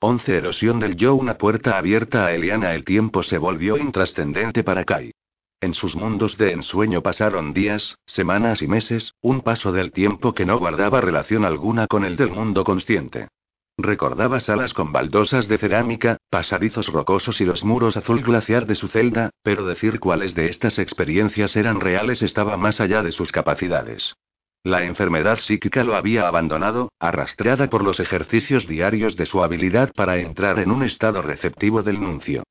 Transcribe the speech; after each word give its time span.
11 0.00 0.36
Erosión 0.36 0.78
del 0.78 0.94
yo 0.94 1.14
Una 1.14 1.38
puerta 1.38 1.78
abierta 1.78 2.26
a 2.26 2.34
Eliana 2.34 2.74
El 2.74 2.84
tiempo 2.84 3.22
se 3.22 3.38
volvió 3.38 3.78
intrascendente 3.78 4.62
para 4.62 4.84
Kai. 4.84 5.12
En 5.62 5.72
sus 5.72 5.96
mundos 5.96 6.36
de 6.36 6.52
ensueño 6.52 7.02
pasaron 7.02 7.54
días, 7.54 7.96
semanas 8.04 8.60
y 8.60 8.68
meses, 8.68 9.14
un 9.22 9.40
paso 9.40 9.72
del 9.72 9.92
tiempo 9.92 10.34
que 10.34 10.44
no 10.44 10.58
guardaba 10.58 11.00
relación 11.00 11.46
alguna 11.46 11.86
con 11.86 12.04
el 12.04 12.16
del 12.16 12.30
mundo 12.30 12.62
consciente. 12.62 13.28
Recordaba 13.78 14.38
salas 14.40 14.74
con 14.74 14.92
baldosas 14.92 15.48
de 15.48 15.56
cerámica, 15.56 16.18
pasadizos 16.28 16.88
rocosos 16.88 17.40
y 17.40 17.46
los 17.46 17.64
muros 17.64 17.96
azul 17.96 18.20
glaciar 18.20 18.66
de 18.66 18.74
su 18.74 18.88
celda, 18.88 19.30
pero 19.42 19.64
decir 19.64 19.98
cuáles 19.98 20.34
de 20.34 20.50
estas 20.50 20.78
experiencias 20.78 21.56
eran 21.56 21.80
reales 21.80 22.20
estaba 22.20 22.58
más 22.58 22.82
allá 22.82 23.02
de 23.02 23.12
sus 23.12 23.32
capacidades. 23.32 24.14
La 24.66 24.82
enfermedad 24.82 25.38
psíquica 25.38 25.84
lo 25.84 25.94
había 25.94 26.26
abandonado, 26.26 26.90
arrastrada 26.98 27.70
por 27.70 27.84
los 27.84 28.00
ejercicios 28.00 28.66
diarios 28.66 29.14
de 29.14 29.24
su 29.24 29.44
habilidad 29.44 29.92
para 29.94 30.16
entrar 30.16 30.58
en 30.58 30.72
un 30.72 30.82
estado 30.82 31.22
receptivo 31.22 31.84
del 31.84 32.00
nuncio. 32.00 32.42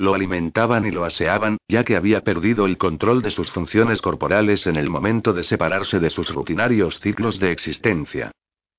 Lo 0.00 0.14
alimentaban 0.14 0.84
y 0.84 0.90
lo 0.90 1.04
aseaban, 1.04 1.58
ya 1.68 1.84
que 1.84 1.94
había 1.94 2.22
perdido 2.22 2.66
el 2.66 2.76
control 2.76 3.22
de 3.22 3.30
sus 3.30 3.52
funciones 3.52 4.02
corporales 4.02 4.66
en 4.66 4.74
el 4.74 4.90
momento 4.90 5.32
de 5.32 5.44
separarse 5.44 6.00
de 6.00 6.10
sus 6.10 6.28
rutinarios 6.34 6.98
ciclos 6.98 7.38
de 7.38 7.52
existencia. 7.52 8.32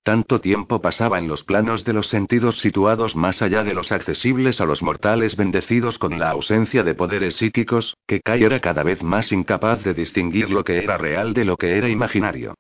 Tanto 0.09 0.41
tiempo 0.41 0.81
pasaba 0.81 1.19
en 1.19 1.27
los 1.27 1.43
planos 1.43 1.85
de 1.85 1.93
los 1.93 2.07
sentidos 2.07 2.57
situados 2.61 3.15
más 3.15 3.43
allá 3.43 3.63
de 3.63 3.75
los 3.75 3.91
accesibles 3.91 4.59
a 4.59 4.65
los 4.65 4.81
mortales 4.81 5.35
bendecidos 5.35 5.99
con 5.99 6.17
la 6.17 6.31
ausencia 6.31 6.81
de 6.81 6.95
poderes 6.95 7.35
psíquicos, 7.35 7.95
que 8.07 8.19
Kai 8.19 8.43
era 8.43 8.59
cada 8.59 8.81
vez 8.81 9.03
más 9.03 9.31
incapaz 9.31 9.83
de 9.83 9.93
distinguir 9.93 10.49
lo 10.49 10.63
que 10.63 10.79
era 10.79 10.97
real 10.97 11.35
de 11.35 11.45
lo 11.45 11.57
que 11.57 11.77
era 11.77 11.89
imaginario. 11.89 12.55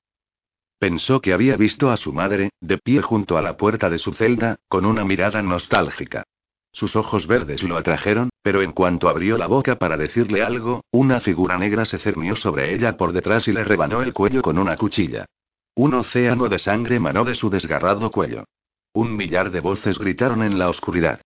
Pensó 0.77 1.21
que 1.21 1.33
había 1.33 1.57
visto 1.57 1.89
a 1.89 1.97
su 1.97 2.13
madre, 2.13 2.51
de 2.61 2.77
pie 2.77 3.01
junto 3.01 3.35
a 3.35 3.41
la 3.41 3.57
puerta 3.57 3.89
de 3.89 3.97
su 3.97 4.13
celda, 4.13 4.57
con 4.67 4.85
una 4.85 5.03
mirada 5.03 5.41
nostálgica. 5.41 6.25
Sus 6.71 6.95
ojos 6.95 7.25
verdes 7.25 7.63
lo 7.63 7.77
atrajeron, 7.77 8.29
pero 8.43 8.61
en 8.61 8.73
cuanto 8.73 9.09
abrió 9.09 9.39
la 9.39 9.47
boca 9.47 9.79
para 9.79 9.97
decirle 9.97 10.43
algo, 10.43 10.83
una 10.91 11.19
figura 11.19 11.57
negra 11.57 11.85
se 11.85 11.97
cernió 11.97 12.35
sobre 12.35 12.75
ella 12.75 12.95
por 12.95 13.11
detrás 13.11 13.47
y 13.47 13.53
le 13.53 13.63
rebanó 13.63 14.03
el 14.03 14.13
cuello 14.13 14.43
con 14.43 14.59
una 14.59 14.77
cuchilla. 14.77 15.25
Un 15.79 15.93
océano 15.93 16.49
de 16.49 16.59
sangre 16.59 16.99
manó 16.99 17.23
de 17.23 17.35
su 17.35 17.49
desgarrado 17.49 18.11
cuello. 18.11 18.43
Un 18.91 19.15
millar 19.15 19.49
de 19.49 19.61
voces 19.61 19.97
gritaron 19.97 20.43
en 20.43 20.59
la 20.59 20.67
oscuridad. 20.67 21.21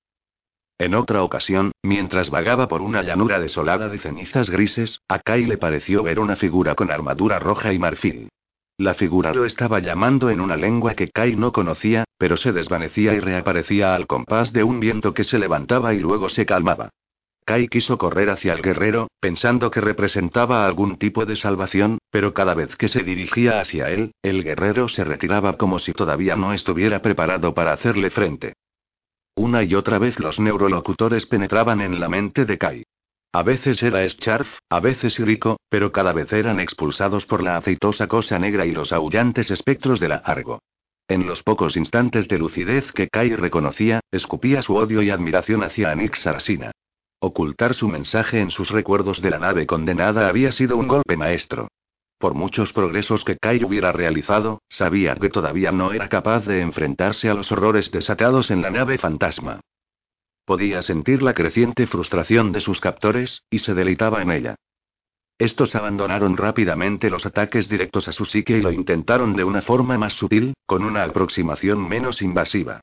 En 0.78 0.94
otra 0.94 1.24
ocasión, 1.24 1.72
mientras 1.82 2.30
vagaba 2.30 2.68
por 2.68 2.84
una 2.84 3.02
llanura 3.02 3.40
desolada 3.40 3.90
de 3.90 3.98
cenizas 3.98 4.52
grises, 4.52 5.00
a 5.08 5.18
Kai 5.18 5.48
le 5.48 5.58
pareció 5.58 6.04
ver 6.04 6.20
una 6.20 6.36
figura 6.36 6.76
con 6.76 6.92
armadura 6.92 7.40
roja 7.40 7.74
y 7.74 7.80
marfil. 7.80 8.30
La 8.78 8.94
figura 8.94 9.34
lo 9.34 9.46
estaba 9.46 9.80
llamando 9.80 10.30
en 10.30 10.40
una 10.40 10.56
lengua 10.56 10.94
que 10.94 11.10
Kai 11.10 11.36
no 11.36 11.52
conocía, 11.52 12.04
pero 12.20 12.38
se 12.38 12.52
desvanecía 12.52 13.16
y 13.16 13.20
reaparecía 13.22 13.96
al 13.96 14.06
compás 14.06 14.54
de 14.54 14.64
un 14.64 14.80
viento 14.80 15.16
que 15.16 15.24
se 15.24 15.40
levantaba 15.40 15.96
y 15.96 16.00
luego 16.00 16.30
se 16.30 16.46
calmaba. 16.46 16.92
Kai 17.44 17.68
quiso 17.68 17.98
correr 17.98 18.30
hacia 18.30 18.54
el 18.54 18.62
guerrero, 18.62 19.10
pensando 19.20 19.70
que 19.70 19.82
representaba 19.82 20.66
algún 20.66 20.98
tipo 20.98 21.26
de 21.26 21.36
salvación, 21.36 22.00
pero 22.10 22.34
cada 22.34 22.54
vez 22.54 22.76
que 22.76 22.88
se 22.88 23.04
dirigía 23.04 23.60
hacia 23.60 23.90
él, 23.90 24.14
el 24.24 24.44
guerrero 24.44 24.88
se 24.88 25.04
retiraba 25.04 25.58
como 25.58 25.80
si 25.80 25.94
todavía 25.94 26.36
no 26.36 26.54
estuviera 26.54 27.02
preparado 27.02 27.54
para 27.54 27.74
hacerle 27.74 28.10
frente. 28.10 28.54
Una 29.36 29.64
y 29.64 29.76
otra 29.76 30.00
vez 30.00 30.20
los 30.20 30.40
neurolocutores 30.40 31.26
penetraban 31.26 31.82
en 31.82 32.00
la 32.00 32.08
mente 32.08 32.46
de 32.46 32.58
Kai. 32.58 32.84
A 33.32 33.42
veces 33.42 33.82
era 33.82 34.08
Scharf, 34.08 34.48
a 34.70 34.80
veces 34.80 35.18
Rico, 35.18 35.58
pero 35.70 35.92
cada 35.92 36.14
vez 36.14 36.32
eran 36.32 36.60
expulsados 36.60 37.26
por 37.26 37.42
la 37.42 37.58
aceitosa 37.58 38.08
cosa 38.08 38.38
negra 38.38 38.66
y 38.68 38.72
los 38.72 38.94
aullantes 38.94 39.50
espectros 39.50 40.00
de 40.00 40.10
la 40.10 40.18
Argo. 40.18 40.60
En 41.08 41.26
los 41.26 41.44
pocos 41.44 41.76
instantes 41.76 42.28
de 42.28 42.38
lucidez 42.38 42.92
que 42.94 43.08
Kai 43.10 43.36
reconocía, 43.36 44.02
escupía 44.12 44.62
su 44.62 44.76
odio 44.76 45.02
y 45.02 45.10
admiración 45.10 45.64
hacia 45.64 45.92
Anix. 45.92 46.26
Ocultar 47.26 47.74
su 47.74 47.88
mensaje 47.88 48.42
en 48.42 48.52
sus 48.52 48.70
recuerdos 48.70 49.22
de 49.22 49.30
la 49.30 49.40
nave 49.40 49.66
condenada 49.66 50.28
había 50.28 50.52
sido 50.52 50.76
un 50.76 50.90
golpe 50.90 51.16
maestro. 51.16 51.70
Por 52.18 52.34
muchos 52.34 52.74
progresos 52.74 53.24
que 53.24 53.38
Kai 53.38 53.64
hubiera 53.64 53.94
realizado, 53.94 54.62
sabía 54.68 55.16
que 55.16 55.30
todavía 55.30 55.72
no 55.72 55.94
era 55.94 56.10
capaz 56.10 56.46
de 56.46 56.60
enfrentarse 56.60 57.30
a 57.30 57.34
los 57.34 57.50
horrores 57.54 57.92
desatados 57.92 58.52
en 58.52 58.62
la 58.62 58.72
nave 58.72 58.98
fantasma. 58.98 59.62
Podía 60.44 60.82
sentir 60.82 61.24
la 61.24 61.34
creciente 61.34 61.88
frustración 61.88 62.52
de 62.52 62.60
sus 62.60 62.82
captores, 62.82 63.44
y 63.50 63.60
se 63.60 63.74
deleitaba 63.74 64.22
en 64.22 64.30
ella. 64.30 64.56
Estos 65.38 65.76
abandonaron 65.76 66.36
rápidamente 66.36 67.10
los 67.10 67.26
ataques 67.26 67.70
directos 67.70 68.10
a 68.10 68.12
su 68.12 68.26
psique 68.26 68.58
y 68.58 68.62
lo 68.62 68.74
intentaron 68.74 69.34
de 69.38 69.46
una 69.46 69.62
forma 69.62 69.98
más 69.98 70.12
sutil, 70.12 70.56
con 70.66 70.84
una 70.84 71.06
aproximación 71.06 71.88
menos 71.88 72.22
invasiva. 72.22 72.82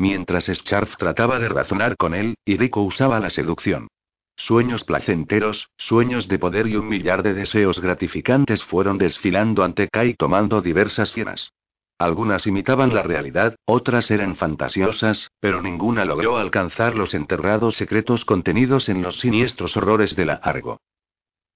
Mientras 0.00 0.46
Scharf 0.46 0.96
trataba 0.96 1.38
de 1.38 1.50
razonar 1.50 1.98
con 1.98 2.14
él, 2.14 2.34
Rico 2.46 2.80
usaba 2.80 3.20
la 3.20 3.28
seducción. 3.28 3.88
Sueños 4.34 4.82
placenteros, 4.84 5.68
sueños 5.76 6.26
de 6.26 6.38
poder 6.38 6.68
y 6.68 6.76
un 6.76 6.88
millar 6.88 7.22
de 7.22 7.34
deseos 7.34 7.82
gratificantes 7.82 8.64
fueron 8.64 8.96
desfilando 8.96 9.62
ante 9.62 9.88
Kai 9.88 10.14
tomando 10.14 10.62
diversas 10.62 11.12
cienas. 11.12 11.52
Algunas 11.98 12.46
imitaban 12.46 12.94
la 12.94 13.02
realidad, 13.02 13.56
otras 13.66 14.10
eran 14.10 14.36
fantasiosas, 14.36 15.32
pero 15.38 15.60
ninguna 15.60 16.06
logró 16.06 16.38
alcanzar 16.38 16.94
los 16.94 17.12
enterrados 17.12 17.76
secretos 17.76 18.24
contenidos 18.24 18.88
en 18.88 19.02
los 19.02 19.20
siniestros 19.20 19.76
horrores 19.76 20.16
de 20.16 20.24
la 20.24 20.34
Argo. 20.36 20.78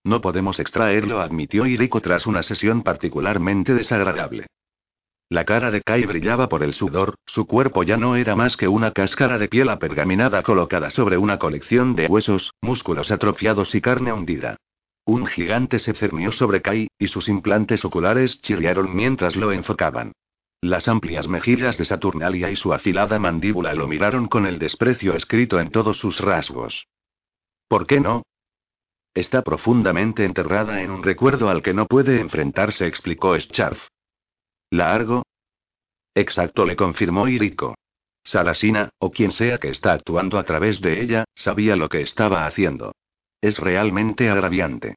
No 0.05 0.21
podemos 0.21 0.61
extraerlo, 0.61 1.23
admitió 1.23 1.65
Iriko 1.65 2.03
tras 2.03 2.27
una 2.27 2.43
sesión 2.43 2.83
particularmente 2.83 3.73
desagradable. 3.73 4.49
La 5.31 5.45
cara 5.45 5.71
de 5.71 5.81
Kai 5.81 6.05
brillaba 6.05 6.49
por 6.49 6.63
el 6.63 6.75
sudor, 6.75 7.15
su 7.27 7.47
cuerpo 7.47 7.83
ya 7.83 7.97
no 7.97 8.15
era 8.17 8.37
más 8.37 8.57
que 8.57 8.69
una 8.69 8.93
cáscara 8.93 9.39
de 9.39 9.49
piel 9.49 9.69
apergaminada 9.71 10.43
colocada 10.43 10.91
sobre 10.91 11.17
una 11.17 11.39
colección 11.39 11.95
de 11.95 12.07
huesos, 12.07 12.53
músculos 12.61 13.11
atrofiados 13.11 13.75
y 13.75 13.81
carne 13.81 14.13
hundida. 14.13 14.57
Un 15.07 15.27
gigante 15.27 15.79
se 15.79 15.93
cernió 15.95 16.31
sobre 16.31 16.63
Kai, 16.63 16.89
y 16.99 17.09
sus 17.09 17.29
implantes 17.29 17.85
oculares 17.85 18.41
chirriaron 18.43 18.95
mientras 18.95 19.37
lo 19.37 19.53
enfocaban. 19.53 20.13
Las 20.61 20.89
amplias 20.89 21.29
mejillas 21.29 21.77
de 21.77 21.85
Saturnalia 21.85 22.51
y 22.51 22.57
su 22.57 22.73
afilada 22.73 23.19
mandíbula 23.19 23.75
lo 23.75 23.87
miraron 23.87 24.29
con 24.29 24.47
el 24.47 24.59
desprecio 24.59 25.15
escrito 25.15 25.61
en 25.61 25.71
todos 25.71 25.99
sus 25.99 26.21
rasgos. 26.21 26.87
¿Por 27.69 27.87
qué 27.87 28.01
no? 28.01 28.23
Está 29.15 29.43
profundamente 29.43 30.25
enterrada 30.25 30.81
en 30.83 30.91
un 30.91 31.03
recuerdo 31.03 31.51
al 31.51 31.63
que 31.63 31.75
no 31.75 31.87
puede 31.87 32.19
enfrentarse, 32.21 32.87
explicó 32.87 33.39
Scharf. 33.39 33.89
¿Largo? 34.75 35.23
Exacto, 36.17 36.67
le 36.67 36.75
confirmó 36.75 37.29
Iriko. 37.29 37.77
Salasina, 38.25 38.91
o 38.99 39.13
quien 39.13 39.31
sea 39.31 39.59
que 39.59 39.69
está 39.69 39.93
actuando 39.93 40.37
a 40.37 40.43
través 40.43 40.81
de 40.81 41.01
ella, 41.01 41.25
sabía 41.37 41.77
lo 41.77 41.89
que 41.89 42.01
estaba 42.01 42.45
haciendo. 42.45 42.93
Es 43.41 43.61
realmente 43.61 44.29
agraviante. 44.29 44.97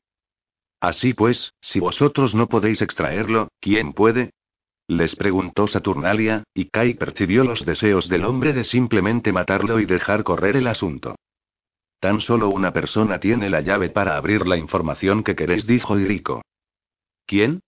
Así 0.80 1.14
pues, 1.14 1.54
si 1.62 1.80
vosotros 1.80 2.34
no 2.34 2.48
podéis 2.48 2.82
extraerlo, 2.82 3.50
¿quién 3.60 3.94
puede? 3.94 4.32
Les 4.88 5.16
preguntó 5.16 5.68
Saturnalia, 5.68 6.44
y 6.56 6.70
Kai 6.70 6.96
percibió 6.96 7.44
los 7.44 7.64
deseos 7.64 8.10
del 8.10 8.26
hombre 8.26 8.54
de 8.54 8.64
simplemente 8.64 9.32
matarlo 9.32 9.80
y 9.80 9.86
dejar 9.86 10.24
correr 10.24 10.56
el 10.56 10.66
asunto. 10.66 11.16
Tan 12.00 12.19
solo 12.19 12.50
una 12.50 12.74
persona 12.74 13.19
tiene 13.19 13.50
la 13.50 13.62
llave 13.62 13.90
para 13.90 14.18
abrir 14.18 14.48
la 14.48 14.57
información 14.57 15.24
que 15.24 15.36
queréis, 15.36 15.68
dijo 15.68 16.00
Iriko. 16.00 16.42
¿Quién? 17.28 17.60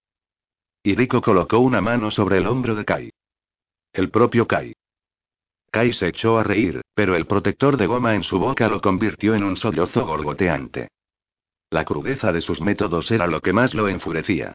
Iriko 0.83 1.21
colocó 1.21 1.59
una 1.59 1.81
mano 1.81 2.09
sobre 2.09 2.37
el 2.37 2.47
hombro 2.47 2.73
de 2.73 2.85
Kai. 2.85 3.11
El 3.91 4.09
propio 4.09 4.47
Kai. 4.47 4.73
Kai 5.71 5.91
se 5.91 6.07
echó 6.07 6.39
a 6.39 6.43
reír, 6.43 6.81
pero 6.93 7.17
el 7.17 7.27
protector 7.27 7.75
de 7.75 7.85
goma 7.85 8.15
en 8.15 8.23
su 8.23 8.39
boca 8.39 8.69
lo 8.69 8.79
convirtió 8.79 9.35
en 9.35 9.43
un 9.43 9.57
sollozo 9.57 10.05
gorgoteante. 10.05 10.87
La 11.69 11.83
crudeza 11.83 12.31
de 12.31 12.39
sus 12.39 12.61
métodos 12.61 13.11
era 13.11 13.27
lo 13.27 13.41
que 13.41 13.51
más 13.51 13.73
lo 13.73 13.89
enfurecía. 13.89 14.53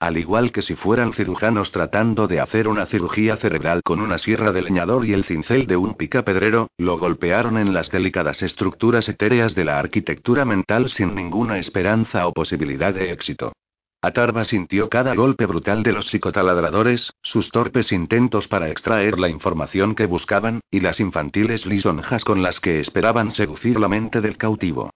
Al 0.00 0.16
igual 0.16 0.50
que 0.50 0.62
si 0.62 0.76
fueran 0.76 1.12
cirujanos 1.12 1.70
tratando 1.72 2.26
de 2.26 2.40
hacer 2.40 2.68
una 2.68 2.86
cirugía 2.86 3.36
cerebral 3.36 3.82
con 3.82 4.00
una 4.00 4.16
sierra 4.16 4.52
de 4.52 4.62
leñador 4.62 5.04
y 5.04 5.12
el 5.12 5.24
cincel 5.24 5.66
de 5.66 5.76
un 5.76 5.94
picapedrero, 5.94 6.68
lo 6.78 6.98
golpearon 6.98 7.58
en 7.58 7.74
las 7.74 7.90
delicadas 7.90 8.42
estructuras 8.42 9.08
etéreas 9.10 9.54
de 9.54 9.64
la 9.64 9.78
arquitectura 9.78 10.46
mental 10.46 10.88
sin 10.88 11.14
ninguna 11.14 11.58
esperanza 11.58 12.26
o 12.26 12.32
posibilidad 12.32 12.94
de 12.94 13.12
éxito. 13.12 13.52
Atarva 14.06 14.44
sintió 14.44 14.88
cada 14.88 15.16
golpe 15.16 15.46
brutal 15.46 15.82
de 15.82 15.90
los 15.90 16.06
psicotaladradores, 16.06 17.12
sus 17.24 17.50
torpes 17.50 17.90
intentos 17.90 18.46
para 18.46 18.70
extraer 18.70 19.18
la 19.18 19.28
información 19.28 19.96
que 19.96 20.06
buscaban, 20.06 20.60
y 20.70 20.78
las 20.78 21.00
infantiles 21.00 21.66
lisonjas 21.66 22.24
con 22.24 22.40
las 22.40 22.60
que 22.60 22.78
esperaban 22.78 23.32
seducir 23.32 23.80
la 23.80 23.88
mente 23.88 24.20
del 24.20 24.36
cautivo. 24.36 24.90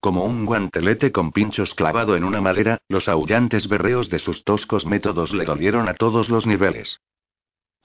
Como 0.00 0.24
un 0.24 0.46
guantelete 0.46 1.12
con 1.12 1.30
pinchos 1.30 1.76
clavado 1.76 2.16
en 2.16 2.24
una 2.24 2.40
madera, 2.40 2.78
los 2.88 3.06
aullantes 3.06 3.68
berreos 3.68 4.10
de 4.10 4.18
sus 4.18 4.42
toscos 4.42 4.84
métodos 4.84 5.32
le 5.32 5.44
dolieron 5.44 5.88
a 5.88 5.94
todos 5.94 6.28
los 6.28 6.44
niveles. 6.44 6.98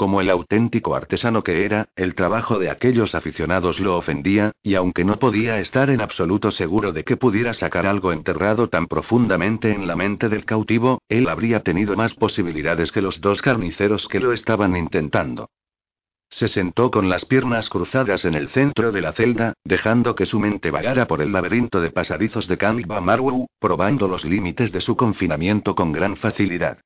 Como 0.01 0.19
el 0.19 0.31
auténtico 0.31 0.95
artesano 0.95 1.43
que 1.43 1.63
era, 1.63 1.89
el 1.95 2.15
trabajo 2.15 2.57
de 2.57 2.71
aquellos 2.71 3.13
aficionados 3.13 3.79
lo 3.79 3.95
ofendía, 3.95 4.51
y 4.63 4.73
aunque 4.73 5.05
no 5.05 5.19
podía 5.19 5.59
estar 5.59 5.91
en 5.91 6.01
absoluto 6.01 6.49
seguro 6.49 6.91
de 6.91 7.03
que 7.03 7.17
pudiera 7.17 7.53
sacar 7.53 7.85
algo 7.85 8.11
enterrado 8.11 8.67
tan 8.67 8.87
profundamente 8.87 9.71
en 9.71 9.85
la 9.85 9.95
mente 9.95 10.27
del 10.27 10.43
cautivo, 10.43 11.03
él 11.07 11.29
habría 11.29 11.59
tenido 11.59 11.95
más 11.95 12.15
posibilidades 12.15 12.91
que 12.91 13.03
los 13.03 13.21
dos 13.21 13.43
carniceros 13.43 14.07
que 14.07 14.19
lo 14.19 14.33
estaban 14.33 14.75
intentando. 14.75 15.51
Se 16.31 16.47
sentó 16.47 16.89
con 16.89 17.07
las 17.07 17.23
piernas 17.25 17.69
cruzadas 17.69 18.25
en 18.25 18.33
el 18.33 18.47
centro 18.47 18.91
de 18.91 19.01
la 19.01 19.13
celda, 19.13 19.53
dejando 19.63 20.15
que 20.15 20.25
su 20.25 20.39
mente 20.39 20.71
vagara 20.71 21.05
por 21.05 21.21
el 21.21 21.31
laberinto 21.31 21.79
de 21.79 21.91
pasadizos 21.91 22.47
de 22.47 22.57
Kanba 22.57 23.01
Marwu, 23.01 23.45
probando 23.59 24.07
los 24.07 24.25
límites 24.25 24.71
de 24.71 24.81
su 24.81 24.97
confinamiento 24.97 25.75
con 25.75 25.91
gran 25.91 26.15
facilidad. 26.15 26.79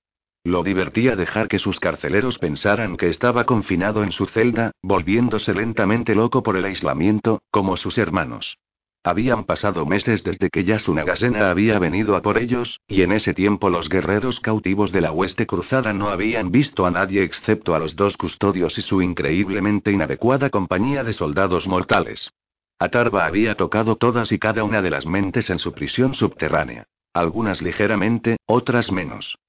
Lo 0.45 0.63
divertía 0.63 1.15
dejar 1.15 1.47
que 1.47 1.57
sus 1.57 1.80
carceleros 1.80 2.38
pensaran 2.38 2.97
que 2.97 3.09
estaba 3.09 3.45
confinado 3.45 4.03
en 4.03 4.12
su 4.12 4.27
celda, 4.27 4.74
volviéndose 4.83 5.56
lentamente 5.56 6.13
loco 6.13 6.44
por 6.44 6.56
el 6.56 6.65
aislamiento, 6.65 7.42
como 7.50 7.77
sus 7.77 7.97
hermanos. 7.97 8.59
Habían 9.03 9.45
pasado 9.45 9.88
meses 9.88 10.24
desde 10.24 10.51
que 10.51 10.63
Yasunagasena 10.63 11.50
había 11.50 11.80
venido 11.80 12.15
a 12.15 12.21
por 12.21 12.38
ellos, 12.38 12.80
y 12.88 13.01
en 13.01 13.12
ese 13.12 13.33
tiempo 13.33 13.71
los 13.71 13.89
guerreros 13.89 14.39
cautivos 14.39 14.92
de 14.92 15.01
la 15.01 15.12
hueste 15.12 15.47
cruzada 15.47 15.94
no 15.94 16.09
habían 16.09 16.51
visto 16.51 16.86
a 16.86 16.92
nadie 16.92 17.24
excepto 17.24 17.74
a 17.74 17.80
los 17.80 17.95
dos 17.95 18.15
custodios 18.15 18.77
y 18.77 18.81
su 18.83 19.01
increíblemente 19.01 19.92
inadecuada 19.92 20.51
compañía 20.51 21.03
de 21.03 21.13
soldados 21.13 21.68
mortales. 21.68 22.30
Atarva 22.77 23.25
había 23.25 23.56
tocado 23.56 23.95
todas 23.95 24.31
y 24.31 24.38
cada 24.38 24.63
una 24.63 24.83
de 24.83 24.92
las 24.92 25.07
mentes 25.07 25.50
en 25.50 25.57
su 25.57 25.74
prisión 25.74 26.13
subterránea. 26.13 26.86
Algunas 27.13 27.63
ligeramente, 27.63 28.38
otras 28.45 28.92
menos. 28.92 29.39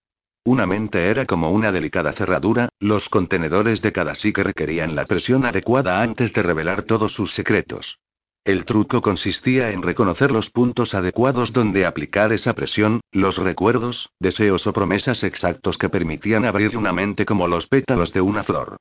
Una 0.46 0.64
mente 0.64 1.10
era 1.10 1.26
como 1.26 1.50
una 1.50 1.72
delicada 1.72 2.12
cerradura, 2.12 2.68
los 2.78 3.08
contenedores 3.08 3.82
de 3.82 3.90
cada 3.90 4.14
psique 4.14 4.44
requerían 4.44 4.94
la 4.94 5.04
presión 5.04 5.44
adecuada 5.44 6.00
antes 6.00 6.32
de 6.32 6.40
revelar 6.40 6.84
todos 6.84 7.14
sus 7.14 7.34
secretos. 7.34 7.98
El 8.44 8.64
truco 8.64 9.02
consistía 9.02 9.72
en 9.72 9.82
reconocer 9.82 10.30
los 10.30 10.50
puntos 10.50 10.94
adecuados 10.94 11.52
donde 11.52 11.84
aplicar 11.84 12.32
esa 12.32 12.52
presión, 12.52 13.00
los 13.10 13.38
recuerdos, 13.38 14.08
deseos 14.20 14.68
o 14.68 14.72
promesas 14.72 15.24
exactos 15.24 15.78
que 15.78 15.88
permitían 15.88 16.44
abrir 16.44 16.76
una 16.76 16.92
mente 16.92 17.26
como 17.26 17.48
los 17.48 17.66
pétalos 17.66 18.12
de 18.12 18.20
una 18.20 18.44
flor. 18.44 18.76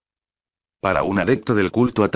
Para 0.82 1.02
un 1.02 1.18
adepto 1.18 1.56
del 1.56 1.72
culto 1.72 2.04
a 2.04 2.12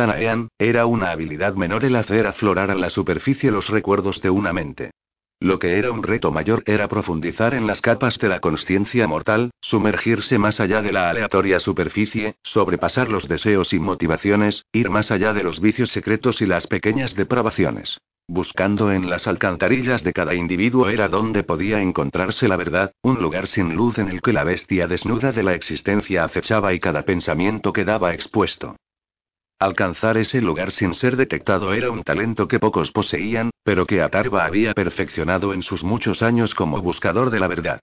era 0.60 0.86
una 0.86 1.10
habilidad 1.10 1.56
menor 1.56 1.86
el 1.86 1.96
hacer 1.96 2.28
aflorar 2.28 2.70
a 2.70 2.76
la 2.76 2.92
superficie 2.92 3.50
los 3.50 3.68
recuerdos 3.70 4.22
de 4.22 4.30
una 4.30 4.54
mente. 4.54 4.92
Lo 5.42 5.58
que 5.58 5.78
era 5.78 5.92
un 5.92 6.04
reto 6.04 6.32
mayor 6.32 6.64
era 6.66 6.90
profundizar 6.90 7.54
en 7.54 7.66
las 7.66 7.80
capas 7.80 8.18
de 8.20 8.28
la 8.28 8.42
conciencia 8.42 9.08
mortal, 9.08 9.52
sumergirse 9.62 10.38
más 10.38 10.60
allá 10.60 10.82
de 10.82 10.92
la 10.92 11.10
aleatoria 11.10 11.60
superficie, 11.62 12.36
sobrepasar 12.44 13.10
los 13.10 13.30
deseos 13.30 13.72
y 13.72 13.80
motivaciones, 13.80 14.66
ir 14.74 14.90
más 14.90 15.12
allá 15.12 15.34
de 15.34 15.44
los 15.44 15.62
vicios 15.62 15.92
secretos 15.92 16.42
y 16.42 16.46
las 16.46 16.68
pequeñas 16.68 17.16
depravaciones. 17.16 18.02
Buscando 18.28 18.92
en 18.92 19.10
las 19.10 19.28
alcantarillas 19.28 20.04
de 20.04 20.12
cada 20.12 20.36
individuo 20.36 20.90
era 20.90 21.08
donde 21.08 21.44
podía 21.44 21.82
encontrarse 21.82 22.50
la 22.50 22.58
verdad, 22.58 22.92
un 23.02 23.22
lugar 23.22 23.48
sin 23.48 23.76
luz 23.76 23.98
en 23.98 24.10
el 24.10 24.22
que 24.22 24.34
la 24.34 24.44
bestia 24.44 24.88
desnuda 24.88 25.32
de 25.32 25.44
la 25.44 25.56
existencia 25.56 26.26
acechaba 26.26 26.74
y 26.74 26.80
cada 26.82 27.04
pensamiento 27.04 27.72
quedaba 27.72 28.14
expuesto. 28.14 28.76
Alcanzar 29.60 30.18
ese 30.18 30.42
lugar 30.42 30.72
sin 30.72 30.94
ser 30.94 31.18
detectado 31.18 31.74
era 31.74 31.92
un 31.92 32.04
talento 32.04 32.48
que 32.48 32.60
pocos 32.60 32.92
poseían, 32.92 33.52
pero 33.66 33.86
que 33.86 34.02
Atarva 34.02 34.46
había 34.46 34.74
perfeccionado 34.74 35.54
en 35.54 35.64
sus 35.64 35.84
muchos 35.84 36.22
años 36.22 36.56
como 36.56 36.82
buscador 36.82 37.30
de 37.30 37.42
la 37.42 37.48
verdad. 37.48 37.82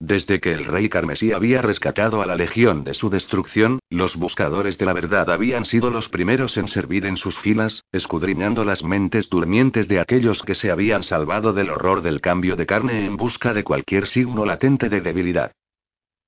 Desde 0.00 0.40
que 0.40 0.52
el 0.52 0.64
rey 0.64 0.88
carmesí 0.88 1.32
había 1.32 1.60
rescatado 1.60 2.22
a 2.22 2.26
la 2.26 2.34
legión 2.34 2.82
de 2.82 2.94
su 2.94 3.10
destrucción, 3.10 3.78
los 3.90 4.16
buscadores 4.16 4.78
de 4.78 4.86
la 4.86 4.94
verdad 4.94 5.28
habían 5.30 5.66
sido 5.66 5.90
los 5.90 6.08
primeros 6.08 6.56
en 6.56 6.68
servir 6.68 7.04
en 7.04 7.18
sus 7.18 7.36
filas, 7.36 7.82
escudriñando 7.92 8.64
las 8.64 8.82
mentes 8.82 9.28
durmientes 9.28 9.86
de 9.86 10.00
aquellos 10.00 10.42
que 10.42 10.54
se 10.54 10.70
habían 10.70 11.02
salvado 11.02 11.52
del 11.52 11.68
horror 11.68 12.00
del 12.00 12.22
cambio 12.22 12.56
de 12.56 12.64
carne 12.64 13.04
en 13.04 13.18
busca 13.18 13.52
de 13.52 13.64
cualquier 13.64 14.06
signo 14.06 14.46
latente 14.46 14.88
de 14.88 15.02
debilidad. 15.02 15.52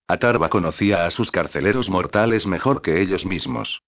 Atarva 0.09 0.51
conocía 0.51 1.07
a 1.07 1.11
sus 1.11 1.31
carceleros 1.31 1.89
mortales 1.89 2.47
mejor 2.47 2.83
que 2.83 3.01
ellos 3.01 3.25
mismos. 3.25 3.81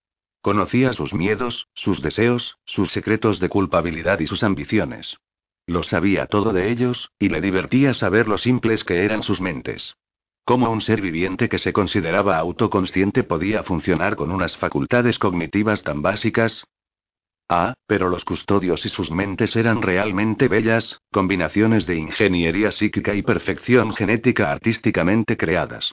Conocía 0.43 0.93
sus 0.93 1.15
miedos, 1.15 1.69
sus 1.73 2.03
deseos, 2.03 2.59
sus 2.65 2.91
secretos 2.91 3.39
de 3.39 3.49
culpabilidad 3.49 4.19
y 4.19 4.27
sus 4.27 4.43
ambiciones. 4.43 5.17
Lo 5.67 5.85
sabía 5.85 6.27
todo 6.27 6.53
de 6.53 6.71
ellos, 6.71 7.13
y 7.21 7.29
le 7.29 7.41
divertía 7.41 7.95
saber 7.95 8.27
lo 8.27 8.39
simples 8.39 8.83
que 8.83 9.05
eran 9.05 9.23
sus 9.23 9.41
mentes. 9.41 9.95
¿Cómo 10.45 10.69
un 10.71 10.81
ser 10.81 11.01
viviente 11.01 11.49
que 11.49 11.59
se 11.59 11.73
consideraba 11.73 12.39
autoconsciente 12.39 13.23
podía 13.23 13.63
funcionar 13.63 14.17
con 14.17 14.33
unas 14.33 14.57
facultades 14.57 15.21
cognitivas 15.21 15.85
tan 15.85 16.03
básicas? 16.03 16.65
Ah, 17.49 17.75
pero 17.87 18.09
los 18.09 18.25
custodios 18.25 18.85
y 18.85 18.89
sus 18.89 19.13
mentes 19.13 19.55
eran 19.55 19.81
realmente 19.81 20.49
bellas, 20.49 21.01
combinaciones 21.13 21.87
de 21.87 21.95
ingeniería 21.95 22.73
psíquica 22.73 23.15
y 23.15 23.23
perfección 23.23 23.95
genética 23.95 24.51
artísticamente 24.51 25.37
creadas. 25.37 25.93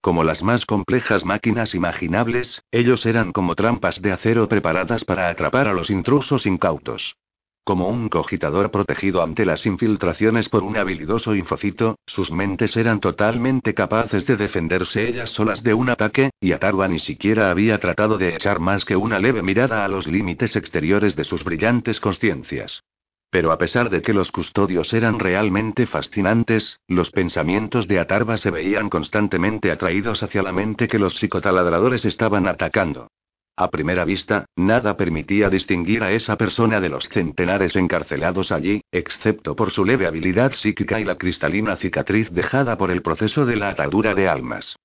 Como 0.00 0.24
las 0.24 0.42
más 0.42 0.64
complejas 0.64 1.26
máquinas 1.26 1.74
imaginables, 1.74 2.62
ellos 2.70 3.04
eran 3.04 3.32
como 3.32 3.54
trampas 3.54 4.00
de 4.00 4.12
acero 4.12 4.48
preparadas 4.48 5.04
para 5.04 5.28
atrapar 5.28 5.68
a 5.68 5.74
los 5.74 5.90
intrusos 5.90 6.46
incautos. 6.46 7.16
Como 7.64 7.88
un 7.88 8.08
cogitador 8.08 8.70
protegido 8.70 9.22
ante 9.22 9.44
las 9.44 9.66
infiltraciones 9.66 10.48
por 10.48 10.62
un 10.62 10.78
habilidoso 10.78 11.34
infocito, 11.34 11.96
sus 12.06 12.32
mentes 12.32 12.74
eran 12.78 13.00
totalmente 13.00 13.74
capaces 13.74 14.26
de 14.26 14.36
defenderse 14.36 15.06
ellas 15.06 15.30
solas 15.30 15.62
de 15.62 15.74
un 15.74 15.90
ataque, 15.90 16.30
y 16.40 16.52
Atarva 16.52 16.88
ni 16.88 16.98
siquiera 16.98 17.50
había 17.50 17.78
tratado 17.78 18.16
de 18.16 18.34
echar 18.34 18.58
más 18.58 18.86
que 18.86 18.96
una 18.96 19.18
leve 19.18 19.42
mirada 19.42 19.84
a 19.84 19.88
los 19.88 20.06
límites 20.06 20.56
exteriores 20.56 21.14
de 21.14 21.24
sus 21.24 21.44
brillantes 21.44 22.00
conciencias. 22.00 22.82
Pero 23.30 23.52
a 23.52 23.58
pesar 23.58 23.90
de 23.90 24.02
que 24.02 24.12
los 24.12 24.32
custodios 24.32 24.92
eran 24.92 25.20
realmente 25.20 25.86
fascinantes, 25.86 26.80
los 26.88 27.10
pensamientos 27.10 27.86
de 27.86 28.00
Atarva 28.00 28.36
se 28.36 28.50
veían 28.50 28.90
constantemente 28.90 29.70
atraídos 29.70 30.24
hacia 30.24 30.42
la 30.42 30.52
mente 30.52 30.88
que 30.88 30.98
los 30.98 31.16
psicotaladradores 31.16 32.04
estaban 32.04 32.48
atacando. 32.48 33.08
A 33.56 33.70
primera 33.70 34.04
vista, 34.04 34.46
nada 34.56 34.96
permitía 34.96 35.48
distinguir 35.48 36.02
a 36.02 36.12
esa 36.12 36.36
persona 36.36 36.80
de 36.80 36.88
los 36.88 37.08
centenares 37.08 37.76
encarcelados 37.76 38.52
allí, 38.52 38.80
excepto 38.90 39.54
por 39.54 39.70
su 39.70 39.84
leve 39.84 40.06
habilidad 40.06 40.54
psíquica 40.54 40.98
y 40.98 41.04
la 41.04 41.18
cristalina 41.18 41.76
cicatriz 41.76 42.30
dejada 42.30 42.78
por 42.78 42.90
el 42.90 43.02
proceso 43.02 43.46
de 43.46 43.56
la 43.56 43.68
atadura 43.68 44.14
de 44.14 44.28
almas. 44.28 44.76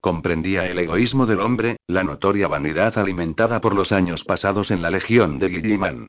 Comprendía 0.00 0.66
el 0.66 0.78
egoísmo 0.78 1.26
del 1.26 1.40
hombre, 1.40 1.76
la 1.86 2.02
notoria 2.02 2.48
vanidad 2.48 2.96
alimentada 2.96 3.60
por 3.60 3.74
los 3.74 3.92
años 3.92 4.24
pasados 4.24 4.70
en 4.70 4.80
la 4.80 4.90
legión 4.90 5.38
de 5.38 5.48
Guilliman. 5.50 6.06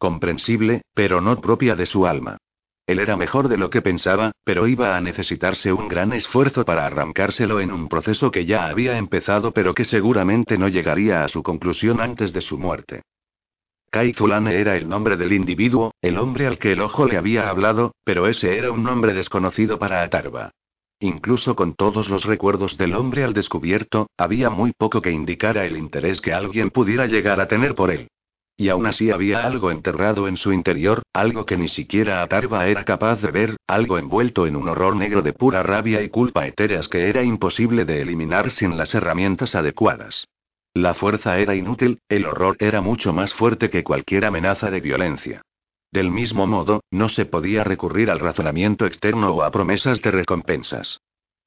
Comprensible, 0.00 0.80
pero 0.94 1.20
no 1.20 1.38
propia 1.42 1.76
de 1.76 1.84
su 1.84 2.06
alma. 2.06 2.38
Él 2.86 3.00
era 3.00 3.18
mejor 3.18 3.48
de 3.48 3.58
lo 3.58 3.68
que 3.68 3.82
pensaba, 3.82 4.32
pero 4.44 4.66
iba 4.66 4.96
a 4.96 5.00
necesitarse 5.02 5.74
un 5.74 5.88
gran 5.88 6.14
esfuerzo 6.14 6.64
para 6.64 6.86
arrancárselo 6.86 7.60
en 7.60 7.70
un 7.70 7.86
proceso 7.86 8.30
que 8.30 8.46
ya 8.46 8.66
había 8.66 8.96
empezado 8.96 9.52
pero 9.52 9.74
que 9.74 9.84
seguramente 9.84 10.56
no 10.56 10.68
llegaría 10.68 11.22
a 11.22 11.28
su 11.28 11.42
conclusión 11.42 12.00
antes 12.00 12.32
de 12.32 12.40
su 12.40 12.56
muerte. 12.56 13.02
Kai 13.90 14.14
Zulane 14.14 14.58
era 14.58 14.74
el 14.74 14.88
nombre 14.88 15.18
del 15.18 15.34
individuo, 15.34 15.92
el 16.00 16.16
hombre 16.16 16.46
al 16.46 16.56
que 16.56 16.72
el 16.72 16.80
ojo 16.80 17.04
le 17.04 17.18
había 17.18 17.50
hablado, 17.50 17.92
pero 18.02 18.26
ese 18.26 18.56
era 18.56 18.72
un 18.72 18.82
nombre 18.82 19.12
desconocido 19.12 19.78
para 19.78 20.02
Atarva. 20.02 20.50
Incluso 20.98 21.54
con 21.54 21.74
todos 21.74 22.08
los 22.08 22.24
recuerdos 22.24 22.78
del 22.78 22.94
hombre 22.94 23.22
al 23.22 23.34
descubierto, 23.34 24.08
había 24.16 24.48
muy 24.48 24.72
poco 24.72 25.02
que 25.02 25.10
indicara 25.10 25.66
el 25.66 25.76
interés 25.76 26.22
que 26.22 26.32
alguien 26.32 26.70
pudiera 26.70 27.04
llegar 27.04 27.38
a 27.42 27.48
tener 27.48 27.74
por 27.74 27.90
él. 27.90 28.08
Y 28.60 28.68
aún 28.68 28.84
así 28.84 29.10
había 29.10 29.46
algo 29.46 29.70
enterrado 29.70 30.28
en 30.28 30.36
su 30.36 30.52
interior, 30.52 31.02
algo 31.14 31.46
que 31.46 31.56
ni 31.56 31.68
siquiera 31.68 32.20
Atarva 32.20 32.66
era 32.66 32.84
capaz 32.84 33.22
de 33.22 33.30
ver, 33.30 33.56
algo 33.66 33.96
envuelto 33.96 34.46
en 34.46 34.54
un 34.54 34.68
horror 34.68 34.96
negro 34.96 35.22
de 35.22 35.32
pura 35.32 35.62
rabia 35.62 36.02
y 36.02 36.10
culpa 36.10 36.46
etéreas 36.46 36.86
que 36.86 37.08
era 37.08 37.22
imposible 37.22 37.86
de 37.86 38.02
eliminar 38.02 38.50
sin 38.50 38.76
las 38.76 38.94
herramientas 38.94 39.54
adecuadas. 39.54 40.26
La 40.74 40.92
fuerza 40.92 41.38
era 41.38 41.54
inútil, 41.54 42.00
el 42.10 42.26
horror 42.26 42.58
era 42.58 42.82
mucho 42.82 43.14
más 43.14 43.32
fuerte 43.32 43.70
que 43.70 43.82
cualquier 43.82 44.26
amenaza 44.26 44.70
de 44.70 44.82
violencia. 44.82 45.40
Del 45.90 46.10
mismo 46.10 46.46
modo, 46.46 46.82
no 46.90 47.08
se 47.08 47.24
podía 47.24 47.64
recurrir 47.64 48.10
al 48.10 48.20
razonamiento 48.20 48.84
externo 48.84 49.30
o 49.30 49.42
a 49.42 49.50
promesas 49.50 50.02
de 50.02 50.10
recompensas. 50.10 51.00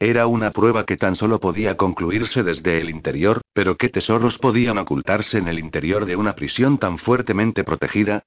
Era 0.03 0.27
una 0.27 0.51
prueba 0.51 0.86
que 0.86 0.98
tan 0.98 1.15
solo 1.15 1.39
podía 1.39 1.77
concluirse 1.77 2.43
desde 2.43 2.77
el 2.81 2.89
interior, 2.89 3.39
pero 3.53 3.77
¿qué 3.77 3.88
tesoros 3.88 4.38
podían 4.38 4.77
ocultarse 4.77 5.38
en 5.38 5.48
el 5.48 5.60
interior 5.60 6.05
de 6.05 6.17
una 6.17 6.36
prisión 6.36 6.77
tan 6.77 6.98
fuertemente 6.98 7.63
protegida? 7.63 8.25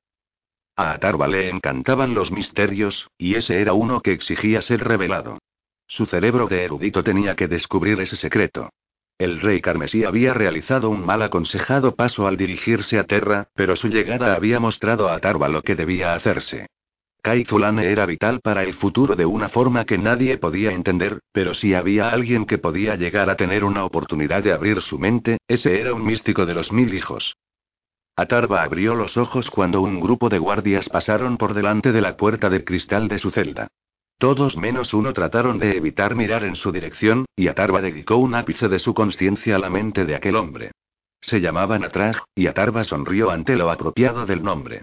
A 0.74 0.92
Atarva 0.92 1.28
le 1.28 1.50
encantaban 1.50 2.14
los 2.14 2.32
misterios, 2.32 3.10
y 3.18 3.34
ese 3.34 3.60
era 3.60 3.74
uno 3.74 4.00
que 4.00 4.12
exigía 4.12 4.62
ser 4.62 4.84
revelado. 4.84 5.36
Su 5.86 6.06
cerebro 6.06 6.46
de 6.46 6.64
erudito 6.64 7.04
tenía 7.04 7.36
que 7.36 7.46
descubrir 7.46 8.00
ese 8.00 8.16
secreto. 8.16 8.70
El 9.18 9.42
rey 9.42 9.60
carmesí 9.60 10.04
había 10.04 10.32
realizado 10.32 10.88
un 10.88 11.04
mal 11.04 11.20
aconsejado 11.20 11.94
paso 11.94 12.26
al 12.26 12.38
dirigirse 12.38 12.98
a 12.98 13.04
Terra, 13.04 13.50
pero 13.54 13.76
su 13.76 13.88
llegada 13.88 14.34
había 14.34 14.60
mostrado 14.60 15.10
a 15.10 15.18
Tarva 15.18 15.50
lo 15.50 15.60
que 15.60 15.76
debía 15.76 16.14
hacerse. 16.14 16.68
Kai 17.26 17.44
Zulane 17.44 17.90
era 17.90 18.06
vital 18.06 18.40
para 18.40 18.62
el 18.62 18.74
futuro 18.74 19.16
de 19.16 19.26
una 19.26 19.48
forma 19.48 19.84
que 19.84 19.98
nadie 19.98 20.38
podía 20.38 20.70
entender, 20.70 21.18
pero 21.32 21.54
si 21.54 21.74
había 21.74 22.10
alguien 22.10 22.46
que 22.46 22.56
podía 22.56 22.94
llegar 22.94 23.30
a 23.30 23.34
tener 23.34 23.64
una 23.64 23.84
oportunidad 23.84 24.44
de 24.44 24.52
abrir 24.52 24.80
su 24.80 24.96
mente, 24.96 25.38
ese 25.48 25.80
era 25.80 25.92
un 25.92 26.06
místico 26.06 26.46
de 26.46 26.54
los 26.54 26.70
mil 26.70 26.94
hijos. 26.94 27.36
Atarva 28.14 28.62
abrió 28.62 28.94
los 28.94 29.16
ojos 29.16 29.50
cuando 29.50 29.80
un 29.80 29.98
grupo 29.98 30.28
de 30.28 30.38
guardias 30.38 30.88
pasaron 30.88 31.36
por 31.36 31.52
delante 31.52 31.90
de 31.90 32.00
la 32.00 32.16
puerta 32.16 32.48
de 32.48 32.62
cristal 32.62 33.08
de 33.08 33.18
su 33.18 33.32
celda. 33.32 33.66
Todos 34.18 34.56
menos 34.56 34.94
uno 34.94 35.12
trataron 35.12 35.58
de 35.58 35.76
evitar 35.76 36.14
mirar 36.14 36.44
en 36.44 36.54
su 36.54 36.70
dirección, 36.70 37.24
y 37.34 37.48
Atarva 37.48 37.82
dedicó 37.82 38.18
un 38.18 38.36
ápice 38.36 38.68
de 38.68 38.78
su 38.78 38.94
conciencia 38.94 39.56
a 39.56 39.58
la 39.58 39.68
mente 39.68 40.04
de 40.04 40.14
aquel 40.14 40.36
hombre. 40.36 40.70
Se 41.20 41.40
llamaba 41.40 41.76
Natraj, 41.76 42.18
y 42.36 42.46
Atarva 42.46 42.84
sonrió 42.84 43.32
ante 43.32 43.56
lo 43.56 43.68
apropiado 43.72 44.26
del 44.26 44.44
nombre. 44.44 44.82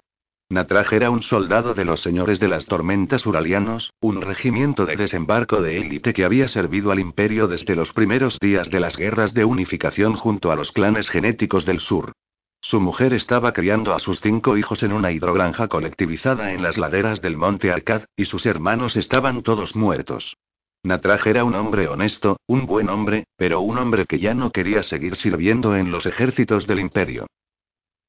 Natraj 0.54 0.92
era 0.92 1.10
un 1.10 1.20
soldado 1.20 1.74
de 1.74 1.84
los 1.84 2.00
señores 2.00 2.38
de 2.38 2.46
las 2.46 2.66
tormentas 2.66 3.26
uralianos, 3.26 3.92
un 4.00 4.22
regimiento 4.22 4.86
de 4.86 4.94
desembarco 4.94 5.60
de 5.60 5.78
élite 5.78 6.12
que 6.12 6.24
había 6.24 6.46
servido 6.46 6.92
al 6.92 7.00
imperio 7.00 7.48
desde 7.48 7.74
los 7.74 7.92
primeros 7.92 8.38
días 8.38 8.70
de 8.70 8.78
las 8.78 8.96
guerras 8.96 9.34
de 9.34 9.44
unificación 9.44 10.14
junto 10.14 10.52
a 10.52 10.54
los 10.54 10.70
clanes 10.70 11.10
genéticos 11.10 11.66
del 11.66 11.80
sur. 11.80 12.12
Su 12.60 12.80
mujer 12.80 13.14
estaba 13.14 13.52
criando 13.52 13.96
a 13.96 13.98
sus 13.98 14.20
cinco 14.20 14.56
hijos 14.56 14.84
en 14.84 14.92
una 14.92 15.10
hidrogranja 15.10 15.66
colectivizada 15.66 16.52
en 16.52 16.62
las 16.62 16.78
laderas 16.78 17.20
del 17.20 17.36
monte 17.36 17.72
Arcad, 17.72 18.04
y 18.16 18.26
sus 18.26 18.46
hermanos 18.46 18.94
estaban 18.94 19.42
todos 19.42 19.74
muertos. 19.74 20.36
Natraj 20.84 21.26
era 21.26 21.42
un 21.42 21.56
hombre 21.56 21.88
honesto, 21.88 22.36
un 22.46 22.66
buen 22.66 22.90
hombre, 22.90 23.24
pero 23.36 23.60
un 23.60 23.76
hombre 23.76 24.06
que 24.06 24.20
ya 24.20 24.34
no 24.34 24.52
quería 24.52 24.84
seguir 24.84 25.16
sirviendo 25.16 25.74
en 25.74 25.90
los 25.90 26.06
ejércitos 26.06 26.68
del 26.68 26.78
imperio. 26.78 27.26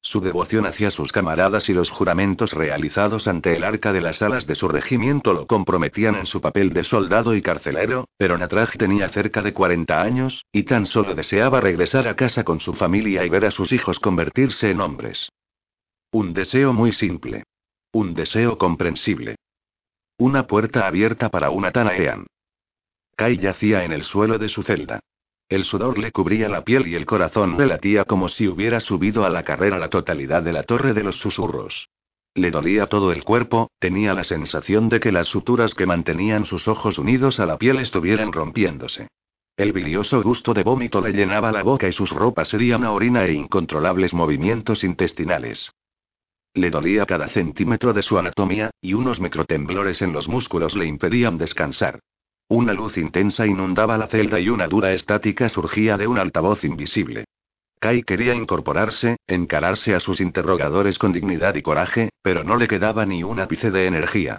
Su 0.06 0.20
devoción 0.20 0.66
hacia 0.66 0.92
sus 0.92 1.10
camaradas 1.10 1.68
y 1.68 1.72
los 1.72 1.90
juramentos 1.90 2.52
realizados 2.52 3.26
ante 3.26 3.56
el 3.56 3.64
arca 3.64 3.92
de 3.92 4.00
las 4.00 4.22
alas 4.22 4.46
de 4.46 4.54
su 4.54 4.68
regimiento 4.68 5.34
lo 5.34 5.48
comprometían 5.48 6.14
en 6.14 6.26
su 6.26 6.40
papel 6.40 6.72
de 6.72 6.84
soldado 6.84 7.34
y 7.34 7.42
carcelero, 7.42 8.08
pero 8.16 8.38
Natraj 8.38 8.76
tenía 8.76 9.08
cerca 9.08 9.42
de 9.42 9.52
40 9.52 10.00
años, 10.00 10.44
y 10.52 10.62
tan 10.62 10.86
solo 10.86 11.16
deseaba 11.16 11.60
regresar 11.60 12.06
a 12.06 12.14
casa 12.14 12.44
con 12.44 12.60
su 12.60 12.74
familia 12.74 13.24
y 13.24 13.28
ver 13.28 13.46
a 13.46 13.50
sus 13.50 13.72
hijos 13.72 13.98
convertirse 13.98 14.70
en 14.70 14.80
hombres. 14.80 15.28
Un 16.12 16.32
deseo 16.34 16.72
muy 16.72 16.92
simple. 16.92 17.42
Un 17.90 18.14
deseo 18.14 18.58
comprensible. 18.58 19.34
Una 20.18 20.46
puerta 20.46 20.86
abierta 20.86 21.30
para 21.30 21.50
una 21.50 21.72
Tanaean. 21.72 22.28
Kai 23.16 23.38
yacía 23.38 23.82
en 23.82 23.90
el 23.90 24.04
suelo 24.04 24.38
de 24.38 24.48
su 24.48 24.62
celda. 24.62 25.00
El 25.48 25.64
sudor 25.64 25.96
le 25.96 26.10
cubría 26.10 26.48
la 26.48 26.64
piel 26.64 26.88
y 26.88 26.96
el 26.96 27.06
corazón 27.06 27.56
le 27.56 27.66
latía 27.66 28.04
como 28.04 28.28
si 28.28 28.48
hubiera 28.48 28.80
subido 28.80 29.24
a 29.24 29.30
la 29.30 29.44
carrera 29.44 29.78
la 29.78 29.88
totalidad 29.88 30.42
de 30.42 30.52
la 30.52 30.64
torre 30.64 30.92
de 30.92 31.04
los 31.04 31.18
susurros. 31.18 31.88
Le 32.34 32.50
dolía 32.50 32.86
todo 32.86 33.12
el 33.12 33.22
cuerpo, 33.22 33.70
tenía 33.78 34.12
la 34.12 34.24
sensación 34.24 34.88
de 34.88 34.98
que 34.98 35.12
las 35.12 35.28
suturas 35.28 35.72
que 35.74 35.86
mantenían 35.86 36.46
sus 36.46 36.66
ojos 36.66 36.98
unidos 36.98 37.38
a 37.38 37.46
la 37.46 37.58
piel 37.58 37.78
estuvieran 37.78 38.32
rompiéndose. 38.32 39.08
El 39.56 39.72
bilioso 39.72 40.20
gusto 40.20 40.52
de 40.52 40.64
vómito 40.64 41.00
le 41.00 41.12
llenaba 41.12 41.52
la 41.52 41.62
boca 41.62 41.88
y 41.88 41.92
sus 41.92 42.10
ropas 42.10 42.48
serían 42.48 42.80
una 42.80 42.90
orina 42.90 43.24
e 43.24 43.32
incontrolables 43.32 44.14
movimientos 44.14 44.82
intestinales. 44.82 45.70
Le 46.54 46.70
dolía 46.70 47.06
cada 47.06 47.28
centímetro 47.28 47.92
de 47.92 48.02
su 48.02 48.18
anatomía, 48.18 48.70
y 48.80 48.94
unos 48.94 49.20
microtemblores 49.20 50.02
en 50.02 50.12
los 50.12 50.28
músculos 50.28 50.74
le 50.74 50.86
impedían 50.86 51.38
descansar. 51.38 52.00
Una 52.48 52.72
luz 52.72 52.96
intensa 52.96 53.44
inundaba 53.44 53.98
la 53.98 54.06
celda 54.06 54.38
y 54.38 54.48
una 54.48 54.68
dura 54.68 54.92
estática 54.92 55.48
surgía 55.48 55.96
de 55.96 56.06
un 56.06 56.18
altavoz 56.18 56.62
invisible. 56.62 57.24
Kai 57.80 58.04
quería 58.04 58.34
incorporarse, 58.34 59.16
encararse 59.26 59.94
a 59.94 60.00
sus 60.00 60.20
interrogadores 60.20 60.98
con 60.98 61.12
dignidad 61.12 61.56
y 61.56 61.62
coraje, 61.62 62.10
pero 62.22 62.44
no 62.44 62.56
le 62.56 62.68
quedaba 62.68 63.04
ni 63.04 63.24
un 63.24 63.40
ápice 63.40 63.72
de 63.72 63.86
energía. 63.86 64.38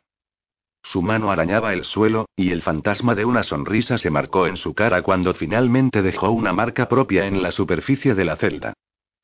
Su 0.84 1.02
mano 1.02 1.32
arañaba 1.32 1.74
el 1.74 1.84
suelo, 1.84 2.28
y 2.38 2.52
el 2.52 2.62
fantasma 2.62 3.14
de 3.14 3.26
una 3.26 3.44
sonrisa 3.44 3.98
se 3.98 4.10
marcó 4.10 4.48
en 4.48 4.56
su 4.56 4.74
cara 4.74 5.02
cuando 5.02 5.34
finalmente 5.34 6.02
dejó 6.02 6.32
una 6.32 6.54
marca 6.54 6.88
propia 6.88 7.28
en 7.28 7.44
la 7.44 7.52
superficie 7.52 8.16
de 8.16 8.24
la 8.24 8.38
celda. 8.38 8.74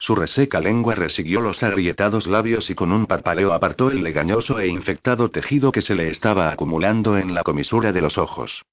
Su 0.04 0.16
reseca 0.16 0.60
lengua 0.60 0.96
resiguió 0.96 1.40
los 1.40 1.64
agrietados 1.64 2.28
labios 2.28 2.70
y 2.70 2.76
con 2.76 2.92
un 2.92 3.06
parpaleo 3.06 3.54
apartó 3.54 3.90
el 3.90 4.04
legañoso 4.04 4.60
e 4.60 4.68
infectado 4.68 5.32
tejido 5.32 5.72
que 5.72 5.82
se 5.82 5.96
le 5.96 6.10
estaba 6.10 6.52
acumulando 6.52 7.18
en 7.18 7.34
la 7.34 7.42
comisura 7.42 7.94
de 7.94 8.02
los 8.02 8.18
ojos. 8.18 8.66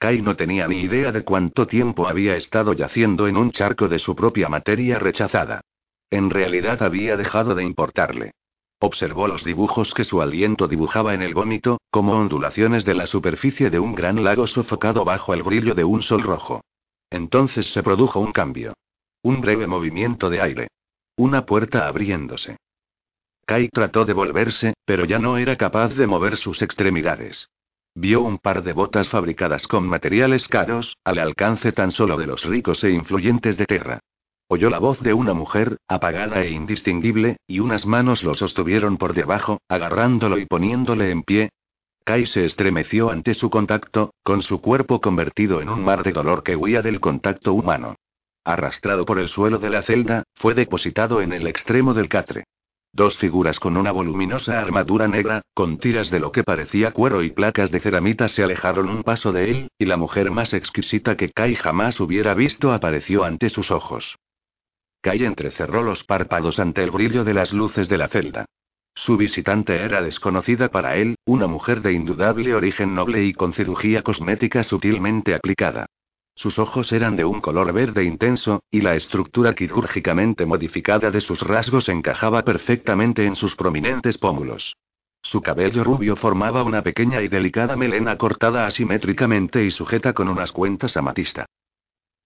Kai 0.00 0.22
no 0.22 0.34
tenía 0.34 0.66
ni 0.66 0.80
idea 0.80 1.12
de 1.12 1.22
cuánto 1.22 1.68
tiempo 1.68 2.08
había 2.08 2.34
estado 2.34 2.72
yaciendo 2.72 3.28
en 3.28 3.36
un 3.36 3.52
charco 3.52 3.86
de 3.86 4.00
su 4.00 4.16
propia 4.16 4.48
materia 4.48 4.98
rechazada. 4.98 5.60
En 6.10 6.30
realidad 6.30 6.82
había 6.82 7.16
dejado 7.16 7.54
de 7.54 7.62
importarle. 7.62 8.32
Observó 8.80 9.28
los 9.28 9.44
dibujos 9.44 9.94
que 9.94 10.02
su 10.02 10.20
aliento 10.20 10.66
dibujaba 10.66 11.14
en 11.14 11.22
el 11.22 11.32
vómito, 11.32 11.80
como 11.92 12.14
ondulaciones 12.14 12.84
de 12.84 12.94
la 12.94 13.06
superficie 13.06 13.70
de 13.70 13.78
un 13.78 13.94
gran 13.94 14.24
lago 14.24 14.48
sofocado 14.48 15.04
bajo 15.04 15.32
el 15.32 15.44
brillo 15.44 15.76
de 15.76 15.84
un 15.84 16.02
sol 16.02 16.24
rojo. 16.24 16.64
Entonces 17.08 17.72
se 17.72 17.84
produjo 17.84 18.18
un 18.18 18.32
cambio. 18.32 18.74
Un 19.22 19.42
breve 19.42 19.66
movimiento 19.66 20.30
de 20.30 20.40
aire. 20.40 20.68
Una 21.14 21.44
puerta 21.44 21.86
abriéndose. 21.86 22.56
Kai 23.44 23.68
trató 23.68 24.06
de 24.06 24.14
volverse, 24.14 24.72
pero 24.86 25.04
ya 25.04 25.18
no 25.18 25.36
era 25.36 25.56
capaz 25.56 25.94
de 25.94 26.06
mover 26.06 26.38
sus 26.38 26.62
extremidades. 26.62 27.50
Vio 27.94 28.22
un 28.22 28.38
par 28.38 28.62
de 28.62 28.72
botas 28.72 29.10
fabricadas 29.10 29.66
con 29.66 29.86
materiales 29.86 30.48
caros, 30.48 30.96
al 31.04 31.18
alcance 31.18 31.72
tan 31.72 31.90
solo 31.90 32.16
de 32.16 32.26
los 32.28 32.46
ricos 32.46 32.82
e 32.82 32.92
influyentes 32.92 33.58
de 33.58 33.66
Terra. 33.66 34.00
Oyó 34.48 34.70
la 34.70 34.78
voz 34.78 35.00
de 35.00 35.12
una 35.12 35.34
mujer, 35.34 35.76
apagada 35.86 36.42
e 36.42 36.52
indistinguible, 36.52 37.36
y 37.46 37.60
unas 37.60 37.84
manos 37.84 38.24
lo 38.24 38.32
sostuvieron 38.32 38.96
por 38.96 39.12
debajo, 39.12 39.60
agarrándolo 39.68 40.38
y 40.38 40.46
poniéndole 40.46 41.10
en 41.10 41.24
pie. 41.24 41.50
Kai 42.04 42.24
se 42.24 42.46
estremeció 42.46 43.10
ante 43.10 43.34
su 43.34 43.50
contacto, 43.50 44.14
con 44.22 44.40
su 44.40 44.62
cuerpo 44.62 45.02
convertido 45.02 45.60
en 45.60 45.68
un 45.68 45.84
mar 45.84 46.04
de 46.04 46.12
dolor 46.12 46.42
que 46.42 46.56
huía 46.56 46.80
del 46.80 47.00
contacto 47.00 47.52
humano. 47.52 47.96
Arrastrado 48.44 49.04
por 49.04 49.18
el 49.18 49.28
suelo 49.28 49.58
de 49.58 49.70
la 49.70 49.82
celda, 49.82 50.24
fue 50.34 50.54
depositado 50.54 51.20
en 51.20 51.32
el 51.32 51.46
extremo 51.46 51.94
del 51.94 52.08
catre. 52.08 52.44
Dos 52.92 53.18
figuras 53.18 53.60
con 53.60 53.76
una 53.76 53.92
voluminosa 53.92 54.58
armadura 54.58 55.06
negra, 55.06 55.42
con 55.54 55.78
tiras 55.78 56.10
de 56.10 56.18
lo 56.18 56.32
que 56.32 56.42
parecía 56.42 56.90
cuero 56.90 57.22
y 57.22 57.30
placas 57.30 57.70
de 57.70 57.78
ceramita 57.78 58.26
se 58.28 58.42
alejaron 58.42 58.88
un 58.88 59.04
paso 59.04 59.30
de 59.30 59.50
él, 59.50 59.68
y 59.78 59.84
la 59.84 59.96
mujer 59.96 60.30
más 60.30 60.54
exquisita 60.54 61.16
que 61.16 61.30
Kai 61.30 61.54
jamás 61.54 62.00
hubiera 62.00 62.34
visto 62.34 62.72
apareció 62.72 63.22
ante 63.24 63.48
sus 63.48 63.70
ojos. 63.70 64.16
Kai 65.02 65.24
entrecerró 65.24 65.82
los 65.82 66.02
párpados 66.02 66.58
ante 66.58 66.82
el 66.82 66.90
brillo 66.90 67.22
de 67.22 67.34
las 67.34 67.52
luces 67.52 67.88
de 67.88 67.98
la 67.98 68.08
celda. 68.08 68.46
Su 68.94 69.16
visitante 69.16 69.76
era 69.76 70.02
desconocida 70.02 70.68
para 70.70 70.96
él, 70.96 71.14
una 71.24 71.46
mujer 71.46 71.82
de 71.82 71.92
indudable 71.92 72.54
origen 72.54 72.94
noble 72.94 73.22
y 73.22 73.32
con 73.32 73.52
cirugía 73.52 74.02
cosmética 74.02 74.64
sutilmente 74.64 75.34
aplicada. 75.34 75.86
Sus 76.40 76.58
ojos 76.58 76.90
eran 76.92 77.16
de 77.16 77.26
un 77.26 77.42
color 77.42 77.70
verde 77.74 78.02
intenso, 78.02 78.62
y 78.70 78.80
la 78.80 78.94
estructura 78.94 79.54
quirúrgicamente 79.54 80.46
modificada 80.46 81.10
de 81.10 81.20
sus 81.20 81.42
rasgos 81.42 81.90
encajaba 81.90 82.44
perfectamente 82.44 83.26
en 83.26 83.36
sus 83.36 83.54
prominentes 83.54 84.16
pómulos. 84.16 84.74
Su 85.20 85.42
cabello 85.42 85.84
rubio 85.84 86.16
formaba 86.16 86.62
una 86.62 86.80
pequeña 86.80 87.20
y 87.20 87.28
delicada 87.28 87.76
melena 87.76 88.16
cortada 88.16 88.64
asimétricamente 88.64 89.66
y 89.66 89.70
sujeta 89.70 90.14
con 90.14 90.30
unas 90.30 90.50
cuentas 90.50 90.96
amatista. 90.96 91.44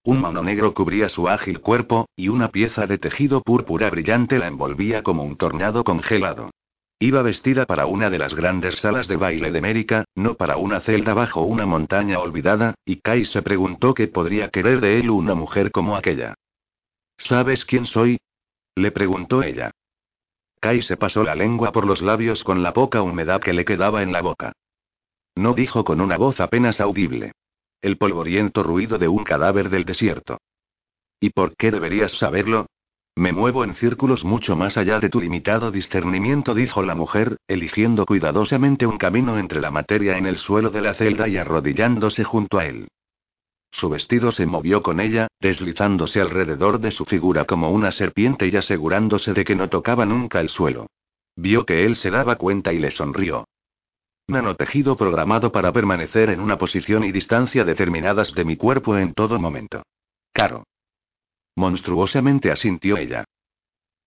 Un 0.05 0.21
mano 0.21 0.41
negro 0.41 0.73
cubría 0.73 1.09
su 1.09 1.27
ágil 1.27 1.59
cuerpo, 1.59 2.07
y 2.15 2.29
una 2.29 2.51
pieza 2.51 2.87
de 2.87 2.97
tejido 2.97 3.41
púrpura 3.41 3.89
brillante 3.89 4.39
la 4.39 4.47
envolvía 4.47 5.03
como 5.03 5.25
un 5.25 5.35
tornado 5.35 5.83
congelado. 5.83 6.51
Iba 6.99 7.21
vestida 7.21 7.65
para 7.65 7.87
una 7.87 8.09
de 8.09 8.17
las 8.17 8.33
grandes 8.33 8.79
salas 8.79 9.07
de 9.07 9.17
baile 9.17 9.51
de 9.51 9.59
América, 9.59 10.05
no 10.15 10.35
para 10.35 10.55
una 10.57 10.79
celda 10.79 11.13
bajo 11.13 11.41
una 11.41 11.65
montaña 11.65 12.19
olvidada, 12.19 12.75
y 12.85 13.01
Kai 13.01 13.25
se 13.25 13.41
preguntó 13.41 13.93
qué 13.93 14.07
podría 14.07 14.49
querer 14.49 14.79
de 14.79 14.99
él 14.99 15.09
una 15.09 15.35
mujer 15.35 15.71
como 15.71 15.97
aquella. 15.97 16.35
¿Sabes 17.17 17.65
quién 17.65 17.85
soy? 17.85 18.17
le 18.75 18.91
preguntó 18.91 19.43
ella. 19.43 19.71
Kai 20.61 20.81
se 20.81 20.95
pasó 20.95 21.23
la 21.23 21.35
lengua 21.35 21.71
por 21.71 21.85
los 21.85 22.01
labios 22.01 22.43
con 22.43 22.63
la 22.63 22.73
poca 22.73 23.01
humedad 23.01 23.41
que 23.41 23.53
le 23.53 23.65
quedaba 23.65 24.01
en 24.01 24.13
la 24.13 24.21
boca. 24.21 24.53
No 25.35 25.53
dijo 25.53 25.83
con 25.83 25.99
una 25.99 26.17
voz 26.17 26.39
apenas 26.39 26.79
audible. 26.79 27.33
El 27.81 27.97
polvoriento 27.97 28.63
ruido 28.63 28.97
de 28.97 29.09
un 29.09 29.23
cadáver 29.23 29.69
del 29.69 29.83
desierto. 29.83 30.39
¿Y 31.19 31.31
por 31.31 31.55
qué 31.55 31.71
deberías 31.71 32.13
saberlo? 32.13 32.67
Me 33.17 33.31
muevo 33.31 33.63
en 33.63 33.75
círculos 33.75 34.25
mucho 34.25 34.57
más 34.57 34.75
allá 34.75 34.99
de 34.99 35.09
tu 35.09 35.21
limitado 35.21 35.71
discernimiento, 35.71 36.53
dijo 36.53 36.83
la 36.83 36.95
mujer, 36.95 37.37
eligiendo 37.47 38.05
cuidadosamente 38.05 38.85
un 38.85 38.97
camino 38.97 39.39
entre 39.39 39.61
la 39.61 39.71
materia 39.71 40.17
en 40.17 40.25
el 40.25 40.37
suelo 40.37 40.69
de 40.69 40.81
la 40.81 40.93
celda 40.95 41.29
y 41.29 41.37
arrodillándose 41.37 42.25
junto 42.25 42.59
a 42.59 42.65
él. 42.65 42.89
Su 43.71 43.89
vestido 43.89 44.33
se 44.33 44.45
movió 44.45 44.81
con 44.81 44.99
ella, 44.99 45.29
deslizándose 45.39 46.19
alrededor 46.19 46.79
de 46.79 46.91
su 46.91 47.05
figura 47.05 47.45
como 47.45 47.71
una 47.71 47.91
serpiente 47.91 48.47
y 48.47 48.55
asegurándose 48.55 49.33
de 49.33 49.45
que 49.45 49.55
no 49.55 49.69
tocaba 49.69 50.05
nunca 50.05 50.41
el 50.41 50.49
suelo. 50.49 50.87
Vio 51.37 51.65
que 51.65 51.85
él 51.85 51.95
se 51.95 52.11
daba 52.11 52.35
cuenta 52.35 52.73
y 52.73 52.79
le 52.79 52.91
sonrió. 52.91 53.47
Nanotejido 54.27 54.97
programado 54.97 55.51
para 55.51 55.71
permanecer 55.71 56.29
en 56.31 56.41
una 56.41 56.57
posición 56.57 57.03
y 57.05 57.11
distancia 57.13 57.63
determinadas 57.63 58.33
de 58.33 58.43
mi 58.43 58.57
cuerpo 58.57 58.97
en 58.97 59.13
todo 59.13 59.39
momento. 59.39 59.83
Caro. 60.33 60.63
Monstruosamente 61.55 62.51
asintió 62.51 62.97
ella. 62.97 63.23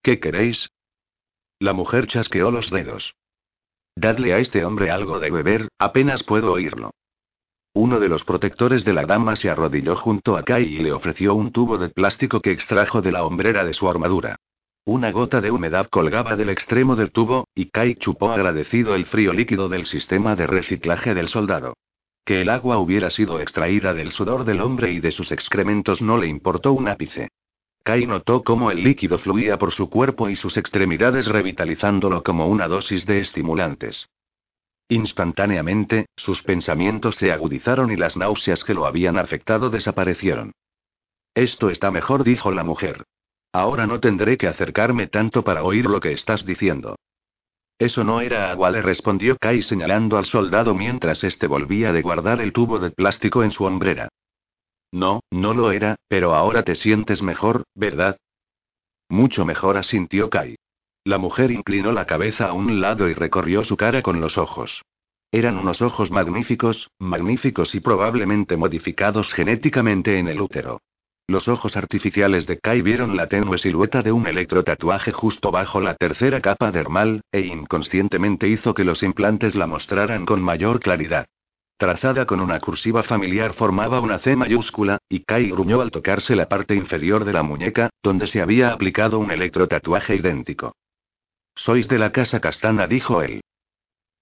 ¿Qué 0.02 0.21
queréis? 0.21 0.69
La 1.59 1.73
mujer 1.73 2.07
chasqueó 2.07 2.50
los 2.50 2.71
dedos. 2.71 3.14
Dadle 3.97 4.33
a 4.33 4.38
este 4.38 4.64
hombre 4.64 4.90
algo 4.90 5.19
de 5.19 5.31
beber, 5.31 5.69
apenas 5.78 6.23
puedo 6.23 6.52
oírlo. 6.52 6.93
Uno 7.75 8.00
de 8.00 8.09
los 8.09 8.25
protectores 8.25 8.85
de 8.85 8.93
la 8.93 9.07
dama 9.07 9.37
se 9.37 9.50
arrodilló 9.50 9.97
junto 9.97 10.37
a 10.37 10.43
Kai 10.43 10.64
y 10.64 10.78
le 10.78 10.93
ofreció 10.93 11.35
un 11.35 11.52
tubo 11.52 11.78
de 11.78 11.88
plástico 11.88 12.40
que 12.40 12.52
extrajo 12.52 13.02
de 13.02 13.12
la 13.12 13.25
hombrera 13.25 13.64
de 13.64 13.75
su 13.75 13.88
armadura. 13.88 14.37
Una 14.85 15.11
gota 15.11 15.40
de 15.40 15.50
humedad 15.50 15.88
colgaba 15.88 16.37
del 16.37 16.50
extremo 16.50 16.97
del 16.97 17.12
tubo, 17.12 17.47
y 17.55 17.71
Kai 17.71 17.97
chupó 17.97 18.31
agradecido 18.31 18.95
el 18.95 19.07
frío 19.07 19.33
líquido 19.33 19.69
del 19.69 19.87
sistema 19.87 20.35
de 20.35 20.47
reciclaje 20.47 21.14
del 21.14 21.28
soldado. 21.28 21.75
Que 22.25 22.40
el 22.43 22.49
agua 22.49 22.78
hubiera 22.78 23.11
sido 23.11 23.40
extraída 23.40 23.95
del 23.95 24.12
sudor 24.12 24.45
del 24.45 24.61
hombre 24.61 24.93
y 24.93 25.00
de 25.00 25.12
sus 25.12 25.33
excrementos 25.33 26.02
no 26.02 26.19
le 26.19 26.26
importó 26.26 26.73
un 26.73 26.88
ápice. 26.88 27.28
Kai 27.88 28.04
notó 28.04 28.45
cómo 28.45 28.71
el 28.71 28.83
líquido 28.83 29.16
fluía 29.16 29.57
por 29.57 29.73
su 29.73 29.88
cuerpo 29.88 30.28
y 30.28 30.37
sus 30.37 30.59
extremidades 30.59 31.25
revitalizándolo 31.25 32.23
como 32.23 32.47
una 32.47 32.68
dosis 32.68 33.07
de 33.07 33.18
estimulantes. 33.18 34.11
Instantáneamente, 34.90 36.04
sus 36.14 36.42
pensamientos 36.42 37.16
se 37.16 37.33
agudizaron 37.33 37.90
y 37.90 37.97
las 37.97 38.14
náuseas 38.14 38.62
que 38.62 38.75
lo 38.75 38.85
habían 38.85 39.16
afectado 39.16 39.71
desaparecieron. 39.71 40.52
Esto 41.33 41.71
está 41.71 41.90
mejor, 41.90 42.25
dijo 42.25 42.52
la 42.52 42.62
mujer. 42.62 43.04
Ahora 43.54 43.87
no 43.87 44.00
tendré 44.00 44.37
que 44.37 44.49
acercarme 44.49 45.07
tanto 45.07 45.42
para 45.42 45.62
oír 45.62 45.87
lo 45.87 45.99
que 45.99 46.12
estás 46.12 46.45
diciendo. 46.45 46.97
Eso 47.78 48.04
no 48.04 48.21
era 48.21 48.50
agua, 48.50 48.71
le 48.71 48.83
respondió 48.83 49.38
Kai 49.38 49.62
señalando 49.62 50.18
al 50.18 50.26
soldado 50.26 50.75
mientras 50.75 51.25
éste 51.25 51.47
volvía 51.47 51.90
de 51.95 52.02
guardar 52.02 52.42
el 52.42 52.52
tubo 52.52 52.80
de 52.80 52.90
plástico 52.90 53.42
en 53.45 53.50
su 53.50 53.64
hombrera. 53.64 54.11
No, 54.92 55.21
no 55.30 55.54
lo 55.54 55.71
era, 55.71 55.97
pero 56.09 56.35
ahora 56.35 56.62
te 56.62 56.75
sientes 56.75 57.23
mejor, 57.23 57.64
¿verdad? 57.75 58.16
Mucho 59.09 59.45
mejor, 59.45 59.76
asintió 59.76 60.30
Kai. 60.30 60.57
La 61.04 61.18
mujer 61.18 61.50
inclinó 61.50 61.92
la 61.92 62.07
cabeza 62.07 62.49
a 62.49 62.52
un 62.52 62.80
lado 62.80 63.09
y 63.09 63.14
recorrió 63.14 63.64
su 63.64 63.76
cara 63.76 64.02
con 64.02 64.21
los 64.21 64.37
ojos. 64.37 64.83
Eran 65.30 65.59
unos 65.59 65.83
ojos 65.83 66.11
magníficos, 66.11 66.90
magníficos 66.99 67.75
y 67.75 67.80
probablemente 67.80 68.57
modificados 68.57 69.33
genéticamente 69.33 70.18
en 70.18 70.28
el 70.28 70.40
útero. 70.40 70.80
Los 71.26 71.49
ojos 71.49 71.76
artificiales 71.76 72.47
de 72.47 72.59
Kai 72.59 72.80
vieron 72.80 73.14
la 73.14 73.26
tenue 73.26 73.59
silueta 73.59 74.02
de 74.02 74.12
un 74.12 74.26
electrotatuaje 74.26 75.12
justo 75.12 75.50
bajo 75.50 75.83
la 75.83 75.95
tercera 75.95 76.40
capa 76.40 76.71
dermal, 76.71 77.21
e 77.30 77.40
inconscientemente 77.40 78.49
hizo 78.49 78.73
que 78.73 78.85
los 78.85 79.02
implantes 79.02 79.54
la 79.54 79.66
mostraran 79.66 80.25
con 80.25 80.40
mayor 80.40 80.80
claridad. 80.80 81.26
Trazada 81.78 82.26
con 82.26 82.40
una 82.40 82.58
cursiva 82.58 83.04
familiar 83.04 83.52
formaba 83.52 84.00
una 84.00 84.18
C 84.18 84.35
mayúscula, 84.35 84.99
y 85.08 85.20
Kai 85.20 85.49
gruñó 85.49 85.80
al 85.80 85.92
tocarse 85.92 86.35
la 86.35 86.49
parte 86.49 86.75
inferior 86.75 87.25
de 87.25 87.32
la 87.32 87.44
muñeca, 87.44 87.90
donde 88.02 88.26
se 88.26 88.42
había 88.42 88.73
aplicado 88.73 89.20
un 89.20 89.30
electrotatuaje 89.30 90.16
idéntico. 90.16 90.75
Sois 91.54 91.87
de 91.87 91.99
la 92.00 92.11
casa 92.11 92.40
Castana, 92.40 92.88
dijo 92.88 93.23
él. 93.23 93.42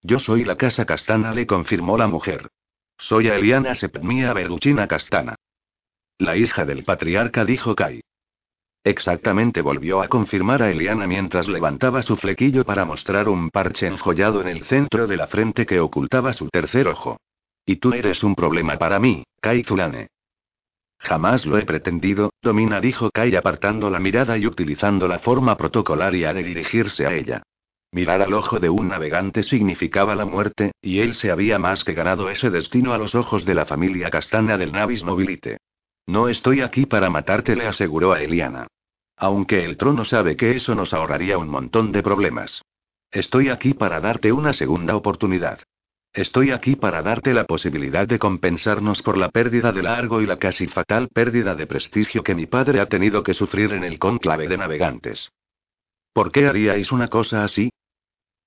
Yo 0.02 0.18
soy 0.18 0.44
la 0.44 0.56
casa 0.56 0.84
Castana, 0.84 1.32
le 1.32 1.46
confirmó 1.46 1.96
la 1.96 2.08
mujer. 2.08 2.50
Soy 2.98 3.28
Eliana 3.28 3.74
Sepmia 3.74 4.34
Berluchina 4.34 4.86
Castana. 4.86 5.34
La 6.18 6.36
hija 6.36 6.66
del 6.66 6.84
patriarca 6.84 7.46
dijo 7.46 7.74
Kai. 7.74 8.02
Exactamente 8.84 9.62
volvió 9.62 10.02
a 10.02 10.08
confirmar 10.08 10.62
a 10.62 10.70
Eliana 10.70 11.06
mientras 11.06 11.48
levantaba 11.48 12.02
su 12.02 12.16
flequillo 12.16 12.64
para 12.64 12.84
mostrar 12.84 13.30
un 13.30 13.48
parche 13.48 13.86
enjollado 13.86 14.42
en 14.42 14.48
el 14.48 14.64
centro 14.64 15.06
de 15.06 15.16
la 15.16 15.26
frente 15.26 15.64
que 15.64 15.80
ocultaba 15.80 16.34
su 16.34 16.50
tercer 16.50 16.88
ojo. 16.88 17.18
Y 17.66 17.76
tú 17.76 17.92
eres 17.92 18.22
un 18.22 18.36
problema 18.36 18.78
para 18.78 19.00
mí, 19.00 19.24
Kai 19.40 19.64
Zulane. 19.64 20.06
Jamás 20.98 21.44
lo 21.44 21.58
he 21.58 21.66
pretendido, 21.66 22.32
Domina 22.40 22.80
dijo 22.80 23.10
Kai 23.10 23.34
apartando 23.34 23.90
la 23.90 23.98
mirada 23.98 24.38
y 24.38 24.46
utilizando 24.46 25.08
la 25.08 25.18
forma 25.18 25.56
protocolaria 25.56 26.32
de 26.32 26.44
dirigirse 26.44 27.06
a 27.06 27.12
ella. 27.12 27.42
Mirar 27.90 28.22
al 28.22 28.34
ojo 28.34 28.60
de 28.60 28.70
un 28.70 28.88
navegante 28.88 29.42
significaba 29.42 30.14
la 30.14 30.24
muerte, 30.24 30.72
y 30.80 31.00
él 31.00 31.14
se 31.14 31.30
había 31.30 31.58
más 31.58 31.82
que 31.82 31.92
ganado 31.92 32.30
ese 32.30 32.50
destino 32.50 32.92
a 32.92 32.98
los 32.98 33.14
ojos 33.14 33.44
de 33.44 33.54
la 33.54 33.66
familia 33.66 34.10
castana 34.10 34.56
del 34.56 34.72
Navis 34.72 35.04
Nobilite. 35.04 35.58
No 36.06 36.28
estoy 36.28 36.60
aquí 36.60 36.86
para 36.86 37.10
matarte, 37.10 37.56
le 37.56 37.66
aseguró 37.66 38.12
a 38.12 38.22
Eliana. 38.22 38.68
Aunque 39.16 39.64
el 39.64 39.76
trono 39.76 40.04
sabe 40.04 40.36
que 40.36 40.54
eso 40.54 40.74
nos 40.74 40.94
ahorraría 40.94 41.36
un 41.36 41.48
montón 41.48 41.90
de 41.90 42.02
problemas. 42.02 42.62
Estoy 43.10 43.48
aquí 43.48 43.74
para 43.74 44.00
darte 44.00 44.30
una 44.30 44.52
segunda 44.52 44.94
oportunidad. 44.94 45.60
Estoy 46.16 46.50
aquí 46.50 46.76
para 46.76 47.02
darte 47.02 47.34
la 47.34 47.44
posibilidad 47.44 48.08
de 48.08 48.18
compensarnos 48.18 49.02
por 49.02 49.18
la 49.18 49.28
pérdida 49.28 49.70
de 49.70 49.82
largo 49.82 50.22
y 50.22 50.26
la 50.26 50.38
casi 50.38 50.66
fatal 50.66 51.08
pérdida 51.12 51.54
de 51.54 51.66
prestigio 51.66 52.22
que 52.22 52.34
mi 52.34 52.46
padre 52.46 52.80
ha 52.80 52.86
tenido 52.86 53.22
que 53.22 53.34
sufrir 53.34 53.74
en 53.74 53.84
el 53.84 53.98
cónclave 53.98 54.48
de 54.48 54.56
navegantes. 54.56 55.30
¿Por 56.14 56.32
qué 56.32 56.46
haríais 56.46 56.90
una 56.90 57.08
cosa 57.08 57.44
así? 57.44 57.68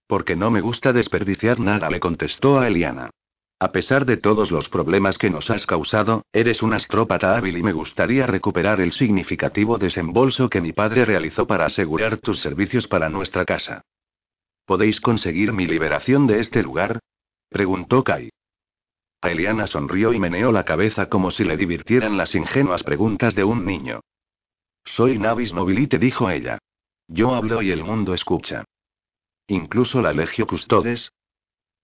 Porque 0.08 0.36
no 0.36 0.50
me 0.50 0.62
gusta 0.62 0.94
desperdiciar 0.94 1.60
nada, 1.60 1.92
le 1.92 2.00
contestó 2.00 2.60
a 2.60 2.68
Eliana. 2.68 3.12
A 3.60 3.72
pesar 3.72 4.04
de 4.08 4.18
todos 4.18 4.50
los 4.50 4.68
problemas 4.68 5.20
que 5.20 5.30
nos 5.30 5.52
has 5.52 5.68
causado, 5.68 6.24
eres 6.34 6.64
un 6.64 6.74
astrópata 6.74 7.38
hábil 7.38 7.56
y 7.56 7.62
me 7.62 7.74
gustaría 7.74 8.26
recuperar 8.26 8.82
el 8.82 8.94
significativo 8.94 9.78
desembolso 9.78 10.50
que 10.50 10.60
mi 10.60 10.74
padre 10.74 11.06
realizó 11.06 11.46
para 11.46 11.66
asegurar 11.66 12.18
tus 12.18 12.40
servicios 12.40 12.88
para 12.88 13.10
nuestra 13.10 13.46
casa. 13.46 13.84
¿Podéis 14.66 15.00
conseguir 15.00 15.54
mi 15.54 15.68
liberación 15.68 16.26
de 16.26 16.40
este 16.40 16.64
lugar? 16.64 17.00
Preguntó 17.50 18.04
Kai. 18.04 18.30
Eliana 19.22 19.68
sonrió 19.68 20.14
y 20.14 20.20
meneó 20.20 20.52
la 20.52 20.64
cabeza 20.64 21.10
como 21.10 21.32
si 21.32 21.44
le 21.44 21.58
divirtieran 21.58 22.18
las 22.18 22.36
ingenuas 22.36 22.84
preguntas 22.84 23.36
de 23.36 23.44
un 23.44 23.66
niño. 23.66 24.02
Soy 24.86 25.20
Navis 25.20 25.54
Nobilite, 25.54 25.98
dijo 25.98 26.30
ella. 26.30 26.60
Yo 27.08 27.36
hablo 27.36 27.62
y 27.62 27.72
el 27.72 27.84
mundo 27.84 28.14
escucha. 28.14 28.64
Incluso 29.48 30.02
la 30.02 30.14
Legio 30.14 30.48
Custodes, 30.48 31.12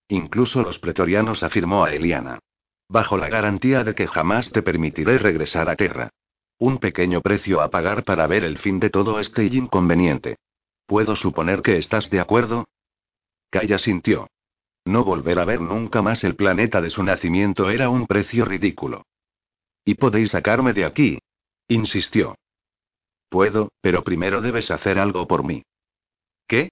Incluso 0.07 0.61
los 0.61 0.77
pretorianos 0.79 1.41
afirmó 1.41 1.83
a 1.83 1.93
Eliana. 1.93 2.39
Bajo 2.87 3.17
la 3.17 3.29
garantía 3.29 3.83
de 3.83 3.95
que 3.95 4.07
jamás 4.07 4.51
te 4.51 4.61
permitiré 4.61 5.17
regresar 5.17 5.69
a 5.69 5.75
tierra. 5.75 6.09
Un 6.59 6.77
pequeño 6.77 7.21
precio 7.21 7.61
a 7.61 7.69
pagar 7.69 8.03
para 8.03 8.27
ver 8.27 8.43
el 8.43 8.59
fin 8.59 8.79
de 8.79 8.89
todo 8.89 9.19
este 9.19 9.45
inconveniente. 9.45 10.37
¿Puedo 10.85 11.15
suponer 11.15 11.63
que 11.63 11.77
estás 11.77 12.09
de 12.11 12.19
acuerdo? 12.19 12.65
Kaya 13.49 13.79
sintió. 13.79 14.27
No 14.85 15.03
volver 15.03 15.39
a 15.39 15.45
ver 15.45 15.61
nunca 15.61 16.01
más 16.01 16.23
el 16.23 16.35
planeta 16.35 16.79
de 16.79 16.91
su 16.91 17.03
nacimiento 17.03 17.69
era 17.69 17.89
un 17.89 18.05
precio 18.05 18.45
ridículo. 18.45 19.03
¿Y 19.83 19.95
podéis 19.95 20.31
sacarme 20.31 20.73
de 20.73 20.85
aquí? 20.85 21.19
insistió. 21.67 22.35
Puedo, 23.29 23.69
pero 23.81 24.03
primero 24.03 24.41
debes 24.41 24.69
hacer 24.69 24.99
algo 24.99 25.27
por 25.27 25.43
mí. 25.43 25.63
¿Qué? 26.47 26.69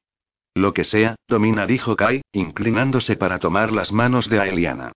Lo 0.54 0.74
que 0.74 0.84
sea, 0.84 1.16
domina, 1.28 1.66
dijo 1.66 1.96
Kai, 1.96 2.22
inclinándose 2.32 3.16
para 3.16 3.40
tomar 3.40 3.72
las 3.72 3.92
manos 3.92 4.30
de 4.30 4.40
Aeliana. 4.40 4.92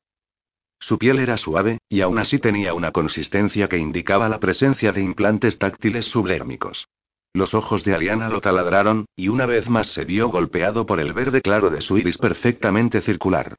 Su 0.79 0.99
piel 0.99 1.17
era 1.17 1.37
suave, 1.37 1.79
y 1.89 2.01
aún 2.01 2.19
así 2.19 2.37
tenía 2.37 2.75
una 2.75 2.91
consistencia 2.91 3.67
que 3.67 3.79
indicaba 3.79 4.29
la 4.29 4.39
presencia 4.39 4.91
de 4.91 5.01
implantes 5.01 5.57
táctiles 5.57 6.05
sublérmicos. 6.05 6.87
Los 7.33 7.53
ojos 7.53 7.83
de 7.83 7.93
Aliana 7.93 8.29
lo 8.29 8.41
taladraron, 8.41 9.05
y 9.15 9.27
una 9.27 9.45
vez 9.45 9.69
más 9.69 9.87
se 9.87 10.05
vio 10.05 10.29
golpeado 10.29 10.85
por 10.85 10.99
el 10.99 11.13
verde 11.13 11.41
claro 11.41 11.69
de 11.69 11.81
su 11.81 11.97
iris 11.97 12.17
perfectamente 12.17 13.01
circular. 13.01 13.55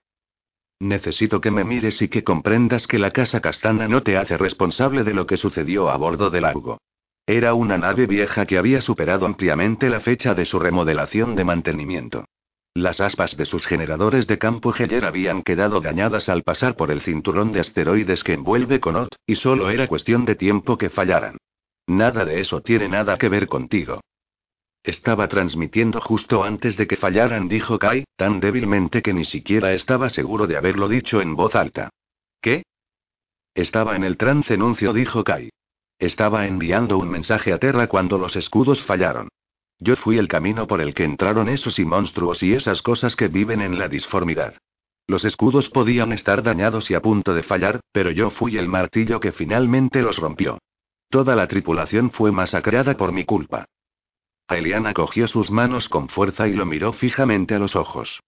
Necesito 0.81 1.40
que 1.40 1.50
me 1.50 1.64
mires 1.64 2.00
y 2.02 2.09
que 2.09 2.22
comprendas 2.22 2.87
que 2.87 2.98
la 2.98 3.11
casa 3.11 3.40
castana 3.40 3.88
no 3.88 4.02
te 4.02 4.16
hace 4.16 4.37
responsable 4.37 5.02
de 5.04 5.14
lo 5.14 5.26
que 5.26 5.37
sucedió 5.37 5.90
a 5.90 5.96
bordo 5.96 6.31
del 6.31 6.44
Augo. 6.44 6.78
Era 7.26 7.52
una 7.54 7.76
nave 7.76 8.07
vieja 8.07 8.46
que 8.46 8.59
había 8.59 8.81
superado 8.81 9.26
ampliamente 9.26 9.90
la 9.90 10.00
fecha 10.00 10.35
de 10.35 10.44
su 10.44 10.59
remodelación 10.59 11.35
de 11.35 11.44
mantenimiento. 11.44 12.24
Las 12.74 13.00
aspas 13.00 13.37
de 13.37 13.44
sus 13.44 13.66
generadores 13.66 14.26
de 14.28 14.38
campo 14.38 14.72
Geller 14.72 15.04
habían 15.04 15.42
quedado 15.42 15.81
dañadas 15.81 16.28
al 16.28 16.44
pasar 16.44 16.76
por 16.76 16.92
el 16.92 17.00
cinturón 17.00 17.50
de 17.50 17.61
asteroides 17.61 18.22
que 18.22 18.35
envuelve 18.35 18.78
Conot, 18.78 19.16
y 19.26 19.35
solo 19.35 19.68
era 19.68 19.88
cuestión 19.88 20.24
de 20.24 20.37
tiempo 20.37 20.78
que 20.78 20.88
fallaran. 20.88 21.38
Nada 21.88 22.27
de 22.27 22.38
eso 22.38 22.61
tiene 22.61 22.87
nada 22.87 23.16
que 23.16 23.31
ver 23.31 23.48
contigo. 23.48 24.03
Estaba 24.83 25.27
transmitiendo 25.29 26.03
justo 26.03 26.44
antes 26.44 26.77
de 26.77 26.87
que 26.87 26.96
fallaran, 26.96 27.48
dijo 27.48 27.79
Kai, 27.79 28.05
tan 28.14 28.40
débilmente 28.40 29.01
que 29.01 29.14
ni 29.14 29.24
siquiera 29.24 29.72
estaba 29.72 30.11
seguro 30.11 30.46
de 30.46 30.59
haberlo 30.59 30.87
dicho 30.87 31.22
en 31.22 31.35
voz 31.35 31.55
alta. 31.55 31.88
¿Qué? 32.42 32.62
Estaba 33.55 33.96
en 33.96 34.05
el 34.05 34.18
trance 34.18 34.53
anuncio, 34.53 34.92
dijo 34.92 35.24
Kai. 35.24 35.48
Estaba 35.98 36.46
enviando 36.46 36.98
un 36.98 37.09
mensaje 37.09 37.55
a 37.55 37.59
Terra 37.59 37.87
cuando 37.87 38.18
los 38.18 38.37
escudos 38.37 38.83
fallaron. 38.83 39.31
Yo 39.79 39.96
fui 39.96 40.18
el 40.18 40.29
camino 40.29 40.66
por 40.66 40.83
el 40.83 40.92
que 40.92 41.05
entraron 41.05 41.48
esos 41.48 41.79
y 41.79 41.87
monstruos 41.87 42.42
y 42.42 42.53
esas 42.53 42.83
cosas 42.83 43.16
que 43.16 43.29
viven 43.29 43.62
en 43.62 43.79
la 43.79 43.88
disformidad. 43.88 44.59
Los 45.07 45.24
escudos 45.24 45.70
podían 45.70 46.12
estar 46.12 46.42
dañados 46.42 46.90
y 46.90 46.94
a 46.94 47.01
punto 47.01 47.33
de 47.33 47.42
fallar, 47.42 47.81
pero 47.92 48.11
yo 48.11 48.29
fui 48.29 48.59
el 48.59 48.68
martillo 48.68 49.20
que 49.20 49.33
finalmente 49.33 50.03
los 50.03 50.18
rompió. 50.18 50.59
Toda 51.11 51.35
la 51.35 51.47
tripulación 51.49 52.11
fue 52.11 52.33
masacrada 52.33 52.97
por 52.97 53.12
mi 53.12 53.25
culpa. 53.25 53.66
Eliana 54.49 54.92
cogió 54.94 55.29
sus 55.29 55.51
manos 55.51 55.88
con 55.88 56.09
fuerza 56.09 56.49
y 56.49 56.53
lo 56.53 56.66
miró 56.66 56.92
fijamente 56.92 57.55
a 57.55 57.59
los 57.59 57.77
ojos. 57.77 58.21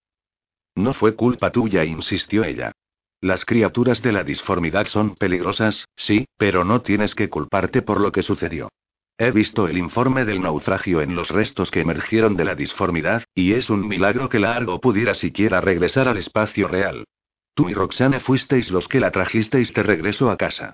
No 0.74 0.94
fue 0.94 1.14
culpa 1.14 1.50
tuya, 1.50 1.84
insistió 1.84 2.44
ella. 2.44 2.72
Las 3.20 3.44
criaturas 3.44 4.00
de 4.02 4.12
la 4.12 4.24
disformidad 4.24 4.86
son 4.86 5.14
peligrosas, 5.14 5.84
sí, 5.94 6.26
pero 6.38 6.64
no 6.64 6.80
tienes 6.80 7.14
que 7.14 7.28
culparte 7.28 7.82
por 7.82 8.00
lo 8.00 8.12
que 8.12 8.22
sucedió. 8.22 8.70
He 9.18 9.30
visto 9.30 9.68
el 9.68 9.76
informe 9.76 10.24
del 10.24 10.40
naufragio 10.40 11.02
en 11.02 11.14
los 11.14 11.28
restos 11.28 11.70
que 11.70 11.82
emergieron 11.82 12.36
de 12.36 12.46
la 12.46 12.54
disformidad, 12.54 13.24
y 13.34 13.52
es 13.52 13.68
un 13.68 13.86
milagro 13.86 14.30
que 14.30 14.38
la 14.38 14.54
Argo 14.54 14.80
pudiera 14.80 15.12
siquiera 15.12 15.60
regresar 15.60 16.08
al 16.08 16.16
espacio 16.16 16.66
real. 16.68 17.04
Tú 17.52 17.68
y 17.68 17.74
Roxane 17.74 18.20
fuisteis 18.20 18.70
los 18.70 18.88
que 18.88 19.00
la 19.00 19.10
trajisteis 19.10 19.74
de 19.74 19.82
regreso 19.82 20.30
a 20.30 20.38
casa. 20.38 20.72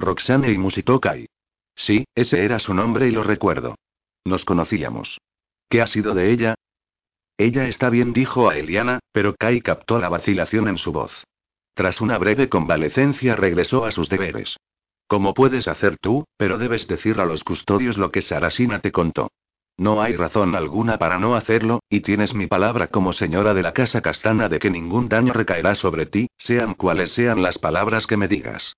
Roxane 0.00 0.50
y 0.50 0.58
Musitokai. 0.58 1.26
Sí, 1.74 2.04
ese 2.14 2.44
era 2.44 2.58
su 2.58 2.74
nombre 2.74 3.08
y 3.08 3.10
lo 3.10 3.22
recuerdo. 3.22 3.76
Nos 4.24 4.44
conocíamos. 4.44 5.18
¿Qué 5.68 5.80
ha 5.80 5.86
sido 5.86 6.14
de 6.14 6.30
ella? 6.30 6.54
Ella 7.38 7.66
está 7.68 7.88
bien, 7.88 8.12
dijo 8.12 8.50
a 8.50 8.58
Eliana, 8.58 9.00
pero 9.12 9.34
Kai 9.34 9.60
captó 9.62 9.98
la 9.98 10.08
vacilación 10.08 10.68
en 10.68 10.76
su 10.76 10.92
voz. 10.92 11.24
Tras 11.74 12.00
una 12.00 12.18
breve 12.18 12.48
convalecencia 12.48 13.36
regresó 13.36 13.84
a 13.84 13.92
sus 13.92 14.08
deberes. 14.08 14.58
Como 15.06 15.32
puedes 15.32 15.66
hacer 15.66 15.96
tú, 15.98 16.24
pero 16.36 16.58
debes 16.58 16.86
decir 16.86 17.18
a 17.18 17.24
los 17.24 17.42
custodios 17.42 17.96
lo 17.96 18.12
que 18.12 18.20
Sarasina 18.20 18.80
te 18.80 18.92
contó. 18.92 19.30
No 19.76 20.02
hay 20.02 20.14
razón 20.14 20.54
alguna 20.54 20.98
para 20.98 21.18
no 21.18 21.34
hacerlo, 21.34 21.80
y 21.88 22.00
tienes 22.00 22.34
mi 22.34 22.46
palabra 22.46 22.88
como 22.88 23.14
señora 23.14 23.54
de 23.54 23.62
la 23.62 23.72
casa 23.72 24.02
castana 24.02 24.50
de 24.50 24.58
que 24.58 24.68
ningún 24.68 25.08
daño 25.08 25.32
recaerá 25.32 25.74
sobre 25.74 26.04
ti, 26.04 26.28
sean 26.36 26.74
cuales 26.74 27.12
sean 27.12 27.42
las 27.42 27.56
palabras 27.58 28.06
que 28.06 28.18
me 28.18 28.28
digas. 28.28 28.76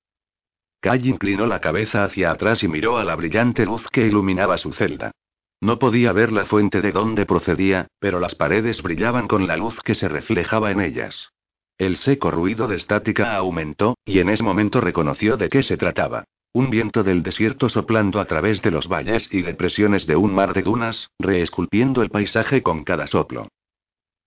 Kai 0.83 1.09
inclinó 1.09 1.47
la 1.47 1.61
cabeza 1.61 2.03
hacia 2.03 2.33
atrás 2.33 2.65
y 2.65 2.69
miró 2.69 2.99
a 2.99 3.05
la 3.05 3.15
brillante 3.15 3.65
luz 3.65 3.87
que 3.93 4.05
iluminaba 4.05 4.59
su 4.59 4.73
celda. 4.73 5.13
No 5.61 5.79
podía 5.79 6.13
ver 6.13 6.33
la 6.33 6.43
fuente 6.43 6.83
de 6.83 6.91
donde 6.91 7.25
procedía, 7.25 7.87
pero 8.01 8.19
las 8.19 8.35
paredes 8.35 8.83
brillaban 8.83 9.29
con 9.29 9.47
la 9.47 9.57
luz 9.57 9.79
que 9.85 9.95
se 9.95 10.09
reflejaba 10.09 10.73
en 10.73 10.81
ellas. 10.81 11.31
El 11.79 11.97
seco 11.97 12.33
ruido 12.33 12.67
de 12.67 12.75
estática 12.75 13.37
aumentó, 13.37 13.95
y 14.05 14.19
en 14.19 14.29
ese 14.29 14.43
momento 14.43 14.81
reconoció 14.81 15.37
de 15.37 15.49
qué 15.49 15.63
se 15.63 15.77
trataba. 15.77 16.25
Un 16.53 16.69
viento 16.69 17.05
del 17.05 17.23
desierto 17.23 17.69
soplando 17.69 18.19
a 18.19 18.25
través 18.25 18.61
de 18.61 18.73
los 18.73 18.89
valles 18.89 19.29
y 19.33 19.43
depresiones 19.43 20.09
de 20.09 20.17
un 20.17 20.35
mar 20.35 20.53
de 20.53 20.63
dunas, 20.63 21.11
reesculpiendo 21.21 22.03
el 22.03 22.11
paisaje 22.11 22.61
con 22.61 22.83
cada 22.83 23.07
soplo. 23.07 23.47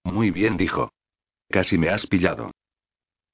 Muy 0.05 0.31
bien, 0.31 0.55
dijo. 0.55 0.93
Casi 1.49 1.77
me 1.77 1.89
has 1.89 2.07
pillado. 2.07 2.51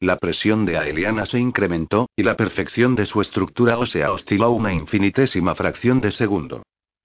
La 0.01 0.17
presión 0.17 0.65
de 0.65 0.79
Aeliana 0.79 1.27
se 1.27 1.37
incrementó, 1.37 2.09
y 2.15 2.23
la 2.23 2.35
perfección 2.35 2.95
de 2.95 3.05
su 3.05 3.21
estructura 3.21 3.77
ósea 3.77 4.11
osciló 4.11 4.49
una 4.49 4.73
infinitésima 4.73 5.53
fracción 5.53 6.01
de 6.01 6.09
segundo. 6.09 6.63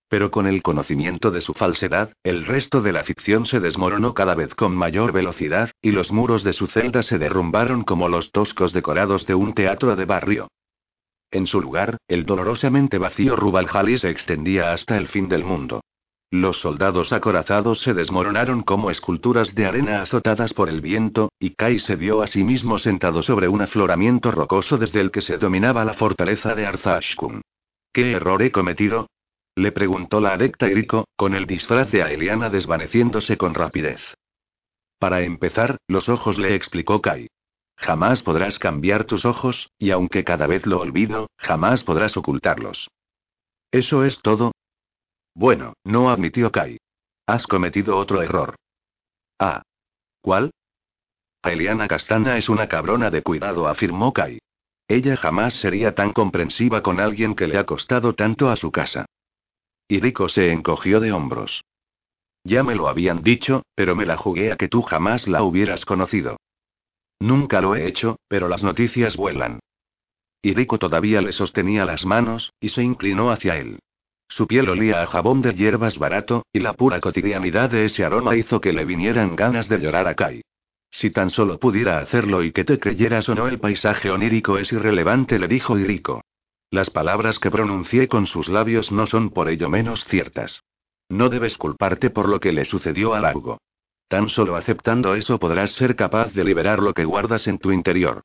Pero 0.09 0.31
con 0.31 0.47
el 0.47 0.63
conocimiento 0.63 1.31
de 1.31 1.43
su 1.43 1.53
falsedad, 1.53 2.15
el 2.25 2.47
resto 2.47 2.81
de 2.81 2.93
la 2.93 3.05
ficción 3.05 3.45
se 3.45 3.61
desmoronó 3.61 4.15
cada 4.15 4.35
vez 4.35 4.55
con 4.55 4.75
mayor 4.75 5.13
velocidad, 5.13 5.73
y 5.83 5.91
los 5.91 6.11
muros 6.11 6.43
de 6.43 6.55
su 6.55 6.69
celda 6.69 7.03
se 7.03 7.19
derrumbaron 7.19 7.85
como 7.85 8.09
los 8.09 8.33
toscos 8.33 8.73
decorados 8.73 9.27
de 9.27 9.35
un 9.35 9.53
teatro 9.53 9.95
de 9.95 10.05
barrio. 10.07 10.49
En 11.31 11.47
su 11.47 11.61
lugar, 11.61 11.99
el 12.09 12.25
dolorosamente 12.25 12.97
vacío 12.97 13.37
Rubaljali 13.37 13.99
se 13.99 14.09
extendía 14.09 14.73
hasta 14.73 14.97
el 14.97 15.09
fin 15.09 15.29
del 15.29 15.45
mundo. 15.45 15.83
Los 16.31 16.61
soldados 16.61 17.13
acorazados 17.13 17.81
se 17.83 17.95
desmoronaron 17.95 18.63
como 18.63 18.91
esculturas 18.91 19.55
de 19.55 19.67
arena 19.67 20.03
azotadas 20.03 20.53
por 20.55 20.69
el 20.69 20.81
viento, 20.81 21.31
y 21.39 21.51
Kai 21.51 21.79
se 21.79 21.95
vio 21.95 22.21
a 22.21 22.27
sí 22.27 22.43
mismo 22.43 22.79
sentado 22.79 23.23
sobre 23.23 23.49
un 23.49 23.63
afloramiento 23.63 24.33
rocoso 24.33 24.77
desde 24.77 25.01
el 25.01 25.13
que 25.13 25.21
se 25.21 25.39
dominaba 25.39 25.85
la 25.85 25.95
fortaleza 25.95 26.55
de 26.55 26.67
Arzashkun. 26.67 27.43
¿Qué 27.93 28.13
error 28.13 28.43
he 28.43 28.51
cometido? 28.51 29.09
Le 29.55 29.73
preguntó 29.73 30.21
la 30.21 30.33
adecta 30.33 30.69
Iriko, 30.69 31.07
con 31.17 31.35
el 31.35 31.47
disfraz 31.47 31.91
de 31.93 32.03
Aeliana 32.03 32.51
desvaneciéndose 32.51 33.37
con 33.37 33.55
rapidez. 33.55 34.01
Para 34.99 35.23
empezar, 35.23 35.79
los 35.87 36.09
ojos 36.09 36.39
le 36.39 36.55
explicó 36.55 37.01
Kai. 37.01 37.29
Jamás 37.77 38.23
podrás 38.23 38.59
cambiar 38.59 39.05
tus 39.05 39.25
ojos, 39.25 39.71
y 39.79 39.91
aunque 39.93 40.25
cada 40.25 40.47
vez 40.47 40.67
lo 40.67 40.81
olvido, 40.81 41.29
jamás 41.39 41.85
podrás 41.85 42.17
ocultarlos. 42.17 42.89
¿Eso 43.71 44.05
es 44.05 44.21
todo? 44.23 44.53
Bueno, 45.37 45.75
no 45.85 46.09
admitió 46.09 46.51
Kai. 46.51 46.79
Has 47.27 47.47
cometido 47.47 47.99
otro 47.99 48.23
error. 48.23 48.57
Ah. 49.39 49.61
¿Cuál? 50.23 50.51
Aeliana 51.43 51.89
Castana 51.89 52.39
es 52.39 52.49
una 52.49 52.69
cabrona 52.69 53.11
de 53.11 53.21
cuidado, 53.21 53.69
afirmó 53.69 54.15
Kai. 54.15 54.39
Ella 54.89 55.15
jamás 55.15 55.53
sería 55.61 55.95
tan 55.95 56.15
comprensiva 56.15 56.83
con 56.83 57.01
alguien 57.01 57.35
que 57.35 57.49
le 57.49 57.59
ha 57.59 57.67
costado 57.67 58.15
tanto 58.15 58.49
a 58.49 58.57
su 58.57 58.73
casa. 58.73 59.05
Y 59.87 60.01
Rico 60.01 60.31
se 60.31 60.53
encogió 60.53 61.01
de 61.01 61.13
hombros. 61.13 61.63
Ya 62.43 62.63
me 62.63 62.75
lo 62.75 62.89
habían 62.89 63.23
dicho, 63.23 63.63
pero 63.75 63.95
me 63.95 64.07
la 64.07 64.17
jugué 64.17 64.53
a 64.53 64.57
que 64.57 64.69
tú 64.69 64.81
jamás 64.81 65.29
la 65.29 65.43
hubieras 65.43 65.85
conocido. 65.85 66.39
Nunca 67.21 67.61
lo 67.61 67.77
he 67.77 67.87
hecho, 67.87 68.17
pero 68.27 68.49
las 68.49 68.63
noticias 68.63 69.17
vuelan. 69.17 69.61
Y 70.41 70.55
Rico 70.55 70.79
todavía 70.79 71.21
le 71.21 71.33
sostenía 71.33 71.85
las 71.85 72.07
manos, 72.07 72.55
y 72.59 72.71
se 72.71 72.83
inclinó 72.83 73.31
hacia 73.31 73.59
él. 73.59 73.81
Su 74.29 74.47
piel 74.47 74.69
olía 74.69 75.03
a 75.03 75.07
jabón 75.07 75.41
de 75.43 75.55
hierbas 75.55 75.99
barato, 75.99 76.45
y 76.53 76.61
la 76.61 76.75
pura 76.75 77.01
cotidianidad 77.01 77.71
de 77.71 77.85
ese 77.85 78.05
aroma 78.05 78.37
hizo 78.37 78.61
que 78.61 78.73
le 78.73 78.85
vinieran 78.85 79.37
ganas 79.37 79.69
de 79.69 79.79
llorar 79.79 80.09
a 80.09 80.15
Kai. 80.15 80.43
Si 80.91 81.11
tan 81.11 81.31
solo 81.31 81.59
pudiera 81.59 81.99
hacerlo 81.99 82.43
y 82.43 82.53
que 82.53 82.65
te 82.65 82.79
creyeras 82.79 83.29
o 83.29 83.35
no, 83.35 83.49
el 83.49 83.59
paisaje 83.59 84.11
onírico 84.11 84.59
es 84.59 84.73
irrelevante, 84.73 85.39
le 85.39 85.49
dijo 85.49 85.79
Iriko. 85.79 86.23
Las 86.71 86.91
palabras 86.91 87.39
que 87.39 87.51
pronuncié 87.51 88.09
con 88.09 88.27
sus 88.27 88.49
labios 88.49 88.91
no 88.91 89.07
son 89.07 89.31
por 89.31 89.49
ello 89.49 89.69
menos 89.69 90.05
ciertas. 90.07 90.63
No 91.09 91.29
debes 91.29 91.57
culparte 91.57 92.11
por 92.11 92.29
lo 92.29 92.41
que 92.41 92.53
le 92.53 92.65
sucedió 92.65 93.15
a 93.15 93.21
Largo. 93.21 93.59
Tan 94.09 94.29
solo 94.29 94.57
aceptando 94.57 95.15
eso 95.15 95.39
podrás 95.39 95.73
ser 95.73 95.97
capaz 95.97 96.33
de 96.33 96.45
liberar 96.45 96.81
lo 96.81 96.95
que 96.95 97.05
guardas 97.05 97.47
en 97.47 97.59
tu 97.59 97.73
interior. 97.73 98.23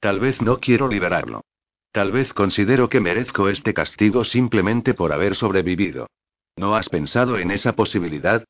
Tal 0.00 0.20
vez 0.20 0.40
no 0.42 0.58
quiero 0.58 0.88
liberarlo. 0.88 1.42
Tal 1.94 2.10
vez 2.10 2.34
considero 2.34 2.88
que 2.88 2.98
merezco 2.98 3.48
este 3.48 3.72
castigo 3.72 4.24
simplemente 4.24 4.94
por 4.94 5.12
haber 5.12 5.36
sobrevivido. 5.36 6.08
¿No 6.56 6.74
has 6.74 6.88
pensado 6.88 7.38
en 7.38 7.52
esa 7.52 7.76
posibilidad? 7.76 8.44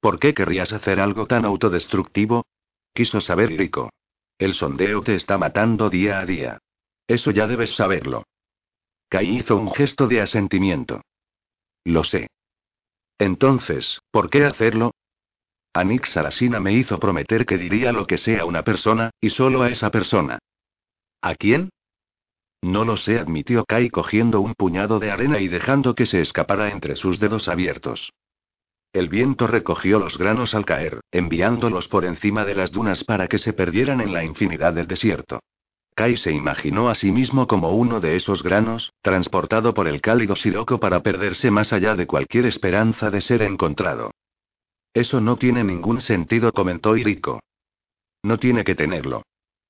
¿Por 0.00 0.18
qué 0.18 0.34
querrías 0.34 0.72
hacer 0.72 0.98
algo 0.98 1.28
tan 1.28 1.44
autodestructivo? 1.44 2.44
Quiso 2.92 3.20
saber 3.20 3.50
Rico. 3.50 3.90
El 4.36 4.52
sondeo 4.52 5.00
te 5.02 5.14
está 5.14 5.38
matando 5.38 5.90
día 5.90 6.18
a 6.18 6.26
día. 6.26 6.58
Eso 7.06 7.30
ya 7.30 7.46
debes 7.46 7.76
saberlo. 7.76 8.24
Kai 9.08 9.36
hizo 9.36 9.56
un 9.56 9.70
gesto 9.70 10.08
de 10.08 10.20
asentimiento. 10.20 11.02
Lo 11.84 12.02
sé. 12.02 12.26
Entonces, 13.16 14.00
¿por 14.10 14.28
qué 14.28 14.44
hacerlo? 14.44 14.90
Anik 15.72 16.04
Sarasina 16.06 16.58
me 16.58 16.72
hizo 16.72 16.98
prometer 16.98 17.46
que 17.46 17.58
diría 17.58 17.92
lo 17.92 18.08
que 18.08 18.18
sea 18.18 18.40
a 18.40 18.44
una 18.44 18.64
persona, 18.64 19.10
y 19.20 19.30
solo 19.30 19.62
a 19.62 19.70
esa 19.70 19.92
persona. 19.92 20.40
¿A 21.22 21.36
quién? 21.36 21.70
No 22.62 22.84
lo 22.84 22.96
sé, 22.96 23.18
admitió 23.18 23.64
Kai 23.64 23.90
cogiendo 23.90 24.40
un 24.40 24.54
puñado 24.54 24.98
de 24.98 25.10
arena 25.10 25.40
y 25.40 25.48
dejando 25.48 25.94
que 25.94 26.06
se 26.06 26.20
escapara 26.20 26.70
entre 26.70 26.96
sus 26.96 27.20
dedos 27.20 27.48
abiertos. 27.48 28.12
El 28.92 29.08
viento 29.08 29.46
recogió 29.46 29.98
los 29.98 30.16
granos 30.16 30.54
al 30.54 30.64
caer, 30.64 31.00
enviándolos 31.10 31.86
por 31.88 32.04
encima 32.04 32.44
de 32.44 32.54
las 32.54 32.72
dunas 32.72 33.04
para 33.04 33.28
que 33.28 33.38
se 33.38 33.52
perdieran 33.52 34.00
en 34.00 34.12
la 34.12 34.24
infinidad 34.24 34.72
del 34.72 34.86
desierto. 34.86 35.40
Kai 35.94 36.16
se 36.16 36.32
imaginó 36.32 36.90
a 36.90 36.94
sí 36.94 37.10
mismo 37.10 37.46
como 37.46 37.70
uno 37.70 38.00
de 38.00 38.16
esos 38.16 38.42
granos, 38.42 38.92
transportado 39.00 39.72
por 39.72 39.88
el 39.88 40.00
cálido 40.00 40.36
siroco 40.36 40.78
para 40.78 41.00
perderse 41.00 41.50
más 41.50 41.72
allá 41.72 41.94
de 41.94 42.06
cualquier 42.06 42.46
esperanza 42.46 43.10
de 43.10 43.20
ser 43.20 43.42
encontrado. 43.42 44.10
Eso 44.92 45.20
no 45.20 45.36
tiene 45.36 45.62
ningún 45.64 46.00
sentido, 46.00 46.52
comentó 46.52 46.96
Iriko. 46.96 47.40
No 48.22 48.38
tiene 48.38 48.64
que 48.64 48.74
tenerlo. 48.74 49.22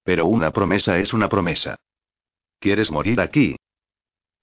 Pero 0.02 0.26
una 0.26 0.52
promesa 0.52 0.98
es 0.98 1.12
una 1.12 1.28
promesa. 1.28 1.76
¿Quieres 2.58 2.90
morir 2.90 3.20
aquí? 3.20 3.56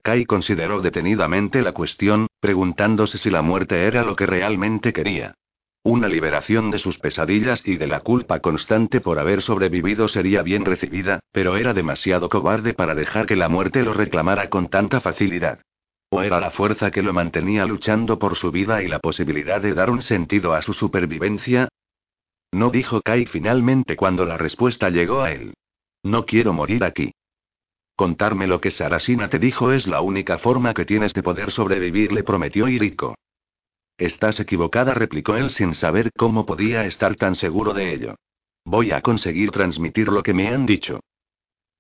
Kai 0.02 0.26
consideró 0.26 0.82
detenidamente 0.82 1.62
la 1.62 1.71
cuestión, 1.71 2.28
preguntándose 2.39 3.17
si 3.17 3.30
la 3.30 3.41
muerte 3.41 3.86
era 3.86 4.04
lo 4.04 4.15
que 4.15 4.26
realmente 4.26 4.91
quería. 4.91 5.34
Una 5.86 6.08
liberación 6.08 6.71
de 6.71 6.80
sus 6.80 6.97
pesadillas 6.97 7.62
y 7.65 7.76
de 7.76 7.88
la 7.88 7.99
culpa 7.99 8.39
constante 8.39 9.02
por 9.02 9.19
haber 9.19 9.41
sobrevivido 9.41 10.08
sería 10.08 10.41
bien 10.41 10.63
recibida, 10.63 11.19
pero 11.32 11.58
era 11.58 11.73
demasiado 11.73 12.30
cobarde 12.30 12.73
para 12.73 12.95
dejar 12.95 13.26
que 13.26 13.36
la 13.36 13.49
muerte 13.49 13.84
lo 13.84 13.93
reclamara 13.93 14.49
con 14.49 14.69
tanta 14.69 15.02
facilidad. 15.02 15.60
¿O 16.10 16.21
era 16.21 16.39
la 16.39 16.52
fuerza 16.52 16.91
que 16.91 17.02
lo 17.02 17.12
mantenía 17.12 17.65
luchando 17.65 18.19
por 18.19 18.36
su 18.36 18.52
vida 18.52 18.84
y 18.84 18.88
la 18.88 18.99
posibilidad 18.99 19.60
de 19.60 19.73
dar 19.73 19.89
un 19.89 20.02
sentido 20.02 20.54
a 20.54 20.62
su 20.62 20.71
supervivencia? 20.71 21.67
No 22.54 22.69
dijo 22.69 23.02
Kai 23.02 23.26
finalmente 23.26 23.95
cuando 23.95 24.23
la 24.23 24.38
respuesta 24.38 24.89
llegó 24.89 25.21
a 25.21 25.32
él. 25.32 25.54
No 26.04 26.26
quiero 26.26 26.54
morir 26.54 26.84
aquí. 26.84 27.13
Contarme 27.95 28.47
lo 28.47 28.60
que 28.60 28.71
Sarasina 28.71 29.29
te 29.29 29.38
dijo 29.38 29.71
es 29.71 29.86
la 29.86 30.01
única 30.01 30.39
forma 30.39 30.73
que 30.73 30.86
tienes 30.86 31.13
de 31.13 31.21
poder 31.21 31.51
sobrevivir, 31.51 32.12
le 32.12 32.23
prometió 32.23 32.67
Iriko. 32.67 33.15
Estás 33.97 34.39
equivocada, 34.39 34.93
replicó 34.95 35.36
él 35.36 35.51
sin 35.51 35.75
saber 35.75 36.12
cómo 36.17 36.45
podía 36.45 36.86
estar 36.86 37.15
tan 37.15 37.36
seguro 37.36 37.73
de 37.73 37.93
ello. 37.93 38.15
Voy 38.65 38.91
a 38.91 39.01
conseguir 39.01 39.51
transmitir 39.51 40.08
lo 40.08 40.23
que 40.23 40.34
me 40.34 40.47
han 40.47 40.65
dicho. 40.65 41.01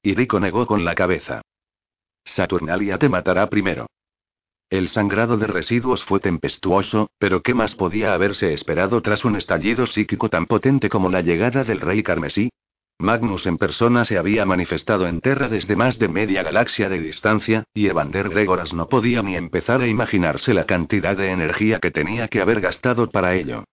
Iriko 0.03 0.39
negó 0.39 0.67
con 0.67 0.85
la 0.85 0.93
cabeza. 0.93 1.41
Saturnalia 2.23 2.99
te 2.99 3.09
matará 3.09 3.49
primero. 3.49 3.87
El 4.69 4.89
sangrado 4.89 5.37
de 5.37 5.47
residuos 5.47 6.03
fue 6.03 6.19
tempestuoso, 6.19 7.09
pero 7.17 7.41
¿qué 7.41 7.53
más 7.53 7.75
podía 7.75 8.13
haberse 8.13 8.53
esperado 8.53 9.01
tras 9.01 9.25
un 9.25 9.35
estallido 9.35 9.85
psíquico 9.85 10.29
tan 10.29 10.45
potente 10.45 10.89
como 10.89 11.09
la 11.09 11.21
llegada 11.21 11.63
del 11.63 11.79
rey 11.79 12.03
carmesí? 12.03 12.49
Magnus 12.99 13.45
en 13.47 13.57
persona 13.57 14.05
se 14.05 14.17
había 14.17 14.45
manifestado 14.45 15.07
en 15.07 15.19
Terra 15.19 15.49
desde 15.49 15.75
más 15.75 15.99
de 15.99 16.07
media 16.07 16.43
galaxia 16.43 16.89
de 16.89 16.99
distancia, 16.99 17.65
y 17.73 17.87
Evander 17.87 18.29
Gregoras 18.29 18.73
no 18.73 18.87
podía 18.87 19.21
ni 19.21 19.35
empezar 19.35 19.81
a 19.81 19.87
imaginarse 19.87 20.53
la 20.53 20.65
cantidad 20.65 21.17
de 21.17 21.31
energía 21.31 21.79
que 21.79 21.91
tenía 21.91 22.27
que 22.27 22.41
haber 22.41 22.61
gastado 22.61 23.09
para 23.09 23.35
ello. 23.35 23.65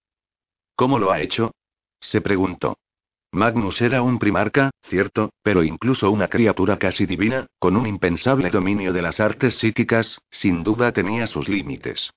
¿Cómo 0.75 0.99
lo 0.99 1.13
ha 1.13 1.21
hecho? 1.21 1.53
se 2.01 2.21
preguntó. 2.21 2.79
Magnus 3.33 3.81
era 3.81 4.03
un 4.03 4.19
primarca, 4.19 4.71
cierto, 4.83 5.31
pero 5.43 5.63
incluso 5.63 6.11
una 6.11 6.29
criatura 6.29 6.79
casi 6.79 7.07
divina, 7.07 7.47
con 7.61 7.77
un 7.77 7.87
impensable 7.87 8.51
dominio 8.51 8.93
de 8.93 9.03
las 9.03 9.21
artes 9.21 9.55
psíquicas, 9.55 10.21
sin 10.31 10.65
duda 10.65 10.93
tenía 10.93 11.29
sus 11.29 11.49
límites. 11.49 12.11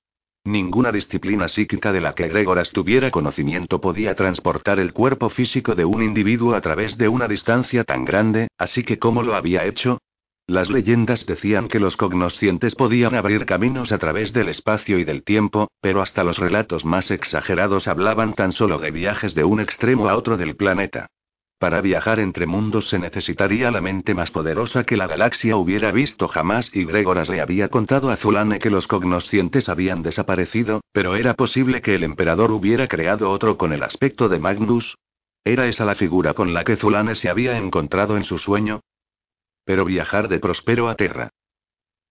Ninguna 0.46 0.92
disciplina 0.92 1.48
psíquica 1.48 1.90
de 1.90 2.02
la 2.02 2.14
que 2.14 2.28
Gregoras 2.28 2.70
tuviera 2.70 3.10
conocimiento 3.10 3.80
podía 3.80 4.14
transportar 4.14 4.78
el 4.78 4.92
cuerpo 4.92 5.30
físico 5.30 5.74
de 5.74 5.86
un 5.86 6.02
individuo 6.02 6.54
a 6.54 6.60
través 6.60 6.98
de 6.98 7.08
una 7.08 7.26
distancia 7.26 7.82
tan 7.82 8.04
grande, 8.04 8.48
así 8.58 8.84
que 8.84 8.98
¿cómo 8.98 9.22
lo 9.22 9.36
había 9.36 9.64
hecho? 9.64 10.02
Las 10.46 10.68
leyendas 10.68 11.24
decían 11.24 11.68
que 11.68 11.80
los 11.80 11.96
cognoscientes 11.96 12.74
podían 12.74 13.14
abrir 13.14 13.46
caminos 13.46 13.90
a 13.92 13.96
través 13.96 14.34
del 14.34 14.50
espacio 14.50 14.98
y 14.98 15.04
del 15.04 15.24
tiempo, 15.24 15.68
pero 15.80 16.02
hasta 16.02 16.22
los 16.22 16.36
relatos 16.36 16.84
más 16.84 17.10
exagerados 17.10 17.88
hablaban 17.88 18.34
tan 18.34 18.52
solo 18.52 18.78
de 18.78 18.90
viajes 18.90 19.34
de 19.34 19.44
un 19.44 19.60
extremo 19.60 20.10
a 20.10 20.16
otro 20.16 20.36
del 20.36 20.56
planeta. 20.56 21.08
Para 21.64 21.80
viajar 21.80 22.20
entre 22.20 22.44
mundos 22.44 22.90
se 22.90 22.98
necesitaría 22.98 23.70
la 23.70 23.80
mente 23.80 24.12
más 24.12 24.30
poderosa 24.30 24.84
que 24.84 24.98
la 24.98 25.06
galaxia 25.06 25.56
hubiera 25.56 25.92
visto 25.92 26.28
jamás 26.28 26.68
y 26.74 26.84
Gregoras 26.84 27.30
le 27.30 27.40
había 27.40 27.70
contado 27.70 28.10
a 28.10 28.18
Zulane 28.18 28.58
que 28.58 28.68
los 28.68 28.86
cognoscientes 28.86 29.70
habían 29.70 30.02
desaparecido, 30.02 30.82
pero 30.92 31.16
era 31.16 31.32
posible 31.32 31.80
que 31.80 31.94
el 31.94 32.04
emperador 32.04 32.50
hubiera 32.50 32.86
creado 32.86 33.30
otro 33.30 33.56
con 33.56 33.72
el 33.72 33.82
aspecto 33.82 34.28
de 34.28 34.38
Magnus. 34.38 34.98
¿Era 35.42 35.66
esa 35.66 35.86
la 35.86 35.94
figura 35.94 36.34
con 36.34 36.52
la 36.52 36.64
que 36.64 36.76
Zulane 36.76 37.14
se 37.14 37.30
había 37.30 37.56
encontrado 37.56 38.18
en 38.18 38.24
su 38.24 38.36
sueño? 38.36 38.80
Pero 39.64 39.86
viajar 39.86 40.28
de 40.28 40.40
Prospero 40.40 40.90
a 40.90 40.96
Terra. 40.96 41.30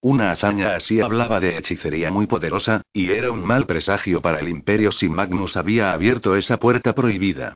Una 0.02 0.32
hazaña 0.32 0.76
así 0.76 1.00
hablaba 1.00 1.40
de 1.40 1.60
hechicería 1.60 2.10
muy 2.10 2.26
poderosa, 2.26 2.82
y 2.92 3.12
era 3.12 3.32
un 3.32 3.46
mal 3.46 3.68
presagio 3.68 4.20
para 4.20 4.40
el 4.40 4.50
imperio 4.50 4.92
si 4.92 5.10
Magnus 5.10 5.56
había 5.58 5.94
abierto 5.94 6.36
esa 6.36 6.58
puerta 6.58 6.96
prohibida. 6.96 7.54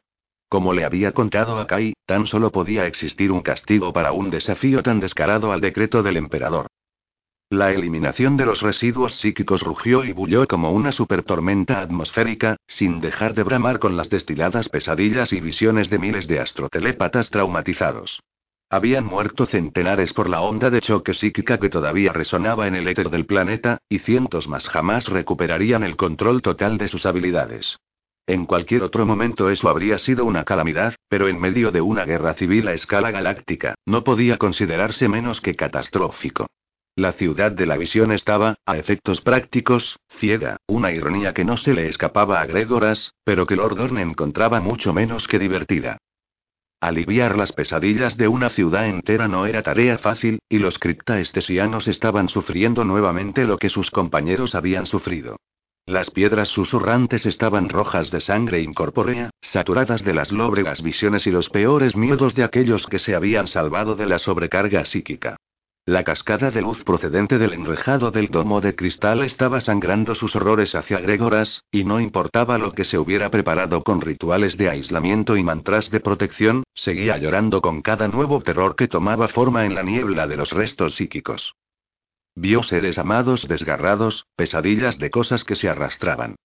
Como 0.49 0.73
le 0.73 0.85
había 0.85 1.11
contado 1.11 1.59
a 1.59 1.67
Kai, 1.67 1.93
tan 2.05 2.25
solo 2.25 2.51
podía 2.51 2.85
existir 2.85 3.31
un 3.31 3.41
castigo 3.41 3.91
para 3.91 4.13
un 4.13 4.29
desafío 4.29 4.81
tan 4.81 5.01
descarado 5.01 5.51
al 5.51 5.59
decreto 5.59 6.03
del 6.03 6.15
emperador. 6.15 6.67
La 7.49 7.71
eliminación 7.71 8.35
de 8.35 8.45
los 8.45 8.61
residuos 8.61 9.15
psíquicos 9.15 9.61
rugió 9.61 10.03
y 10.03 10.11
bulló 10.11 10.47
como 10.47 10.71
una 10.71 10.91
supertormenta 10.91 11.79
atmosférica, 11.79 12.57
sin 12.67 12.99
dejar 12.99 13.33
de 13.33 13.43
bramar 13.43 13.79
con 13.79 13.95
las 13.95 14.09
destiladas 14.09 14.67
pesadillas 14.69 15.31
y 15.31 15.39
visiones 15.39 15.89
de 15.89 15.97
miles 15.97 16.27
de 16.27 16.39
astrotelépatas 16.39 17.29
traumatizados. 17.29 18.21
Habían 18.69 19.05
muerto 19.05 19.45
centenares 19.45 20.11
por 20.11 20.29
la 20.29 20.41
onda 20.41 20.69
de 20.69 20.81
choque 20.81 21.13
psíquica 21.13 21.57
que 21.57 21.69
todavía 21.69 22.11
resonaba 22.11 22.67
en 22.67 22.75
el 22.75 22.87
éter 22.89 23.09
del 23.09 23.25
planeta, 23.25 23.79
y 23.87 23.99
cientos 23.99 24.49
más 24.49 24.67
jamás 24.67 25.07
recuperarían 25.07 25.83
el 25.83 25.95
control 25.95 26.41
total 26.41 26.77
de 26.77 26.89
sus 26.89 27.05
habilidades. 27.05 27.77
En 28.27 28.45
cualquier 28.45 28.83
otro 28.83 29.05
momento 29.05 29.49
eso 29.49 29.69
habría 29.69 29.97
sido 29.97 30.25
una 30.25 30.43
calamidad, 30.43 30.95
pero 31.07 31.29
en 31.29 31.39
medio 31.39 31.71
de 31.71 31.79
una 31.79 32.03
guerra 32.03 32.33
civil 32.33 32.67
a 32.67 32.73
escala 32.73 33.09
galáctica, 33.09 33.75
no 33.85 34.03
podía 34.03 34.37
considerarse 34.37 35.07
menos 35.07 35.39
que 35.39 35.55
catastrófico. 35.55 36.47
La 36.93 37.13
ciudad 37.13 37.53
de 37.53 37.65
la 37.65 37.77
visión 37.77 38.11
estaba, 38.11 38.55
a 38.65 38.77
efectos 38.77 39.21
prácticos, 39.21 39.97
ciega, 40.09 40.57
una 40.67 40.91
ironía 40.91 41.33
que 41.33 41.45
no 41.45 41.55
se 41.55 41.73
le 41.73 41.87
escapaba 41.87 42.41
a 42.41 42.45
Gregoras, 42.45 43.13
pero 43.23 43.45
que 43.45 43.55
Lord 43.55 43.79
Orne 43.79 44.01
encontraba 44.01 44.59
mucho 44.59 44.93
menos 44.93 45.25
que 45.27 45.39
divertida. 45.39 45.97
Aliviar 46.81 47.37
las 47.37 47.53
pesadillas 47.53 48.17
de 48.17 48.27
una 48.27 48.49
ciudad 48.49 48.87
entera 48.87 49.29
no 49.29 49.45
era 49.45 49.63
tarea 49.63 49.99
fácil, 49.99 50.39
y 50.49 50.57
los 50.57 50.79
criptaestesianos 50.79 51.87
estaban 51.87 52.27
sufriendo 52.27 52.83
nuevamente 52.83 53.45
lo 53.45 53.57
que 53.57 53.69
sus 53.69 53.89
compañeros 53.89 54.53
habían 54.53 54.85
sufrido. 54.85 55.37
Las 55.87 56.11
piedras 56.11 56.49
susurrantes 56.49 57.25
estaban 57.25 57.69
rojas 57.69 58.11
de 58.11 58.19
sangre 58.19 58.61
incorpórea, 58.61 59.29
saturadas 59.39 60.03
de 60.03 60.13
las 60.13 60.33
lóbregas 60.33 60.83
visiones 60.83 61.25
y 61.27 61.31
los 61.31 61.49
peores 61.49 61.95
miedos 61.95 62.35
de 62.35 62.43
aquellos 62.43 62.85
que 62.87 62.99
se 62.99 63.15
habían 63.15 63.47
salvado 63.47 63.95
de 63.95 64.05
la 64.05 64.19
sobrecarga 64.19 64.83
psíquica. 64.83 65.37
La 65.85 66.03
cascada 66.03 66.51
de 66.51 66.61
luz 66.61 66.83
procedente 66.83 67.37
del 67.37 67.53
enrejado 67.53 68.11
del 68.11 68.27
domo 68.27 68.59
de 68.59 68.75
cristal 68.75 69.23
estaba 69.23 69.61
sangrando 69.61 70.13
sus 70.13 70.35
horrores 70.35 70.75
hacia 70.75 70.99
Gregoras, 70.99 71.63
y 71.71 71.85
no 71.85 72.01
importaba 72.01 72.57
lo 72.57 72.73
que 72.73 72.83
se 72.83 72.97
hubiera 72.97 73.31
preparado 73.31 73.81
con 73.81 74.01
rituales 74.01 74.57
de 74.57 74.69
aislamiento 74.69 75.37
y 75.37 75.43
mantras 75.43 75.89
de 75.89 76.01
protección, 76.01 76.63
seguía 76.73 77.17
llorando 77.17 77.61
con 77.61 77.81
cada 77.81 78.09
nuevo 78.09 78.41
terror 78.41 78.75
que 78.75 78.89
tomaba 78.89 79.29
forma 79.29 79.65
en 79.65 79.73
la 79.73 79.83
niebla 79.83 80.27
de 80.27 80.35
los 80.35 80.51
restos 80.51 80.95
psíquicos. 80.95 81.53
Vio 82.39 82.61
seres 82.61 82.99
amados 82.99 83.47
desgarrados, 83.47 84.27
pesadillas 84.35 84.99
de 84.99 85.09
cosas 85.09 85.43
que 85.43 85.55
se 85.55 85.69
arrastraban. 85.69 86.35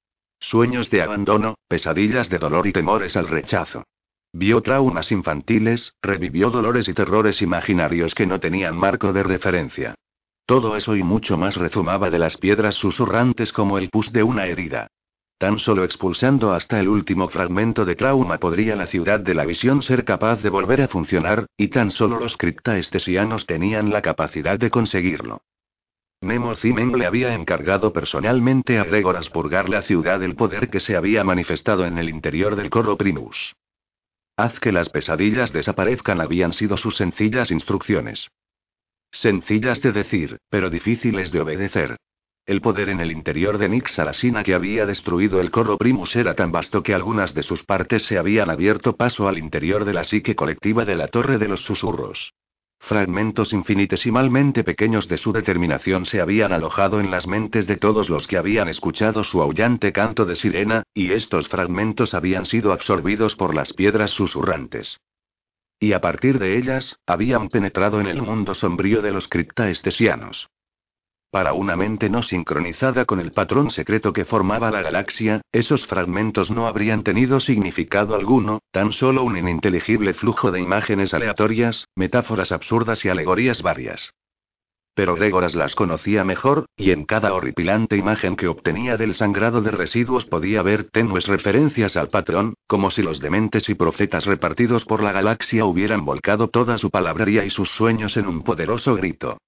Sueños 0.41 0.89
de 0.89 1.03
abandono, 1.03 1.57
pesadillas 1.69 2.31
de 2.31 2.39
dolor 2.39 2.67
y 2.67 2.73
temores 2.73 3.15
al 3.15 3.29
rechazo. 3.29 3.85
Vio 4.33 4.63
traumas 4.63 5.13
infantiles, 5.13 5.95
revivió 6.01 6.49
dolores 6.49 6.89
y 6.89 6.95
terrores 6.95 7.43
imaginarios 7.43 8.15
que 8.15 8.27
no 8.27 8.41
tenían 8.41 8.75
marco 8.75 9.13
de 9.13 9.23
referencia. 9.23 9.95
Todo 10.47 10.77
eso 10.77 10.97
y 10.97 11.03
mucho 11.03 11.37
más 11.37 11.57
rezumaba 11.57 12.09
de 12.09 12.21
las 12.21 12.39
piedras 12.39 12.77
susurrantes 12.77 13.53
como 13.53 13.77
el 13.77 13.91
pus 13.91 14.15
de 14.15 14.23
una 14.23 14.47
herida. 14.47 14.87
Tan 15.37 15.59
solo 15.59 15.85
expulsando 15.85 16.55
hasta 16.55 16.81
el 16.81 16.89
último 16.89 17.29
fragmento 17.29 17.85
de 17.85 17.97
trauma 17.97 18.39
podría 18.39 18.77
la 18.77 18.87
ciudad 18.87 19.21
de 19.21 19.35
la 19.35 19.45
visión 19.45 19.83
ser 19.83 20.07
capaz 20.07 20.41
de 20.43 20.49
volver 20.49 20.81
a 20.81 20.89
funcionar, 20.89 21.45
y 21.59 21.69
tan 21.69 21.91
solo 21.91 22.19
los 22.19 22.39
criptaestesianos 22.39 23.45
tenían 23.45 23.91
la 23.91 24.01
capacidad 24.01 24.59
de 24.59 24.71
conseguirlo. 24.71 25.43
Nemo 26.23 26.55
Zimen 26.55 26.97
le 26.97 27.05
había 27.05 27.35
encargado 27.35 27.93
personalmente 27.93 28.79
a 28.79 28.85
Gregoras 28.85 29.29
purgar 29.29 29.69
la 29.69 29.83
ciudad 29.83 30.21
del 30.21 30.37
poder 30.37 30.71
que 30.71 30.79
se 30.79 30.95
había 30.95 31.25
manifestado 31.25 31.85
en 31.85 31.99
el 31.99 32.09
interior 32.09 32.55
del 32.55 32.71
Corro 32.71 32.97
Primus. 32.97 33.57
Haz 34.37 34.61
que 34.61 34.71
las 34.71 34.89
pesadillas 34.89 35.53
desaparezcan 35.53 36.21
habían 36.21 36.53
sido 36.53 36.77
sus 36.77 36.97
sencillas 36.97 37.51
instrucciones. 37.51 38.29
Sencillas 39.11 39.83
de 39.83 39.91
decir, 39.91 40.39
pero 40.49 40.71
difíciles 40.71 41.33
de 41.33 41.41
obedecer. 41.41 41.97
El 42.47 42.61
poder 42.61 42.89
en 42.89 43.01
el 43.01 43.11
interior 43.11 43.59
de 43.59 43.69
Nix 43.69 43.91
Salasina 43.91 44.45
que 44.45 44.55
había 44.55 44.87
destruido 44.87 45.41
el 45.41 45.51
Corro 45.51 45.77
Primus 45.77 46.15
era 46.15 46.35
tan 46.35 46.53
vasto 46.53 46.85
que 46.85 46.95
algunas 46.95 47.35
de 47.35 47.43
sus 47.43 47.65
partes 47.65 48.05
se 48.05 48.17
habían 48.17 48.49
abierto 48.49 48.97
paso 48.97 49.27
al 49.27 49.39
interior 49.39 49.85
de 49.85 49.93
la 49.93 50.05
psique 50.05 50.37
colectiva 50.37 50.85
de 50.85 50.95
la 50.95 51.09
Torre 51.09 51.39
de 51.39 51.49
los 51.49 51.65
Susurros. 51.65 52.33
Fragmentos 52.85 53.53
infinitesimalmente 53.53 54.65
pequeños 54.65 55.07
de 55.07 55.17
su 55.17 55.33
determinación 55.33 56.05
se 56.05 56.21
habían 56.21 56.53
alojado 56.53 56.99
en 56.99 57.13
las 57.13 57.29
mentes 57.29 57.69
de 57.69 57.77
todos 57.77 58.11
los 58.11 58.27
que 58.27 58.37
habían 58.37 58.69
escuchado 58.69 59.23
su 59.23 59.41
aullante 59.41 59.93
canto 59.93 60.25
de 60.25 60.35
sirena, 60.35 60.83
y 60.93 61.13
estos 61.13 61.47
fragmentos 61.47 62.13
habían 62.13 62.45
sido 62.45 62.73
absorbidos 62.73 63.37
por 63.37 63.55
las 63.55 63.73
piedras 63.73 64.11
susurrantes. 64.11 64.99
Y 65.79 65.93
a 65.93 66.01
partir 66.01 66.41
de 66.41 66.59
ellas, 66.59 66.99
habían 67.07 67.51
penetrado 67.51 68.01
en 68.01 68.09
el 68.09 68.21
mundo 68.21 68.53
sombrío 68.53 69.01
de 69.01 69.13
los 69.13 69.29
criptaestesianos. 69.29 70.49
Para 71.33 71.55
una 71.55 71.77
mente 71.77 72.11
no 72.11 72.23
sincronizada 72.23 73.07
con 73.07 73.19
el 73.19 73.33
patrón 73.33 73.71
secreto 73.71 74.13
que 74.13 74.27
formaba 74.27 74.71
la 74.71 74.83
galaxia, 74.83 75.41
esos 75.51 75.87
fragmentos 75.87 76.51
no 76.51 76.67
habrían 76.67 77.05
tenido 77.05 77.41
significado 77.41 78.15
alguno, 78.15 78.59
tan 78.71 78.93
solo 78.93 79.23
un 79.23 79.39
ininteligible 79.39 80.13
flujo 80.13 80.51
de 80.51 80.61
imágenes 80.61 81.15
aleatorias, 81.15 81.89
metáforas 81.97 82.53
absurdas 82.53 83.03
y 83.07 83.09
alegorías 83.09 83.63
varias. 83.63 84.13
Pero 84.95 85.15
Gregoras 85.15 85.55
las 85.55 85.75
conocía 85.75 86.23
mejor, 86.23 86.67
y 86.77 86.91
en 86.91 87.07
cada 87.07 87.33
horripilante 87.33 87.97
imagen 87.97 88.37
que 88.37 88.49
obtenía 88.49 88.99
del 88.99 89.15
sangrado 89.15 89.63
de 89.63 89.71
residuos 89.71 90.27
podía 90.27 90.61
ver 90.61 90.91
tenues 90.91 91.29
referencias 91.29 91.97
al 91.97 92.11
patrón, 92.11 92.53
como 92.67 92.91
si 92.91 93.01
los 93.03 93.21
dementes 93.21 93.71
y 93.71 93.75
profetas 93.75 94.27
repartidos 94.27 94.85
por 94.85 95.03
la 95.03 95.13
galaxia 95.13 95.65
hubieran 95.65 96.05
volcado 96.05 96.49
toda 96.49 96.77
su 96.77 96.91
palabrería 96.91 97.47
y 97.47 97.49
sus 97.49 97.71
sueños 97.71 98.19
en 98.19 98.27
un 98.27 98.43
poderoso 98.43 98.95
grito. 98.97 99.39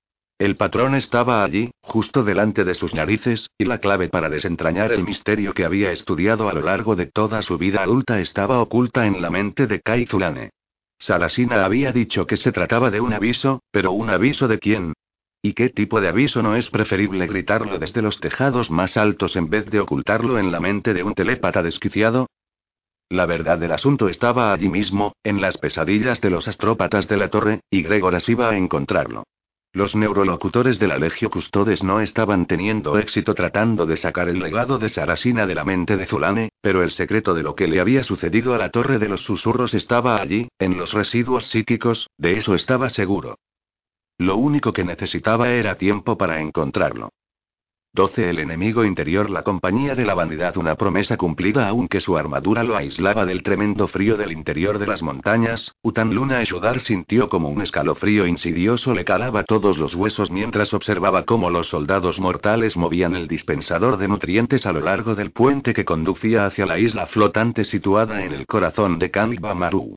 El 0.44 0.56
patrón 0.56 0.94
estaba 0.94 1.42
allí, 1.42 1.70
justo 1.80 2.22
delante 2.22 2.64
de 2.64 2.74
sus 2.74 2.94
narices, 2.94 3.48
y 3.56 3.64
la 3.64 3.78
clave 3.78 4.10
para 4.10 4.28
desentrañar 4.28 4.92
el 4.92 5.02
misterio 5.02 5.54
que 5.54 5.64
había 5.64 5.90
estudiado 5.90 6.50
a 6.50 6.52
lo 6.52 6.60
largo 6.60 6.96
de 6.96 7.06
toda 7.06 7.40
su 7.40 7.56
vida 7.56 7.82
adulta 7.82 8.20
estaba 8.20 8.60
oculta 8.60 9.06
en 9.06 9.22
la 9.22 9.30
mente 9.30 9.66
de 9.66 9.80
Kai 9.80 10.04
Zulane. 10.04 10.50
Salasina 10.98 11.64
había 11.64 11.92
dicho 11.92 12.26
que 12.26 12.36
se 12.36 12.52
trataba 12.52 12.90
de 12.90 13.00
un 13.00 13.14
aviso, 13.14 13.62
pero 13.70 13.92
¿un 13.92 14.10
aviso 14.10 14.46
de 14.46 14.58
quién? 14.58 14.92
¿Y 15.40 15.54
qué 15.54 15.70
tipo 15.70 16.02
de 16.02 16.08
aviso 16.08 16.42
no 16.42 16.56
es 16.56 16.68
preferible 16.68 17.26
gritarlo 17.26 17.78
desde 17.78 18.02
los 18.02 18.20
tejados 18.20 18.70
más 18.70 18.98
altos 18.98 19.36
en 19.36 19.48
vez 19.48 19.64
de 19.70 19.80
ocultarlo 19.80 20.38
en 20.38 20.52
la 20.52 20.60
mente 20.60 20.92
de 20.92 21.04
un 21.04 21.14
telépata 21.14 21.62
desquiciado? 21.62 22.26
La 23.08 23.24
verdad 23.24 23.56
del 23.56 23.72
asunto 23.72 24.10
estaba 24.10 24.52
allí 24.52 24.68
mismo, 24.68 25.14
en 25.24 25.40
las 25.40 25.56
pesadillas 25.56 26.20
de 26.20 26.28
los 26.28 26.48
astrópatas 26.48 27.08
de 27.08 27.16
la 27.16 27.30
torre, 27.30 27.60
y 27.70 27.80
Gregoras 27.80 28.28
iba 28.28 28.50
a 28.50 28.58
encontrarlo. 28.58 29.24
Los 29.74 29.96
neurolocutores 29.96 30.78
de 30.78 30.86
la 30.86 30.98
Legio 30.98 31.30
Custodes 31.30 31.82
no 31.82 32.00
estaban 32.00 32.46
teniendo 32.46 32.96
éxito 32.96 33.34
tratando 33.34 33.86
de 33.86 33.96
sacar 33.96 34.28
el 34.28 34.38
legado 34.38 34.78
de 34.78 34.88
Sarasina 34.88 35.46
de 35.48 35.56
la 35.56 35.64
mente 35.64 35.96
de 35.96 36.06
Zulane, 36.06 36.50
pero 36.60 36.84
el 36.84 36.92
secreto 36.92 37.34
de 37.34 37.42
lo 37.42 37.56
que 37.56 37.66
le 37.66 37.80
había 37.80 38.04
sucedido 38.04 38.54
a 38.54 38.58
la 38.58 38.70
Torre 38.70 39.00
de 39.00 39.08
los 39.08 39.24
Susurros 39.24 39.74
estaba 39.74 40.22
allí, 40.22 40.46
en 40.60 40.78
los 40.78 40.92
residuos 40.92 41.46
psíquicos, 41.46 42.08
de 42.16 42.34
eso 42.34 42.54
estaba 42.54 42.88
seguro. 42.88 43.36
Lo 44.16 44.36
único 44.36 44.72
que 44.72 44.84
necesitaba 44.84 45.50
era 45.50 45.74
tiempo 45.74 46.16
para 46.16 46.40
encontrarlo. 46.40 47.10
12. 47.94 48.28
El 48.28 48.40
enemigo 48.40 48.84
interior, 48.84 49.30
la 49.30 49.44
compañía 49.44 49.94
de 49.94 50.04
la 50.04 50.14
vanidad, 50.14 50.56
una 50.56 50.74
promesa 50.74 51.16
cumplida 51.16 51.68
aunque 51.68 52.00
su 52.00 52.16
armadura 52.16 52.64
lo 52.64 52.76
aislaba 52.76 53.24
del 53.24 53.44
tremendo 53.44 53.86
frío 53.86 54.16
del 54.16 54.32
interior 54.32 54.80
de 54.80 54.88
las 54.88 55.00
montañas. 55.00 55.76
Utan 55.80 56.12
Luna 56.12 56.42
Eshudar 56.42 56.80
sintió 56.80 57.28
como 57.28 57.50
un 57.50 57.62
escalofrío 57.62 58.26
insidioso 58.26 58.94
le 58.94 59.04
calaba 59.04 59.44
todos 59.44 59.78
los 59.78 59.94
huesos 59.94 60.32
mientras 60.32 60.74
observaba 60.74 61.24
cómo 61.24 61.50
los 61.50 61.68
soldados 61.68 62.18
mortales 62.18 62.76
movían 62.76 63.14
el 63.14 63.28
dispensador 63.28 63.96
de 63.96 64.08
nutrientes 64.08 64.66
a 64.66 64.72
lo 64.72 64.80
largo 64.80 65.14
del 65.14 65.30
puente 65.30 65.72
que 65.72 65.84
conducía 65.84 66.46
hacia 66.46 66.66
la 66.66 66.80
isla 66.80 67.06
flotante 67.06 67.62
situada 67.62 68.24
en 68.24 68.32
el 68.32 68.46
corazón 68.48 68.98
de 68.98 69.12
Kanba 69.12 69.54
Maru. 69.54 69.94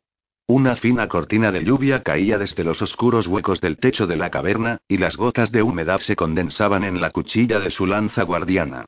Una 0.49 0.77
fina 0.77 1.09
cortina 1.09 1.51
de 1.51 1.65
lluvia 1.65 2.03
caía 2.03 2.37
desde 2.37 2.63
los 2.63 2.81
oscuros 2.81 3.27
huecos 3.27 3.59
del 3.59 3.75
techo 3.75 4.07
de 4.07 4.15
la 4.15 4.31
caverna, 4.31 4.77
y 4.87 4.97
las 4.97 5.17
gotas 5.17 5.51
de 5.51 5.61
humedad 5.61 5.99
se 5.99 6.15
condensaban 6.15 6.85
en 6.85 7.01
la 7.01 7.11
cuchilla 7.11 7.59
de 7.59 7.69
su 7.69 7.85
lanza 7.85 8.23
guardiana. 8.23 8.85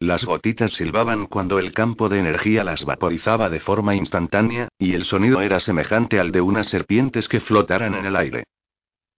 Las 0.00 0.24
gotitas 0.24 0.70
silbaban 0.70 1.26
cuando 1.26 1.58
el 1.58 1.74
campo 1.74 2.08
de 2.08 2.18
energía 2.18 2.64
las 2.64 2.86
vaporizaba 2.86 3.50
de 3.50 3.60
forma 3.60 3.94
instantánea, 3.94 4.68
y 4.78 4.94
el 4.94 5.04
sonido 5.04 5.42
era 5.42 5.60
semejante 5.60 6.18
al 6.18 6.32
de 6.32 6.40
unas 6.40 6.68
serpientes 6.68 7.28
que 7.28 7.40
flotaran 7.40 7.94
en 7.94 8.06
el 8.06 8.16
aire. 8.16 8.44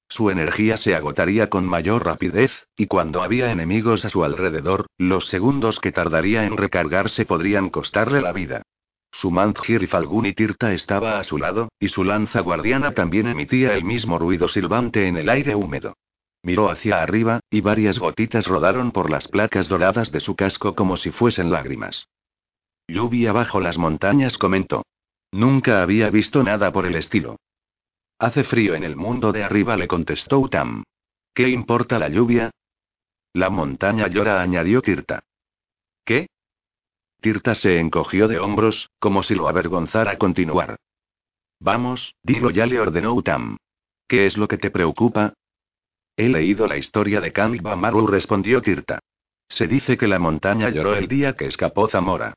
Su 0.09 0.31
energía 0.31 0.77
se 0.79 0.97
agotaría 0.97 1.49
con 1.49 1.65
mayor 1.65 2.05
rapidez, 2.05 2.67
y 2.77 2.89
cuando 2.89 3.23
había 3.23 3.53
enemigos 3.53 4.05
a 4.05 4.11
su 4.11 4.25
alrededor, 4.25 4.87
los 4.99 5.27
segundos 5.29 5.79
que 5.79 5.93
tardaría 5.93 6.45
en 6.45 6.57
recargarse 6.57 7.25
podrían 7.25 7.71
costarle 7.71 8.21
la 8.21 8.33
vida. 8.33 8.63
Su 9.15 9.31
Manthir 9.31 9.81
y 9.81 9.87
Falguni 9.87 10.33
Tirta 10.33 10.73
estaba 10.73 11.21
a 11.21 11.25
su 11.25 11.39
lado, 11.39 11.69
y 11.79 11.87
su 11.87 12.03
lanza 12.03 12.41
guardiana 12.41 12.95
también 12.95 13.29
emitía 13.29 13.75
el 13.75 13.85
mismo 13.85 14.19
ruido 14.19 14.49
silbante 14.49 15.07
en 15.07 15.17
el 15.17 15.29
aire 15.29 15.55
húmedo. 15.55 15.97
Miró 16.43 16.69
hacia 16.69 17.01
arriba, 17.01 17.39
y 17.49 17.61
varias 17.61 18.01
gotitas 18.01 18.49
rodaron 18.49 18.91
por 18.91 19.11
las 19.11 19.29
placas 19.29 19.69
doradas 19.69 20.11
de 20.11 20.19
su 20.19 20.35
casco 20.35 20.75
como 20.75 20.97
si 20.97 21.13
fuesen 21.13 21.53
lágrimas. 21.53 22.09
Lluvia 22.89 23.33
bajo 23.33 23.61
las 23.61 23.79
montañas 23.79 24.37
comentó. 24.37 24.85
Nunca 25.31 25.81
había 25.81 26.11
visto 26.11 26.43
nada 26.43 26.73
por 26.73 26.85
el 26.85 26.97
estilo. 26.97 27.37
Hace 28.19 28.43
frío 28.43 28.75
en 28.75 28.83
el 28.83 28.97
mundo 28.97 29.31
de 29.31 29.45
arriba, 29.45 29.77
le 29.77 29.87
contestó 29.87 30.41
Utam. 30.41 30.83
¿Qué 31.33 31.49
importa 31.49 32.01
la 32.01 32.09
lluvia? 32.09 32.51
La 33.33 33.49
montaña 33.49 34.09
llora, 34.09 34.43
añadió 34.43 34.83
Tirta. 34.83 35.23
¿Qué? 36.05 36.27
Tirta 37.25 37.55
se 37.55 37.81
encogió 37.81 38.29
de 38.29 38.39
hombros, 38.39 38.91
como 38.99 39.23
si 39.23 39.35
lo 39.35 39.49
avergonzara 39.49 40.19
continuar. 40.19 40.77
Vamos, 41.59 42.15
dilo 42.23 42.51
ya 42.51 42.67
le 42.67 42.79
ordenó 42.79 43.15
Utam. 43.15 43.57
¿Qué 44.07 44.27
es 44.27 44.37
lo 44.37 44.47
que 44.47 44.59
te 44.59 44.71
preocupa? 44.71 45.33
He 46.19 46.29
leído 46.29 46.67
la 46.67 46.77
historia 46.77 47.23
de 47.23 47.33
Kanba 47.33 47.77
Maru, 47.77 48.07
respondió 48.07 48.61
Tirta. 48.61 48.99
Se 49.49 49.67
dice 49.67 49.97
que 49.97 50.07
la 50.07 50.19
montaña 50.19 50.69
lloró 50.69 50.97
el 50.97 51.09
día 51.09 51.35
que 51.35 51.47
escapó 51.47 51.89
Zamora. 51.89 52.35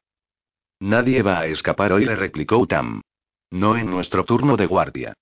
Nadie 0.79 1.21
va 1.21 1.39
a 1.39 1.47
escapar 1.47 1.91
hoy, 1.91 2.05
le 2.05 2.15
replicó 2.15 2.57
Utam. 2.57 3.01
No 3.51 3.75
en 3.75 3.87
nuestro 3.87 4.23
turno 4.23 4.55
de 4.55 4.67
guardia. 4.67 5.15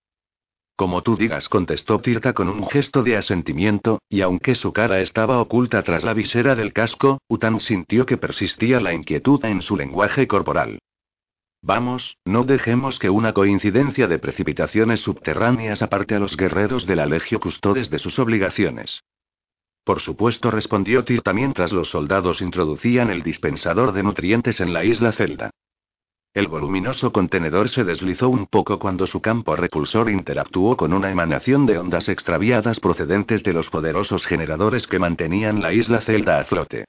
Como 0.76 1.04
tú 1.04 1.16
digas, 1.16 1.48
contestó 1.48 2.00
Tirta 2.00 2.34
con 2.34 2.50
un 2.50 2.68
gesto 2.68 3.02
de 3.02 3.16
asentimiento, 3.16 4.00
y 4.10 4.22
aunque 4.22 4.56
su 4.56 4.74
cara 4.74 5.00
estaba 5.00 5.40
oculta 5.40 5.82
tras 5.84 6.04
la 6.04 6.14
visera 6.14 6.54
del 6.56 6.74
casco, 6.74 7.20
Utan 7.30 7.62
sintió 7.62 8.06
que 8.06 8.18
persistía 8.18 8.82
la 8.82 8.94
inquietud 8.94 9.44
en 9.46 9.62
su 9.62 9.78
lenguaje 9.78 10.28
corporal. 10.28 10.80
Vamos, 11.62 12.18
no 12.26 12.44
dejemos 12.44 13.00
que 13.00 13.10
una 13.10 13.34
coincidencia 13.34 14.08
de 14.08 14.20
precipitaciones 14.20 15.00
subterráneas 15.00 15.82
aparte 15.82 16.14
a 16.14 16.20
los 16.20 16.36
guerreros 16.36 16.86
de 16.86 16.96
la 16.98 17.06
Legio 17.06 17.40
Custodes 17.40 17.90
de 17.90 17.98
sus 17.98 18.20
obligaciones. 18.20 19.02
Por 19.86 20.02
supuesto, 20.02 20.52
respondió 20.52 21.06
Tirta 21.06 21.32
mientras 21.32 21.72
los 21.72 21.90
soldados 21.90 22.42
introducían 22.42 23.10
el 23.10 23.24
dispensador 23.24 23.94
de 23.94 24.04
nutrientes 24.04 24.60
en 24.60 24.74
la 24.74 24.84
isla 24.84 25.12
Celda. 25.14 25.52
El 26.36 26.50
voluminoso 26.50 27.14
contenedor 27.14 27.70
se 27.70 27.86
deslizó 27.86 28.28
un 28.28 28.46
poco 28.48 28.78
cuando 28.78 29.08
su 29.08 29.22
campo 29.22 29.56
repulsor 29.56 30.10
interactuó 30.10 30.76
con 30.76 30.92
una 30.92 31.10
emanación 31.10 31.66
de 31.66 31.78
ondas 31.78 32.10
extraviadas 32.10 32.82
procedentes 32.82 33.42
de 33.42 33.54
los 33.54 33.70
poderosos 33.70 34.26
generadores 34.26 34.86
que 34.86 35.00
mantenían 35.00 35.62
la 35.62 35.72
isla 35.72 36.02
Zelda 36.02 36.42
a 36.42 36.44
flote. 36.44 36.84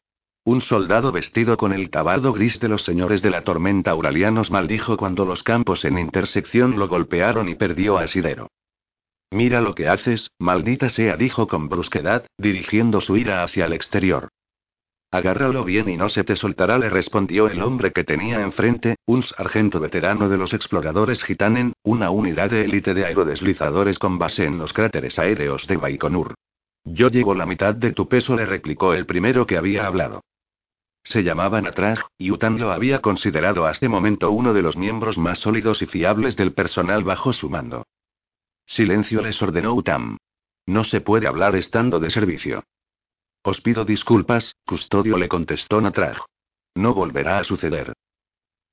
Un 0.45 0.61
soldado 0.61 1.13
vestido 1.13 1.57
con 1.57 1.73
el 1.73 1.91
tabardo 1.91 2.33
gris 2.33 2.59
de 2.59 2.67
los 2.67 2.83
señores 2.85 3.23
de 3.23 3.31
la 3.31 3.43
tormenta 3.43 3.93
auralianos 3.93 4.51
maldijo 4.51 4.97
cuando 4.97 5.25
los 5.25 5.45
campos 5.45 5.85
en 5.85 5.97
intersección 5.97 6.77
lo 6.77 6.89
golpearon 6.89 7.49
y 7.49 7.55
perdió 7.55 7.99
asidero. 7.99 8.49
Mira 9.31 9.61
lo 9.61 9.77
que 9.77 9.87
haces, 9.87 10.33
maldita 10.41 10.89
sea, 10.89 11.17
dijo 11.17 11.47
con 11.47 11.69
brusquedad, 11.69 12.27
dirigiendo 12.37 13.01
su 13.01 13.17
ira 13.17 13.45
hacia 13.45 13.67
el 13.67 13.75
exterior. 13.75 14.29
Agárralo 15.11 15.65
bien 15.65 15.89
y 15.89 15.97
no 15.97 16.09
se 16.09 16.25
te 16.25 16.35
soltará, 16.37 16.79
le 16.79 16.91
respondió 16.91 17.49
el 17.49 17.63
hombre 17.63 17.93
que 17.93 18.05
tenía 18.05 18.41
enfrente, 18.41 18.97
un 19.07 19.23
sargento 19.23 19.79
veterano 19.79 20.29
de 20.29 20.37
los 20.37 20.53
exploradores 20.53 21.23
Gitanen, 21.23 21.73
una 21.85 22.11
unidad 22.11 22.51
de 22.51 22.65
élite 22.65 22.93
de 22.93 23.07
aerodeslizadores 23.07 23.99
con 23.99 24.19
base 24.19 24.45
en 24.45 24.59
los 24.59 24.73
cráteres 24.73 25.19
aéreos 25.19 25.67
de 25.67 25.77
Baikonur. 25.77 26.35
Yo 26.85 27.09
llevo 27.09 27.35
la 27.35 27.47
mitad 27.47 27.75
de 27.75 27.93
tu 27.93 28.09
peso, 28.09 28.37
le 28.37 28.47
replicó 28.47 28.95
el 28.95 29.07
primero 29.07 29.47
que 29.47 29.57
había 29.57 29.87
hablado. 29.87 30.23
Se 31.03 31.23
llamaba 31.23 31.63
Natraj, 31.63 32.01
y 32.19 32.33
Utan 32.33 32.59
lo 32.59 32.73
había 32.73 33.01
considerado 33.01 33.65
hasta 33.67 33.89
momento 33.89 34.33
uno 34.33 34.53
de 34.53 34.63
los 34.63 34.77
miembros 34.77 35.19
más 35.19 35.39
sólidos 35.39 35.83
y 35.83 35.87
fiables 35.87 36.37
del 36.37 36.53
personal 36.53 37.05
bajo 37.05 37.33
su 37.33 37.49
mando. 37.49 37.85
Silencio 38.67 39.23
les 39.23 39.41
ordenó 39.41 39.75
Utam. 39.75 40.17
No 40.67 40.83
se 40.83 41.01
puede 41.01 41.29
hablar 41.29 41.55
estando 41.55 42.01
de 42.01 42.11
servicio. 42.11 42.65
Os 43.47 43.61
pido 43.61 43.85
disculpas, 43.85 44.57
custodio 44.67 45.17
le 45.17 45.29
contestó 45.29 45.81
Natraj. 45.81 46.19
No 46.75 46.95
volverá 46.95 47.39
a 47.39 47.45
suceder. 47.45 47.93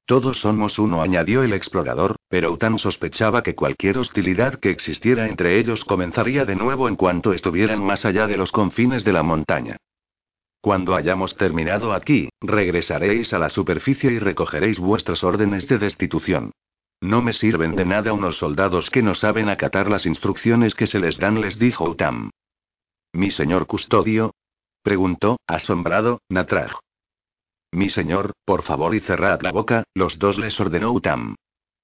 Todos 0.07 0.39
somos 0.39 0.79
uno, 0.79 1.03
añadió 1.03 1.43
el 1.43 1.53
explorador, 1.53 2.15
pero 2.27 2.51
Utan 2.51 2.79
sospechaba 2.79 3.43
que 3.43 3.53
cualquier 3.53 3.99
hostilidad 3.99 4.55
que 4.55 4.71
existiera 4.71 5.27
entre 5.27 5.59
ellos 5.59 5.85
comenzaría 5.85 6.43
de 6.45 6.55
nuevo 6.55 6.87
en 6.87 6.95
cuanto 6.95 7.33
estuvieran 7.33 7.85
más 7.85 8.03
allá 8.03 8.25
de 8.25 8.35
los 8.35 8.51
confines 8.51 9.03
de 9.03 9.13
la 9.13 9.21
montaña. 9.21 9.77
Cuando 10.59 10.95
hayamos 10.95 11.37
terminado 11.37 11.93
aquí, 11.93 12.29
regresaréis 12.41 13.31
a 13.31 13.37
la 13.37 13.49
superficie 13.49 14.11
y 14.11 14.17
recogeréis 14.17 14.79
vuestras 14.79 15.23
órdenes 15.23 15.67
de 15.67 15.77
destitución. 15.77 16.51
No 16.99 17.21
me 17.21 17.33
sirven 17.33 17.75
de 17.75 17.85
nada 17.85 18.11
unos 18.11 18.37
soldados 18.39 18.89
que 18.89 19.03
no 19.03 19.13
saben 19.13 19.49
acatar 19.49 19.87
las 19.87 20.07
instrucciones 20.07 20.73
que 20.73 20.87
se 20.87 20.97
les 20.97 21.19
dan, 21.19 21.41
les 21.41 21.59
dijo 21.59 21.87
Utam. 21.87 22.31
Mi 23.13 23.29
señor 23.29 23.67
custodio, 23.67 24.33
Preguntó, 24.83 25.37
asombrado, 25.47 26.19
Natraj. 26.29 26.73
Mi 27.71 27.89
señor, 27.89 28.33
por 28.45 28.63
favor 28.63 28.93
y 28.93 28.99
cerrad 28.99 29.41
la 29.41 29.51
boca, 29.51 29.85
los 29.95 30.19
dos 30.19 30.37
les 30.37 30.59
ordenó 30.59 30.91
Utam. 30.91 31.35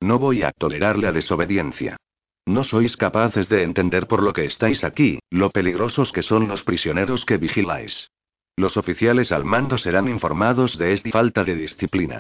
No 0.02 0.20
voy 0.20 0.44
a 0.44 0.52
tolerar 0.52 1.00
la 1.00 1.12
desobediencia. 1.12 1.98
No 2.46 2.64
sois 2.64 2.98
capaces 2.98 3.48
de 3.48 3.64
entender 3.64 4.08
por 4.08 4.22
lo 4.22 4.34
que 4.34 4.46
estáis 4.46 4.84
aquí, 4.84 5.20
lo 5.30 5.50
peligrosos 5.50 6.12
que 6.12 6.24
son 6.24 6.48
los 6.48 6.64
prisioneros 6.64 7.26
que 7.26 7.38
vigiláis. 7.38 8.12
Los 8.58 8.76
oficiales 8.76 9.32
al 9.32 9.46
mando 9.46 9.78
serán 9.78 10.10
informados 10.10 10.78
de 10.78 10.94
esta 10.94 11.10
falta 11.12 11.44
de 11.46 11.56
disciplina. 11.56 12.20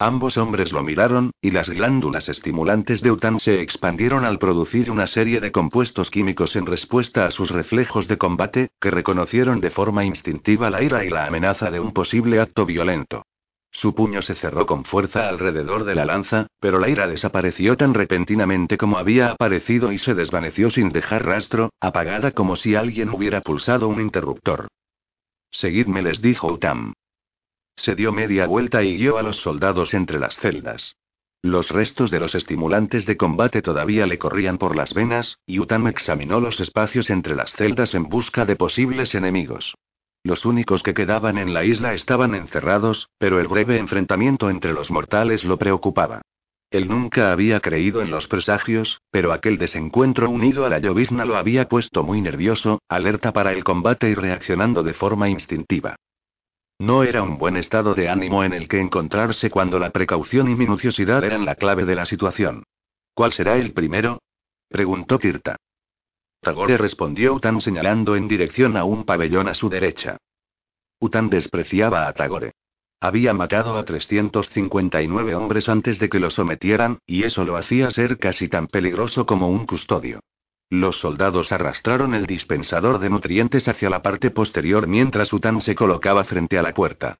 Ambos 0.00 0.36
hombres 0.36 0.72
lo 0.72 0.84
miraron, 0.84 1.32
y 1.40 1.50
las 1.50 1.68
glándulas 1.68 2.28
estimulantes 2.28 3.00
de 3.00 3.10
Utan 3.10 3.40
se 3.40 3.60
expandieron 3.60 4.24
al 4.24 4.38
producir 4.38 4.92
una 4.92 5.08
serie 5.08 5.40
de 5.40 5.50
compuestos 5.50 6.08
químicos 6.08 6.54
en 6.54 6.66
respuesta 6.66 7.26
a 7.26 7.32
sus 7.32 7.50
reflejos 7.50 8.06
de 8.06 8.16
combate, 8.16 8.70
que 8.80 8.92
reconocieron 8.92 9.60
de 9.60 9.70
forma 9.70 10.04
instintiva 10.04 10.70
la 10.70 10.84
ira 10.84 11.04
y 11.04 11.10
la 11.10 11.26
amenaza 11.26 11.72
de 11.72 11.80
un 11.80 11.92
posible 11.92 12.40
acto 12.40 12.64
violento. 12.64 13.24
Su 13.72 13.92
puño 13.92 14.22
se 14.22 14.36
cerró 14.36 14.66
con 14.66 14.84
fuerza 14.84 15.28
alrededor 15.28 15.82
de 15.82 15.96
la 15.96 16.04
lanza, 16.04 16.46
pero 16.60 16.78
la 16.78 16.88
ira 16.88 17.08
desapareció 17.08 17.76
tan 17.76 17.92
repentinamente 17.92 18.78
como 18.78 18.98
había 18.98 19.32
aparecido 19.32 19.90
y 19.90 19.98
se 19.98 20.14
desvaneció 20.14 20.70
sin 20.70 20.90
dejar 20.90 21.26
rastro, 21.26 21.70
apagada 21.80 22.30
como 22.30 22.54
si 22.54 22.76
alguien 22.76 23.08
hubiera 23.08 23.40
pulsado 23.40 23.88
un 23.88 24.00
interruptor. 24.00 24.68
Seguidme, 25.50 26.02
les 26.02 26.22
dijo 26.22 26.52
Utam. 26.52 26.92
Se 27.78 27.94
dio 27.94 28.10
media 28.10 28.46
vuelta 28.48 28.82
y 28.82 28.98
guió 28.98 29.18
a 29.18 29.22
los 29.22 29.36
soldados 29.36 29.94
entre 29.94 30.18
las 30.18 30.36
celdas. 30.36 30.96
Los 31.42 31.70
restos 31.70 32.10
de 32.10 32.18
los 32.18 32.34
estimulantes 32.34 33.06
de 33.06 33.16
combate 33.16 33.62
todavía 33.62 34.04
le 34.08 34.18
corrían 34.18 34.58
por 34.58 34.74
las 34.74 34.92
venas, 34.92 35.38
y 35.46 35.60
Utam 35.60 35.86
examinó 35.86 36.40
los 36.40 36.58
espacios 36.58 37.08
entre 37.08 37.36
las 37.36 37.52
celdas 37.52 37.94
en 37.94 38.08
busca 38.08 38.44
de 38.44 38.56
posibles 38.56 39.14
enemigos. 39.14 39.76
Los 40.24 40.44
únicos 40.44 40.82
que 40.82 40.92
quedaban 40.92 41.38
en 41.38 41.54
la 41.54 41.64
isla 41.64 41.94
estaban 41.94 42.34
encerrados, 42.34 43.10
pero 43.16 43.38
el 43.38 43.46
breve 43.46 43.78
enfrentamiento 43.78 44.50
entre 44.50 44.72
los 44.72 44.90
mortales 44.90 45.44
lo 45.44 45.56
preocupaba. 45.56 46.22
Él 46.72 46.88
nunca 46.88 47.30
había 47.30 47.60
creído 47.60 48.02
en 48.02 48.10
los 48.10 48.26
presagios, 48.26 49.00
pero 49.12 49.32
aquel 49.32 49.56
desencuentro 49.56 50.28
unido 50.28 50.66
a 50.66 50.68
la 50.68 50.80
llovizna 50.80 51.24
lo 51.24 51.36
había 51.36 51.68
puesto 51.68 52.02
muy 52.02 52.20
nervioso, 52.20 52.80
alerta 52.88 53.32
para 53.32 53.52
el 53.52 53.62
combate 53.62 54.10
y 54.10 54.14
reaccionando 54.14 54.82
de 54.82 54.94
forma 54.94 55.28
instintiva. 55.28 55.94
No 56.80 57.02
era 57.02 57.24
un 57.24 57.38
buen 57.38 57.56
estado 57.56 57.94
de 57.94 58.08
ánimo 58.08 58.44
en 58.44 58.52
el 58.52 58.68
que 58.68 58.78
encontrarse 58.78 59.50
cuando 59.50 59.80
la 59.80 59.90
precaución 59.90 60.48
y 60.48 60.54
minuciosidad 60.54 61.24
eran 61.24 61.44
la 61.44 61.56
clave 61.56 61.84
de 61.84 61.96
la 61.96 62.06
situación. 62.06 62.62
¿Cuál 63.14 63.32
será 63.32 63.56
el 63.56 63.72
primero? 63.72 64.20
preguntó 64.68 65.18
Kirta. 65.18 65.56
Tagore 66.40 66.78
respondió 66.78 67.34
Utan 67.34 67.60
señalando 67.60 68.14
en 68.14 68.28
dirección 68.28 68.76
a 68.76 68.84
un 68.84 69.04
pabellón 69.04 69.48
a 69.48 69.54
su 69.54 69.68
derecha. 69.68 70.18
Utan 71.00 71.30
despreciaba 71.30 72.06
a 72.06 72.12
Tagore. 72.12 72.52
Había 73.00 73.34
matado 73.34 73.76
a 73.76 73.84
359 73.84 75.34
hombres 75.34 75.68
antes 75.68 75.98
de 75.98 76.08
que 76.08 76.20
lo 76.20 76.30
sometieran, 76.30 76.98
y 77.06 77.24
eso 77.24 77.44
lo 77.44 77.56
hacía 77.56 77.90
ser 77.90 78.18
casi 78.18 78.48
tan 78.48 78.68
peligroso 78.68 79.26
como 79.26 79.48
un 79.48 79.66
custodio. 79.66 80.20
Los 80.70 81.00
soldados 81.00 81.50
arrastraron 81.50 82.14
el 82.14 82.26
dispensador 82.26 82.98
de 82.98 83.08
nutrientes 83.08 83.68
hacia 83.68 83.88
la 83.88 84.02
parte 84.02 84.30
posterior 84.30 84.86
mientras 84.86 85.32
Utan 85.32 85.60
se 85.62 85.74
colocaba 85.74 86.24
frente 86.24 86.58
a 86.58 86.62
la 86.62 86.74
puerta. 86.74 87.18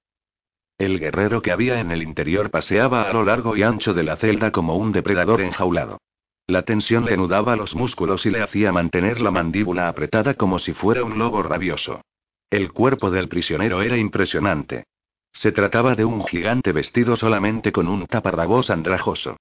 El 0.76 1.00
guerrero 1.00 1.40
que 1.40 1.50
había 1.50 1.80
en 1.80 1.90
el 1.90 2.02
interior 2.02 2.50
paseaba 2.50 3.02
a 3.02 3.12
lo 3.12 3.24
largo 3.24 3.56
y 3.56 3.62
ancho 3.62 3.94
de 3.94 4.04
la 4.04 4.16
celda 4.16 4.52
como 4.52 4.76
un 4.76 4.92
depredador 4.92 5.40
enjaulado. 5.40 5.98
La 6.46 6.62
tensión 6.62 7.06
le 7.06 7.16
nudaba 7.16 7.56
los 7.56 7.74
músculos 7.74 8.26
y 8.26 8.30
le 8.30 8.42
hacía 8.42 8.70
mantener 8.70 9.20
la 9.20 9.30
mandíbula 9.30 9.88
apretada 9.88 10.34
como 10.34 10.58
si 10.58 10.74
fuera 10.74 11.02
un 11.02 11.18
lobo 11.18 11.42
rabioso. 11.42 12.02
El 12.50 12.72
cuerpo 12.72 13.10
del 13.10 13.28
prisionero 13.28 13.82
era 13.82 13.96
impresionante. 13.96 14.84
Se 15.32 15.52
trataba 15.52 15.94
de 15.94 16.04
un 16.04 16.24
gigante 16.24 16.72
vestido 16.72 17.16
solamente 17.16 17.72
con 17.72 17.88
un 17.88 18.06
taparrabos 18.06 18.70
andrajoso. 18.70 19.36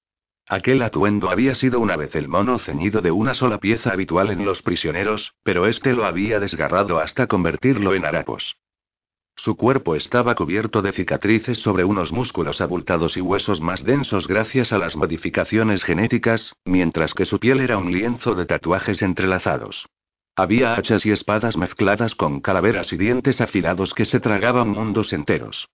Aquel 0.48 0.80
atuendo 0.80 1.28
había 1.28 1.54
sido 1.54 1.78
una 1.78 1.96
vez 1.96 2.14
el 2.16 2.26
mono 2.26 2.58
ceñido 2.58 3.02
de 3.02 3.10
una 3.10 3.34
sola 3.34 3.58
pieza 3.58 3.90
habitual 3.90 4.30
en 4.30 4.46
los 4.46 4.62
prisioneros, 4.62 5.34
pero 5.42 5.66
este 5.66 5.92
lo 5.92 6.06
había 6.06 6.40
desgarrado 6.40 6.98
hasta 6.98 7.26
convertirlo 7.26 7.94
en 7.94 8.06
harapos. 8.06 8.56
Su 9.36 9.56
cuerpo 9.56 9.94
estaba 9.94 10.34
cubierto 10.34 10.80
de 10.80 10.92
cicatrices 10.92 11.58
sobre 11.58 11.84
unos 11.84 12.12
músculos 12.12 12.62
abultados 12.62 13.16
y 13.18 13.20
huesos 13.20 13.60
más 13.60 13.84
densos 13.84 14.26
gracias 14.26 14.72
a 14.72 14.78
las 14.78 14.96
modificaciones 14.96 15.84
genéticas, 15.84 16.54
mientras 16.64 17.12
que 17.12 17.26
su 17.26 17.38
piel 17.38 17.60
era 17.60 17.76
un 17.76 17.92
lienzo 17.92 18.34
de 18.34 18.46
tatuajes 18.46 19.02
entrelazados. 19.02 19.86
Había 20.34 20.74
hachas 20.74 21.04
y 21.04 21.10
espadas 21.10 21.56
mezcladas 21.56 22.14
con 22.14 22.40
calaveras 22.40 22.92
y 22.92 22.96
dientes 22.96 23.40
afilados 23.40 23.92
que 23.92 24.06
se 24.06 24.18
tragaban 24.18 24.70
mundos 24.70 25.12
enteros. 25.12 25.68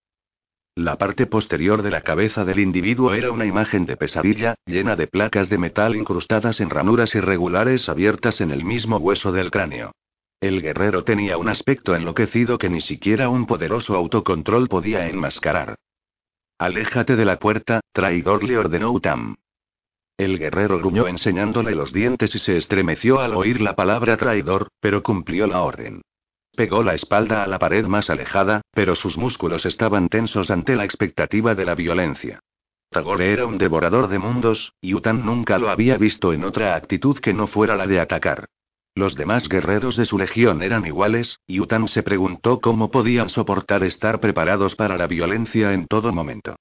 La 0.77 0.97
parte 0.99 1.27
posterior 1.27 1.83
de 1.83 1.91
la 1.93 2.01
cabeza 2.01 2.45
del 2.45 2.59
individuo 2.59 3.15
era 3.15 3.31
una 3.31 3.47
imagen 3.47 3.87
de 3.87 3.97
pesadilla, 3.97 4.57
llena 4.67 4.97
de 4.97 5.07
placas 5.07 5.49
de 5.49 5.57
metal 5.57 5.95
incrustadas 5.95 6.61
en 6.61 6.69
ranuras 6.69 7.15
irregulares 7.15 7.89
abiertas 7.89 8.41
en 8.41 8.51
el 8.51 8.65
mismo 8.65 8.97
hueso 8.97 9.31
del 9.31 9.53
cráneo. 9.53 9.93
El 10.41 10.63
guerrero 10.63 11.05
tenía 11.05 11.39
un 11.39 11.49
aspecto 11.49 11.95
enloquecido 11.95 12.59
que 12.59 12.69
ni 12.69 12.81
siquiera 12.81 13.29
un 13.29 13.47
poderoso 13.47 13.95
autocontrol 13.95 14.69
podía 14.69 15.09
enmascarar. 15.09 15.77
Aléjate 16.59 17.15
de 17.15 17.25
la 17.25 17.39
puerta, 17.39 17.81
traidor, 17.93 18.43
le 18.43 18.59
ordenó 18.59 18.91
Utam. 18.91 19.37
El 20.19 20.41
guerrero 20.41 20.79
gruñó 20.79 21.07
enseñándole 21.07 21.77
los 21.77 21.93
dientes 21.93 22.35
y 22.35 22.41
se 22.41 22.57
estremeció 22.57 23.21
al 23.21 23.35
oír 23.35 23.61
la 23.61 23.77
palabra 23.77 24.17
traidor, 24.17 24.69
pero 24.81 25.05
cumplió 25.05 25.47
la 25.47 25.63
orden. 25.63 26.03
Pegó 26.57 26.85
la 26.85 26.95
espalda 26.95 27.43
a 27.43 27.49
la 27.49 27.59
pared 27.59 27.85
más 27.87 28.11
alejada, 28.11 28.63
pero 28.73 28.95
sus 28.95 29.19
músculos 29.19 29.67
estaban 29.67 30.09
tensos 30.09 30.51
ante 30.51 30.77
la 30.77 30.85
expectativa 30.85 31.55
de 31.55 31.65
la 31.65 31.75
violencia. 31.75 32.41
Tagore 32.91 33.33
era 33.33 33.45
un 33.47 33.59
devorador 33.59 34.07
de 34.07 34.21
mundos, 34.21 34.73
y 34.81 34.95
Utam 34.95 35.27
nunca 35.27 35.59
lo 35.59 35.69
había 35.69 35.97
visto 35.99 36.33
en 36.33 36.45
otra 36.45 36.77
actitud 36.77 37.19
que 37.19 37.35
no 37.35 37.49
fuera 37.49 37.75
la 37.75 37.89
de 37.89 37.99
atacar. 37.99 38.47
Los 38.95 39.17
demás 39.17 39.49
guerreros 39.49 39.97
de 39.97 40.07
su 40.07 40.17
legión 40.17 40.63
eran 40.63 40.87
iguales, 40.87 41.41
y 41.49 41.59
Utan 41.59 41.89
se 41.89 42.05
preguntó 42.05 42.61
cómo 42.61 42.93
podían 42.93 43.31
soportar 43.31 43.83
estar 43.83 44.21
preparados 44.21 44.77
para 44.77 44.97
la 44.97 45.09
violencia 45.09 45.73
en 45.73 45.89
todo 45.89 46.13
momento. 46.13 46.55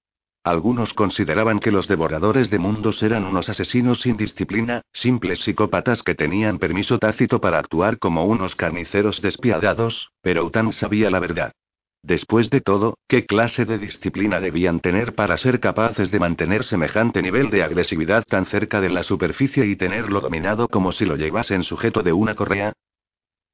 Algunos 0.44 0.94
consideraban 0.94 1.60
que 1.60 1.72
los 1.72 1.88
devoradores 1.88 2.50
de 2.50 2.60
mundos 2.60 3.02
eran 3.02 3.24
unos 3.24 3.48
asesinos 3.48 4.02
sin 4.02 4.18
disciplina, 4.18 4.82
simples 4.92 5.40
psicópatas 5.40 6.04
que 6.04 6.16
tenían 6.16 6.60
permiso 6.60 7.00
tácito 7.00 7.40
para 7.40 7.60
actuar 7.60 7.98
como 7.98 8.26
unos 8.26 8.54
carniceros 8.58 9.22
despiadados, 9.22 10.12
pero 10.22 10.44
Utan 10.46 10.74
sabía 10.74 11.10
la 11.10 11.20
verdad. 11.20 11.54
Después 12.02 12.50
de 12.50 12.60
todo, 12.60 12.98
¿qué 13.08 13.26
clase 13.26 13.64
de 13.64 13.78
disciplina 13.78 14.42
debían 14.42 14.82
tener 14.82 15.16
para 15.16 15.38
ser 15.38 15.62
capaces 15.62 16.12
de 16.12 16.20
mantener 16.20 16.66
semejante 16.66 17.22
nivel 17.22 17.50
de 17.50 17.64
agresividad 17.64 18.26
tan 18.28 18.46
cerca 18.46 18.82
de 18.82 18.90
la 18.90 19.04
superficie 19.04 19.66
y 19.66 19.78
tenerlo 19.78 20.20
dominado 20.20 20.68
como 20.68 20.92
si 20.92 21.06
lo 21.06 21.16
llevasen 21.16 21.64
sujeto 21.64 22.04
de 22.04 22.12
una 22.12 22.36
correa? 22.36 22.74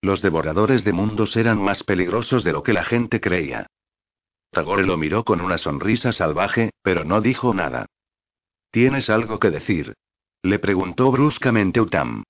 Los 0.02 0.24
devoradores 0.24 0.84
de 0.84 0.94
mundos 0.94 1.38
eran 1.38 1.62
más 1.62 1.84
peligrosos 1.84 2.44
de 2.44 2.54
lo 2.54 2.64
que 2.64 2.74
la 2.74 2.84
gente 2.84 3.22
creía. 3.22 3.68
Tagore 4.52 4.86
lo 4.86 4.98
miró 4.98 5.24
con 5.24 5.42
una 5.42 5.58
sonrisa 5.58 6.12
salvaje, 6.12 6.72
pero 6.82 7.04
no 7.04 7.22
dijo 7.22 7.54
nada. 7.54 7.86
¿Tienes 8.72 9.10
algo 9.10 9.40
que 9.40 9.52
decir? 9.52 9.94
Le 10.42 10.60
preguntó 10.60 11.12
bruscamente 11.12 11.82
Utam. 11.82 12.24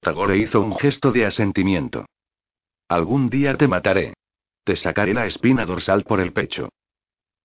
Tagore 0.00 0.36
hizo 0.38 0.60
un 0.60 0.76
gesto 0.76 1.12
de 1.12 1.26
asentimiento. 1.26 2.06
Algún 2.88 3.30
día 3.30 3.56
te 3.56 3.68
mataré. 3.68 4.14
Te 4.64 4.76
sacaré 4.76 5.14
la 5.14 5.26
espina 5.26 5.64
dorsal 5.64 6.04
por 6.04 6.20
el 6.20 6.32
pecho. 6.32 6.68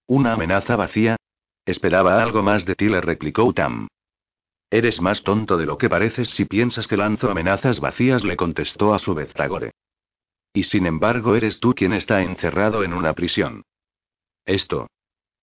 ¿Una 0.08 0.34
amenaza 0.34 0.76
vacía? 0.76 1.16
Esperaba 1.66 2.22
algo 2.22 2.44
más 2.44 2.66
de 2.66 2.76
ti, 2.76 2.88
le 2.88 3.02
replicó 3.02 3.46
Utam. 3.46 3.88
Eres 4.70 5.02
más 5.02 5.24
tonto 5.24 5.58
de 5.58 5.66
lo 5.66 5.78
que 5.78 5.90
pareces 5.90 6.30
si 6.30 6.46
piensas 6.46 6.88
que 6.88 6.98
lanzo 6.98 7.32
amenazas 7.32 7.80
vacías, 7.80 8.24
le 8.24 8.36
contestó 8.36 8.94
a 8.94 9.00
su 9.00 9.16
vez 9.16 9.34
Tagore. 9.34 9.72
Y 10.54 10.64
sin 10.64 10.86
embargo 10.86 11.36
eres 11.36 11.60
tú 11.60 11.74
quien 11.74 11.94
está 11.94 12.22
encerrado 12.22 12.84
en 12.84 12.94
una 12.94 13.14
prisión. 13.14 13.64
Esto. 14.48 14.88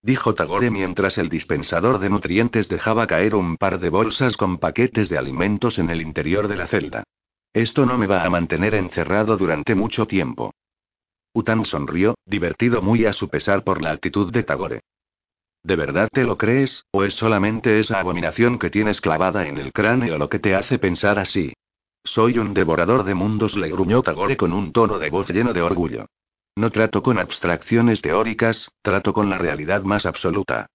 Dijo 0.00 0.34
Tagore 0.34 0.70
mientras 0.70 1.18
el 1.18 1.28
dispensador 1.28 1.98
de 1.98 2.08
nutrientes 2.08 2.68
dejaba 2.68 3.06
caer 3.06 3.34
un 3.34 3.58
par 3.58 3.78
de 3.78 3.90
bolsas 3.90 4.38
con 4.38 4.56
paquetes 4.56 5.10
de 5.10 5.18
alimentos 5.18 5.78
en 5.78 5.90
el 5.90 6.00
interior 6.00 6.48
de 6.48 6.56
la 6.56 6.66
celda. 6.66 7.04
Esto 7.52 7.84
no 7.84 7.98
me 7.98 8.06
va 8.06 8.24
a 8.24 8.30
mantener 8.30 8.74
encerrado 8.74 9.36
durante 9.36 9.74
mucho 9.74 10.06
tiempo. 10.06 10.54
Utan 11.34 11.66
sonrió, 11.66 12.14
divertido 12.24 12.80
muy 12.80 13.04
a 13.04 13.12
su 13.12 13.28
pesar 13.28 13.62
por 13.62 13.82
la 13.82 13.90
actitud 13.90 14.32
de 14.32 14.42
Tagore. 14.42 14.80
¿De 15.62 15.76
verdad 15.76 16.08
te 16.10 16.24
lo 16.24 16.38
crees, 16.38 16.84
o 16.90 17.04
es 17.04 17.14
solamente 17.14 17.80
esa 17.80 18.00
abominación 18.00 18.58
que 18.58 18.70
tienes 18.70 19.02
clavada 19.02 19.46
en 19.46 19.58
el 19.58 19.72
cráneo 19.72 20.16
lo 20.16 20.30
que 20.30 20.38
te 20.38 20.54
hace 20.54 20.78
pensar 20.78 21.18
así? 21.18 21.52
Soy 22.04 22.38
un 22.38 22.54
devorador 22.54 23.04
de 23.04 23.14
mundos, 23.14 23.54
le 23.54 23.68
gruñó 23.68 24.02
Tagore 24.02 24.38
con 24.38 24.54
un 24.54 24.72
tono 24.72 24.98
de 24.98 25.10
voz 25.10 25.28
lleno 25.28 25.52
de 25.52 25.60
orgullo. 25.60 26.06
No 26.56 26.70
trato 26.70 27.02
con 27.02 27.18
abstracciones 27.18 28.00
teóricas, 28.00 28.70
trato 28.82 29.12
con 29.12 29.28
la 29.28 29.38
realidad 29.38 29.82
más 29.82 30.06
absoluta. 30.06 30.66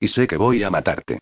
Y 0.00 0.08
sé 0.08 0.26
que 0.26 0.36
voy 0.36 0.64
a 0.64 0.70
matarte. 0.70 1.20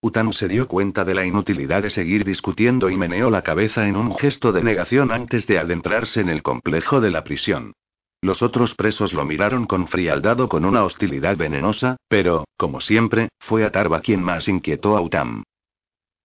Utan 0.00 0.32
se 0.32 0.48
dio 0.48 0.68
cuenta 0.68 1.04
de 1.04 1.14
la 1.14 1.24
inutilidad 1.24 1.82
de 1.82 1.90
seguir 1.90 2.24
discutiendo 2.24 2.90
y 2.90 2.96
meneó 2.96 3.30
la 3.30 3.42
cabeza 3.42 3.88
en 3.88 3.96
un 3.96 4.14
gesto 4.14 4.52
de 4.52 4.62
negación 4.62 5.12
antes 5.12 5.46
de 5.46 5.58
adentrarse 5.58 6.20
en 6.20 6.28
el 6.28 6.42
complejo 6.42 7.00
de 7.00 7.10
la 7.10 7.24
prisión. 7.24 7.72
Los 8.20 8.42
otros 8.42 8.74
presos 8.74 9.12
lo 9.12 9.24
miraron 9.24 9.66
con 9.66 9.86
frialdad 9.86 10.40
o 10.40 10.48
con 10.48 10.64
una 10.64 10.84
hostilidad 10.84 11.36
venenosa, 11.36 11.96
pero, 12.08 12.44
como 12.56 12.80
siempre, 12.80 13.28
fue 13.38 13.64
Atarba 13.64 14.00
quien 14.00 14.22
más 14.22 14.48
inquietó 14.48 14.96
a 14.96 15.00
Utam. 15.00 15.44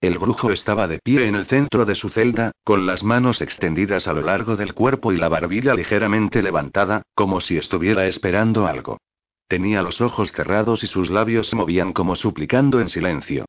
El 0.04 0.18
brujo 0.18 0.52
estaba 0.52 0.90
de 0.90 1.00
pie 1.00 1.30
en 1.30 1.36
el 1.36 1.46
centro 1.46 1.86
de 1.86 1.96
su 1.96 2.10
celda, 2.10 2.52
con 2.66 2.86
las 2.86 3.06
manos 3.06 3.40
extendidas 3.40 4.06
a 4.06 4.12
lo 4.12 4.20
largo 4.20 4.58
del 4.58 4.74
cuerpo 4.74 5.14
y 5.14 5.18
la 5.18 5.30
barbilla 5.30 5.74
ligeramente 5.76 6.44
levantada, 6.44 7.04
como 7.16 7.40
si 7.40 7.56
estuviera 7.56 8.06
esperando 8.06 8.68
algo. 8.68 8.98
Tenía 9.48 9.82
los 9.82 10.02
ojos 10.02 10.34
cerrados 10.34 10.84
y 10.84 10.88
sus 10.88 11.10
labios 11.10 11.48
se 11.48 11.56
movían 11.56 11.94
como 11.94 12.18
suplicando 12.18 12.82
en 12.82 12.90
silencio. 12.90 13.46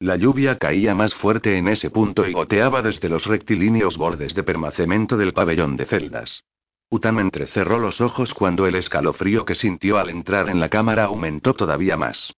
La 0.00 0.16
lluvia 0.16 0.56
caía 0.56 0.94
más 0.94 1.14
fuerte 1.14 1.58
en 1.58 1.68
ese 1.68 1.90
punto 1.90 2.26
y 2.26 2.32
goteaba 2.32 2.80
desde 2.80 3.10
los 3.10 3.26
rectilíneos 3.26 3.98
bordes 3.98 4.34
de 4.34 4.44
permacemento 4.44 5.18
del 5.18 5.34
pabellón 5.34 5.76
de 5.76 5.84
celdas. 5.84 6.42
Utam 6.88 7.18
entrecerró 7.18 7.78
los 7.78 8.00
ojos 8.00 8.32
cuando 8.32 8.66
el 8.66 8.76
escalofrío 8.76 9.44
que 9.44 9.54
sintió 9.54 9.98
al 9.98 10.08
entrar 10.08 10.48
en 10.48 10.58
la 10.58 10.70
cámara 10.70 11.04
aumentó 11.04 11.52
todavía 11.52 11.98
más. 11.98 12.32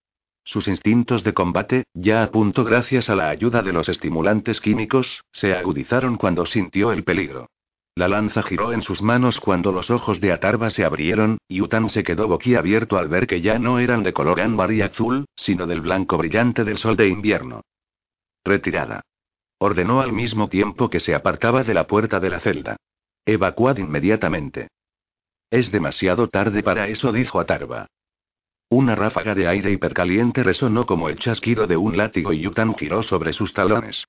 Sus 0.51 0.67
instintos 0.67 1.23
de 1.23 1.33
combate, 1.33 1.85
ya 1.95 2.25
a 2.25 2.33
punto 2.33 2.65
gracias 2.65 3.09
a 3.09 3.15
la 3.15 3.29
ayuda 3.29 3.63
de 3.63 3.73
los 3.73 3.89
estimulantes 3.89 4.61
químicos, 4.61 5.23
se 5.31 5.55
agudizaron 5.55 6.17
cuando 6.17 6.45
sintió 6.45 6.91
el 6.91 7.05
peligro. 7.05 7.47
La 7.95 8.09
lanza 8.09 8.43
giró 8.43 8.73
en 8.73 8.83
sus 8.83 9.01
manos 9.01 9.39
cuando 9.39 9.71
los 9.71 9.93
ojos 9.93 10.21
de 10.21 10.33
Atarba 10.33 10.71
se 10.71 10.85
abrieron, 10.85 11.39
y 11.47 11.61
Utan 11.61 11.89
se 11.89 12.03
quedó 12.03 12.27
boquiabierto 12.27 12.99
al 12.99 13.07
ver 13.07 13.29
que 13.29 13.41
ya 13.41 13.61
no 13.61 13.79
eran 13.79 14.03
de 14.03 14.13
color 14.13 14.41
ámbar 14.41 14.73
y 14.73 14.83
azul, 14.83 15.27
sino 15.37 15.69
del 15.69 15.83
blanco 15.83 16.19
brillante 16.19 16.65
del 16.65 16.79
sol 16.79 16.97
de 16.97 17.07
invierno. 17.07 17.61
Retirada. 18.45 19.03
Ordenó 19.59 20.01
al 20.01 20.13
mismo 20.13 20.49
tiempo 20.49 20.91
que 20.91 20.99
se 20.99 21.15
apartaba 21.15 21.63
de 21.63 21.75
la 21.75 21.87
puerta 21.87 22.19
de 22.19 22.29
la 22.29 22.41
celda. 22.41 22.75
Evacuad 23.25 23.77
inmediatamente. 23.77 24.67
Es 25.49 25.71
demasiado 25.71 26.27
tarde 26.27 26.65
para 26.65 26.89
eso, 26.89 27.13
dijo 27.13 27.39
Atarba. 27.39 27.87
Una 28.73 28.95
ráfaga 28.95 29.35
de 29.35 29.49
aire 29.49 29.73
hipercaliente 29.73 30.45
resonó 30.45 30.87
como 30.87 31.09
el 31.09 31.19
chasquido 31.19 31.67
de 31.67 31.77
un 31.77 31.97
látigo 31.97 32.33
y 32.33 32.43
Yutan 32.43 32.73
giró 32.77 33.03
sobre 33.03 33.33
sus 33.33 33.53
talones. 33.53 34.05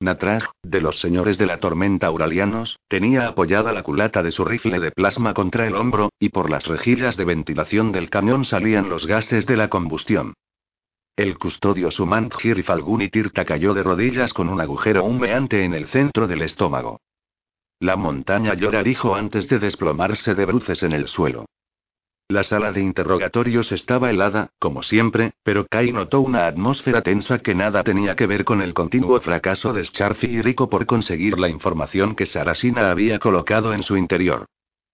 Natraj, 0.00 0.44
de 0.62 0.80
los 0.80 1.00
señores 1.00 1.36
de 1.36 1.44
la 1.44 1.58
tormenta 1.58 2.06
auralianos, 2.06 2.78
tenía 2.88 3.28
apoyada 3.28 3.74
la 3.74 3.82
culata 3.82 4.22
de 4.22 4.30
su 4.30 4.46
rifle 4.46 4.80
de 4.80 4.90
plasma 4.90 5.34
contra 5.34 5.66
el 5.66 5.76
hombro, 5.76 6.08
y 6.18 6.30
por 6.30 6.50
las 6.50 6.66
rejillas 6.66 7.18
de 7.18 7.26
ventilación 7.26 7.92
del 7.92 8.08
camión 8.08 8.46
salían 8.46 8.88
los 8.88 9.06
gases 9.06 9.44
de 9.44 9.56
la 9.58 9.68
combustión. 9.68 10.32
El 11.14 11.36
custodio 11.38 11.90
Sumant 11.90 12.32
Falguni 12.64 13.10
Tirta 13.10 13.44
cayó 13.44 13.74
de 13.74 13.82
rodillas 13.82 14.32
con 14.32 14.48
un 14.48 14.62
agujero 14.62 15.04
humeante 15.04 15.62
en 15.62 15.74
el 15.74 15.88
centro 15.88 16.26
del 16.26 16.40
estómago. 16.40 17.00
La 17.80 17.96
montaña 17.96 18.54
llora, 18.54 18.82
dijo 18.82 19.14
antes 19.14 19.46
de 19.50 19.58
desplomarse 19.58 20.34
de 20.34 20.46
bruces 20.46 20.82
en 20.82 20.92
el 20.92 21.06
suelo. 21.06 21.44
La 22.28 22.42
sala 22.42 22.72
de 22.72 22.82
interrogatorios 22.82 23.70
estaba 23.70 24.10
helada, 24.10 24.50
como 24.58 24.82
siempre, 24.82 25.34
pero 25.44 25.64
Kai 25.64 25.92
notó 25.92 26.20
una 26.20 26.48
atmósfera 26.48 27.00
tensa 27.02 27.38
que 27.38 27.54
nada 27.54 27.84
tenía 27.84 28.16
que 28.16 28.26
ver 28.26 28.44
con 28.44 28.62
el 28.62 28.74
continuo 28.74 29.20
fracaso 29.20 29.72
de 29.72 29.84
Scharfi 29.84 30.26
y 30.26 30.42
Rico 30.42 30.68
por 30.68 30.86
conseguir 30.86 31.38
la 31.38 31.48
información 31.48 32.16
que 32.16 32.26
Sarasina 32.26 32.90
había 32.90 33.20
colocado 33.20 33.72
en 33.74 33.84
su 33.84 33.96
interior. 33.96 34.46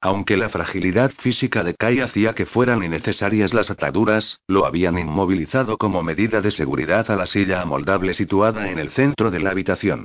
Aunque 0.02 0.36
la 0.36 0.50
fragilidad 0.50 1.10
física 1.10 1.64
de 1.64 1.74
Kai 1.74 2.00
hacía 2.00 2.34
que 2.34 2.44
fueran 2.44 2.82
innecesarias 2.82 3.54
las 3.54 3.70
ataduras, 3.70 4.38
lo 4.46 4.66
habían 4.66 4.98
inmovilizado 4.98 5.78
como 5.78 6.02
medida 6.02 6.42
de 6.42 6.50
seguridad 6.50 7.10
a 7.10 7.16
la 7.16 7.24
silla 7.24 7.62
amoldable 7.62 8.12
situada 8.12 8.70
en 8.70 8.78
el 8.78 8.90
centro 8.90 9.30
de 9.30 9.40
la 9.40 9.52
habitación. 9.52 10.04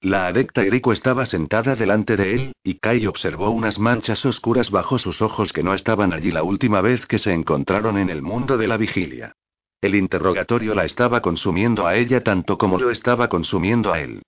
La 0.00 0.28
adecta 0.28 0.62
Eriko 0.62 0.92
estaba 0.92 1.26
sentada 1.26 1.74
delante 1.74 2.16
de 2.16 2.34
él, 2.34 2.52
y 2.62 2.74
Kai 2.78 3.06
observó 3.06 3.50
unas 3.50 3.80
manchas 3.80 4.24
oscuras 4.24 4.70
bajo 4.70 4.96
sus 4.98 5.22
ojos 5.22 5.52
que 5.52 5.64
no 5.64 5.74
estaban 5.74 6.12
allí 6.12 6.30
la 6.30 6.44
última 6.44 6.80
vez 6.80 7.04
que 7.06 7.18
se 7.18 7.32
encontraron 7.32 7.98
en 7.98 8.08
el 8.08 8.22
mundo 8.22 8.56
de 8.56 8.68
la 8.68 8.76
vigilia. 8.76 9.32
El 9.80 9.96
interrogatorio 9.96 10.74
la 10.74 10.84
estaba 10.84 11.20
consumiendo 11.20 11.86
a 11.86 11.96
ella 11.96 12.22
tanto 12.22 12.58
como 12.58 12.78
lo 12.78 12.90
estaba 12.90 13.28
consumiendo 13.28 13.92
a 13.92 14.00
él. 14.00 14.22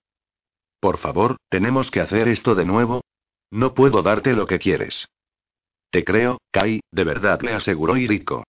Por 0.81 0.97
favor, 0.97 1.37
tenemos 1.49 1.89
que 1.89 2.01
hacer 2.01 2.27
esto 2.27 2.53
de 2.53 2.65
nuevo. 2.65 3.01
No 3.49 3.73
puedo 3.73 4.01
darte 4.01 4.33
lo 4.33 4.47
que 4.47 4.59
quieres. 4.59 5.07
Te 5.89 6.03
creo, 6.03 6.39
Kai, 6.51 6.81
de 6.91 7.03
verdad 7.03 7.41
le 7.41 7.53
aseguró 7.53 7.95
Iriko. 7.97 8.43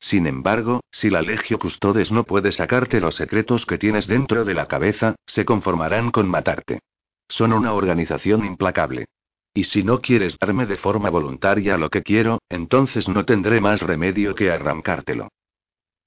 Sin 0.00 0.26
embargo, 0.26 0.80
si 0.90 1.10
la 1.10 1.22
Legio 1.22 1.58
Custodes 1.58 2.12
no 2.12 2.24
puede 2.24 2.52
sacarte 2.52 3.00
los 3.00 3.16
secretos 3.16 3.66
que 3.66 3.78
tienes 3.78 4.06
dentro 4.06 4.44
de 4.44 4.54
la 4.54 4.66
cabeza, 4.66 5.16
se 5.26 5.44
conformarán 5.44 6.10
con 6.10 6.28
matarte. 6.28 6.80
Son 7.28 7.52
una 7.52 7.74
organización 7.74 8.44
implacable. 8.44 9.06
Y 9.52 9.64
si 9.64 9.82
no 9.82 10.00
quieres 10.00 10.38
darme 10.38 10.66
de 10.66 10.76
forma 10.76 11.10
voluntaria 11.10 11.76
lo 11.76 11.90
que 11.90 12.02
quiero, 12.02 12.40
entonces 12.48 13.08
no 13.08 13.24
tendré 13.24 13.60
más 13.60 13.82
remedio 13.82 14.34
que 14.34 14.50
arrancártelo. 14.50 15.28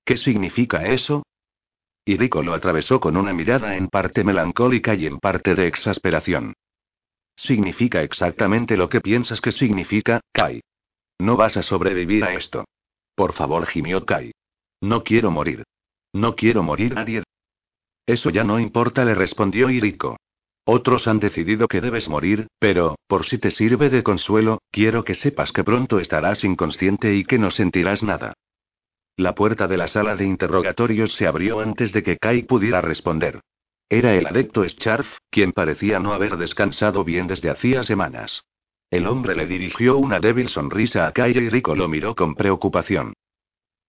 ¿Qué 0.06 0.16
significa 0.16 0.86
eso? 0.86 1.24
Iriko 2.06 2.42
lo 2.42 2.54
atravesó 2.54 3.00
con 3.00 3.18
una 3.18 3.34
mirada 3.34 3.76
en 3.76 3.88
parte 3.88 4.24
melancólica 4.24 4.96
y 4.96 5.06
en 5.06 5.20
parte 5.20 5.54
de 5.54 5.68
exasperación. 5.68 6.54
Significa 7.36 8.02
exactamente 8.02 8.78
lo 8.78 8.89
que 8.89 9.02
piensas 9.02 9.42
que 9.42 9.52
significa, 9.52 10.22
Kai. 10.32 10.62
No 11.20 11.38
vas 11.38 11.58
a 11.58 11.64
sobrevivir 11.64 12.24
a 12.24 12.34
esto. 12.34 12.66
Por 13.22 13.34
favor, 13.34 13.67
gimió 13.67 14.03
Kai. 14.03 14.32
No 14.82 15.03
quiero 15.03 15.30
morir. 15.30 15.61
No 16.11 16.36
quiero 16.36 16.63
morir 16.63 16.95
nadie. 16.95 17.22
Eso 18.07 18.32
ya 18.32 18.43
no 18.43 18.59
importa, 18.59 19.05
le 19.05 19.13
respondió 19.13 19.69
Iriko. 19.69 20.17
Otros 20.65 21.07
han 21.07 21.19
decidido 21.19 21.67
que 21.67 21.82
debes 21.82 22.09
morir, 22.09 22.47
pero, 22.57 22.95
por 23.05 23.28
si 23.28 23.38
te 23.38 23.51
sirve 23.51 23.91
de 23.91 24.01
consuelo, 24.01 24.57
quiero 24.72 25.03
que 25.03 25.13
sepas 25.13 25.51
que 25.51 25.63
pronto 25.63 25.99
estarás 25.99 26.43
inconsciente 26.43 27.13
y 27.13 27.24
que 27.24 27.38
no 27.38 27.51
sentirás 27.51 28.01
nada. 28.01 28.34
La 29.17 29.36
puerta 29.36 29.67
de 29.67 29.78
la 29.78 29.88
sala 29.88 30.15
de 30.15 30.26
interrogatorios 30.26 31.13
se 31.13 31.28
abrió 31.28 31.59
antes 31.59 31.93
de 31.93 32.01
que 32.01 32.17
Kai 32.17 32.41
pudiera 32.41 32.82
responder. 32.82 33.39
Era 33.88 34.15
el 34.15 34.26
adecto 34.26 34.67
Scharf, 34.67 35.19
quien 35.30 35.51
parecía 35.51 35.99
no 35.99 36.13
haber 36.13 36.38
descansado 36.38 37.03
bien 37.03 37.28
desde 37.28 37.51
hacía 37.51 37.84
semanas. 37.84 38.41
El 38.92 39.08
hombre 39.08 39.36
le 39.36 39.48
dirigió 39.48 39.98
una 39.98 40.20
débil 40.20 40.50
sonrisa 40.50 41.08
a 41.08 41.14
Kai 41.14 41.32
y 41.32 41.50
Rico 41.50 41.76
lo 41.76 41.88
miró 41.88 42.14
con 42.14 42.36
preocupación. 42.36 43.14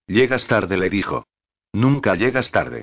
Llegas 0.07 0.47
tarde, 0.47 0.77
le 0.77 0.89
dijo. 0.89 1.27
Nunca 1.73 2.15
llegas 2.15 2.53
tarde. 2.53 2.83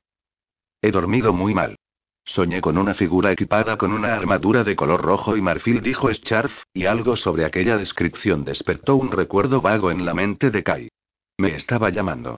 He 0.82 0.92
dormido 0.92 1.32
muy 1.32 1.54
mal. 1.54 1.78
Soñé 2.26 2.60
con 2.60 2.78
una 2.78 2.94
figura 2.94 3.32
equipada 3.32 3.78
con 3.78 3.94
una 3.94 4.14
armadura 4.14 4.66
de 4.66 4.76
color 4.76 5.02
rojo 5.02 5.38
y 5.38 5.42
marfil, 5.42 5.82
dijo 5.82 6.14
Scharf, 6.14 6.64
y 6.74 6.86
algo 6.86 7.16
sobre 7.16 7.46
aquella 7.46 7.78
descripción 7.78 8.44
despertó 8.44 8.98
un 8.98 9.12
recuerdo 9.12 9.62
vago 9.62 9.90
en 9.90 10.06
la 10.06 10.14
mente 10.14 10.52
de 10.52 10.62
Kai. 10.62 10.90
Me 11.38 11.56
estaba 11.56 11.90
llamando. 11.90 12.38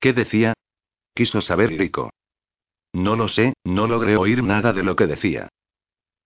¿Qué 0.00 0.12
decía? 0.12 0.54
Quiso 1.14 1.40
saber 1.40 1.70
Rico. 1.70 2.10
No 2.92 3.14
lo 3.14 3.28
sé, 3.28 3.54
no 3.62 3.86
logré 3.86 4.16
oír 4.16 4.42
nada 4.42 4.72
de 4.72 4.82
lo 4.82 4.96
que 4.96 5.06
decía. 5.06 5.48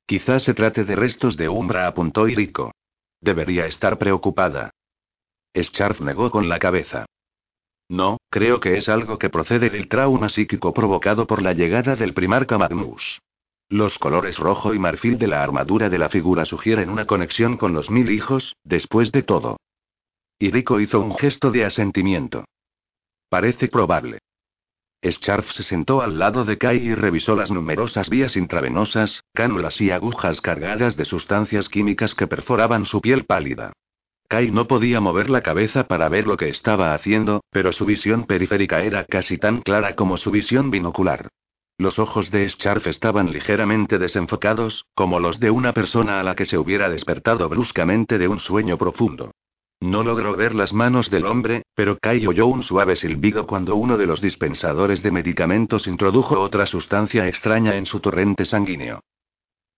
Quizás 0.07 0.43
se 0.43 0.55
trate 0.55 0.85
de 0.85 0.97
restos 0.97 1.37
de 1.37 1.49
Umbra, 1.49 1.87
apuntó 1.87 2.29
Iriko. 2.29 2.73
Debería 3.21 3.67
estar 3.67 3.99
preocupada. 3.99 4.71
Scharf 5.55 6.01
negó 6.01 6.31
con 6.31 6.49
la 6.49 6.59
cabeza. 6.59 7.07
No, 7.89 8.19
creo 8.31 8.59
que 8.61 8.79
es 8.79 8.89
algo 8.89 9.19
que 9.19 9.31
procede 9.31 9.71
del 9.71 9.89
trauma 9.89 10.29
psíquico 10.29 10.73
provocado 10.73 11.27
por 11.27 11.43
la 11.43 11.53
llegada 11.53 11.95
del 11.95 12.15
primarca 12.15 12.59
Magnus. 12.59 13.21
Los 13.69 13.99
colores 13.99 14.39
rojo 14.39 14.75
y 14.75 14.79
marfil 14.79 15.19
de 15.19 15.29
la 15.29 15.43
armadura 15.43 15.89
de 15.89 15.99
la 15.99 16.09
figura 16.09 16.45
sugieren 16.45 16.91
una 16.91 17.07
conexión 17.07 17.57
con 17.57 17.73
los 17.73 17.91
mil 17.91 18.11
hijos, 18.11 18.57
después 18.65 19.13
de 19.13 19.23
todo. 19.23 19.59
Iriko 20.39 20.81
hizo 20.81 21.01
un 21.01 21.15
gesto 21.15 21.51
de 21.51 21.65
asentimiento. 21.65 22.45
Parece 23.29 23.69
probable. 23.69 24.19
Scharf 25.05 25.51
se 25.53 25.65
sentó 25.65 26.01
al 26.01 26.19
lado 26.19 26.45
de 26.45 26.59
Kai 26.59 26.77
y 26.77 26.95
revisó 26.95 27.35
las 27.35 27.51
numerosas 27.51 28.09
vías 28.09 28.37
intravenosas, 28.37 29.25
cánulas 29.35 29.81
y 29.81 29.91
agujas 29.91 30.41
cargadas 30.41 30.97
de 30.97 31.05
sustancias 31.05 31.69
químicas 31.69 32.15
que 32.15 32.29
perforaban 32.29 32.85
su 32.85 33.01
piel 33.01 33.25
pálida. 33.25 33.73
Kai 34.29 34.53
no 34.53 34.69
podía 34.69 35.01
mover 35.01 35.29
la 35.29 35.43
cabeza 35.43 35.89
para 35.89 36.09
ver 36.09 36.27
lo 36.27 36.37
que 36.37 36.49
estaba 36.49 36.95
haciendo, 36.95 37.43
pero 37.51 37.73
su 37.73 37.85
visión 37.85 38.25
periférica 38.25 38.81
era 38.83 39.05
casi 39.05 39.39
tan 39.39 39.61
clara 39.61 39.97
como 39.97 40.17
su 40.17 40.31
visión 40.31 40.71
binocular. 40.71 41.29
Los 41.79 41.99
ojos 41.99 42.31
de 42.31 42.49
Scharf 42.49 42.87
estaban 42.87 43.33
ligeramente 43.33 43.99
desenfocados, 43.99 44.87
como 44.95 45.19
los 45.19 45.41
de 45.41 45.51
una 45.51 45.73
persona 45.73 46.21
a 46.21 46.23
la 46.23 46.37
que 46.37 46.45
se 46.45 46.57
hubiera 46.57 46.89
despertado 46.89 47.49
bruscamente 47.49 48.19
de 48.19 48.29
un 48.29 48.39
sueño 48.39 48.79
profundo. 48.79 49.33
No 49.83 50.05
logró 50.05 50.37
ver 50.37 50.55
las 50.55 50.73
manos 50.73 51.11
del 51.11 51.27
hombre, 51.27 51.65
pero 51.75 51.99
Kai 51.99 52.25
oyó 52.29 52.47
un 52.47 52.63
suave 52.63 52.95
silbido 52.95 53.49
cuando 53.49 53.75
uno 53.75 53.99
de 53.99 54.07
los 54.07 54.21
dispensadores 54.21 55.03
de 55.03 55.11
medicamentos 55.11 55.89
introdujo 55.89 56.39
otra 56.39 56.67
sustancia 56.67 57.27
extraña 57.27 57.75
en 57.75 57.87
su 57.87 57.99
torrente 57.99 58.45
sanguíneo. 58.45 59.01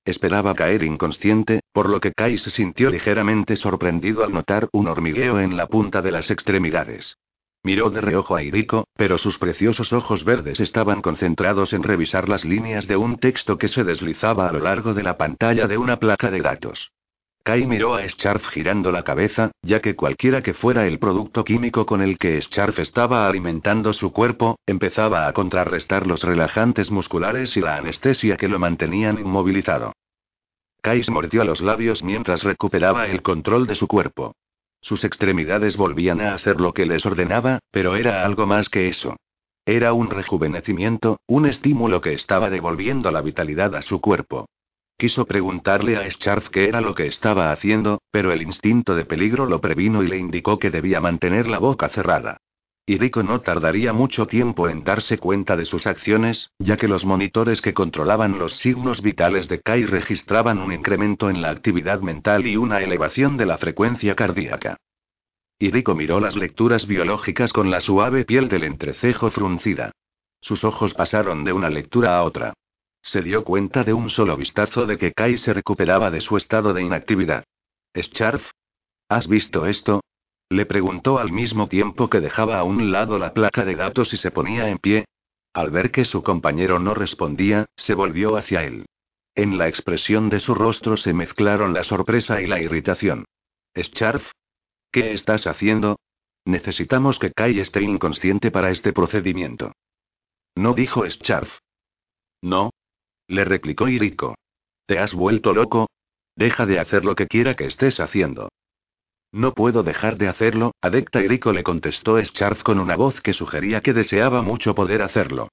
Esperaba 0.05 0.55
caer 0.55 0.83
inconsciente, 0.83 1.61
por 1.73 1.89
lo 1.89 2.03
que 2.03 2.13
Kai 2.13 2.37
se 2.37 2.51
sintió 2.51 2.91
ligeramente 2.91 3.57
sorprendido 3.57 4.25
al 4.25 4.35
notar 4.35 4.69
un 4.73 4.89
hormigueo 4.89 5.41
en 5.41 5.57
la 5.57 5.69
punta 5.69 6.03
de 6.03 6.13
las 6.13 6.31
extremidades. 6.31 7.17
Miró 7.63 7.89
de 7.89 8.03
reojo 8.03 8.37
a 8.37 8.43
Iriko, 8.43 8.87
pero 8.97 9.17
sus 9.17 9.39
preciosos 9.39 9.95
ojos 9.95 10.23
verdes 10.23 10.61
estaban 10.61 11.01
concentrados 11.01 11.73
en 11.73 11.83
revisar 11.83 12.29
las 12.29 12.45
líneas 12.45 12.87
de 12.87 12.99
un 12.99 13.17
texto 13.17 13.57
que 13.57 13.69
se 13.69 13.85
deslizaba 13.85 14.51
a 14.51 14.53
lo 14.53 14.59
largo 14.59 14.93
de 14.93 15.03
la 15.03 15.17
pantalla 15.17 15.67
de 15.67 15.79
una 15.79 15.97
placa 15.97 16.31
de 16.31 16.43
datos. 16.43 16.91
Kai 17.47 17.67
miró 17.67 17.95
a 17.95 18.09
Scharf 18.09 18.49
girando 18.49 18.91
la 18.91 19.03
cabeza, 19.03 19.51
ya 19.61 19.81
que 19.81 19.95
cualquiera 19.95 20.43
que 20.43 20.55
fuera 20.55 20.87
el 20.87 20.99
producto 20.99 21.45
químico 21.45 21.85
con 21.85 22.01
el 22.01 22.17
que 22.17 22.41
Scharf 22.41 22.79
estaba 22.79 23.29
alimentando 23.29 23.93
su 23.93 24.15
cuerpo, 24.15 24.59
empezaba 24.67 25.29
a 25.29 25.33
contrarrestar 25.35 26.07
los 26.07 26.23
relajantes 26.23 26.91
musculares 26.91 27.55
y 27.59 27.61
la 27.61 27.77
anestesia 27.77 28.39
que 28.39 28.49
lo 28.49 28.59
mantenían 28.59 29.19
inmovilizado. 29.19 29.93
Kai 30.81 31.03
se 31.03 31.13
mordió 31.13 31.45
los 31.45 31.61
labios 31.61 32.03
mientras 32.03 32.45
recuperaba 32.45 33.09
el 33.09 33.21
control 33.21 33.67
de 33.67 33.75
su 33.75 33.89
cuerpo. 33.89 34.33
Sus 34.81 35.05
extremidades 35.05 35.77
volvían 35.77 36.23
a 36.23 36.33
hacer 36.33 36.63
lo 36.63 36.73
que 36.73 36.87
les 36.87 37.05
ordenaba, 37.05 37.59
pero 37.71 37.95
era 37.95 38.25
algo 38.25 38.47
más 38.47 38.71
que 38.71 38.89
eso. 38.89 39.17
Era 39.67 39.93
un 39.93 40.09
rejuvenecimiento, 40.09 41.19
un 41.27 41.45
estímulo 41.45 42.01
que 42.01 42.15
estaba 42.15 42.49
devolviendo 42.49 43.11
la 43.11 43.21
vitalidad 43.21 43.75
a 43.75 43.83
su 43.83 44.01
cuerpo. 44.01 44.47
Quiso 44.97 45.25
preguntarle 45.27 45.97
a 45.97 46.09
Scharf 46.09 46.51
qué 46.51 46.69
era 46.69 46.81
lo 46.81 46.95
que 46.95 47.07
estaba 47.07 47.51
haciendo, 47.51 48.01
pero 48.13 48.33
el 48.33 48.43
instinto 48.43 48.95
de 48.95 49.05
peligro 49.05 49.47
lo 49.47 49.61
previno 49.61 50.03
y 50.03 50.07
le 50.07 50.19
indicó 50.19 50.59
que 50.59 50.71
debía 50.71 51.01
mantener 51.01 51.49
la 51.49 51.59
boca 51.59 51.89
cerrada. 51.89 52.39
Y 52.87 52.99
Rico 52.99 53.23
no 53.23 53.41
tardaría 53.41 53.93
mucho 53.93 54.27
tiempo 54.27 54.69
en 54.69 54.85
darse 54.85 55.19
cuenta 55.19 55.57
de 55.57 55.65
sus 55.65 55.87
acciones, 55.87 56.51
ya 56.59 56.77
que 56.77 56.87
los 56.87 57.05
monitores 57.05 57.61
que 57.61 57.73
controlaban 57.73 58.39
los 58.39 58.57
signos 58.59 59.01
vitales 59.01 59.49
de 59.49 59.61
Kai 59.61 59.85
registraban 59.85 60.59
un 60.59 60.73
incremento 60.73 61.31
en 61.31 61.41
la 61.41 61.51
actividad 61.51 62.01
mental 62.01 62.47
y 62.47 62.57
una 62.57 62.81
elevación 62.81 63.37
de 63.37 63.47
la 63.47 63.57
frecuencia 63.57 64.15
cardíaca. 64.15 64.77
Y 65.59 65.71
Rico 65.71 65.95
miró 65.95 66.21
las 66.21 66.37
lecturas 66.37 66.87
biológicas 66.87 67.53
con 67.53 67.71
la 67.71 67.81
suave 67.81 68.25
piel 68.25 68.49
del 68.49 68.65
entrecejo 68.65 69.31
fruncida. 69.31 69.93
Sus 70.41 70.63
ojos 70.63 70.93
pasaron 70.93 71.43
de 71.43 71.55
una 71.55 71.71
lectura 71.71 72.19
a 72.19 72.23
otra. 72.23 72.53
Se 73.05 73.21
dio 73.21 73.45
cuenta 73.45 73.85
de 73.85 73.93
un 73.93 74.09
solo 74.09 74.35
vistazo 74.37 74.87
de 74.87 74.97
que 74.97 75.13
Kai 75.13 75.37
se 75.37 75.53
recuperaba 75.53 76.11
de 76.11 76.23
su 76.23 76.39
estado 76.39 76.73
de 76.73 76.83
inactividad. 76.83 77.45
¿Scharf? 77.95 78.51
¿Has 79.11 79.29
visto 79.29 79.67
esto? 79.67 80.01
Le 80.49 80.65
preguntó 80.65 81.19
al 81.19 81.31
mismo 81.31 81.69
tiempo 81.69 82.09
que 82.09 82.21
dejaba 82.21 82.59
a 82.59 82.65
un 82.65 82.93
lado 82.93 83.19
la 83.19 83.35
placa 83.35 83.65
de 83.65 83.77
datos 83.77 84.15
y 84.15 84.17
se 84.17 84.31
ponía 84.31 84.71
en 84.71 84.79
pie. 84.79 85.05
Al 85.53 85.71
ver 85.71 85.91
que 85.91 86.07
su 86.07 86.23
compañero 86.23 86.79
no 86.79 86.95
respondía, 86.95 87.67
se 87.77 87.95
volvió 87.95 88.37
hacia 88.37 88.65
él. 88.65 88.87
En 89.35 89.59
la 89.59 89.69
expresión 89.69 90.31
de 90.31 90.41
su 90.41 90.55
rostro 90.55 90.97
se 90.97 91.13
mezclaron 91.13 91.75
la 91.75 91.85
sorpresa 91.85 92.41
y 92.41 92.47
la 92.47 92.61
irritación. 92.61 93.27
¿Scharf? 93.77 94.31
¿Qué 94.91 95.13
estás 95.13 95.47
haciendo? 95.47 95.99
Necesitamos 96.47 97.19
que 97.19 97.33
Kai 97.33 97.61
esté 97.61 97.83
inconsciente 97.83 98.51
para 98.51 98.71
este 98.71 98.93
procedimiento. 98.93 99.73
No 100.55 100.73
dijo 100.73 101.09
Scharf. 101.09 101.59
No. 102.43 102.71
Le 103.29 103.45
replicó 103.45 103.89
Iriko. 103.89 104.35
¿Te 104.87 104.99
has 104.99 105.15
vuelto 105.15 105.55
loco? 105.55 105.89
Deja 106.37 106.67
de 106.67 106.79
hacer 106.79 107.05
lo 107.05 107.15
que 107.15 107.27
quiera 107.27 107.55
que 107.55 107.67
estés 107.67 108.01
haciendo. 108.01 108.49
No 109.33 109.55
puedo 109.55 109.83
dejar 109.83 110.17
de 110.17 110.29
hacerlo, 110.29 110.73
adecta 110.81 111.23
Iriko 111.23 111.53
le 111.53 111.65
contestó 111.65 112.23
Scharf 112.23 112.63
con 112.63 112.79
una 112.79 112.97
voz 112.97 113.21
que 113.21 113.33
sugería 113.33 113.81
que 113.81 113.93
deseaba 113.93 114.43
mucho 114.43 114.75
poder 114.75 115.03
hacerlo. 115.03 115.49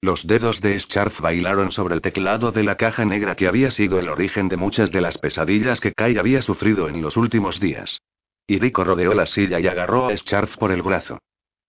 Los 0.00 0.26
dedos 0.26 0.60
de 0.60 0.78
Scharf 0.78 1.20
bailaron 1.20 1.72
sobre 1.72 1.94
el 1.94 2.00
teclado 2.00 2.52
de 2.52 2.62
la 2.62 2.76
caja 2.76 3.04
negra 3.04 3.34
que 3.36 3.48
había 3.48 3.70
sido 3.70 3.98
el 3.98 4.08
origen 4.08 4.48
de 4.48 4.56
muchas 4.56 4.90
de 4.90 5.00
las 5.00 5.18
pesadillas 5.18 5.80
que 5.80 5.92
Kai 5.92 6.16
había 6.18 6.42
sufrido 6.42 6.88
en 6.88 7.02
los 7.02 7.16
últimos 7.16 7.58
días. 7.58 8.00
Iriko 8.46 8.84
rodeó 8.84 9.14
la 9.14 9.26
silla 9.26 9.60
y 9.60 9.66
agarró 9.66 10.08
a 10.08 10.16
Scharf 10.16 10.56
por 10.58 10.72
el 10.72 10.82
brazo. 10.82 11.18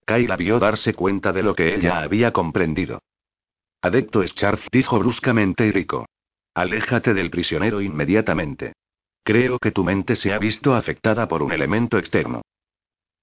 Kai 0.05 0.27
la 0.27 0.35
vio 0.35 0.59
darse 0.59 0.93
cuenta 0.93 1.31
de 1.31 1.43
lo 1.43 1.55
que 1.55 1.75
ella 1.75 1.99
había 1.99 2.31
comprendido. 2.31 3.01
Adecto 3.85 4.25
Scharf 4.25 4.65
dijo 4.71 4.97
bruscamente 4.97 5.67
Iriko. 5.67 6.07
Aléjate 6.55 7.13
del 7.13 7.29
prisionero 7.29 7.81
inmediatamente. 7.81 8.73
Creo 9.23 9.59
que 9.59 9.71
tu 9.71 9.83
mente 9.83 10.15
se 10.15 10.33
ha 10.33 10.39
visto 10.39 10.73
afectada 10.73 11.27
por 11.27 11.43
un 11.43 11.51
elemento 11.51 11.99
externo. 11.99 12.41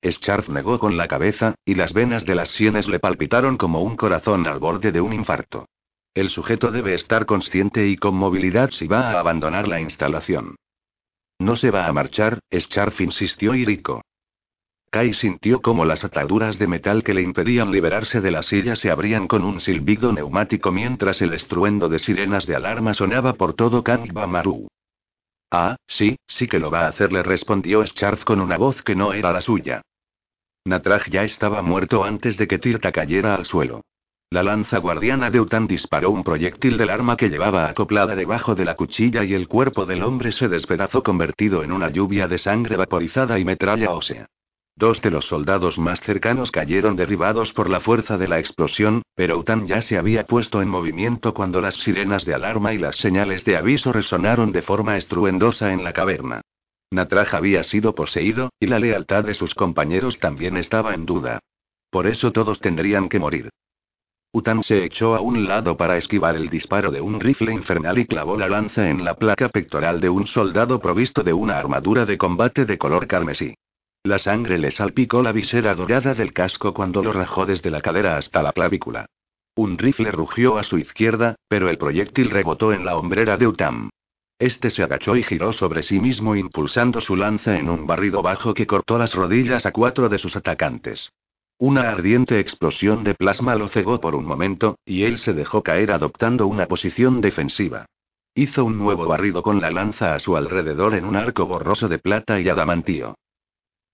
Scharf 0.08 0.50
negó 0.50 0.78
con 0.78 0.96
la 0.96 1.08
cabeza, 1.08 1.56
y 1.64 1.74
las 1.74 1.92
venas 1.92 2.24
de 2.24 2.36
las 2.36 2.50
sienes 2.50 2.86
le 2.86 3.00
palpitaron 3.00 3.56
como 3.56 3.82
un 3.82 3.96
corazón 3.96 4.46
al 4.46 4.60
borde 4.60 4.92
de 4.92 5.00
un 5.00 5.12
infarto. 5.12 5.66
El 6.14 6.30
sujeto 6.30 6.70
debe 6.70 6.94
estar 6.94 7.26
consciente 7.26 7.88
y 7.88 7.96
con 7.96 8.14
movilidad 8.14 8.70
si 8.70 8.86
va 8.86 9.10
a 9.10 9.18
abandonar 9.18 9.66
la 9.66 9.80
instalación. 9.80 10.54
No 11.40 11.56
se 11.56 11.72
va 11.72 11.88
a 11.88 11.92
marchar, 11.92 12.38
Scharf 12.54 13.00
insistió 13.00 13.56
Iriko. 13.56 14.02
Kai 14.93 15.14
sintió 15.14 15.62
como 15.62 15.86
las 15.86 16.05
ataduras 16.05 16.59
de 16.59 16.66
metal 16.66 17.03
que 17.03 17.14
le 17.14 17.22
impedían 17.22 17.72
liberarse 17.72 18.20
de 18.20 18.30
la 18.30 18.43
silla 18.43 18.76
se 18.76 18.90
abrían 18.90 19.26
con 19.26 19.43
un 19.43 19.59
silbido 19.59 20.12
neumático 20.12 20.70
mientras 20.70 21.22
el 21.22 21.32
estruendo 21.32 21.88
de 21.88 21.99
sirenas 21.99 22.45
de 22.45 22.57
alarma 22.57 22.93
sonaba 22.93 23.32
por 23.32 23.55
todo 23.55 23.82
Maru. 24.28 24.68
Ah, 25.51 25.76
sí, 25.86 26.18
sí 26.26 26.47
que 26.47 26.59
lo 26.59 26.70
va 26.70 26.80
a 26.80 26.88
hacer, 26.88 27.11
le 27.11 27.22
respondió 27.22 27.82
Scharf 27.86 28.24
con 28.24 28.38
una 28.38 28.59
voz 28.59 28.82
que 28.82 28.95
no 28.95 29.14
era 29.14 29.32
la 29.32 29.40
suya. 29.40 29.80
Natraj 30.66 31.09
ya 31.09 31.24
estaba 31.24 31.62
muerto 31.62 32.05
antes 32.05 32.36
de 32.36 32.47
que 32.47 32.59
Tirta 32.59 32.93
cayera 32.93 33.34
al 33.34 33.47
suelo. 33.47 33.80
La 34.28 34.43
lanza 34.43 34.76
guardiana 34.76 35.30
de 35.30 35.40
Utan 35.40 35.66
disparó 35.66 36.11
un 36.11 36.22
proyectil 36.22 36.76
del 36.76 36.90
arma 36.90 37.16
que 37.16 37.30
llevaba 37.30 37.66
acoplada 37.66 38.14
debajo 38.14 38.55
de 38.55 38.66
la 38.66 38.74
cuchilla 38.74 39.24
y 39.24 39.32
el 39.32 39.49
cuerpo 39.49 39.86
del 39.86 40.03
hombre 40.03 40.32
se 40.32 40.51
despedazó 40.51 41.03
convertido 41.03 41.64
en 41.64 41.72
una 41.72 41.88
lluvia 41.88 42.28
de 42.28 42.36
sangre 42.36 42.76
vaporizada 42.76 43.38
y 43.38 43.47
metralla 43.47 43.90
ósea. 43.93 44.28
Dos 44.77 45.03
de 45.03 45.11
los 45.11 45.27
soldados 45.27 45.79
más 45.79 46.01
cercanos 46.01 46.51
cayeron 46.51 46.97
derribados 46.97 47.53
por 47.53 47.68
la 47.68 47.81
fuerza 47.81 48.18
de 48.18 48.27
la 48.27 48.39
explosión, 48.39 49.03
pero 49.14 49.39
Utan 49.39 49.66
ya 49.66 49.83
se 49.83 49.99
había 49.99 50.27
puesto 50.27 50.62
en 50.62 50.68
movimiento 50.68 51.35
cuando 51.35 51.61
las 51.61 51.77
sirenas 51.77 52.25
de 52.25 52.35
alarma 52.35 52.73
y 52.73 52.79
las 52.79 52.97
señales 52.97 53.45
de 53.45 53.57
aviso 53.57 53.93
resonaron 53.93 54.51
de 54.51 54.62
forma 54.62 54.97
estruendosa 54.97 55.73
en 55.73 55.85
la 55.85 55.93
caverna. 55.93 56.41
Natraj 56.91 57.35
había 57.35 57.62
sido 57.62 57.95
poseído, 57.95 58.51
y 58.59 58.66
la 58.66 58.79
lealtad 58.79 59.25
de 59.25 59.35
sus 59.35 59.55
compañeros 59.55 60.18
también 60.18 60.57
estaba 60.57 60.95
en 60.95 61.07
duda. 61.07 61.41
Por 61.91 62.07
eso 62.07 62.33
todos 62.33 62.61
tendrían 62.61 63.09
que 63.09 63.18
morir. 63.18 63.51
Utan 64.35 64.62
se 64.62 64.85
echó 64.85 65.14
a 65.14 65.20
un 65.20 65.47
lado 65.47 65.77
para 65.77 65.99
esquivar 65.99 66.37
el 66.37 66.49
disparo 66.49 66.91
de 66.91 67.03
un 67.03 67.20
rifle 67.20 67.53
infernal 67.53 67.99
y 67.99 68.07
clavó 68.07 68.39
la 68.39 68.49
lanza 68.49 68.89
en 68.89 69.05
la 69.05 69.14
placa 69.14 69.51
pectoral 69.51 70.01
de 70.01 70.09
un 70.09 70.27
soldado 70.27 70.81
provisto 70.81 71.23
de 71.23 71.35
una 71.35 71.59
armadura 71.59 72.07
de 72.07 72.16
combate 72.16 72.64
de 72.64 72.79
color 72.79 73.07
carmesí. 73.07 73.55
La 74.05 74.18
sangre 74.18 74.59
le 74.59 74.72
salpicó 74.72 75.22
la 75.22 75.30
visera 75.30 75.76
dorada 75.76 76.12
del 76.14 76.32
casco 76.32 76.74
cuando 76.74 77.05
lo 77.05 77.12
rajó 77.12 77.46
desde 77.46 77.70
la 77.70 77.80
cadera 77.80 78.16
hasta 78.16 78.42
la 78.42 78.53
clavícula. 78.53 79.07
Un 79.55 79.78
rifle 79.78 80.11
rugió 80.11 80.59
a 80.59 80.64
su 80.64 80.76
izquierda, 80.78 81.36
pero 81.46 81.68
el 81.68 81.78
proyectil 81.78 82.30
rebotó 82.30 82.72
en 82.72 82.84
la 82.84 82.96
hombrera 82.96 83.36
de 83.36 83.46
Utam. 83.46 83.90
Este 84.40 84.70
se 84.70 84.82
agachó 84.82 85.14
y 85.14 85.22
giró 85.22 85.53
sobre 85.53 85.84
sí 85.84 86.00
mismo 86.00 86.34
impulsando 86.34 87.00
su 87.00 87.14
lanza 87.14 87.57
en 87.57 87.70
un 87.70 87.86
barrido 87.86 88.22
bajo 88.22 88.55
que 88.55 88.66
cortó 88.66 88.98
las 88.98 89.14
rodillas 89.14 89.66
a 89.66 89.70
cuatro 89.70 90.09
de 90.09 90.18
sus 90.18 90.34
atacantes. 90.34 91.12
Una 91.59 91.88
ardiente 91.88 92.40
explosión 92.40 93.05
de 93.05 93.14
plasma 93.14 93.55
lo 93.55 93.68
cegó 93.68 94.00
por 94.00 94.16
un 94.16 94.24
momento, 94.24 94.78
y 94.84 95.05
él 95.05 95.18
se 95.18 95.32
dejó 95.32 95.62
caer 95.62 95.92
adoptando 95.92 96.48
una 96.48 96.66
posición 96.66 97.20
defensiva. 97.20 97.86
Hizo 98.34 98.64
un 98.64 98.78
nuevo 98.78 99.07
barrido 99.07 99.44
con 99.44 99.61
la 99.61 99.70
lanza 99.70 100.14
a 100.14 100.18
su 100.18 100.36
alrededor 100.36 100.94
en 100.94 101.05
un 101.05 101.14
arco 101.14 101.46
borroso 101.46 101.88
de 101.88 102.00
plata 102.00 102.40
y 102.40 102.48
adamantío. 102.48 103.14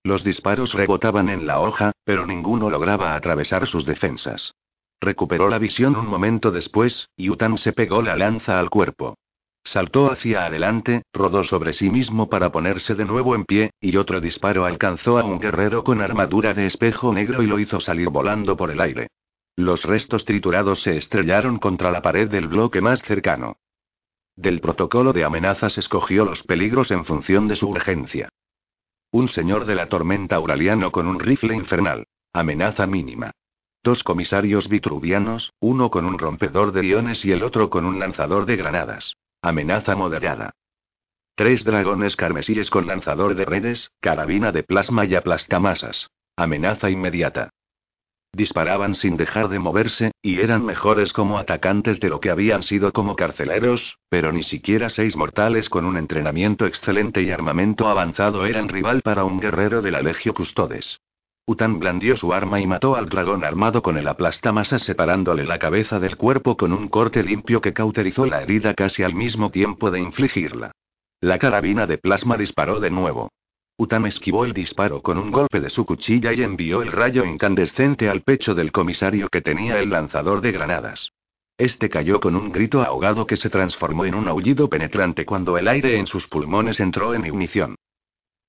Los 0.09 0.25
disparos 0.25 0.73
rebotaban 0.73 1.29
en 1.29 1.47
la 1.47 1.61
hoja, 1.61 1.93
pero 2.03 2.27
ninguno 2.27 2.71
lograba 2.71 3.15
atravesar 3.15 3.67
sus 3.67 3.85
defensas. 3.85 4.55
Recuperó 5.03 5.51
la 5.51 5.59
visión 5.59 5.97
un 5.97 6.07
momento 6.07 6.51
después, 6.51 7.11
y 7.15 7.29
Utan 7.29 7.59
se 7.59 7.75
pegó 7.75 8.01
la 8.01 8.17
lanza 8.17 8.59
al 8.59 8.71
cuerpo. 8.71 9.19
Saltó 9.65 10.11
hacia 10.11 10.47
adelante, 10.47 11.03
rodó 11.13 11.45
sobre 11.45 11.75
sí 11.75 11.91
mismo 11.91 12.31
para 12.31 12.51
ponerse 12.51 12.95
de 12.95 13.05
nuevo 13.05 13.35
en 13.35 13.45
pie, 13.45 13.73
y 13.83 13.99
otro 13.99 14.23
disparo 14.23 14.65
alcanzó 14.65 15.19
a 15.19 15.25
un 15.25 15.41
guerrero 15.41 15.85
con 15.85 16.01
armadura 16.01 16.55
de 16.55 16.65
espejo 16.65 17.13
negro 17.13 17.43
y 17.43 17.47
lo 17.47 17.59
hizo 17.59 17.79
salir 17.79 18.09
volando 18.09 18.57
por 18.57 18.71
el 18.71 18.81
aire. 18.81 19.09
Los 19.57 19.85
restos 19.85 20.25
triturados 20.25 20.81
se 20.85 20.97
estrellaron 20.97 21.59
contra 21.59 21.91
la 21.91 22.01
pared 22.01 22.31
del 22.31 22.49
bloque 22.49 22.81
más 22.81 23.03
cercano. 23.03 23.59
Del 24.37 24.63
protocolo 24.63 25.13
de 25.13 25.25
amenazas 25.25 25.77
escogió 25.77 26.25
los 26.25 26.45
peligros 26.45 26.93
en 26.93 27.05
función 27.05 27.47
de 27.47 27.57
su 27.57 27.69
urgencia. 27.69 28.31
Un 29.11 29.29
señor 29.29 29.65
de 29.65 29.75
la 29.75 29.87
tormenta 29.87 30.37
auraliano 30.37 30.93
con 30.93 31.07
un 31.07 31.19
rifle 31.19 31.55
infernal. 31.55 32.07
Amenaza 32.35 32.87
mínima. 32.87 33.31
Dos 33.83 34.05
comisarios 34.05 34.69
vitruvianos, 34.69 35.55
uno 35.61 35.91
con 35.91 36.05
un 36.05 36.19
rompedor 36.19 36.73
de 36.73 36.85
iones 36.85 37.25
y 37.25 37.33
el 37.33 37.43
otro 37.43 37.71
con 37.71 37.87
un 37.87 37.99
lanzador 37.99 38.45
de 38.45 38.57
granadas. 38.57 39.15
Amenaza 39.41 39.97
moderada. 39.97 40.51
Tres 41.35 41.65
dragones 41.65 42.17
carmesíes 42.17 42.69
con 42.69 42.87
lanzador 42.87 43.35
de 43.35 43.47
redes, 43.47 43.93
carabina 44.01 44.53
de 44.53 44.63
plasma 44.63 45.07
y 45.07 45.15
aplastamasas. 45.15 46.11
Amenaza 46.37 46.91
inmediata. 46.91 47.49
Disparaban 48.39 48.95
sin 48.95 49.17
dejar 49.17 49.49
de 49.49 49.59
moverse, 49.59 50.13
y 50.23 50.39
eran 50.39 50.65
mejores 50.65 51.13
como 51.13 51.39
atacantes 51.39 51.99
de 51.99 52.09
lo 52.09 52.21
que 52.21 52.31
habían 52.31 52.63
sido 52.63 52.93
como 52.93 53.17
carceleros, 53.17 53.99
pero 54.09 54.31
ni 54.31 54.45
siquiera 54.45 54.91
seis 54.91 55.17
mortales 55.17 55.69
con 55.69 55.85
un 55.85 55.97
entrenamiento 55.97 56.65
excelente 56.65 57.21
y 57.21 57.33
armamento 57.33 57.89
avanzado 57.89 58.47
eran 58.47 58.69
rival 58.69 59.01
para 59.03 59.25
un 59.25 59.41
guerrero 59.41 59.83
de 59.83 59.91
la 59.91 60.03
Legio 60.03 60.35
Custodes. 60.35 61.01
Utan 61.47 61.81
blandió 61.81 62.17
su 62.17 62.33
arma 62.33 62.61
y 62.61 62.67
mató 62.69 62.95
al 62.95 63.09
dragón 63.09 63.43
armado 63.43 63.83
con 63.83 63.99
el 63.99 64.07
aplastamasa 64.07 64.79
separándole 64.79 65.45
la 65.45 65.59
cabeza 65.59 65.99
del 65.99 66.17
cuerpo 66.17 66.57
con 66.57 66.73
un 66.73 66.87
corte 66.87 67.25
limpio 67.25 67.61
que 67.61 67.73
cauterizó 67.73 68.25
la 68.25 68.41
herida 68.41 68.73
casi 68.73 69.03
al 69.03 69.17
mismo 69.17 69.51
tiempo 69.51 69.91
de 69.91 69.99
infligirla. 69.99 70.71
La 71.21 71.41
carabina 71.41 71.89
de 71.89 71.99
plasma 71.99 72.37
disparó 72.37 72.79
de 72.79 72.91
nuevo. 72.91 73.31
Utam 73.81 74.07
esquivó 74.07 74.45
el 74.45 74.53
disparo 74.53 75.03
con 75.03 75.19
un 75.19 75.31
golpe 75.31 75.61
de 75.61 75.71
su 75.71 75.87
cuchilla 75.87 76.33
y 76.33 76.43
envió 76.43 76.83
el 76.83 76.91
rayo 76.91 77.25
incandescente 77.25 78.09
al 78.09 78.23
pecho 78.23 78.57
del 78.57 78.73
comisario 78.73 79.29
que 79.29 79.41
tenía 79.41 79.79
el 79.79 79.91
lanzador 79.91 80.41
de 80.41 80.51
granadas. 80.51 81.13
Este 81.57 81.89
cayó 81.89 82.19
con 82.19 82.35
un 82.35 82.51
grito 82.51 82.83
ahogado 82.83 83.25
que 83.25 83.37
se 83.37 83.51
transformó 83.51 84.05
en 84.05 84.17
un 84.17 84.27
aullido 84.27 84.69
penetrante 84.69 85.25
cuando 85.25 85.57
el 85.59 85.69
aire 85.69 85.97
en 85.97 86.09
sus 86.09 86.27
pulmones 86.27 86.81
entró 86.81 87.15
en 87.15 87.25
ignición. 87.25 87.77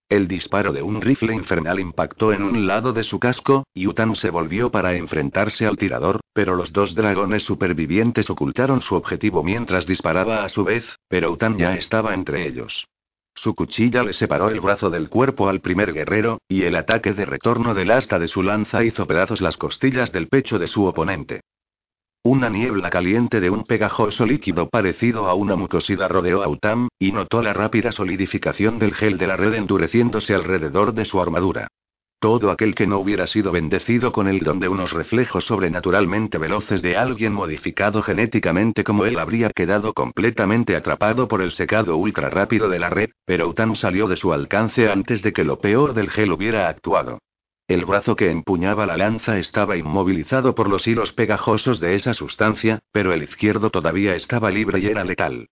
El 0.09 0.27
disparo 0.27 0.73
de 0.73 0.81
un 0.81 0.99
rifle 0.99 1.35
infernal 1.35 1.79
impactó 1.79 2.33
en 2.33 2.41
un 2.41 2.65
lado 2.65 2.91
de 2.91 3.03
su 3.03 3.19
casco, 3.19 3.65
y 3.71 3.85
Utan 3.85 4.15
se 4.15 4.31
volvió 4.31 4.71
para 4.71 4.95
enfrentarse 4.95 5.67
al 5.67 5.77
tirador, 5.77 6.21
pero 6.33 6.55
los 6.55 6.73
dos 6.73 6.95
dragones 6.95 7.43
supervivientes 7.43 8.31
ocultaron 8.31 8.81
su 8.81 8.95
objetivo 8.95 9.43
mientras 9.43 9.85
disparaba 9.85 10.43
a 10.43 10.49
su 10.49 10.63
vez, 10.63 10.97
pero 11.07 11.31
Utan 11.31 11.59
ya 11.59 11.75
estaba 11.75 12.15
entre 12.15 12.47
ellos. 12.47 12.87
Su 13.41 13.55
cuchilla 13.55 14.03
le 14.03 14.11
separó 14.11 14.49
el 14.49 14.59
brazo 14.59 14.89
del 14.89 15.07
cuerpo 15.07 15.47
al 15.47 15.61
primer 15.61 15.93
guerrero, 15.93 16.41
y 16.49 16.63
el 16.63 16.75
ataque 16.75 17.13
de 17.13 17.23
retorno 17.23 17.73
del 17.73 17.89
asta 17.89 18.19
de 18.19 18.27
su 18.27 18.43
lanza 18.43 18.83
hizo 18.83 19.07
pedazos 19.07 19.39
las 19.39 19.55
costillas 19.55 20.11
del 20.11 20.27
pecho 20.27 20.59
de 20.59 20.67
su 20.67 20.83
oponente. 20.83 21.39
Una 22.21 22.49
niebla 22.49 22.89
caliente 22.89 23.39
de 23.39 23.49
un 23.49 23.63
pegajoso 23.63 24.25
líquido 24.25 24.67
parecido 24.67 25.29
a 25.29 25.35
una 25.35 25.55
mucosidad 25.55 26.09
rodeó 26.09 26.43
a 26.43 26.49
Utam, 26.49 26.89
y 26.99 27.13
notó 27.13 27.41
la 27.41 27.53
rápida 27.53 27.93
solidificación 27.93 28.77
del 28.77 28.93
gel 28.93 29.17
de 29.17 29.27
la 29.27 29.37
red 29.37 29.53
endureciéndose 29.53 30.35
alrededor 30.35 30.93
de 30.93 31.05
su 31.05 31.21
armadura. 31.21 31.69
Todo 32.19 32.51
aquel 32.51 32.75
que 32.75 32.85
no 32.85 32.99
hubiera 32.99 33.27
sido 33.27 33.53
bendecido 33.53 34.11
con 34.11 34.27
el 34.27 34.39
don 34.39 34.59
de 34.59 34.67
unos 34.67 34.91
reflejos 34.91 35.45
sobrenaturalmente 35.45 36.37
veloces 36.37 36.81
de 36.81 36.97
alguien 36.97 37.31
modificado 37.31 38.01
genéticamente 38.01 38.83
como 38.83 39.05
él 39.05 39.17
habría 39.19 39.51
quedado 39.51 39.93
completamente 39.93 40.75
atrapado 40.75 41.29
por 41.29 41.41
el 41.41 41.53
secado 41.53 41.95
ultra 41.95 42.29
rápido 42.29 42.67
de 42.67 42.79
la 42.79 42.89
red, 42.89 43.11
pero 43.23 43.47
Utan 43.47 43.73
salió 43.77 44.09
de 44.09 44.17
su 44.17 44.33
alcance 44.33 44.91
antes 44.91 45.21
de 45.21 45.31
que 45.31 45.45
lo 45.45 45.59
peor 45.59 45.93
del 45.93 46.09
gel 46.09 46.33
hubiera 46.33 46.67
actuado. 46.67 47.19
El 47.69 47.85
brazo 47.85 48.17
que 48.17 48.29
empuñaba 48.29 48.85
la 48.85 48.97
lanza 48.97 49.39
estaba 49.39 49.77
inmovilizado 49.77 50.55
por 50.55 50.67
los 50.69 50.87
hilos 50.87 51.13
pegajosos 51.13 51.79
de 51.79 51.95
esa 51.95 52.13
sustancia, 52.13 52.79
pero 52.91 53.13
el 53.13 53.23
izquierdo 53.23 53.69
todavía 53.69 54.15
estaba 54.15 54.51
libre 54.51 54.79
y 54.79 54.87
era 54.87 55.05
letal. 55.05 55.47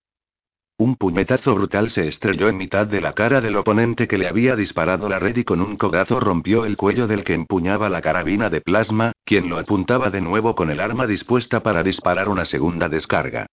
Un 0.80 0.94
puñetazo 0.94 1.56
brutal 1.56 1.90
se 1.90 2.06
estrelló 2.06 2.48
en 2.48 2.56
mitad 2.56 2.86
de 2.86 3.00
la 3.00 3.12
cara 3.12 3.40
del 3.40 3.56
oponente 3.56 4.06
que 4.06 4.16
le 4.16 4.28
había 4.28 4.54
disparado 4.54 5.08
la 5.08 5.18
red 5.18 5.36
y 5.36 5.42
con 5.42 5.60
un 5.60 5.76
codazo 5.76 6.20
rompió 6.20 6.64
el 6.64 6.76
cuello 6.76 7.08
del 7.08 7.24
que 7.24 7.34
empuñaba 7.34 7.88
la 7.88 8.00
carabina 8.00 8.48
de 8.48 8.60
plasma, 8.60 9.10
quien 9.24 9.48
lo 9.48 9.58
apuntaba 9.58 10.10
de 10.10 10.20
nuevo 10.20 10.54
con 10.54 10.70
el 10.70 10.78
arma 10.78 11.08
dispuesta 11.08 11.64
para 11.64 11.82
disparar 11.82 12.28
una 12.28 12.44
segunda 12.44 12.88
descarga. 12.88 13.46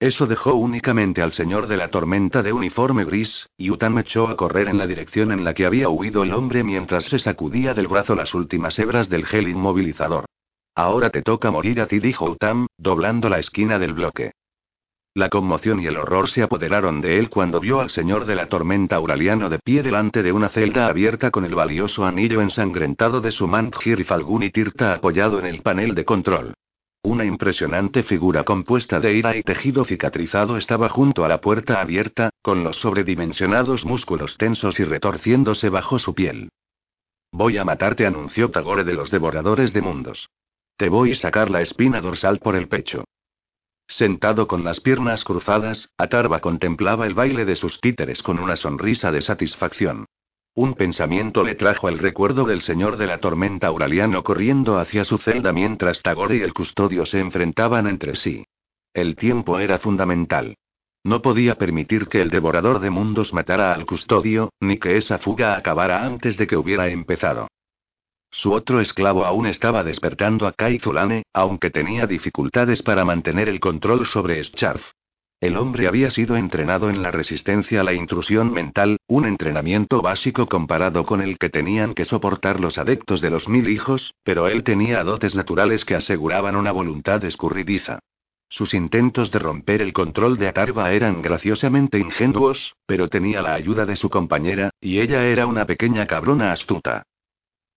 Eso 0.00 0.26
dejó 0.26 0.54
únicamente 0.54 1.22
al 1.22 1.30
señor 1.30 1.68
de 1.68 1.76
la 1.76 1.86
tormenta 1.86 2.42
de 2.42 2.52
uniforme 2.52 3.04
gris, 3.04 3.46
y 3.56 3.70
Utan 3.70 3.96
echó 3.98 4.26
a 4.26 4.36
correr 4.36 4.66
en 4.66 4.78
la 4.78 4.88
dirección 4.88 5.30
en 5.30 5.44
la 5.44 5.54
que 5.54 5.66
había 5.66 5.88
huido 5.88 6.24
el 6.24 6.34
hombre 6.34 6.64
mientras 6.64 7.04
se 7.04 7.20
sacudía 7.20 7.74
del 7.74 7.86
brazo 7.86 8.16
las 8.16 8.34
últimas 8.34 8.76
hebras 8.80 9.08
del 9.08 9.24
gel 9.24 9.46
inmovilizador. 9.46 10.24
Ahora 10.74 11.10
te 11.10 11.22
toca 11.22 11.52
morir 11.52 11.80
a 11.80 11.86
ti, 11.86 12.00
dijo 12.00 12.28
Utam, 12.28 12.66
doblando 12.76 13.28
la 13.28 13.38
esquina 13.38 13.78
del 13.78 13.92
bloque. 13.92 14.32
La 15.14 15.28
conmoción 15.28 15.82
y 15.82 15.86
el 15.86 15.98
horror 15.98 16.30
se 16.30 16.42
apoderaron 16.42 17.02
de 17.02 17.18
él 17.18 17.28
cuando 17.28 17.60
vio 17.60 17.80
al 17.80 17.90
señor 17.90 18.24
de 18.24 18.34
la 18.34 18.46
tormenta 18.46 18.96
auraliano 18.96 19.50
de 19.50 19.58
pie 19.58 19.82
delante 19.82 20.22
de 20.22 20.32
una 20.32 20.48
celda 20.48 20.86
abierta 20.86 21.30
con 21.30 21.44
el 21.44 21.54
valioso 21.54 22.06
anillo 22.06 22.40
ensangrentado 22.40 23.20
de 23.20 23.30
su 23.30 23.46
Manthir 23.46 24.00
y 24.00 24.50
Tirta 24.50 24.94
apoyado 24.94 25.38
en 25.38 25.44
el 25.44 25.60
panel 25.60 25.94
de 25.94 26.06
control. 26.06 26.54
Una 27.02 27.26
impresionante 27.26 28.04
figura 28.04 28.44
compuesta 28.44 29.00
de 29.00 29.12
ira 29.12 29.36
y 29.36 29.42
tejido 29.42 29.84
cicatrizado 29.84 30.56
estaba 30.56 30.88
junto 30.88 31.26
a 31.26 31.28
la 31.28 31.42
puerta 31.42 31.82
abierta, 31.82 32.30
con 32.40 32.64
los 32.64 32.78
sobredimensionados 32.78 33.84
músculos 33.84 34.38
tensos 34.38 34.80
y 34.80 34.84
retorciéndose 34.84 35.68
bajo 35.68 35.98
su 35.98 36.14
piel. 36.14 36.48
Voy 37.32 37.58
a 37.58 37.64
matarte, 37.64 38.06
anunció 38.06 38.50
Tagore 38.50 38.84
de 38.84 38.94
los 38.94 39.10
devoradores 39.10 39.74
de 39.74 39.82
mundos. 39.82 40.30
Te 40.78 40.88
voy 40.88 41.12
a 41.12 41.16
sacar 41.16 41.50
la 41.50 41.60
espina 41.60 42.00
dorsal 42.00 42.38
por 42.38 42.56
el 42.56 42.68
pecho. 42.68 43.04
Sentado 43.92 44.46
con 44.46 44.64
las 44.64 44.80
piernas 44.80 45.22
cruzadas, 45.22 45.90
Atarva 45.98 46.40
contemplaba 46.40 47.06
el 47.06 47.12
baile 47.12 47.44
de 47.44 47.56
sus 47.56 47.78
títeres 47.78 48.22
con 48.22 48.38
una 48.38 48.56
sonrisa 48.56 49.12
de 49.12 49.20
satisfacción. 49.20 50.06
Un 50.54 50.72
pensamiento 50.72 51.44
le 51.44 51.56
trajo 51.56 51.90
el 51.90 51.98
recuerdo 51.98 52.46
del 52.46 52.62
señor 52.62 52.96
de 52.96 53.06
la 53.06 53.18
tormenta 53.18 53.66
auraliano 53.66 54.24
corriendo 54.24 54.78
hacia 54.78 55.04
su 55.04 55.18
celda 55.18 55.52
mientras 55.52 56.00
Tagore 56.00 56.36
y 56.36 56.40
el 56.40 56.54
custodio 56.54 57.04
se 57.04 57.20
enfrentaban 57.20 57.86
entre 57.86 58.14
sí. 58.14 58.46
El 58.94 59.14
tiempo 59.14 59.58
era 59.58 59.78
fundamental. 59.78 60.56
No 61.04 61.20
podía 61.20 61.56
permitir 61.56 62.08
que 62.08 62.22
el 62.22 62.30
devorador 62.30 62.80
de 62.80 62.88
mundos 62.88 63.34
matara 63.34 63.74
al 63.74 63.84
custodio, 63.84 64.54
ni 64.58 64.78
que 64.78 64.96
esa 64.96 65.18
fuga 65.18 65.54
acabara 65.54 66.02
antes 66.06 66.38
de 66.38 66.46
que 66.46 66.56
hubiera 66.56 66.88
empezado. 66.88 67.48
Su 68.34 68.52
otro 68.54 68.80
esclavo 68.80 69.26
aún 69.26 69.46
estaba 69.46 69.84
despertando 69.84 70.46
a 70.46 70.52
Kai 70.52 70.78
Zulane, 70.78 71.24
aunque 71.34 71.70
tenía 71.70 72.06
dificultades 72.06 72.82
para 72.82 73.04
mantener 73.04 73.46
el 73.48 73.60
control 73.60 74.06
sobre 74.06 74.42
Scharf. 74.42 74.82
El 75.38 75.58
hombre 75.58 75.86
había 75.86 76.10
sido 76.10 76.36
entrenado 76.36 76.88
en 76.88 77.02
la 77.02 77.10
resistencia 77.10 77.82
a 77.82 77.84
la 77.84 77.92
intrusión 77.92 78.50
mental, 78.50 78.96
un 79.06 79.26
entrenamiento 79.26 80.00
básico 80.00 80.46
comparado 80.46 81.04
con 81.04 81.20
el 81.20 81.36
que 81.36 81.50
tenían 81.50 81.92
que 81.92 82.06
soportar 82.06 82.58
los 82.58 82.78
adeptos 82.78 83.20
de 83.20 83.28
los 83.28 83.48
mil 83.48 83.68
hijos, 83.68 84.14
pero 84.24 84.48
él 84.48 84.64
tenía 84.64 85.04
dotes 85.04 85.34
naturales 85.34 85.84
que 85.84 85.94
aseguraban 85.94 86.56
una 86.56 86.72
voluntad 86.72 87.22
escurridiza. 87.24 87.98
Sus 88.48 88.72
intentos 88.72 89.30
de 89.30 89.40
romper 89.40 89.82
el 89.82 89.92
control 89.92 90.38
de 90.38 90.48
Atarva 90.48 90.92
eran 90.92 91.20
graciosamente 91.20 91.98
ingenuos, 91.98 92.76
pero 92.86 93.08
tenía 93.08 93.42
la 93.42 93.52
ayuda 93.52 93.84
de 93.84 93.96
su 93.96 94.08
compañera, 94.08 94.70
y 94.80 95.00
ella 95.00 95.26
era 95.26 95.46
una 95.46 95.66
pequeña 95.66 96.06
cabrona 96.06 96.52
astuta. 96.52 97.04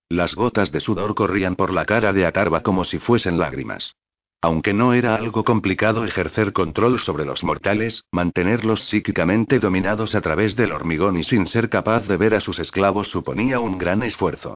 Las 0.09 0.35
gotas 0.35 0.71
de 0.71 0.81
sudor 0.81 1.15
corrían 1.15 1.55
por 1.55 1.73
la 1.73 1.85
cara 1.85 2.13
de 2.13 2.27
Atarva 2.27 2.61
como 2.61 2.83
si 2.83 2.99
fuesen 2.99 3.39
lágrimas. 3.39 3.95
Aunque 4.39 4.71
no 4.71 4.93
era 4.93 5.15
algo 5.15 5.43
complicado 5.43 6.05
ejercer 6.05 6.53
control 6.53 6.99
sobre 6.99 7.25
los 7.25 7.43
mortales, 7.43 8.03
mantenerlos 8.11 8.83
psíquicamente 8.85 9.57
dominados 9.57 10.13
a 10.13 10.21
través 10.21 10.55
del 10.55 10.71
hormigón 10.71 11.17
y 11.17 11.23
sin 11.23 11.47
ser 11.47 11.69
capaz 11.69 12.07
de 12.07 12.17
ver 12.17 12.35
a 12.35 12.41
sus 12.41 12.59
esclavos 12.59 13.07
suponía 13.07 13.59
un 13.59 13.79
gran 13.79 14.03
esfuerzo. 14.03 14.53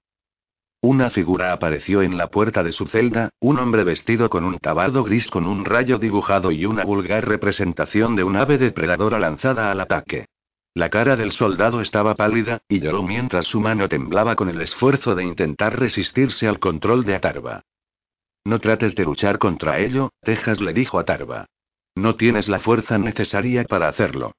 Una 0.82 1.10
figura 1.10 1.52
apareció 1.52 2.04
en 2.04 2.18
la 2.18 2.28
puerta 2.28 2.64
de 2.64 2.72
su 2.72 2.86
celda, 2.86 3.32
un 3.40 3.58
hombre 3.58 3.84
vestido 3.84 4.30
con 4.30 4.46
un 4.46 4.60
tabardo 4.60 5.04
gris 5.04 5.28
con 5.30 5.48
un 5.48 5.66
rayo 5.66 5.98
dibujado 5.98 6.52
y 6.52 6.66
una 6.66 6.86
vulgar 6.86 7.28
representación 7.28 8.16
de 8.16 8.24
un 8.24 8.36
ave 8.36 8.60
depredadora 8.60 9.18
lanzada 9.18 9.72
al 9.72 9.82
ataque. 9.82 10.28
La 10.80 10.90
cara 10.90 11.18
del 11.18 11.34
soldado 11.34 11.82
estaba 11.82 12.16
pálida, 12.16 12.62
y 12.70 12.80
lloró 12.80 13.04
mientras 13.04 13.48
su 13.48 13.60
mano 13.60 13.90
temblaba 13.90 14.38
con 14.38 14.48
el 14.48 14.62
esfuerzo 14.62 15.14
de 15.14 15.26
intentar 15.26 15.78
resistirse 15.78 16.48
al 16.48 16.60
control 16.60 17.04
de 17.04 17.16
Atarva. 17.16 17.66
No 18.46 18.60
trates 18.60 18.96
de 18.96 19.04
luchar 19.04 19.40
contra 19.40 19.80
ello, 19.80 20.14
Tejas 20.22 20.62
le 20.62 20.72
dijo 20.72 20.98
a 20.98 21.04
Tarva. 21.04 21.48
No 21.96 22.16
tienes 22.16 22.48
la 22.48 22.60
fuerza 22.60 22.98
necesaria 22.98 23.66
para 23.66 23.90
hacerlo. 23.90 24.32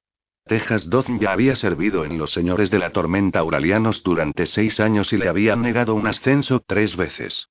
Tejas 0.47 0.89
Dozn 0.89 1.19
ya 1.19 1.31
había 1.31 1.55
servido 1.55 2.05
en 2.05 2.17
los 2.17 2.31
señores 2.31 2.71
de 2.71 2.79
la 2.79 2.89
tormenta 2.89 3.37
auralianos 3.37 4.01
durante 4.01 4.47
seis 4.47 4.79
años 4.79 5.13
y 5.13 5.17
le 5.17 5.29
habían 5.29 5.61
negado 5.61 5.93
un 5.93 6.07
ascenso 6.07 6.59
tres 6.65 6.97
veces. 6.97 7.49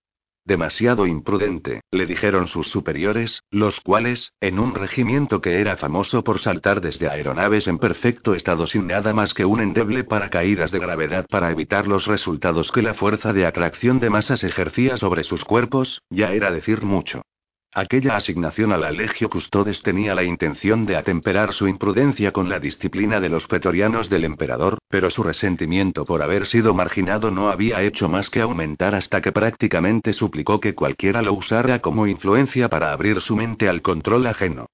Demasiado 0.50 1.06
imprudente, 1.06 1.82
le 1.92 2.06
dijeron 2.06 2.48
sus 2.48 2.66
superiores, 2.66 3.44
los 3.52 3.78
cuales, 3.78 4.32
en 4.40 4.58
un 4.58 4.74
regimiento 4.74 5.40
que 5.40 5.60
era 5.60 5.76
famoso 5.76 6.24
por 6.24 6.40
saltar 6.40 6.80
desde 6.80 7.08
aeronaves 7.08 7.68
en 7.68 7.78
perfecto 7.78 8.34
estado 8.34 8.66
sin 8.66 8.88
nada 8.88 9.14
más 9.14 9.32
que 9.32 9.44
un 9.44 9.60
endeble 9.60 10.02
paracaídas 10.02 10.72
de 10.72 10.80
gravedad 10.80 11.24
para 11.30 11.52
evitar 11.52 11.86
los 11.86 12.08
resultados 12.08 12.72
que 12.72 12.82
la 12.82 12.94
fuerza 12.94 13.32
de 13.32 13.46
atracción 13.46 14.00
de 14.00 14.10
masas 14.10 14.42
ejercía 14.42 14.96
sobre 14.96 15.22
sus 15.22 15.44
cuerpos, 15.44 16.02
ya 16.10 16.32
era 16.32 16.50
decir 16.50 16.82
mucho. 16.82 17.22
Aquella 17.72 18.16
asignación 18.16 18.72
a 18.72 18.78
la 18.78 18.90
Legio 18.90 19.30
Custodes 19.30 19.80
tenía 19.80 20.12
la 20.16 20.24
intención 20.24 20.86
de 20.86 20.96
atemperar 20.96 21.52
su 21.52 21.68
imprudencia 21.68 22.32
con 22.32 22.48
la 22.48 22.58
disciplina 22.58 23.20
de 23.20 23.28
los 23.28 23.46
pretorianos 23.46 24.10
del 24.10 24.24
emperador, 24.24 24.78
pero 24.88 25.08
su 25.08 25.22
resentimiento 25.22 26.04
por 26.04 26.20
haber 26.20 26.48
sido 26.48 26.74
marginado 26.74 27.30
no 27.30 27.48
había 27.48 27.80
hecho 27.82 28.08
más 28.08 28.28
que 28.28 28.40
aumentar 28.40 28.96
hasta 28.96 29.20
que 29.20 29.30
prácticamente 29.30 30.12
suplicó 30.12 30.58
que 30.58 30.74
cualquiera 30.74 31.22
lo 31.22 31.32
usara 31.34 31.78
como 31.78 32.08
influencia 32.08 32.68
para 32.68 32.92
abrir 32.92 33.20
su 33.20 33.36
mente 33.36 33.68
al 33.68 33.82
control 33.82 34.26
ajeno. 34.26 34.66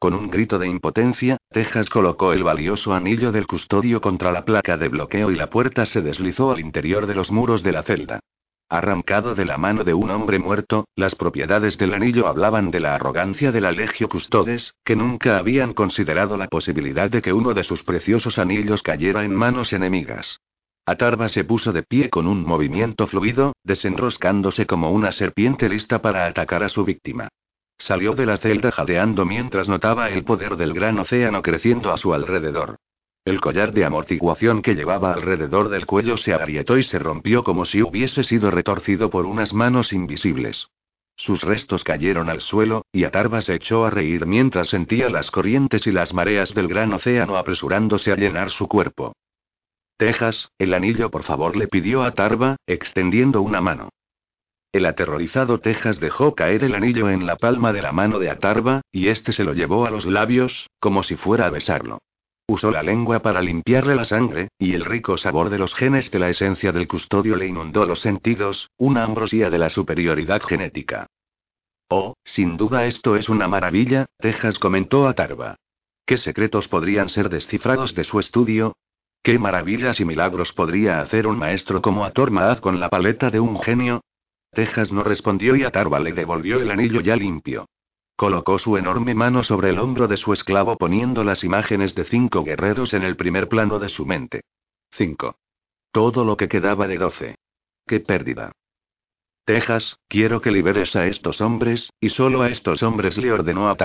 Con 0.00 0.12
un 0.14 0.28
grito 0.28 0.58
de 0.58 0.66
impotencia, 0.66 1.36
Tejas 1.50 1.88
colocó 1.88 2.32
el 2.32 2.42
valioso 2.42 2.94
anillo 2.94 3.30
del 3.30 3.46
custodio 3.46 4.00
contra 4.00 4.32
la 4.32 4.44
placa 4.44 4.76
de 4.76 4.88
bloqueo 4.88 5.30
y 5.30 5.36
la 5.36 5.50
puerta 5.50 5.86
se 5.86 6.02
deslizó 6.02 6.50
al 6.50 6.58
interior 6.58 7.06
de 7.06 7.14
los 7.14 7.30
muros 7.30 7.62
de 7.62 7.72
la 7.72 7.84
celda. 7.84 8.18
Arrancado 8.70 9.34
de 9.34 9.46
la 9.46 9.56
mano 9.56 9.82
de 9.82 9.94
un 9.94 10.10
hombre 10.10 10.38
muerto, 10.38 10.88
las 10.94 11.14
propiedades 11.14 11.78
del 11.78 11.94
anillo 11.94 12.28
hablaban 12.28 12.70
de 12.70 12.80
la 12.80 12.94
arrogancia 12.96 13.50
de 13.50 13.62
la 13.62 13.72
Legio 13.72 14.10
Custodes, 14.10 14.74
que 14.84 14.94
nunca 14.94 15.38
habían 15.38 15.72
considerado 15.72 16.36
la 16.36 16.48
posibilidad 16.48 17.10
de 17.10 17.22
que 17.22 17.32
uno 17.32 17.54
de 17.54 17.64
sus 17.64 17.82
preciosos 17.82 18.38
anillos 18.38 18.82
cayera 18.82 19.24
en 19.24 19.34
manos 19.34 19.72
enemigas. 19.72 20.40
Atarva 20.84 21.30
se 21.30 21.44
puso 21.44 21.72
de 21.72 21.82
pie 21.82 22.10
con 22.10 22.26
un 22.26 22.44
movimiento 22.44 23.06
fluido, 23.06 23.54
desenroscándose 23.64 24.66
como 24.66 24.90
una 24.90 25.12
serpiente 25.12 25.66
lista 25.70 26.02
para 26.02 26.26
atacar 26.26 26.62
a 26.62 26.68
su 26.68 26.84
víctima. 26.84 27.28
Salió 27.78 28.12
de 28.12 28.26
la 28.26 28.36
celda 28.36 28.70
jadeando 28.70 29.24
mientras 29.24 29.68
notaba 29.68 30.10
el 30.10 30.24
poder 30.24 30.56
del 30.56 30.74
gran 30.74 30.98
océano 30.98 31.40
creciendo 31.40 31.90
a 31.90 31.96
su 31.96 32.12
alrededor. 32.12 32.76
El 33.28 33.42
collar 33.42 33.74
de 33.74 33.84
amortiguación 33.84 34.62
que 34.62 34.74
llevaba 34.74 35.12
alrededor 35.12 35.68
del 35.68 35.84
cuello 35.84 36.16
se 36.16 36.32
agrietó 36.32 36.78
y 36.78 36.82
se 36.82 36.98
rompió 36.98 37.44
como 37.44 37.66
si 37.66 37.82
hubiese 37.82 38.24
sido 38.24 38.50
retorcido 38.50 39.10
por 39.10 39.26
unas 39.26 39.52
manos 39.52 39.92
invisibles. 39.92 40.68
Sus 41.14 41.42
restos 41.42 41.84
cayeron 41.84 42.30
al 42.30 42.40
suelo, 42.40 42.86
y 42.90 43.04
Atarva 43.04 43.42
se 43.42 43.56
echó 43.56 43.84
a 43.84 43.90
reír 43.90 44.24
mientras 44.24 44.68
sentía 44.68 45.10
las 45.10 45.30
corrientes 45.30 45.86
y 45.86 45.92
las 45.92 46.14
mareas 46.14 46.54
del 46.54 46.68
gran 46.68 46.90
océano 46.94 47.36
apresurándose 47.36 48.12
a 48.12 48.16
llenar 48.16 48.48
su 48.48 48.66
cuerpo. 48.66 49.12
Tejas, 49.98 50.50
el 50.56 50.72
anillo 50.72 51.10
por 51.10 51.22
favor 51.22 51.54
le 51.54 51.68
pidió 51.68 52.04
a 52.04 52.12
Tarva, 52.12 52.56
extendiendo 52.66 53.42
una 53.42 53.60
mano. 53.60 53.90
El 54.72 54.86
aterrorizado 54.86 55.60
Tejas 55.60 56.00
dejó 56.00 56.34
caer 56.34 56.64
el 56.64 56.74
anillo 56.74 57.10
en 57.10 57.26
la 57.26 57.36
palma 57.36 57.74
de 57.74 57.82
la 57.82 57.92
mano 57.92 58.20
de 58.20 58.30
Atarva, 58.30 58.80
y 58.90 59.08
este 59.08 59.32
se 59.32 59.44
lo 59.44 59.52
llevó 59.52 59.84
a 59.84 59.90
los 59.90 60.06
labios, 60.06 60.70
como 60.80 61.02
si 61.02 61.16
fuera 61.16 61.44
a 61.44 61.50
besarlo. 61.50 61.98
Usó 62.50 62.70
la 62.70 62.82
lengua 62.82 63.20
para 63.20 63.42
limpiarle 63.42 63.94
la 63.94 64.06
sangre, 64.06 64.48
y 64.58 64.72
el 64.72 64.86
rico 64.86 65.18
sabor 65.18 65.50
de 65.50 65.58
los 65.58 65.74
genes 65.74 66.10
de 66.10 66.18
la 66.18 66.30
esencia 66.30 66.72
del 66.72 66.88
custodio 66.88 67.36
le 67.36 67.46
inundó 67.46 67.84
los 67.84 68.00
sentidos, 68.00 68.70
una 68.78 69.04
ambrosía 69.04 69.50
de 69.50 69.58
la 69.58 69.68
superioridad 69.68 70.40
genética. 70.40 71.06
Oh, 71.90 72.14
sin 72.24 72.56
duda 72.56 72.86
esto 72.86 73.16
es 73.16 73.28
una 73.28 73.48
maravilla, 73.48 74.06
Tejas 74.18 74.58
comentó 74.58 75.06
a 75.06 75.12
Tarva. 75.12 75.56
¿Qué 76.06 76.16
secretos 76.16 76.68
podrían 76.68 77.10
ser 77.10 77.28
descifrados 77.28 77.94
de 77.94 78.04
su 78.04 78.18
estudio? 78.18 78.74
¿Qué 79.22 79.38
maravillas 79.38 80.00
y 80.00 80.06
milagros 80.06 80.54
podría 80.54 81.02
hacer 81.02 81.26
un 81.26 81.38
maestro 81.38 81.82
como 81.82 82.06
Ator 82.06 82.30
Maaz 82.30 82.62
con 82.62 82.80
la 82.80 82.88
paleta 82.88 83.30
de 83.30 83.40
un 83.40 83.60
genio? 83.60 84.00
Tejas 84.52 84.90
no 84.90 85.02
respondió 85.02 85.54
y 85.54 85.64
Atarba 85.64 86.00
le 86.00 86.12
devolvió 86.14 86.62
el 86.62 86.70
anillo 86.70 87.02
ya 87.02 87.14
limpio. 87.14 87.66
Colocó 88.18 88.58
su 88.58 88.76
enorme 88.76 89.14
mano 89.14 89.44
sobre 89.44 89.70
el 89.70 89.78
hombro 89.78 90.08
de 90.08 90.16
su 90.16 90.32
esclavo 90.32 90.76
poniendo 90.76 91.22
las 91.22 91.44
imágenes 91.44 91.94
de 91.94 92.02
cinco 92.02 92.42
guerreros 92.42 92.92
en 92.92 93.04
el 93.04 93.14
primer 93.14 93.48
plano 93.48 93.78
de 93.78 93.88
su 93.88 94.06
mente. 94.06 94.40
Cinco. 94.90 95.36
Todo 95.92 96.24
lo 96.24 96.36
que 96.36 96.48
quedaba 96.48 96.88
de 96.88 96.98
doce. 96.98 97.36
¡Qué 97.86 98.00
pérdida! 98.00 98.50
Tejas, 99.44 100.00
quiero 100.08 100.40
que 100.40 100.50
liberes 100.50 100.96
a 100.96 101.06
estos 101.06 101.40
hombres, 101.40 101.92
y 102.00 102.08
solo 102.08 102.42
a 102.42 102.48
estos 102.48 102.82
hombres 102.82 103.18
le 103.18 103.30
ordenó 103.30 103.68
a. 103.68 103.76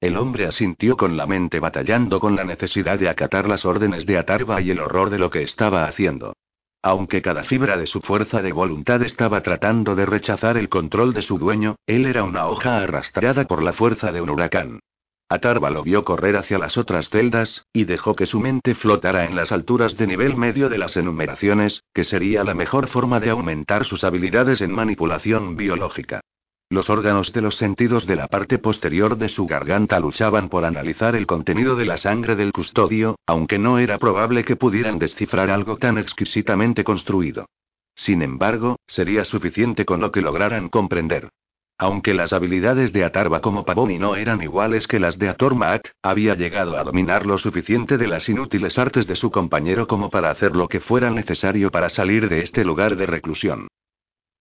El 0.00 0.16
hombre 0.16 0.46
asintió 0.46 0.96
con 0.96 1.16
la 1.16 1.26
mente 1.26 1.58
batallando 1.58 2.20
con 2.20 2.36
la 2.36 2.44
necesidad 2.44 3.00
de 3.00 3.08
acatar 3.08 3.48
las 3.48 3.64
órdenes 3.64 4.06
de 4.06 4.16
Atarba 4.16 4.60
y 4.60 4.70
el 4.70 4.78
horror 4.78 5.10
de 5.10 5.18
lo 5.18 5.28
que 5.28 5.42
estaba 5.42 5.88
haciendo. 5.88 6.34
Aunque 6.82 7.22
cada 7.22 7.42
fibra 7.42 7.76
de 7.76 7.86
su 7.86 8.00
fuerza 8.00 8.40
de 8.40 8.52
voluntad 8.52 9.02
estaba 9.02 9.42
tratando 9.42 9.96
de 9.96 10.06
rechazar 10.06 10.56
el 10.56 10.68
control 10.68 11.12
de 11.12 11.22
su 11.22 11.38
dueño, 11.38 11.76
él 11.86 12.06
era 12.06 12.22
una 12.22 12.46
hoja 12.46 12.78
arrastrada 12.78 13.44
por 13.46 13.62
la 13.62 13.72
fuerza 13.72 14.12
de 14.12 14.20
un 14.20 14.30
huracán. 14.30 14.80
Atarba 15.28 15.68
lo 15.70 15.82
vio 15.82 16.04
correr 16.04 16.36
hacia 16.36 16.58
las 16.58 16.78
otras 16.78 17.10
celdas, 17.10 17.66
y 17.72 17.84
dejó 17.84 18.16
que 18.16 18.24
su 18.24 18.40
mente 18.40 18.74
flotara 18.74 19.26
en 19.26 19.36
las 19.36 19.52
alturas 19.52 19.96
de 19.96 20.06
nivel 20.06 20.36
medio 20.36 20.70
de 20.70 20.78
las 20.78 20.96
enumeraciones, 20.96 21.82
que 21.92 22.04
sería 22.04 22.44
la 22.44 22.54
mejor 22.54 22.88
forma 22.88 23.20
de 23.20 23.30
aumentar 23.30 23.84
sus 23.84 24.04
habilidades 24.04 24.62
en 24.62 24.72
manipulación 24.72 25.56
biológica. 25.56 26.22
Los 26.70 26.90
órganos 26.90 27.32
de 27.32 27.40
los 27.40 27.56
sentidos 27.56 28.06
de 28.06 28.14
la 28.14 28.26
parte 28.26 28.58
posterior 28.58 29.16
de 29.16 29.30
su 29.30 29.46
garganta 29.46 29.98
luchaban 29.98 30.50
por 30.50 30.66
analizar 30.66 31.16
el 31.16 31.26
contenido 31.26 31.76
de 31.76 31.86
la 31.86 31.96
sangre 31.96 32.36
del 32.36 32.52
custodio, 32.52 33.18
aunque 33.26 33.58
no 33.58 33.78
era 33.78 33.96
probable 33.96 34.44
que 34.44 34.56
pudieran 34.56 34.98
descifrar 34.98 35.48
algo 35.50 35.78
tan 35.78 35.96
exquisitamente 35.96 36.84
construido. 36.84 37.46
Sin 37.94 38.20
embargo, 38.20 38.76
sería 38.86 39.24
suficiente 39.24 39.86
con 39.86 40.00
lo 40.00 40.12
que 40.12 40.20
lograran 40.20 40.68
comprender. 40.68 41.30
Aunque 41.78 42.12
las 42.12 42.34
habilidades 42.34 42.92
de 42.92 43.02
Atarba 43.02 43.40
como 43.40 43.64
Pavoni 43.64 43.98
no 43.98 44.14
eran 44.16 44.42
iguales 44.42 44.86
que 44.86 45.00
las 45.00 45.18
de 45.18 45.30
Atormaat, 45.30 45.88
había 46.02 46.34
llegado 46.34 46.76
a 46.76 46.84
dominar 46.84 47.24
lo 47.24 47.38
suficiente 47.38 47.96
de 47.96 48.08
las 48.08 48.28
inútiles 48.28 48.78
artes 48.78 49.06
de 49.06 49.16
su 49.16 49.30
compañero 49.30 49.86
como 49.86 50.10
para 50.10 50.30
hacer 50.30 50.54
lo 50.54 50.68
que 50.68 50.80
fuera 50.80 51.08
necesario 51.10 51.70
para 51.70 51.88
salir 51.88 52.28
de 52.28 52.42
este 52.42 52.62
lugar 52.62 52.96
de 52.96 53.06
reclusión. 53.06 53.68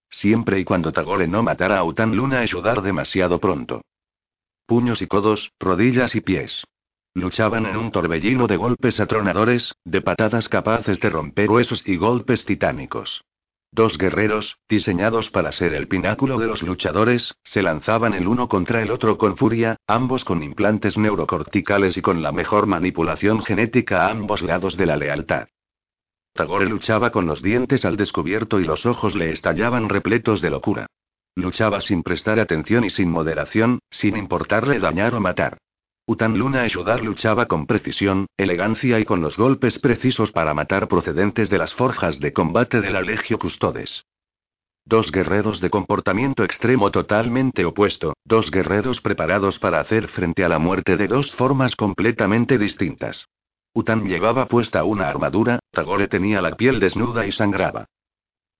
Siempre 0.09 0.59
y 0.59 0.63
cuando 0.63 0.91
Tagore 0.91 1.27
no 1.27 1.43
matara 1.43 1.77
a 1.77 1.83
Utan 1.83 2.15
Luna 2.15 2.39
ayudar 2.39 2.81
demasiado 2.81 3.39
pronto. 3.39 3.81
Puños 4.65 5.01
y 5.01 5.07
codos, 5.07 5.51
rodillas 5.59 6.15
y 6.15 6.21
pies. 6.21 6.63
Luchaban 7.13 7.65
en 7.65 7.77
un 7.77 7.91
torbellino 7.91 8.47
de 8.47 8.57
golpes 8.57 8.99
atronadores, 8.99 9.73
de 9.83 10.01
patadas 10.01 10.49
capaces 10.49 10.99
de 10.99 11.09
romper 11.09 11.49
huesos 11.49 11.81
y 11.87 11.97
golpes 11.97 12.45
titánicos. 12.45 13.23
Dos 13.71 13.97
guerreros, 13.97 14.57
diseñados 14.69 15.29
para 15.29 15.51
ser 15.51 15.73
el 15.73 15.87
pináculo 15.87 16.37
de 16.37 16.47
los 16.47 16.63
luchadores, 16.63 17.35
se 17.43 17.61
lanzaban 17.61 18.13
el 18.13 18.27
uno 18.27 18.47
contra 18.47 18.81
el 18.81 18.91
otro 18.91 19.17
con 19.17 19.35
furia, 19.35 19.77
ambos 19.87 20.23
con 20.23 20.41
implantes 20.41 20.97
neurocorticales 20.97 21.97
y 21.97 22.01
con 22.01 22.21
la 22.21 22.31
mejor 22.31 22.65
manipulación 22.65 23.43
genética 23.43 24.05
a 24.05 24.11
ambos 24.11 24.41
lados 24.41 24.77
de 24.77 24.85
la 24.85 24.95
lealtad. 24.95 25.47
Tagore 26.38 26.67
luchaba 26.67 27.11
con 27.11 27.25
los 27.25 27.41
dientes 27.41 27.83
al 27.83 27.97
descubierto 27.97 28.61
y 28.61 28.63
los 28.63 28.85
ojos 28.85 29.15
le 29.15 29.31
estallaban 29.31 29.89
repletos 29.89 30.39
de 30.39 30.49
locura. 30.49 30.85
Luchaba 31.35 31.81
sin 31.81 32.03
prestar 32.03 32.39
atención 32.39 32.85
y 32.85 32.89
sin 32.89 33.11
moderación, 33.11 33.79
sin 33.91 34.15
importarle 34.15 34.79
dañar 34.79 35.13
o 35.15 35.19
matar. 35.19 35.57
Utan 36.05 36.38
Luna 36.38 36.61
ayudar 36.61 37.03
luchaba 37.03 37.47
con 37.47 37.67
precisión, 37.67 38.27
elegancia 38.38 38.99
y 38.99 39.03
con 39.03 39.19
los 39.19 39.38
golpes 39.38 39.77
precisos 39.79 40.31
para 40.31 40.53
matar 40.53 40.88
procedentes 40.88 41.49
de 41.49 41.57
las 41.57 41.73
forjas 41.73 42.19
de 42.19 42.31
combate 42.31 42.79
del 42.79 42.95
Alegio 42.95 43.38
Custodes. 43.38 44.05
Dos 44.85 45.11
guerreros 45.11 45.59
de 45.59 45.69
comportamiento 45.69 46.45
extremo 46.45 46.91
totalmente 46.91 47.65
opuesto, 47.65 48.13
dos 48.23 48.51
guerreros 48.51 49.01
preparados 49.01 49.59
para 49.59 49.81
hacer 49.81 50.07
frente 50.07 50.45
a 50.45 50.49
la 50.49 50.59
muerte 50.59 50.95
de 50.95 51.07
dos 51.07 51.33
formas 51.33 51.75
completamente 51.75 52.57
distintas. 52.57 53.27
Utan 53.73 54.05
llevaba 54.05 54.47
puesta 54.47 54.85
una 54.85 55.07
armadura, 55.07 55.59
Tagore 55.78 56.07
tenía 56.07 56.41
la 56.41 56.55
piel 56.55 56.80
desnuda 56.80 57.28
y 57.28 57.32
sangraba. 57.32 57.86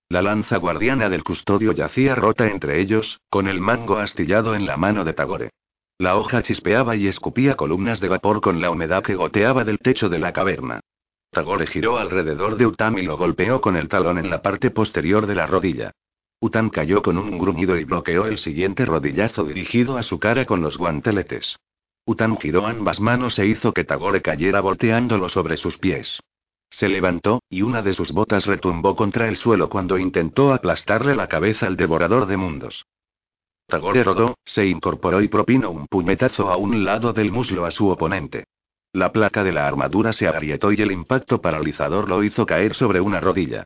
La 0.08 0.22
lanza 0.22 0.56
guardiana 0.58 1.08
del 1.08 1.24
custodio 1.24 1.72
yacía 1.72 2.14
rota 2.14 2.46
entre 2.46 2.80
ellos, 2.80 3.18
con 3.28 3.48
el 3.48 3.60
mango 3.60 3.96
astillado 3.96 4.54
en 4.54 4.66
la 4.66 4.76
mano 4.76 5.04
de 5.04 5.14
Tagore. 5.14 5.50
La 5.98 6.14
hoja 6.14 6.44
chispeaba 6.44 6.94
y 6.94 7.08
escupía 7.08 7.56
columnas 7.56 7.98
de 7.98 8.08
vapor 8.08 8.40
con 8.40 8.60
la 8.60 8.70
humedad 8.70 9.02
que 9.02 9.16
goteaba 9.16 9.64
del 9.64 9.80
techo 9.80 10.08
de 10.08 10.20
la 10.20 10.32
caverna. 10.32 10.78
Tagore 11.32 11.66
giró 11.66 11.98
alrededor 11.98 12.56
de 12.56 12.66
Utam 12.66 12.98
y 12.98 13.02
lo 13.02 13.16
golpeó 13.16 13.60
con 13.60 13.74
el 13.74 13.88
talón 13.88 14.18
en 14.18 14.30
la 14.30 14.40
parte 14.40 14.70
posterior 14.70 15.26
de 15.26 15.34
la 15.34 15.48
rodilla. 15.48 15.90
Utam 16.38 16.70
cayó 16.70 17.02
con 17.02 17.18
un 17.18 17.36
gruñido 17.36 17.76
y 17.76 17.82
bloqueó 17.82 18.26
el 18.26 18.38
siguiente 18.38 18.86
rodillazo 18.86 19.42
dirigido 19.42 19.98
a 19.98 20.04
su 20.04 20.20
cara 20.20 20.44
con 20.44 20.62
los 20.62 20.78
guanteletes. 20.78 21.58
Utan 22.06 22.36
giró 22.36 22.64
ambas 22.64 23.00
manos 23.00 23.40
e 23.40 23.46
hizo 23.46 23.74
que 23.74 23.82
Tagore 23.82 24.22
cayera 24.22 24.60
volteándolo 24.60 25.28
sobre 25.28 25.56
sus 25.56 25.78
pies. 25.78 26.20
Se 26.70 26.88
levantó, 26.88 27.42
y 27.48 27.62
una 27.62 27.82
de 27.82 27.94
sus 27.94 28.12
botas 28.12 28.46
retumbó 28.46 28.94
contra 28.94 29.28
el 29.28 29.36
suelo 29.36 29.68
cuando 29.68 29.98
intentó 29.98 30.52
aplastarle 30.52 31.16
la 31.16 31.28
cabeza 31.28 31.66
al 31.66 31.76
devorador 31.76 32.26
de 32.26 32.36
mundos. 32.36 32.86
Tagore 33.66 34.02
rodó, 34.02 34.38
se 34.44 34.66
incorporó 34.66 35.20
y 35.20 35.28
propinó 35.28 35.70
un 35.70 35.86
puñetazo 35.88 36.50
a 36.50 36.56
un 36.56 36.84
lado 36.84 37.12
del 37.12 37.30
muslo 37.32 37.66
a 37.66 37.70
su 37.70 37.88
oponente. 37.88 38.44
La 38.92 39.12
placa 39.12 39.44
de 39.44 39.52
la 39.52 39.68
armadura 39.68 40.14
se 40.14 40.26
agrietó 40.26 40.72
y 40.72 40.80
el 40.80 40.92
impacto 40.92 41.40
paralizador 41.42 42.08
lo 42.08 42.24
hizo 42.24 42.46
caer 42.46 42.74
sobre 42.74 43.00
una 43.00 43.20
rodilla. 43.20 43.64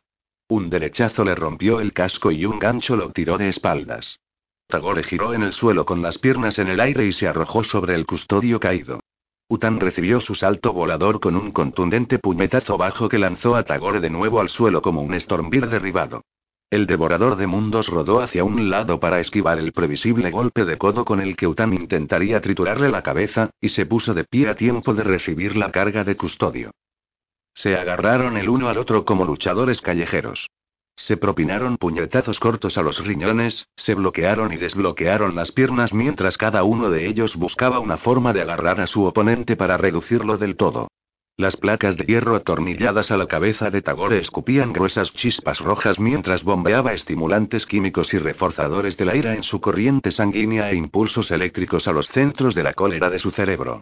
Un 0.49 0.69
derechazo 0.69 1.23
le 1.23 1.35
rompió 1.35 1.79
el 1.79 1.93
casco 1.93 2.31
y 2.31 2.45
un 2.45 2.59
gancho 2.59 2.97
lo 2.97 3.11
tiró 3.11 3.37
de 3.37 3.47
espaldas. 3.47 4.19
Tagore 4.67 5.03
giró 5.03 5.33
en 5.33 5.43
el 5.43 5.53
suelo 5.53 5.85
con 5.85 6.01
las 6.01 6.17
piernas 6.17 6.59
en 6.59 6.67
el 6.67 6.79
aire 6.79 7.05
y 7.05 7.13
se 7.13 7.27
arrojó 7.27 7.63
sobre 7.63 7.95
el 7.95 8.05
custodio 8.05 8.59
caído. 8.59 8.99
Utan 9.53 9.79
recibió 9.79 10.19
su 10.19 10.33
salto 10.33 10.73
volador 10.73 11.19
con 11.19 11.35
un 11.35 11.51
contundente 11.51 12.17
puñetazo 12.17 12.75
bajo 12.75 13.07
que 13.07 13.19
lanzó 13.19 13.55
a 13.55 13.61
Tagore 13.61 13.99
de 13.99 14.09
nuevo 14.09 14.41
al 14.41 14.49
suelo 14.49 14.81
como 14.81 15.03
un 15.03 15.13
Stormbear 15.19 15.69
derribado. 15.69 16.23
El 16.71 16.87
devorador 16.87 17.35
de 17.35 17.45
mundos 17.45 17.87
rodó 17.87 18.21
hacia 18.21 18.43
un 18.43 18.71
lado 18.71 18.99
para 18.99 19.19
esquivar 19.19 19.59
el 19.59 19.71
previsible 19.71 20.31
golpe 20.31 20.65
de 20.65 20.79
codo 20.79 21.05
con 21.05 21.21
el 21.21 21.35
que 21.35 21.45
Utan 21.45 21.71
intentaría 21.71 22.41
triturarle 22.41 22.89
la 22.89 23.03
cabeza, 23.03 23.51
y 23.61 23.69
se 23.69 23.85
puso 23.85 24.15
de 24.15 24.23
pie 24.23 24.49
a 24.49 24.55
tiempo 24.55 24.95
de 24.95 25.03
recibir 25.03 25.55
la 25.55 25.71
carga 25.71 26.03
de 26.03 26.17
custodio. 26.17 26.71
Se 27.53 27.75
agarraron 27.75 28.37
el 28.37 28.49
uno 28.49 28.69
al 28.69 28.79
otro 28.79 29.05
como 29.05 29.23
luchadores 29.23 29.81
callejeros. 29.81 30.49
Se 30.95 31.17
propinaron 31.17 31.77
puñetazos 31.77 32.39
cortos 32.39 32.77
a 32.77 32.83
los 32.83 33.03
riñones, 33.03 33.67
se 33.75 33.95
bloquearon 33.95 34.53
y 34.53 34.57
desbloquearon 34.57 35.35
las 35.35 35.51
piernas 35.51 35.93
mientras 35.93 36.37
cada 36.37 36.63
uno 36.63 36.89
de 36.89 37.07
ellos 37.07 37.35
buscaba 37.35 37.79
una 37.79 37.97
forma 37.97 38.31
de 38.31 38.41
agarrar 38.41 38.79
a 38.79 38.87
su 38.87 39.03
oponente 39.05 39.55
para 39.55 39.77
reducirlo 39.77 40.37
del 40.37 40.55
todo. 40.55 40.87
Las 41.35 41.57
placas 41.57 41.97
de 41.97 42.05
hierro 42.05 42.35
atornilladas 42.35 43.09
a 43.09 43.17
la 43.17 43.25
cabeza 43.25 43.71
de 43.71 43.81
Tagore 43.81 44.19
escupían 44.19 44.71
gruesas 44.71 45.11
chispas 45.13 45.61
rojas 45.61 45.99
mientras 45.99 46.43
bombeaba 46.43 46.93
estimulantes 46.93 47.65
químicos 47.65 48.13
y 48.13 48.19
reforzadores 48.19 48.95
del 48.95 49.09
aire 49.09 49.33
en 49.33 49.43
su 49.43 49.59
corriente 49.59 50.11
sanguínea 50.11 50.69
e 50.69 50.75
impulsos 50.75 51.31
eléctricos 51.31 51.87
a 51.87 51.91
los 51.91 52.07
centros 52.07 52.53
de 52.53 52.61
la 52.61 52.73
cólera 52.73 53.09
de 53.09 53.17
su 53.17 53.31
cerebro. 53.31 53.81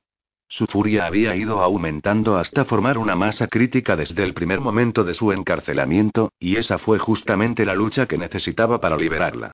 Su 0.52 0.68
furia 0.68 1.06
había 1.06 1.34
ido 1.34 1.62
aumentando 1.62 2.36
hasta 2.36 2.66
formar 2.66 2.98
una 2.98 3.16
masa 3.16 3.48
crítica 3.48 3.96
desde 3.96 4.22
el 4.22 4.34
primer 4.34 4.60
momento 4.60 5.06
de 5.06 5.14
su 5.14 5.32
encarcelamiento, 5.32 6.34
y 6.38 6.58
esa 6.58 6.78
fue 6.78 7.00
justamente 7.00 7.64
la 7.64 7.74
lucha 7.74 8.06
que 8.06 8.18
necesitaba 8.18 8.82
para 8.82 8.98
liberarla. 8.98 9.54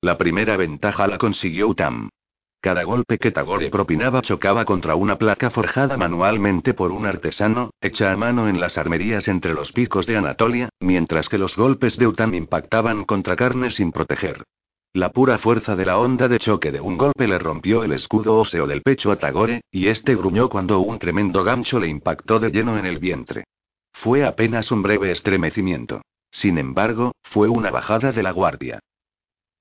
La 0.00 0.18
primera 0.18 0.56
ventaja 0.56 1.06
la 1.06 1.18
consiguió 1.18 1.68
Utam. 1.68 2.08
Cada 2.60 2.82
golpe 2.82 3.18
que 3.18 3.30
Tagore 3.30 3.70
propinaba 3.70 4.20
chocaba 4.20 4.64
contra 4.64 4.96
una 4.96 5.18
placa 5.18 5.50
forjada 5.50 5.96
manualmente 5.96 6.74
por 6.74 6.90
un 6.90 7.06
artesano, 7.06 7.70
hecha 7.80 8.10
a 8.10 8.16
mano 8.16 8.48
en 8.48 8.58
las 8.58 8.76
armerías 8.76 9.28
entre 9.28 9.54
los 9.54 9.70
picos 9.70 10.04
de 10.06 10.16
Anatolia, 10.16 10.68
mientras 10.80 11.28
que 11.28 11.38
los 11.38 11.56
golpes 11.56 11.96
de 11.96 12.08
Utam 12.08 12.34
impactaban 12.34 13.04
contra 13.04 13.36
carne 13.36 13.70
sin 13.70 13.92
proteger. 13.92 14.42
La 14.94 15.10
pura 15.12 15.38
fuerza 15.38 15.76
de 15.76 15.84
la 15.84 15.98
onda 15.98 16.28
de 16.28 16.38
choque 16.38 16.72
de 16.72 16.80
un 16.80 16.96
golpe 16.96 17.28
le 17.28 17.38
rompió 17.38 17.84
el 17.84 17.92
escudo 17.92 18.36
óseo 18.38 18.66
del 18.66 18.82
pecho 18.82 19.12
a 19.12 19.16
Tagore, 19.16 19.60
y 19.70 19.88
este 19.88 20.14
gruñó 20.16 20.48
cuando 20.48 20.80
un 20.80 20.98
tremendo 20.98 21.44
gancho 21.44 21.78
le 21.78 21.88
impactó 21.88 22.40
de 22.40 22.50
lleno 22.50 22.78
en 22.78 22.86
el 22.86 22.98
vientre. 22.98 23.44
Fue 23.92 24.24
apenas 24.24 24.70
un 24.70 24.82
breve 24.82 25.10
estremecimiento. 25.10 26.02
Sin 26.30 26.58
embargo, 26.58 27.12
fue 27.22 27.48
una 27.48 27.70
bajada 27.70 28.12
de 28.12 28.22
la 28.22 28.32
guardia. 28.32 28.80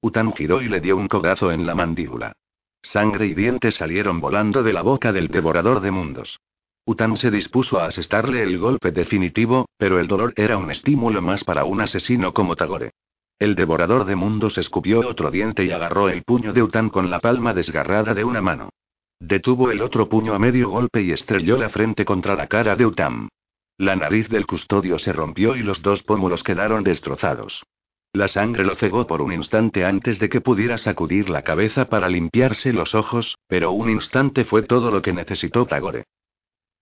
Utan 0.01 0.31
giró 0.33 0.61
y 0.61 0.69
le 0.69 0.79
dio 0.79 0.95
un 0.95 1.07
codazo 1.07 1.51
en 1.51 1.65
la 1.65 1.75
mandíbula. 1.75 2.33
Sangre 2.81 3.25
y 3.25 3.33
dientes 3.33 3.75
salieron 3.75 4.21
volando 4.21 4.63
de 4.63 4.73
la 4.73 4.81
boca 4.81 5.11
del 5.11 5.27
devorador 5.27 5.81
de 5.81 5.91
mundos. 5.91 6.39
Utan 6.85 7.17
se 7.17 7.31
dispuso 7.31 7.79
a 7.79 7.87
asestarle 7.87 8.43
el 8.43 8.57
golpe 8.59 8.91
definitivo, 8.91 9.65
pero 9.77 9.99
el 9.99 10.07
dolor 10.07 10.33
era 10.37 10.57
un 10.57 10.71
estímulo 10.71 11.21
más 11.21 11.43
para 11.43 11.65
un 11.65 11.81
asesino 11.81 12.33
como 12.33 12.55
Tagore. 12.55 12.91
El 13.39 13.53
devorador 13.55 14.05
de 14.05 14.15
mundos 14.15 14.57
escupió 14.57 15.07
otro 15.07 15.29
diente 15.29 15.63
y 15.63 15.71
agarró 15.71 16.09
el 16.09 16.23
puño 16.23 16.53
de 16.53 16.63
Utan 16.63 16.89
con 16.89 17.11
la 17.11 17.19
palma 17.19 17.53
desgarrada 17.53 18.15
de 18.15 18.23
una 18.23 18.41
mano. 18.41 18.69
Detuvo 19.19 19.71
el 19.71 19.81
otro 19.81 20.09
puño 20.09 20.33
a 20.33 20.39
medio 20.39 20.69
golpe 20.69 21.01
y 21.01 21.11
estrelló 21.11 21.57
la 21.57 21.69
frente 21.69 22.03
contra 22.03 22.35
la 22.35 22.47
cara 22.47 22.75
de 22.75 22.85
Utam. 22.85 23.29
La 23.77 23.95
nariz 23.95 24.27
del 24.29 24.47
custodio 24.47 24.97
se 24.97 25.13
rompió 25.13 25.55
y 25.55 25.61
los 25.61 25.83
dos 25.83 26.01
pómulos 26.01 26.43
quedaron 26.43 26.83
destrozados. 26.83 27.63
La 28.11 28.27
sangre 28.27 28.63
lo 28.63 28.73
cegó 28.73 29.05
por 29.05 29.21
un 29.21 29.31
instante 29.31 29.85
antes 29.85 30.17
de 30.17 30.29
que 30.29 30.41
pudiera 30.41 30.79
sacudir 30.79 31.29
la 31.29 31.43
cabeza 31.43 31.89
para 31.89 32.09
limpiarse 32.09 32.73
los 32.73 32.95
ojos, 32.95 33.37
pero 33.47 33.71
un 33.71 33.91
instante 33.91 34.45
fue 34.45 34.63
todo 34.63 34.89
lo 34.89 35.03
que 35.03 35.13
necesitó 35.13 35.67
Tagore. 35.67 36.05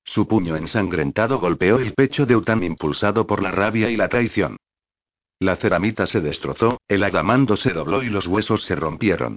Su 0.06 0.28
puño 0.28 0.56
ensangrentado 0.56 1.39
golpeó 1.39 1.80
el 1.80 1.93
pecho 1.93 2.26
de 2.26 2.38
Utan 2.38 2.64
impulsado 2.64 3.28
por 3.28 3.43
la 3.43 3.51
rabia 3.51 3.89
y 3.89 3.97
la 3.97 4.08
traición. 4.08 4.56
La 5.40 5.58
ceramita 5.58 6.08
se 6.08 6.22
destrozó, 6.22 6.80
el 6.88 7.04
adamando 7.04 7.56
se 7.58 7.72
dobló 7.72 8.04
y 8.04 8.10
los 8.10 8.26
huesos 8.28 8.64
se 8.64 8.76
rompieron. 8.76 9.36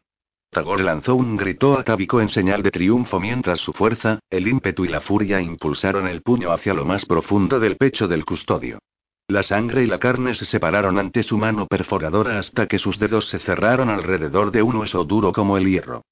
Tagore 0.50 0.82
lanzó 0.82 1.14
un 1.14 1.36
grito 1.36 1.78
atávico 1.78 2.20
en 2.20 2.28
señal 2.28 2.62
de 2.62 2.70
triunfo 2.70 3.20
mientras 3.20 3.60
su 3.60 3.72
fuerza, 3.72 4.20
el 4.30 4.48
ímpetu 4.48 4.84
y 4.84 4.88
la 4.88 5.00
furia 5.00 5.40
impulsaron 5.40 6.06
el 6.06 6.22
puño 6.22 6.52
hacia 6.52 6.72
lo 6.72 6.84
más 6.84 7.04
profundo 7.04 7.60
del 7.60 7.76
pecho 7.76 8.08
del 8.08 8.24
custodio. 8.24 8.78
La 9.26 9.42
sangre 9.42 9.82
y 9.82 9.86
la 9.86 9.98
carne 9.98 10.34
se 10.34 10.46
separaron 10.46 10.98
ante 10.98 11.22
su 11.22 11.36
mano 11.36 11.66
perforadora 11.66 12.38
hasta 12.38 12.66
que 12.66 12.78
sus 12.78 12.98
dedos 12.98 13.28
se 13.28 13.38
cerraron 13.38 13.90
alrededor 13.90 14.50
de 14.52 14.62
un 14.62 14.76
hueso 14.76 15.04
duro 15.04 15.32
como 15.32 15.58
el 15.58 15.66
hierro. 15.68 16.02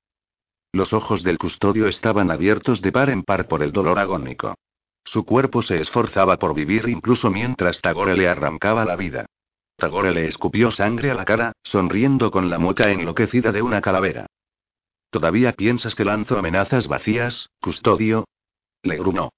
Los 0.73 0.93
ojos 0.93 1.23
del 1.23 1.39
custodio 1.39 1.87
estaban 1.87 2.31
abiertos 2.31 2.83
de 2.83 2.93
par 2.93 3.09
en 3.09 3.23
par 3.23 3.49
por 3.49 3.63
el 3.63 3.73
dolor 3.73 3.99
agónico. 3.99 4.55
Su 5.03 5.25
cuerpo 5.25 5.63
se 5.63 5.81
esforzaba 5.81 6.37
por 6.37 6.55
vivir 6.55 6.89
incluso 6.89 7.31
mientras 7.31 7.81
Tagore 7.81 8.17
le 8.17 8.29
arrancaba 8.29 8.85
la 8.85 8.97
vida. 8.97 9.25
Tagore 9.77 10.11
le 10.13 10.27
escupió 10.27 10.71
sangre 10.71 11.11
a 11.11 11.15
la 11.15 11.27
cara, 11.27 11.53
sonriendo 11.63 12.31
con 12.31 12.49
la 12.49 12.59
mueca 12.59 12.91
enloquecida 12.91 13.53
de 13.53 13.61
una 13.61 13.83
calavera. 13.83 14.27
¿Todavía 15.11 15.53
piensas 15.53 15.95
que 15.95 16.05
lanzo 16.05 16.39
amenazas 16.39 16.89
vacías, 16.89 17.51
custodio? 17.61 18.25
Le 18.83 18.97
gruñó. 18.97 19.31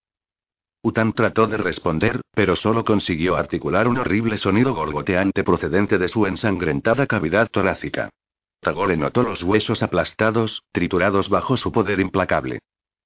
Utan 0.82 1.12
trató 1.12 1.48
de 1.48 1.56
responder, 1.56 2.20
pero 2.32 2.54
solo 2.54 2.84
consiguió 2.84 3.36
articular 3.36 3.88
un 3.88 3.98
horrible 3.98 4.38
sonido 4.38 4.74
gorgoteante 4.74 5.42
procedente 5.42 5.98
de 5.98 6.08
su 6.08 6.26
ensangrentada 6.26 7.06
cavidad 7.06 7.48
torácica. 7.50 8.10
Tagore 8.60 8.96
notó 8.96 9.24
los 9.24 9.42
huesos 9.42 9.82
aplastados, 9.82 10.62
triturados 10.72 11.28
bajo 11.28 11.56
su 11.56 11.72
poder 11.72 11.98
implacable. 11.98 12.60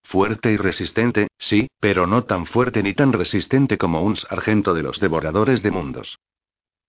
Fuerte 0.04 0.52
y 0.52 0.58
resistente, 0.58 1.28
sí, 1.38 1.68
pero 1.80 2.06
no 2.06 2.24
tan 2.24 2.44
fuerte 2.44 2.82
ni 2.82 2.92
tan 2.92 3.12
resistente 3.12 3.78
como 3.78 4.02
un 4.02 4.16
sargento 4.16 4.74
de 4.74 4.82
los 4.82 5.00
devoradores 5.00 5.62
de 5.62 5.70
mundos. 5.70 6.18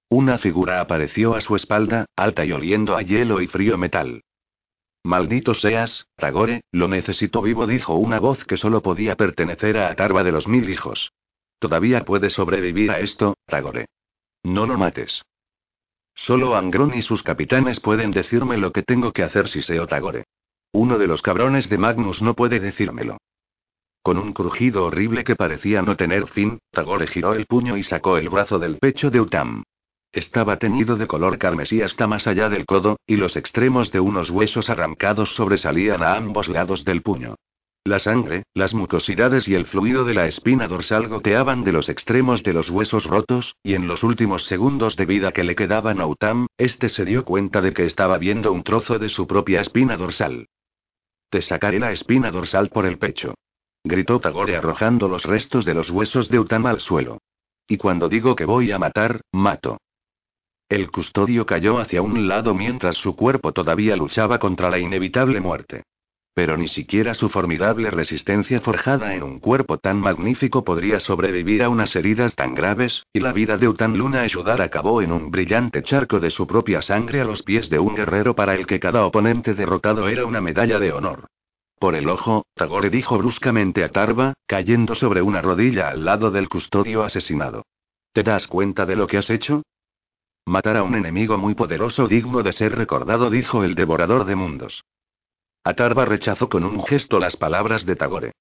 Una 0.10 0.38
figura 0.38 0.82
apareció 0.82 1.36
a 1.36 1.41
su 1.41 1.56
espalda, 1.56 2.06
alta 2.16 2.45
y 2.45 2.51
oliendo 2.51 2.95
a 2.95 3.01
hielo 3.01 3.41
y 3.41 3.47
frío 3.47 3.78
metal. 3.78 4.22
Maldito 5.04 5.54
seas, 5.54 6.08
Tagore, 6.16 6.62
lo 6.72 6.88
necesito 6.88 7.41
vivo, 7.41 7.68
dijo 7.68 7.95
una 7.95 8.20
voz 8.20 8.45
que 8.45 8.56
solo 8.56 8.82
podía 8.82 9.16
pertenecer 9.16 9.78
a 9.78 9.89
Atarba 9.89 10.24
de 10.24 10.32
los 10.32 10.47
mil 10.47 10.70
hijos. 10.70 11.12
Todavía 11.60 12.06
puede 12.06 12.30
sobrevivir 12.30 12.91
a 12.91 12.99
esto, 12.99 13.36
Tagore. 13.45 13.88
No 14.43 14.66
lo 14.66 14.78
mates. 14.78 15.24
Solo 16.16 16.56
Angron 16.56 16.93
y 16.93 17.01
sus 17.01 17.24
capitanes 17.24 17.80
pueden 17.80 18.12
decirme 18.12 18.58
lo 18.58 18.72
que 18.72 18.84
tengo 18.84 19.12
que 19.12 19.24
hacer 19.24 19.49
si 19.49 19.62
seo 19.62 19.88
Tagore. 19.88 20.26
Uno 20.72 20.97
de 20.97 21.08
los 21.08 21.22
cabrones 21.22 21.70
de 21.70 21.78
Magnus 21.78 22.22
no 22.22 22.34
puede 22.34 22.60
decírmelo. 22.60 23.18
Con 24.01 24.18
un 24.18 24.34
crujido 24.34 24.86
horrible 24.86 25.24
que 25.24 25.36
parecía 25.36 25.82
no 25.82 25.95
tener 25.95 26.28
fin, 26.28 26.60
Tagore 26.72 27.08
giró 27.08 27.34
el 27.34 27.45
puño 27.45 27.78
y 27.78 27.84
sacó 27.84 28.18
el 28.18 28.30
brazo 28.30 28.60
del 28.60 28.78
pecho 28.78 29.10
de 29.10 29.22
Utam. 29.22 29.64
Estaba 30.14 30.57
teñido 30.57 30.95
de 30.95 31.07
color 31.07 31.39
carmesí 31.39 31.82
hasta 31.82 32.05
más 32.05 32.28
allá 32.28 32.47
del 32.47 32.68
codo, 32.68 32.97
y 33.07 33.16
los 33.16 33.36
extremos 33.36 33.91
de 33.91 33.99
unos 33.99 34.30
huesos 34.30 34.70
arrancados 34.70 35.34
sobresalían 35.34 36.03
a 36.03 36.14
ambos 36.14 36.47
lados 36.49 36.86
del 36.86 37.01
puño. 37.01 37.36
La 37.84 37.97
sangre, 37.97 38.43
las 38.53 38.76
mucosidades 38.76 39.47
y 39.47 39.55
el 39.55 39.66
fluido 39.66 40.05
de 40.05 40.14
la 40.14 40.28
espina 40.28 40.68
dorsal 40.68 41.07
goteaban 41.07 41.64
de 41.64 41.74
los 41.74 41.89
extremos 41.89 42.43
de 42.43 42.53
los 42.53 42.70
huesos 42.70 43.05
rotos, 43.05 43.55
y 43.64 43.74
en 43.74 43.88
los 43.88 44.03
últimos 44.03 44.43
segundos 44.43 44.95
de 44.95 45.05
vida 45.07 45.32
que 45.32 45.43
le 45.43 45.55
quedaban 45.55 45.99
a 45.99 46.05
Utam, 46.05 46.45
este 46.59 46.89
se 46.89 47.05
dio 47.05 47.26
cuenta 47.26 47.59
de 47.59 47.74
que 47.74 47.86
estaba 47.86 48.20
viendo 48.20 48.53
un 48.53 48.64
trozo 48.64 48.99
de 48.99 49.09
su 49.09 49.26
propia 49.26 49.61
espina 49.61 49.97
dorsal. 49.97 50.47
Te 51.30 51.41
sacaré 51.41 51.80
la 51.80 51.91
espina 51.91 52.30
dorsal 52.30 52.70
por 52.70 52.86
el 52.86 52.99
pecho. 52.99 53.34
Gritó 53.84 54.20
Tagore 54.20 54.55
arrojando 54.55 55.09
los 55.09 55.26
restos 55.26 55.66
de 55.66 55.74
los 55.74 55.89
huesos 55.89 56.30
de 56.30 56.39
Utam 56.39 56.68
al 56.68 56.80
suelo. 56.80 57.18
Y 57.68 57.78
cuando 57.78 58.07
digo 58.07 58.36
que 58.36 58.45
voy 58.45 58.72
a 58.72 58.78
matar, 58.78 59.22
mato. 59.32 59.80
El 60.74 60.89
custodio 60.89 61.45
cayó 61.45 61.78
hacia 61.78 62.01
un 62.01 62.28
lado 62.28 62.55
mientras 62.55 62.97
su 62.97 63.15
cuerpo 63.15 63.51
todavía 63.51 63.95
luchaba 63.95 64.39
contra 64.39 64.71
la 64.71 64.80
inevitable 64.80 65.39
muerte. 65.39 65.84
Pero 66.34 66.57
ni 66.57 66.67
siquiera 66.67 67.13
su 67.13 67.30
formidable 67.30 67.91
resistencia 67.91 68.59
forjada 68.59 69.13
en 69.13 69.21
un 69.21 69.39
cuerpo 69.39 69.78
tan 69.78 69.99
magnífico 69.99 70.63
podría 70.63 70.99
sobrevivir 70.99 71.61
a 71.61 71.69
unas 71.69 71.95
heridas 71.95 72.34
tan 72.34 72.55
graves, 72.55 73.05
y 73.13 73.19
la 73.19 73.34
vida 73.34 73.59
de 73.59 73.67
Utan 73.67 73.95
Luna 73.95 74.21
Ayudar 74.21 74.63
acabó 74.63 75.03
en 75.03 75.11
un 75.11 75.30
brillante 75.30 75.84
charco 75.84 76.19
de 76.19 76.32
su 76.32 76.47
propia 76.47 76.82
sangre 76.82 77.21
a 77.21 77.26
los 77.26 77.43
pies 77.43 77.69
de 77.69 77.78
un 77.78 77.93
guerrero 77.93 78.34
para 78.34 78.55
el 78.55 78.65
que 78.65 78.80
cada 78.80 79.05
oponente 79.05 79.53
derrotado 79.53 80.07
era 80.07 80.26
una 80.26 80.41
medalla 80.41 80.80
de 80.80 80.91
honor. 80.91 81.28
Por 81.78 81.93
el 81.93 82.09
ojo, 82.09 82.47
Tagore 82.55 82.89
dijo 82.89 83.19
bruscamente 83.19 83.84
a 83.84 83.89
Tarba, 83.89 84.34
cayendo 84.47 84.95
sobre 84.95 85.21
una 85.21 85.39
rodilla 85.39 85.89
al 85.89 86.03
lado 86.03 86.32
del 86.32 86.49
custodio 86.49 87.03
asesinado. 87.03 87.61
¿Te 88.11 88.24
das 88.24 88.47
cuenta 88.47 88.88
de 88.88 88.95
lo 88.95 89.05
que 89.05 89.19
has 89.19 89.30
hecho? 89.30 89.61
Matar 90.45 90.75
a 90.75 90.83
un 90.83 90.95
enemigo 90.95 91.37
muy 91.37 91.55
poderoso 91.55 92.07
digno 92.07 92.43
de 92.43 92.51
ser 92.51 92.75
recordado, 92.75 93.29
dijo 93.29 93.63
el 93.63 93.75
devorador 93.75 94.25
de 94.25 94.35
mundos. 94.35 94.83
Atarba 95.63 96.03
rechazó 96.03 96.49
con 96.49 96.65
un 96.65 96.83
gesto 96.83 97.17
las 97.17 97.37
palabras 97.37 97.85
de 97.85 97.95
Tagore. 97.95 98.33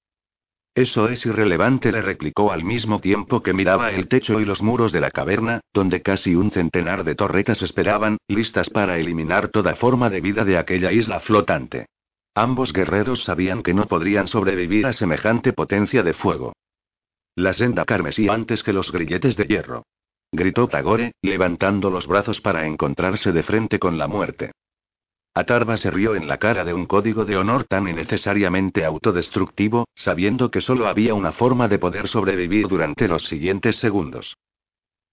Eso 0.75 1.07
es 1.07 1.25
irrelevante, 1.25 1.91
le 1.91 2.01
replicó 2.01 2.51
al 2.51 2.65
mismo 2.65 2.99
tiempo 2.99 3.41
que 3.41 3.53
miraba 3.53 3.91
el 3.91 4.09
techo 4.09 4.41
y 4.41 4.45
los 4.45 4.61
muros 4.61 4.91
de 4.91 4.99
la 4.99 5.11
caverna, 5.11 5.61
donde 5.71 6.01
casi 6.01 6.35
un 6.35 6.51
centenar 6.51 7.05
de 7.05 7.15
torretas 7.15 7.61
esperaban, 7.61 8.17
listas 8.27 8.69
para 8.69 8.97
eliminar 8.97 9.47
toda 9.47 9.75
forma 9.75 10.09
de 10.09 10.19
vida 10.19 10.43
de 10.43 10.57
aquella 10.57 10.91
isla 10.91 11.21
flotante. 11.21 11.85
Ambos 12.35 12.73
guerreros 12.73 13.23
sabían 13.23 13.63
que 13.63 13.73
no 13.73 13.85
podrían 13.85 14.27
sobrevivir 14.27 14.87
a 14.87 14.93
semejante 14.93 15.53
potencia 15.53 16.03
de 16.03 16.13
fuego. 16.13 16.53
La 17.35 17.53
senda 17.53 17.85
carmesí 17.85 18.27
antes 18.27 18.61
que 18.61 18.73
los 18.73 18.91
grilletes 18.91 19.37
de 19.37 19.45
hierro 19.45 19.83
gritó 20.33 20.67
Tagore, 20.67 21.13
levantando 21.21 21.89
los 21.89 22.07
brazos 22.07 22.41
para 22.41 22.65
encontrarse 22.65 23.31
de 23.31 23.43
frente 23.43 23.79
con 23.79 23.97
la 23.97 24.07
muerte. 24.07 24.51
Atarba 25.35 25.77
se 25.77 25.89
rió 25.89 26.15
en 26.15 26.27
la 26.27 26.37
cara 26.37 26.65
de 26.65 26.73
un 26.73 26.85
código 26.85 27.23
de 27.23 27.37
honor 27.37 27.63
tan 27.63 27.87
innecesariamente 27.87 28.83
autodestructivo, 28.83 29.87
sabiendo 29.95 30.51
que 30.51 30.61
solo 30.61 30.87
había 30.87 31.13
una 31.13 31.31
forma 31.31 31.67
de 31.67 31.79
poder 31.79 32.07
sobrevivir 32.07 32.67
durante 32.67 33.07
los 33.07 33.23
siguientes 33.27 33.77
segundos. 33.77 34.35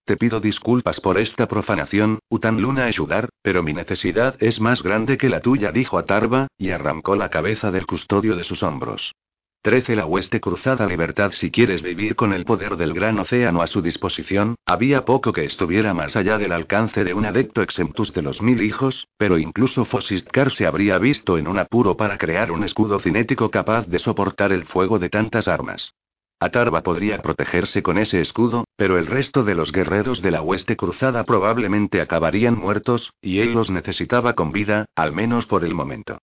Te 0.04 0.16
pido 0.16 0.40
disculpas 0.40 1.00
por 1.00 1.18
esta 1.18 1.46
profanación, 1.46 2.18
Utan 2.28 2.60
Luna 2.60 2.86
ayudar, 2.86 3.28
pero 3.42 3.62
mi 3.62 3.72
necesidad 3.72 4.36
es 4.40 4.60
más 4.60 4.82
grande 4.82 5.16
que 5.18 5.28
la 5.28 5.40
tuya, 5.40 5.70
dijo 5.70 5.98
Atarba, 5.98 6.48
y 6.58 6.70
arrancó 6.70 7.14
la 7.14 7.28
cabeza 7.28 7.70
del 7.70 7.86
custodio 7.86 8.36
de 8.36 8.44
sus 8.44 8.62
hombros. 8.62 9.14
Trece 9.62 9.94
la 9.94 10.06
hueste 10.06 10.40
cruzada 10.40 10.86
libertad 10.86 11.32
si 11.34 11.50
quieres 11.50 11.82
vivir 11.82 12.16
con 12.16 12.32
el 12.32 12.46
poder 12.46 12.78
del 12.78 12.94
gran 12.94 13.18
océano 13.18 13.60
a 13.60 13.66
su 13.66 13.82
disposición, 13.82 14.54
había 14.64 15.04
poco 15.04 15.34
que 15.34 15.44
estuviera 15.44 15.92
más 15.92 16.16
allá 16.16 16.38
del 16.38 16.52
alcance 16.52 17.04
de 17.04 17.12
un 17.12 17.26
adepto 17.26 17.60
exemptus 17.60 18.14
de 18.14 18.22
los 18.22 18.40
mil 18.40 18.62
hijos, 18.62 19.06
pero 19.18 19.36
incluso 19.36 19.84
Fosistkar 19.84 20.50
se 20.50 20.66
habría 20.66 20.96
visto 20.96 21.36
en 21.36 21.46
un 21.46 21.58
apuro 21.58 21.98
para 21.98 22.16
crear 22.16 22.52
un 22.52 22.64
escudo 22.64 23.00
cinético 23.00 23.50
capaz 23.50 23.86
de 23.86 23.98
soportar 23.98 24.50
el 24.50 24.64
fuego 24.64 24.98
de 24.98 25.10
tantas 25.10 25.46
armas. 25.46 25.92
Atarba 26.38 26.82
podría 26.82 27.20
protegerse 27.20 27.82
con 27.82 27.98
ese 27.98 28.18
escudo, 28.18 28.64
pero 28.76 28.96
el 28.96 29.06
resto 29.06 29.42
de 29.42 29.54
los 29.54 29.72
guerreros 29.72 30.22
de 30.22 30.30
la 30.30 30.40
hueste 30.40 30.74
cruzada 30.74 31.24
probablemente 31.24 32.00
acabarían 32.00 32.56
muertos, 32.56 33.12
y 33.20 33.40
él 33.40 33.52
los 33.52 33.70
necesitaba 33.70 34.32
con 34.32 34.52
vida, 34.52 34.86
al 34.94 35.12
menos 35.12 35.44
por 35.44 35.66
el 35.66 35.74
momento. 35.74 36.16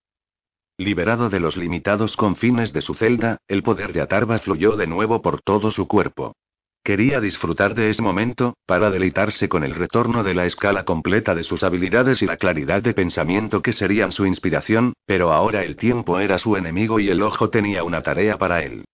Liberado 0.79 1.31
de 1.31 1.39
los 1.39 1.57
limitados 1.57 2.15
confines 2.15 2.71
de 2.71 2.81
su 2.81 2.93
celda, 2.93 3.37
el 3.47 3.63
poder 3.63 3.93
de 3.93 4.01
Atarba 4.01 4.37
fluyó 4.37 4.75
de 4.75 4.85
nuevo 4.85 5.23
por 5.23 5.41
todo 5.41 5.71
su 5.71 5.87
cuerpo. 5.87 6.35
Quería 6.83 7.19
disfrutar 7.19 7.73
de 7.73 7.89
ese 7.89 8.03
momento, 8.03 8.55
para 8.67 8.91
deleitarse 8.91 9.49
con 9.49 9.63
el 9.63 9.73
retorno 9.73 10.23
de 10.23 10.35
la 10.35 10.45
escala 10.45 10.85
completa 10.85 11.33
de 11.33 11.41
sus 11.41 11.63
habilidades 11.63 12.21
y 12.21 12.27
la 12.27 12.37
claridad 12.37 12.83
de 12.83 12.93
pensamiento 12.93 13.63
que 13.63 13.73
serían 13.73 14.11
su 14.11 14.27
inspiración, 14.27 14.93
pero 15.07 15.33
ahora 15.33 15.63
el 15.63 15.77
tiempo 15.77 16.19
era 16.19 16.37
su 16.37 16.55
enemigo 16.55 16.99
y 16.99 17.09
el 17.09 17.23
ojo 17.23 17.49
tenía 17.49 17.83
una 17.83 18.03
tarea 18.03 18.37
para 18.37 18.61
él. 18.61 18.85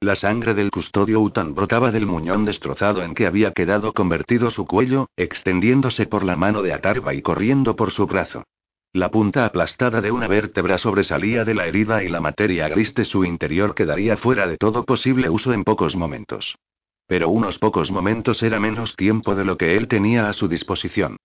La 0.00 0.14
sangre 0.14 0.54
del 0.54 0.70
custodio 0.70 1.20
Utan 1.20 1.56
brotaba 1.56 1.90
del 1.90 2.06
muñón 2.06 2.44
destrozado 2.44 3.02
en 3.02 3.14
que 3.14 3.26
había 3.26 3.50
quedado 3.50 3.92
convertido 3.94 4.52
su 4.52 4.64
cuello, 4.64 5.08
extendiéndose 5.16 6.06
por 6.06 6.22
la 6.22 6.36
mano 6.36 6.62
de 6.62 6.72
Atarba 6.72 7.14
y 7.14 7.20
corriendo 7.20 7.74
por 7.74 7.90
su 7.90 8.06
brazo. 8.06 8.44
La 8.92 9.08
punta 9.08 9.44
aplastada 9.44 10.00
de 10.00 10.10
una 10.10 10.26
vértebra 10.26 10.76
sobresalía 10.76 11.44
de 11.44 11.54
la 11.54 11.68
herida 11.68 12.02
y 12.02 12.08
la 12.08 12.20
materia 12.20 12.68
gris 12.68 12.92
de 12.92 13.04
su 13.04 13.24
interior 13.24 13.72
quedaría 13.72 14.16
fuera 14.16 14.48
de 14.48 14.56
todo 14.56 14.84
posible 14.84 15.30
uso 15.30 15.52
en 15.52 15.62
pocos 15.62 15.94
momentos. 15.94 16.58
Pero 17.06 17.28
unos 17.28 17.60
pocos 17.60 17.92
momentos 17.92 18.42
era 18.42 18.58
menos 18.58 18.96
tiempo 18.96 19.36
de 19.36 19.44
lo 19.44 19.56
que 19.56 19.76
él 19.76 19.86
tenía 19.86 20.28
a 20.28 20.32
su 20.32 20.48
disposición. 20.48 21.18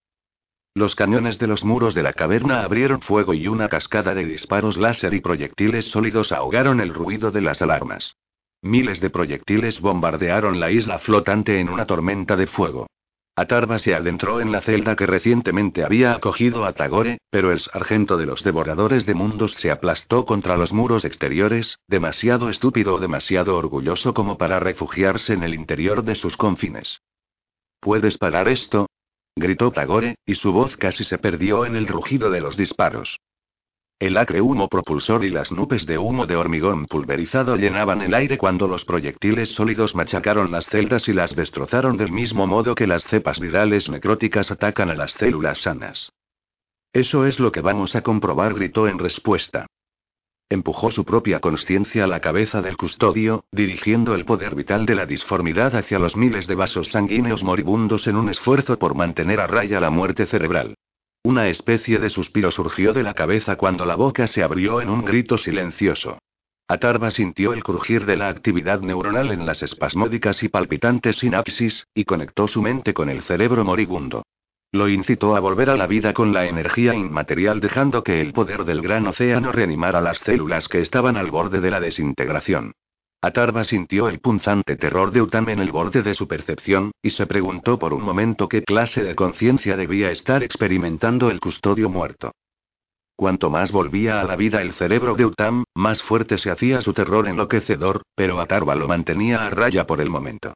Los 0.75 0.93
cañones 0.93 1.39
de 1.39 1.47
los 1.47 1.63
muros 1.63 1.95
de 1.95 2.03
la 2.03 2.13
caverna 2.13 2.61
abrieron 2.61 3.01
fuego 3.01 3.33
y 3.33 3.47
una 3.47 3.67
cascada 3.67 4.13
de 4.13 4.25
disparos 4.25 4.77
láser 4.77 5.15
y 5.15 5.21
proyectiles 5.21 5.85
sólidos 5.85 6.31
ahogaron 6.31 6.81
el 6.81 6.93
ruido 6.93 7.31
de 7.31 7.41
las 7.41 7.63
alarmas. 7.63 8.15
miles 8.61 9.01
de 9.01 9.09
proyectiles 9.09 9.81
bombardearon 9.81 10.59
la 10.59 10.69
isla 10.69 10.99
flotante 10.99 11.59
en 11.59 11.69
una 11.69 11.85
tormenta 11.85 12.35
de 12.35 12.45
fuego. 12.45 12.85
Atarva 13.37 13.79
se 13.79 13.93
adentró 13.93 14.39
en 14.39 14.53
la 14.53 14.61
celda 14.61 14.95
que 14.95 15.05
recientemente 15.05 15.83
había 15.83 16.13
acogido 16.13 16.63
a 16.63 16.71
Tagore, 16.71 17.17
pero 17.29 17.51
el 17.51 17.59
sargento 17.59 18.15
de 18.15 18.25
los 18.25 18.45
devoradores 18.45 19.05
de 19.05 19.13
mundos 19.13 19.55
se 19.55 19.71
aplastó 19.71 20.25
contra 20.25 20.55
los 20.55 20.71
muros 20.71 21.03
exteriores, 21.03 21.77
demasiado 21.87 22.49
estúpido 22.49 22.95
o 22.95 22.99
demasiado 22.99 23.57
orgulloso 23.57 24.13
como 24.13 24.37
para 24.37 24.61
refugiarse 24.61 25.33
en 25.33 25.43
el 25.43 25.53
interior 25.53 26.03
de 26.03 26.15
sus 26.15 26.37
confines. 26.37 27.01
¿Puedes 27.81 28.17
parar 28.17 28.47
esto? 28.47 28.87
gritó 29.35 29.69
Tagore, 29.71 30.15
y 30.25 30.35
su 30.35 30.53
voz 30.53 30.77
casi 30.77 31.03
se 31.03 31.17
perdió 31.17 31.65
en 31.65 31.75
el 31.75 31.87
rugido 31.87 32.31
de 32.31 32.39
los 32.39 32.55
disparos. 32.55 33.19
El 33.97 34.17
acre 34.17 34.41
humo 34.41 34.67
propulsor 34.67 35.23
y 35.23 35.29
las 35.29 35.53
nubes 35.53 35.85
de 35.85 35.97
humo 35.97 36.25
de 36.25 36.35
hormigón 36.35 36.85
pulverizado 36.85 37.55
llenaban 37.55 38.01
el 38.01 38.13
aire 38.13 38.37
cuando 38.37 38.67
los 38.67 38.83
proyectiles 38.83 39.53
sólidos 39.53 39.95
machacaron 39.95 40.51
las 40.51 40.65
celdas 40.67 41.07
y 41.07 41.13
las 41.13 41.33
destrozaron 41.33 41.95
del 41.95 42.11
mismo 42.11 42.45
modo 42.45 42.75
que 42.75 42.87
las 42.87 43.05
cepas 43.05 43.39
virales 43.39 43.89
necróticas 43.89 44.51
atacan 44.51 44.89
a 44.89 44.95
las 44.95 45.13
células 45.13 45.59
sanas. 45.59 46.11
Eso 46.91 47.25
es 47.25 47.39
lo 47.39 47.53
que 47.53 47.61
vamos 47.61 47.95
a 47.95 48.01
comprobar, 48.01 48.53
gritó 48.53 48.89
en 48.89 48.99
respuesta. 48.99 49.65
Empujó 50.49 50.91
su 50.91 51.05
propia 51.05 51.39
conciencia 51.39 52.03
a 52.03 52.07
la 52.07 52.19
cabeza 52.19 52.61
del 52.61 52.75
custodio, 52.75 53.45
dirigiendo 53.53 54.13
el 54.13 54.25
poder 54.25 54.55
vital 54.55 54.85
de 54.85 54.95
la 54.95 55.05
disformidad 55.05 55.73
hacia 55.73 55.99
los 55.99 56.17
miles 56.17 56.47
de 56.47 56.55
vasos 56.55 56.89
sanguíneos 56.89 57.43
moribundos 57.43 58.07
en 58.07 58.17
un 58.17 58.27
esfuerzo 58.27 58.77
por 58.77 58.93
mantener 58.93 59.39
a 59.39 59.47
raya 59.47 59.79
la 59.79 59.89
muerte 59.89 60.25
cerebral. 60.25 60.75
Una 61.25 61.47
especie 61.47 61.97
de 61.97 62.11
suspiro 62.11 62.51
surgió 62.51 62.93
de 62.93 63.01
la 63.01 63.15
cabeza 63.15 63.55
cuando 63.55 63.83
la 63.87 63.95
boca 63.95 64.27
se 64.27 64.43
abrió 64.43 64.79
en 64.79 64.89
un 64.89 65.03
grito 65.03 65.39
silencioso. 65.39 66.19
Atarva 66.67 67.09
sintió 67.09 67.53
el 67.53 67.63
crujir 67.63 68.05
de 68.05 68.15
la 68.15 68.27
actividad 68.27 68.81
neuronal 68.81 69.31
en 69.31 69.43
las 69.43 69.63
espasmódicas 69.63 70.43
y 70.43 70.49
palpitantes 70.49 71.15
sinapsis, 71.15 71.87
y 71.95 72.05
conectó 72.05 72.47
su 72.47 72.61
mente 72.61 72.93
con 72.93 73.09
el 73.09 73.23
cerebro 73.23 73.65
moribundo. 73.65 74.21
Lo 74.71 74.87
incitó 74.87 75.35
a 75.35 75.39
volver 75.39 75.71
a 75.71 75.77
la 75.77 75.87
vida 75.87 76.13
con 76.13 76.31
la 76.31 76.45
energía 76.45 76.93
inmaterial 76.93 77.59
dejando 77.59 78.03
que 78.03 78.21
el 78.21 78.31
poder 78.31 78.63
del 78.63 78.83
gran 78.83 79.07
océano 79.07 79.51
reanimara 79.51 80.01
las 80.01 80.19
células 80.19 80.67
que 80.67 80.81
estaban 80.81 81.17
al 81.17 81.31
borde 81.31 81.59
de 81.59 81.71
la 81.71 81.79
desintegración. 81.79 82.73
Atarva 83.25 83.63
sintió 83.63 84.07
el 84.07 84.19
punzante 84.19 84.75
terror 84.75 85.09
de 85.09 85.23
Utam 85.23 85.49
en 85.49 85.57
el 85.57 85.71
borde 85.71 86.03
de 86.03 86.13
su 86.13 86.27
percepción, 86.27 86.91
y 87.01 87.09
se 87.09 87.25
preguntó 87.25 87.79
por 87.79 87.91
un 87.91 88.03
momento 88.03 88.47
qué 88.47 88.61
clase 88.61 89.03
de 89.03 89.15
conciencia 89.15 89.75
debía 89.75 90.11
estar 90.11 90.43
experimentando 90.43 91.31
el 91.31 91.39
custodio 91.39 91.89
muerto. 91.89 92.33
Cuanto 93.15 93.49
más 93.49 93.71
volvía 93.71 94.21
a 94.21 94.25
la 94.25 94.35
vida 94.35 94.61
el 94.61 94.73
cerebro 94.73 95.15
de 95.15 95.25
Utam, 95.25 95.63
más 95.73 96.03
fuerte 96.03 96.37
se 96.37 96.51
hacía 96.51 96.83
su 96.83 96.93
terror 96.93 97.27
enloquecedor, 97.27 98.03
pero 98.13 98.39
Atarva 98.39 98.75
lo 98.75 98.87
mantenía 98.87 99.43
a 99.47 99.49
raya 99.49 99.87
por 99.87 100.01
el 100.01 100.11
momento. 100.11 100.53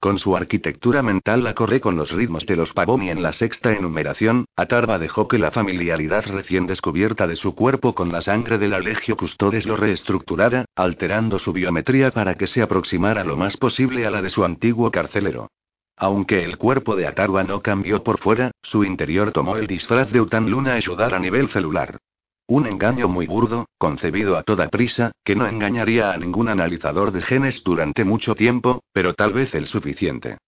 Con 0.00 0.18
su 0.18 0.34
arquitectura 0.34 1.02
mental 1.02 1.46
acorde 1.46 1.78
con 1.78 1.94
los 1.94 2.10
ritmos 2.10 2.46
de 2.46 2.56
los 2.56 2.72
Pavomi 2.72 3.10
en 3.10 3.22
la 3.22 3.34
sexta 3.34 3.72
enumeración, 3.72 4.46
Atarva 4.56 4.98
dejó 4.98 5.28
que 5.28 5.38
la 5.38 5.50
familiaridad 5.50 6.24
recién 6.26 6.66
descubierta 6.66 7.26
de 7.26 7.36
su 7.36 7.54
cuerpo 7.54 7.94
con 7.94 8.10
la 8.10 8.22
sangre 8.22 8.56
del 8.56 8.72
Alegio 8.72 9.14
Custodes 9.14 9.66
lo 9.66 9.76
reestructurara, 9.76 10.64
alterando 10.74 11.38
su 11.38 11.52
biometría 11.52 12.12
para 12.12 12.36
que 12.36 12.46
se 12.46 12.62
aproximara 12.62 13.24
lo 13.24 13.36
más 13.36 13.58
posible 13.58 14.06
a 14.06 14.10
la 14.10 14.22
de 14.22 14.30
su 14.30 14.42
antiguo 14.42 14.90
carcelero. 14.90 15.50
Aunque 15.98 16.44
el 16.44 16.56
cuerpo 16.56 16.96
de 16.96 17.06
Atarva 17.06 17.44
no 17.44 17.60
cambió 17.60 18.02
por 18.02 18.18
fuera, 18.20 18.52
su 18.62 18.84
interior 18.84 19.32
tomó 19.32 19.58
el 19.58 19.66
disfraz 19.66 20.10
de 20.10 20.22
Utan 20.22 20.48
Luna 20.48 20.72
ayudar 20.76 21.12
a 21.12 21.18
nivel 21.18 21.50
celular. 21.50 21.98
Un 22.50 22.66
engaño 22.66 23.06
muy 23.06 23.28
burdo, 23.28 23.68
concebido 23.78 24.36
a 24.36 24.42
toda 24.42 24.70
prisa, 24.70 25.12
que 25.24 25.36
no 25.36 25.46
engañaría 25.46 26.10
a 26.10 26.16
ningún 26.16 26.48
analizador 26.48 27.12
de 27.12 27.20
genes 27.20 27.62
durante 27.62 28.02
mucho 28.02 28.34
tiempo, 28.34 28.82
pero 28.92 29.14
tal 29.14 29.32
vez 29.32 29.54
el 29.54 29.68
suficiente. 29.68 30.38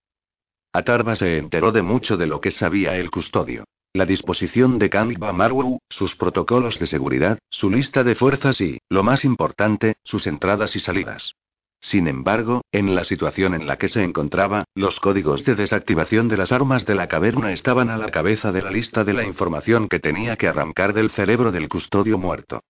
Atarva 0.73 1.15
se 1.15 1.39
enteró 1.39 1.71
de 1.71 1.83
mucho 1.83 2.17
de 2.17 2.27
lo 2.27 2.41
que 2.41 2.51
sabía 2.51 2.97
el 2.97 3.13
custodio. 3.13 3.63
La 3.93 4.05
disposición 4.05 4.81
de 4.81 4.91
Kangba 4.91 5.33
Marwu, 5.33 5.79
sus 5.89 6.17
protocolos 6.17 6.81
de 6.81 6.89
seguridad, 6.89 7.39
su 7.49 7.71
lista 7.71 8.03
de 8.03 8.17
fuerzas 8.17 8.61
y, 8.61 8.81
lo 8.89 9.05
más 9.05 9.25
importante, 9.25 9.95
sus 10.03 10.27
entradas 10.27 10.75
y 10.75 10.81
salidas. 10.81 11.37
Sin 11.83 12.07
embargo, 12.07 12.63
en 12.71 12.95
la 12.95 13.03
situación 13.03 13.55
en 13.55 13.67
la 13.67 13.77
que 13.77 13.89
se 13.89 14.05
encontraba, 14.05 14.65
los 14.75 15.01
códigos 15.01 15.45
de 15.45 15.57
desactivación 15.57 16.29
de 16.29 16.37
las 16.37 16.53
armas 16.53 16.87
de 16.87 16.95
la 16.95 17.09
caverna 17.09 17.53
estaban 17.53 17.91
a 17.91 17.99
la 17.99 18.13
cabeza 18.13 18.53
de 18.53 18.63
la 18.63 18.71
lista 18.71 19.03
de 19.03 19.13
la 19.13 19.25
información 19.25 19.89
que 19.89 19.99
tenía 19.99 20.37
que 20.37 20.47
arrancar 20.47 20.95
del 20.95 21.11
cerebro 21.11 21.51
del 21.51 21.69
custodio 21.69 22.19
muerto. 22.19 22.63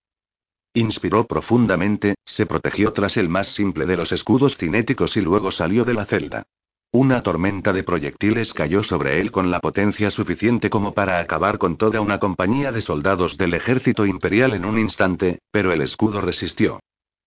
Inspiró 0.73 1.27
profundamente, 1.27 2.15
se 2.25 2.47
protegió 2.47 2.91
tras 2.91 3.15
el 3.15 3.29
más 3.29 3.47
simple 3.47 3.85
de 3.85 3.97
los 3.97 4.11
escudos 4.11 4.57
cinéticos 4.57 5.15
y 5.15 5.21
luego 5.21 5.51
salió 5.51 5.85
de 5.85 5.93
la 5.93 6.05
celda. 6.05 6.43
Una 6.91 7.21
tormenta 7.21 7.71
de 7.71 7.83
proyectiles 7.83 8.51
cayó 8.53 8.81
sobre 8.81 9.21
él 9.21 9.31
con 9.31 9.51
la 9.51 9.59
potencia 9.59 10.09
suficiente 10.09 10.71
como 10.71 10.95
para 10.95 11.19
acabar 11.19 11.59
con 11.59 11.77
toda 11.77 12.01
una 12.01 12.19
compañía 12.19 12.71
de 12.71 12.81
soldados 12.81 13.37
del 13.37 13.53
ejército 13.53 14.07
imperial 14.07 14.55
en 14.55 14.65
un 14.65 14.79
instante, 14.79 15.39
pero 15.51 15.71
el 15.71 15.81
escudo 15.81 16.19
resistió. 16.19 16.79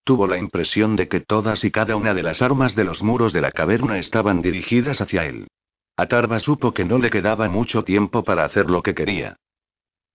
Tuvo 0.07 0.25
la 0.25 0.37
impresión 0.37 0.95
de 0.95 1.09
que 1.09 1.19
todas 1.19 1.65
y 1.65 1.69
cada 1.69 1.97
una 1.97 2.13
de 2.13 2.23
las 2.23 2.41
armas 2.41 2.75
de 2.75 2.85
los 2.85 3.03
muros 3.03 3.33
de 3.33 3.41
la 3.41 3.51
caverna 3.51 3.99
estaban 3.99 4.41
dirigidas 4.41 5.01
hacia 5.01 5.25
él. 5.25 5.47
Atarva 5.97 6.39
supo 6.39 6.73
que 6.73 6.85
no 6.85 6.97
le 6.97 7.09
quedaba 7.09 7.49
mucho 7.49 7.83
tiempo 7.83 8.23
para 8.23 8.45
hacer 8.45 8.69
lo 8.69 8.81
que 8.81 8.95
quería. 8.95 9.35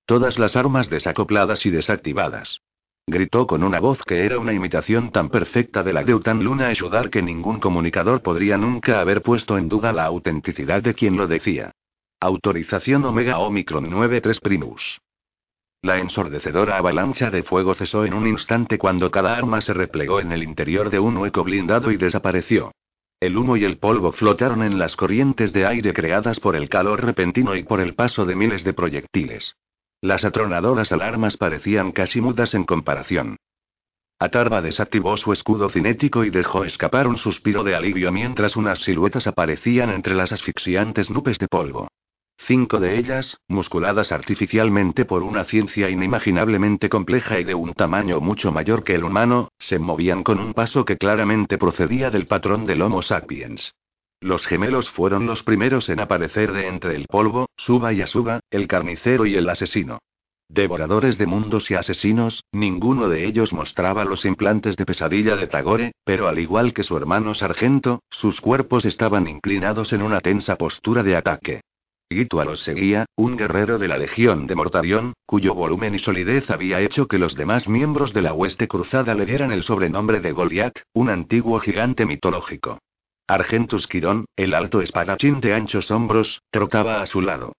Todas 0.06 0.38
las 0.38 0.56
armas 0.56 0.88
desacopladas 0.88 1.66
y 1.66 1.70
desactivadas. 1.70 2.62
Gritó 3.06 3.46
con 3.46 3.62
una 3.62 3.80
voz 3.80 4.02
que 4.02 4.24
era 4.24 4.38
una 4.38 4.54
imitación 4.54 5.12
tan 5.12 5.28
perfecta 5.28 5.82
de 5.82 5.92
la 5.92 6.04
de 6.04 6.14
Utan 6.14 6.42
Luna 6.42 6.68
ayudar 6.68 7.10
que 7.10 7.20
ningún 7.20 7.60
comunicador 7.60 8.22
podría 8.22 8.56
nunca 8.56 8.98
haber 8.98 9.20
puesto 9.20 9.58
en 9.58 9.68
duda 9.68 9.92
la 9.92 10.06
autenticidad 10.06 10.82
de 10.82 10.94
quien 10.94 11.18
lo 11.18 11.26
decía. 11.26 11.70
Autorización 12.18 13.04
Omega 13.04 13.40
Omicron 13.40 13.90
93 13.90 14.40
Primus. 14.40 15.02
La 15.84 15.98
ensordecedora 15.98 16.78
avalancha 16.78 17.28
de 17.28 17.42
fuego 17.42 17.74
cesó 17.74 18.04
en 18.04 18.14
un 18.14 18.28
instante 18.28 18.78
cuando 18.78 19.10
cada 19.10 19.36
arma 19.36 19.60
se 19.60 19.74
replegó 19.74 20.20
en 20.20 20.30
el 20.30 20.44
interior 20.44 20.90
de 20.90 21.00
un 21.00 21.16
hueco 21.16 21.42
blindado 21.42 21.90
y 21.90 21.96
desapareció. 21.96 22.70
El 23.18 23.36
humo 23.36 23.56
y 23.56 23.64
el 23.64 23.78
polvo 23.78 24.12
flotaron 24.12 24.62
en 24.62 24.78
las 24.78 24.94
corrientes 24.94 25.52
de 25.52 25.66
aire 25.66 25.92
creadas 25.92 26.38
por 26.38 26.54
el 26.54 26.68
calor 26.68 27.04
repentino 27.04 27.56
y 27.56 27.64
por 27.64 27.80
el 27.80 27.96
paso 27.96 28.24
de 28.24 28.36
miles 28.36 28.62
de 28.62 28.74
proyectiles. 28.74 29.56
Las 30.00 30.24
atronadoras 30.24 30.92
alarmas 30.92 31.36
parecían 31.36 31.90
casi 31.90 32.20
mudas 32.20 32.54
en 32.54 32.62
comparación. 32.62 33.36
Atarva 34.20 34.62
desactivó 34.62 35.16
su 35.16 35.32
escudo 35.32 35.68
cinético 35.68 36.24
y 36.24 36.30
dejó 36.30 36.64
escapar 36.64 37.08
un 37.08 37.18
suspiro 37.18 37.64
de 37.64 37.74
alivio 37.74 38.12
mientras 38.12 38.54
unas 38.54 38.78
siluetas 38.78 39.26
aparecían 39.26 39.90
entre 39.90 40.14
las 40.14 40.30
asfixiantes 40.30 41.10
nubes 41.10 41.38
de 41.40 41.48
polvo. 41.48 41.88
Cinco 42.44 42.80
de 42.80 42.98
ellas, 42.98 43.38
musculadas 43.46 44.10
artificialmente 44.10 45.04
por 45.04 45.22
una 45.22 45.44
ciencia 45.44 45.88
inimaginablemente 45.88 46.88
compleja 46.88 47.38
y 47.38 47.44
de 47.44 47.54
un 47.54 47.72
tamaño 47.72 48.20
mucho 48.20 48.50
mayor 48.50 48.82
que 48.82 48.96
el 48.96 49.04
humano, 49.04 49.52
se 49.60 49.78
movían 49.78 50.24
con 50.24 50.40
un 50.40 50.52
paso 50.52 50.84
que 50.84 50.96
claramente 50.96 51.56
procedía 51.56 52.10
del 52.10 52.26
patrón 52.26 52.66
del 52.66 52.82
Homo 52.82 53.02
sapiens. 53.02 53.74
Los 54.20 54.44
gemelos 54.44 54.90
fueron 54.90 55.24
los 55.24 55.44
primeros 55.44 55.88
en 55.88 56.00
aparecer 56.00 56.52
de 56.52 56.66
entre 56.66 56.96
el 56.96 57.06
polvo, 57.06 57.48
Suba 57.56 57.92
y 57.92 58.02
Asuba, 58.02 58.40
el 58.50 58.66
carnicero 58.66 59.24
y 59.24 59.36
el 59.36 59.48
asesino. 59.48 60.00
Devoradores 60.48 61.18
de 61.18 61.26
mundos 61.26 61.70
y 61.70 61.74
asesinos, 61.74 62.42
ninguno 62.50 63.08
de 63.08 63.24
ellos 63.24 63.52
mostraba 63.52 64.04
los 64.04 64.24
implantes 64.24 64.76
de 64.76 64.84
pesadilla 64.84 65.36
de 65.36 65.46
Tagore, 65.46 65.92
pero 66.04 66.26
al 66.26 66.40
igual 66.40 66.74
que 66.74 66.82
su 66.82 66.96
hermano 66.96 67.34
sargento, 67.34 68.02
sus 68.10 68.40
cuerpos 68.40 68.84
estaban 68.84 69.28
inclinados 69.28 69.92
en 69.92 70.02
una 70.02 70.20
tensa 70.20 70.56
postura 70.56 71.04
de 71.04 71.14
ataque. 71.14 71.60
Gitua 72.12 72.44
los 72.44 72.60
seguía, 72.60 73.06
un 73.16 73.36
guerrero 73.36 73.78
de 73.78 73.88
la 73.88 73.98
Legión 73.98 74.46
de 74.46 74.54
Mortarión, 74.54 75.14
cuyo 75.26 75.54
volumen 75.54 75.94
y 75.94 75.98
solidez 75.98 76.50
había 76.50 76.80
hecho 76.80 77.06
que 77.06 77.18
los 77.18 77.34
demás 77.34 77.68
miembros 77.68 78.12
de 78.12 78.22
la 78.22 78.32
hueste 78.32 78.68
cruzada 78.68 79.14
le 79.14 79.26
dieran 79.26 79.52
el 79.52 79.62
sobrenombre 79.62 80.20
de 80.20 80.32
Goliath, 80.32 80.82
un 80.92 81.10
antiguo 81.10 81.58
gigante 81.60 82.06
mitológico. 82.06 82.78
Argentus 83.26 83.86
Quirón, 83.86 84.26
el 84.36 84.52
alto 84.52 84.82
espadachín 84.82 85.40
de 85.40 85.54
anchos 85.54 85.90
hombros, 85.90 86.42
trotaba 86.50 87.00
a 87.00 87.06
su 87.06 87.20
lado. 87.20 87.52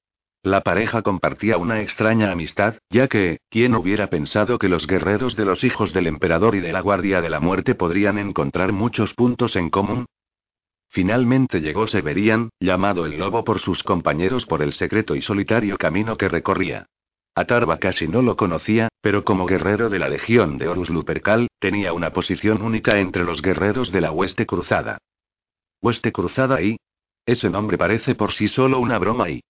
La 0.43 0.59
pareja 0.59 1.01
compartía 1.03 1.57
una 1.57 1.81
extraña 1.81 2.29
amistad, 2.29 2.75
ya 2.89 3.07
que, 3.07 3.39
¿quién 3.49 3.75
hubiera 3.75 4.07
pensado 4.07 4.59
que 4.59 4.67
los 4.67 4.87
guerreros 4.87 5.37
de 5.37 5.45
los 5.45 5.63
hijos 5.63 5.93
del 5.93 6.05
emperador 6.05 6.55
y 6.55 6.59
de 6.59 6.73
la 6.73 6.81
Guardia 6.81 7.21
de 7.21 7.29
la 7.29 7.39
Muerte 7.39 7.75
podrían 7.75 8.17
encontrar 8.17 8.73
muchos 8.73 9.13
puntos 9.13 9.55
en 9.55 9.69
común? 9.69 10.05
Finalmente 10.93 11.59
llegó 11.59 11.87
Severian, 11.87 12.51
llamado 12.59 13.07
el 13.07 13.17
lobo 13.17 13.43
por 13.43 13.57
sus 13.57 13.81
compañeros 13.81 14.45
por 14.45 14.61
el 14.61 14.73
secreto 14.73 15.15
y 15.15 15.23
solitario 15.23 15.75
camino 15.75 16.17
que 16.17 16.29
recorría. 16.29 16.85
Atarva 17.33 17.79
casi 17.79 18.07
no 18.07 18.21
lo 18.21 18.37
conocía, 18.37 18.89
pero 19.01 19.23
como 19.23 19.47
guerrero 19.47 19.89
de 19.89 19.97
la 19.97 20.07
Legión 20.07 20.59
de 20.59 20.67
Horus 20.67 20.91
Lupercal, 20.91 21.47
tenía 21.57 21.93
una 21.93 22.11
posición 22.11 22.61
única 22.61 22.99
entre 22.99 23.23
los 23.23 23.41
guerreros 23.41 23.91
de 23.91 24.01
la 24.01 24.11
Hueste 24.11 24.45
Cruzada. 24.45 24.99
¿Hueste 25.81 26.11
Cruzada 26.11 26.61
y? 26.61 26.77
Ese 27.25 27.49
nombre 27.49 27.79
parece 27.79 28.13
por 28.13 28.31
sí 28.31 28.47
solo 28.47 28.77
una 28.77 28.99
broma 28.99 29.31
y. 29.31 29.41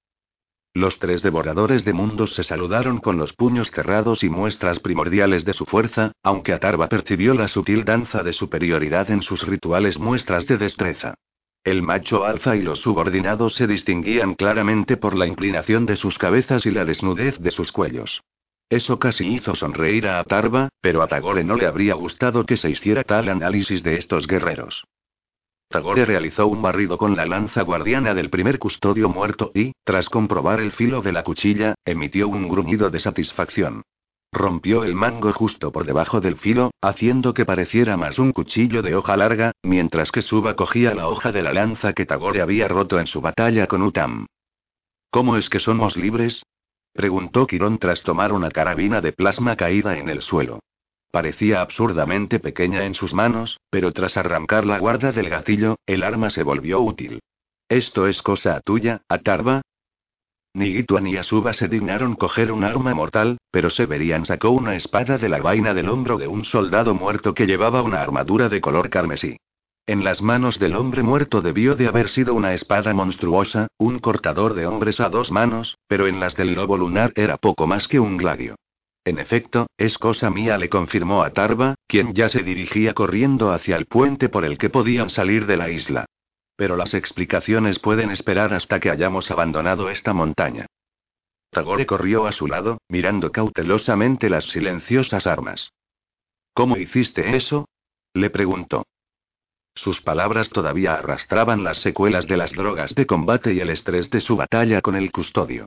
Los 0.73 0.97
tres 0.97 1.21
devoradores 1.23 1.83
de 1.83 1.91
mundos 1.91 2.35
se 2.35 2.43
saludaron 2.43 2.99
con 2.99 3.17
los 3.17 3.33
puños 3.33 3.69
cerrados 3.69 4.23
y 4.23 4.29
muestras 4.29 4.79
primordiales 4.79 5.43
de 5.43 5.51
su 5.51 5.65
fuerza, 5.65 6.13
aunque 6.23 6.53
Atarva 6.53 6.87
percibió 6.87 7.33
la 7.33 7.49
sutil 7.49 7.83
danza 7.83 8.23
de 8.23 8.31
superioridad 8.31 9.11
en 9.11 9.21
sus 9.21 9.45
rituales 9.45 9.99
muestras 9.99 10.47
de 10.47 10.57
destreza. 10.57 11.15
El 11.63 11.81
macho 11.81 12.25
alfa 12.25 12.57
y 12.57 12.61
los 12.61 12.81
subordinados 12.81 13.55
se 13.55 13.67
distinguían 13.67 14.35
claramente 14.35 14.97
por 14.97 15.15
la 15.15 15.27
inclinación 15.27 15.85
de 15.85 15.95
sus 15.95 16.17
cabezas 16.17 16.65
y 16.65 16.71
la 16.71 16.83
desnudez 16.83 17.39
de 17.39 17.51
sus 17.51 17.71
cuellos. 17.71 18.21
Eso 18.69 18.99
casi 18.99 19.27
hizo 19.27 19.55
sonreír 19.55 20.07
a 20.07 20.19
Atarva, 20.19 20.69
pero 20.81 21.01
a 21.01 21.07
Tagore 21.07 21.43
no 21.43 21.55
le 21.55 21.65
habría 21.65 21.93
gustado 21.93 22.45
que 22.45 22.57
se 22.57 22.69
hiciera 22.69 23.03
tal 23.03 23.29
análisis 23.29 23.81
de 23.81 23.95
estos 23.95 24.27
guerreros. 24.27 24.85
Tagore 25.69 26.05
realizó 26.05 26.47
un 26.47 26.61
barrido 26.61 26.97
con 26.97 27.15
la 27.15 27.25
lanza 27.25 27.61
guardiana 27.61 28.13
del 28.13 28.29
primer 28.29 28.59
custodio 28.59 29.07
muerto 29.07 29.51
y, 29.55 29.71
tras 29.85 30.09
comprobar 30.09 30.59
el 30.59 30.71
filo 30.71 31.01
de 31.01 31.13
la 31.13 31.23
cuchilla, 31.23 31.75
emitió 31.85 32.27
un 32.27 32.49
gruñido 32.49 32.89
de 32.89 32.99
satisfacción. 32.99 33.83
Rompió 34.33 34.83
el 34.83 34.95
mango 34.95 35.31
justo 35.31 35.71
por 35.71 35.85
debajo 35.85 36.19
del 36.19 36.37
filo, 36.37 36.71
haciendo 36.81 37.35
que 37.35 37.45
pareciera 37.45 37.97
más 37.97 38.17
un 38.17 38.31
cuchillo 38.31 38.81
de 38.81 38.95
hoja 38.95 39.15
larga, 39.15 39.51
mientras 39.61 40.11
que 40.11 40.23
Suba 40.23 40.55
cogía 40.55 40.95
la 40.95 41.07
hoja 41.07 41.31
de 41.31 41.43
la 41.43 41.53
lanza 41.53 41.93
que 41.93 42.07
Tagore 42.07 42.41
había 42.41 42.67
roto 42.67 42.99
en 42.99 43.05
su 43.05 43.21
batalla 43.21 43.67
con 43.67 43.83
Utam. 43.83 44.25
¿Cómo 45.11 45.37
es 45.37 45.51
que 45.51 45.59
somos 45.59 45.95
libres? 45.97 46.41
preguntó 46.93 47.45
Quirón 47.45 47.77
tras 47.77 48.01
tomar 48.01 48.33
una 48.33 48.49
carabina 48.49 49.01
de 49.01 49.11
plasma 49.11 49.55
caída 49.55 49.99
en 49.99 50.09
el 50.09 50.23
suelo. 50.23 50.61
Parecía 51.11 51.61
absurdamente 51.61 52.39
pequeña 52.39 52.85
en 52.85 52.95
sus 52.95 53.13
manos, 53.13 53.59
pero 53.69 53.91
tras 53.91 54.17
arrancar 54.17 54.65
la 54.65 54.79
guarda 54.79 55.11
del 55.11 55.29
gatillo, 55.29 55.75
el 55.85 56.01
arma 56.01 56.31
se 56.31 56.41
volvió 56.41 56.81
útil. 56.81 57.19
¿Esto 57.69 58.07
es 58.07 58.23
cosa 58.23 58.61
tuya, 58.61 59.03
Atarva? 59.07 59.61
Ni 60.55 60.71
Gitu 60.71 60.99
ni 60.99 61.17
Asuba 61.17 61.51
se 61.53 61.67
dignaron 61.67 62.15
coger 62.15 62.51
un 62.51 62.63
arma 62.63 62.93
mortal, 62.93 63.37
pero 63.49 63.71
Severian 63.71 64.23
sacó 64.23 64.51
una 64.51 64.75
espada 64.75 65.17
de 65.17 65.27
la 65.27 65.39
vaina 65.39 65.73
del 65.73 65.89
hombro 65.89 66.19
de 66.19 66.27
un 66.27 66.45
soldado 66.45 66.93
muerto 66.93 67.33
que 67.33 67.47
llevaba 67.47 67.81
una 67.81 68.01
armadura 68.01 68.49
de 68.49 68.61
color 68.61 68.91
carmesí. 68.91 69.37
En 69.87 70.03
las 70.03 70.21
manos 70.21 70.59
del 70.59 70.75
hombre 70.75 71.01
muerto 71.01 71.41
debió 71.41 71.75
de 71.75 71.87
haber 71.87 72.07
sido 72.07 72.35
una 72.35 72.53
espada 72.53 72.93
monstruosa, 72.93 73.67
un 73.79 73.97
cortador 73.97 74.53
de 74.53 74.67
hombres 74.67 74.99
a 74.99 75.09
dos 75.09 75.31
manos, 75.31 75.77
pero 75.87 76.05
en 76.05 76.19
las 76.19 76.35
del 76.35 76.53
lobo 76.53 76.77
lunar 76.77 77.11
era 77.15 77.37
poco 77.37 77.65
más 77.65 77.87
que 77.87 77.99
un 77.99 78.15
gladio. 78.15 78.55
En 79.05 79.17
efecto, 79.19 79.67
es 79.77 79.97
cosa 79.97 80.29
mía, 80.29 80.57
le 80.57 80.69
confirmó 80.69 81.23
a 81.23 81.31
Tarva, 81.31 81.75
quien 81.87 82.13
ya 82.13 82.29
se 82.29 82.43
dirigía 82.43 82.93
corriendo 82.93 83.51
hacia 83.51 83.75
el 83.75 83.87
puente 83.87 84.29
por 84.29 84.45
el 84.45 84.57
que 84.57 84.69
podían 84.69 85.09
salir 85.09 85.47
de 85.47 85.57
la 85.57 85.69
isla. 85.69 86.05
Pero 86.63 86.77
las 86.77 86.93
explicaciones 86.93 87.77
pueden 87.77 88.09
esperar 88.09 88.53
hasta 88.53 88.79
que 88.79 88.89
hayamos 88.89 89.29
abandonado 89.29 89.89
esta 89.89 90.13
montaña. 90.13 90.65
Tagore 91.49 91.85
corrió 91.85 92.25
a 92.25 92.31
su 92.31 92.47
lado, 92.47 92.77
mirando 92.87 93.33
cautelosamente 93.33 94.29
las 94.29 94.45
silenciosas 94.45 95.27
armas. 95.27 95.73
¿Cómo 96.53 96.77
hiciste 96.77 97.35
eso? 97.35 97.67
le 98.13 98.29
preguntó. 98.29 98.85
Sus 99.75 99.99
palabras 99.99 100.51
todavía 100.51 100.93
arrastraban 100.93 101.65
las 101.65 101.81
secuelas 101.81 102.27
de 102.27 102.37
las 102.37 102.53
drogas 102.53 102.95
de 102.95 103.07
combate 103.07 103.53
y 103.53 103.59
el 103.59 103.69
estrés 103.69 104.09
de 104.09 104.21
su 104.21 104.37
batalla 104.37 104.79
con 104.79 104.95
el 104.95 105.11
custodio. 105.11 105.65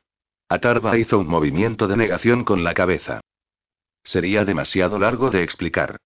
Atarva 0.49 0.97
hizo 0.97 1.19
un 1.19 1.27
movimiento 1.27 1.87
de 1.87 1.95
negación 1.95 2.43
con 2.43 2.63
la 2.63 2.73
cabeza. 2.73 3.21
Sería 4.03 4.45
demasiado 4.45 4.97
largo 4.97 5.29
de 5.29 5.43
explicar. 5.43 5.97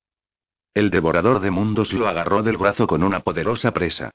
El 0.73 0.89
devorador 0.89 1.39
de 1.39 1.49
mundos 1.49 1.93
lo 1.93 2.09
agarró 2.09 2.43
del 2.43 2.57
brazo 2.57 2.87
con 2.87 3.03
una 3.03 3.21
poderosa 3.21 3.71
presa. 3.71 4.11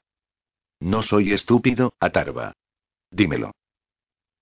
No 0.79 1.01
soy 1.01 1.33
estúpido, 1.33 1.93
Atarva. 1.99 2.53
Dímelo. 3.11 3.51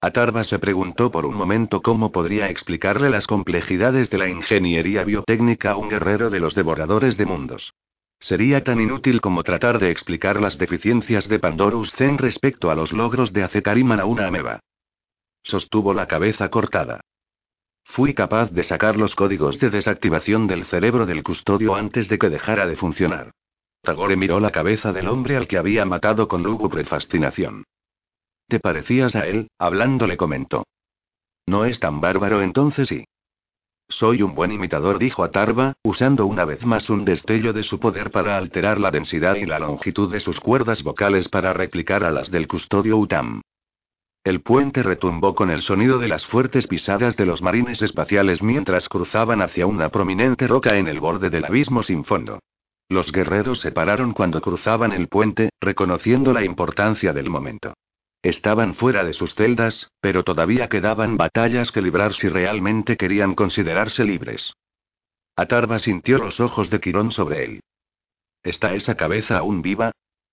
Atarva 0.01 0.43
se 0.43 0.59
preguntó 0.59 1.09
por 1.09 1.25
un 1.25 1.35
momento 1.35 1.81
cómo 1.81 2.11
podría 2.11 2.49
explicarle 2.49 3.09
las 3.09 3.25
complejidades 3.25 4.09
de 4.09 4.17
la 4.17 4.29
ingeniería 4.29 5.03
biotécnica 5.03 5.71
a 5.71 5.77
un 5.77 5.89
guerrero 5.89 6.29
de 6.29 6.39
los 6.39 6.53
devoradores 6.53 7.17
de 7.17 7.25
mundos. 7.25 7.73
Sería 8.19 8.63
tan 8.63 8.79
inútil 8.79 9.21
como 9.21 9.43
tratar 9.43 9.79
de 9.79 9.91
explicar 9.91 10.39
las 10.39 10.57
deficiencias 10.57 11.27
de 11.27 11.39
Pandorus 11.39 11.93
Zen 11.93 12.17
respecto 12.17 12.69
a 12.69 12.75
los 12.75 12.93
logros 12.93 13.33
de 13.33 13.43
Acetariman 13.43 13.99
a 13.99 14.05
una 14.05 14.27
ameba. 14.27 14.59
Sostuvo 15.43 15.93
la 15.93 16.07
cabeza 16.07 16.49
cortada. 16.49 17.01
Fui 17.83 18.13
capaz 18.13 18.51
de 18.51 18.63
sacar 18.63 18.97
los 18.97 19.15
códigos 19.15 19.59
de 19.59 19.69
desactivación 19.69 20.47
del 20.47 20.65
cerebro 20.65 21.05
del 21.05 21.23
custodio 21.23 21.75
antes 21.75 22.09
de 22.09 22.17
que 22.17 22.29
dejara 22.29 22.65
de 22.65 22.75
funcionar. 22.75 23.31
Tagore 23.85 24.17
miró 24.17 24.41
la 24.41 24.51
cabeza 24.51 24.91
del 24.91 25.07
hombre 25.07 25.37
al 25.37 25.47
que 25.47 25.57
había 25.57 25.85
matado 25.85 26.27
con 26.27 26.43
lúgubre 26.43 26.83
fascinación. 26.83 27.63
¿Te 28.49 28.59
parecías 28.59 29.15
a 29.15 29.25
él? 29.25 29.47
Hablando 29.57 30.05
le 30.05 30.17
comentó. 30.17 30.65
No 31.47 31.63
es 31.63 31.79
tan 31.79 32.01
bárbaro 32.01 32.41
entonces 32.41 32.89
sí. 32.89 33.05
Soy 33.87 34.23
un 34.23 34.33
buen 34.33 34.51
imitador, 34.51 34.97
dijo 34.97 35.23
Atarva, 35.23 35.75
usando 35.83 36.25
una 36.25 36.43
vez 36.43 36.65
más 36.65 36.89
un 36.89 37.05
destello 37.05 37.53
de 37.53 37.63
su 37.63 37.79
poder 37.79 38.11
para 38.11 38.35
alterar 38.35 38.79
la 38.79 38.89
densidad 38.89 39.35
y 39.35 39.45
la 39.45 39.59
longitud 39.59 40.11
de 40.11 40.19
sus 40.19 40.39
cuerdas 40.39 40.83
vocales 40.83 41.29
para 41.29 41.53
replicar 41.53 42.03
a 42.03 42.11
las 42.11 42.31
del 42.31 42.47
custodio 42.47 42.97
Utam. 42.97 43.41
El 44.23 44.41
puente 44.41 44.81
retumbó 44.81 45.35
con 45.35 45.51
el 45.51 45.61
sonido 45.61 45.99
de 45.99 46.07
las 46.07 46.25
fuertes 46.25 46.65
pisadas 46.65 47.15
de 47.15 47.27
los 47.27 47.43
marines 47.43 47.83
espaciales 47.83 48.41
mientras 48.41 48.89
cruzaban 48.89 49.43
hacia 49.43 49.67
una 49.67 49.89
prominente 49.89 50.47
roca 50.47 50.77
en 50.77 50.87
el 50.87 50.99
borde 50.99 51.29
del 51.29 51.45
abismo 51.45 51.83
sin 51.83 52.03
fondo. 52.03 52.39
Los 52.87 53.11
guerreros 53.11 53.61
se 53.61 53.71
pararon 53.71 54.13
cuando 54.13 54.41
cruzaban 54.41 54.91
el 54.93 55.07
puente, 55.07 55.49
reconociendo 55.59 56.33
la 56.33 56.43
importancia 56.43 57.13
del 57.13 57.29
momento. 57.29 57.73
Estaban 58.21 58.75
fuera 58.75 59.03
de 59.03 59.13
sus 59.13 59.35
celdas, 59.35 59.89
pero 60.01 60.23
todavía 60.23 60.67
quedaban 60.67 61.17
batallas 61.17 61.71
que 61.71 61.81
librar 61.81 62.13
si 62.13 62.27
realmente 62.27 62.97
querían 62.97 63.35
considerarse 63.35 64.03
libres. 64.03 64.53
Atarva 65.35 65.79
sintió 65.79 66.17
los 66.17 66.39
ojos 66.39 66.69
de 66.69 66.79
Quirón 66.79 67.11
sobre 67.11 67.43
él. 67.43 67.59
¿Está 68.41 68.73
esa 68.73 68.95
cabeza 68.95 69.37
aún 69.37 69.61
viva? 69.61 69.91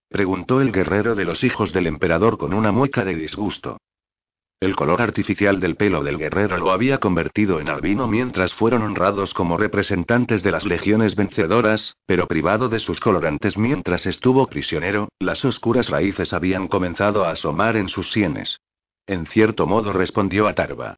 Preguntó 0.09 0.61
el 0.61 0.73
guerrero 0.73 1.15
de 1.15 1.25
los 1.25 1.43
hijos 1.45 1.73
del 1.73 1.87
emperador 1.87 2.37
con 2.39 2.53
una 2.53 2.71
mueca 2.71 3.05
de 3.05 3.15
disgusto. 3.15 3.79
El 4.63 4.77
color 4.77 5.03
artificial 5.03 5.59
del 5.59 5.75
pelo 5.75 6.05
del 6.05 6.19
guerrero 6.19 6.57
lo 6.57 6.71
había 6.71 6.99
convertido 6.99 7.59
en 7.59 7.69
albino 7.69 8.07
mientras 8.07 8.55
fueron 8.55 8.83
honrados 8.83 9.35
como 9.35 9.57
representantes 9.57 10.45
de 10.45 10.53
las 10.53 10.65
legiones 10.65 11.17
vencedoras, 11.17 11.97
pero 12.07 12.29
privado 12.29 12.69
de 12.69 12.79
sus 12.79 13.01
colorantes 13.01 13.59
mientras 13.59 14.07
estuvo 14.07 14.47
prisionero, 14.47 15.09
las 15.19 15.45
oscuras 15.45 15.89
raíces 15.89 16.33
habían 16.33 16.69
comenzado 16.69 17.25
a 17.25 17.33
asomar 17.33 17.77
en 17.77 17.89
sus 17.89 18.13
sienes. 18.13 18.61
En 19.09 19.27
cierto 19.27 19.67
modo 19.67 19.93
respondió 19.93 20.47
a 20.47 20.55
Tarva. 20.55 20.95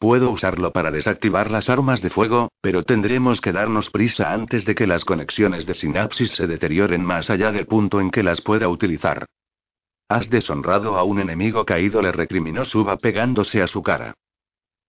Puedo 0.00 0.32
usarlo 0.32 0.72
para 0.72 0.90
desactivar 0.90 1.52
las 1.52 1.70
armas 1.70 2.02
de 2.02 2.10
fuego, 2.10 2.48
pero 2.60 2.82
tendremos 2.82 3.40
que 3.40 3.52
darnos 3.52 3.90
prisa 3.90 4.32
antes 4.32 4.64
de 4.64 4.74
que 4.74 4.88
las 4.88 5.04
conexiones 5.04 5.66
de 5.66 5.74
sinapsis 5.74 6.32
se 6.32 6.48
deterioren 6.48 7.04
más 7.04 7.30
allá 7.30 7.52
del 7.52 7.66
punto 7.66 8.00
en 8.00 8.10
que 8.10 8.24
las 8.24 8.40
pueda 8.40 8.66
utilizar. 8.66 9.26
Has 10.08 10.28
deshonrado 10.28 10.96
a 10.96 11.04
un 11.04 11.20
enemigo 11.20 11.64
caído, 11.64 12.02
le 12.02 12.12
recriminó 12.12 12.64
Suba 12.64 12.96
pegándose 12.98 13.62
a 13.62 13.66
su 13.66 13.82
cara. 13.82 14.14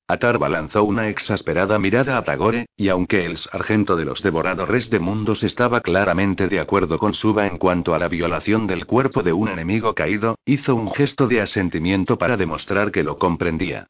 Atarva 0.08 0.50
lanzó 0.50 0.84
una 0.84 1.10
exasperada 1.10 1.80
mirada 1.80 2.18
a 2.18 2.24
Tagore, 2.24 2.68
y 2.78 2.90
aunque 2.90 3.26
el 3.26 3.38
sargento 3.38 3.96
de 3.96 4.06
los 4.06 4.22
devoradores 4.22 4.90
de 4.92 5.00
mundos 5.00 5.42
estaba 5.44 5.82
claramente 5.82 6.48
de 6.48 6.60
acuerdo 6.60 7.00
con 7.00 7.16
Suba 7.16 7.48
en 7.48 7.58
cuanto 7.58 7.96
a 7.96 8.00
la 8.00 8.08
violación 8.08 8.68
del 8.68 8.86
cuerpo 8.86 9.24
de 9.24 9.34
un 9.34 9.48
enemigo 9.48 9.96
caído, 9.96 10.38
hizo 10.46 10.76
un 10.76 10.92
gesto 10.92 11.28
de 11.28 11.42
asentimiento 11.42 12.20
para 12.20 12.38
demostrar 12.38 12.92
que 12.92 13.04
lo 13.04 13.18
comprendía. 13.18 13.88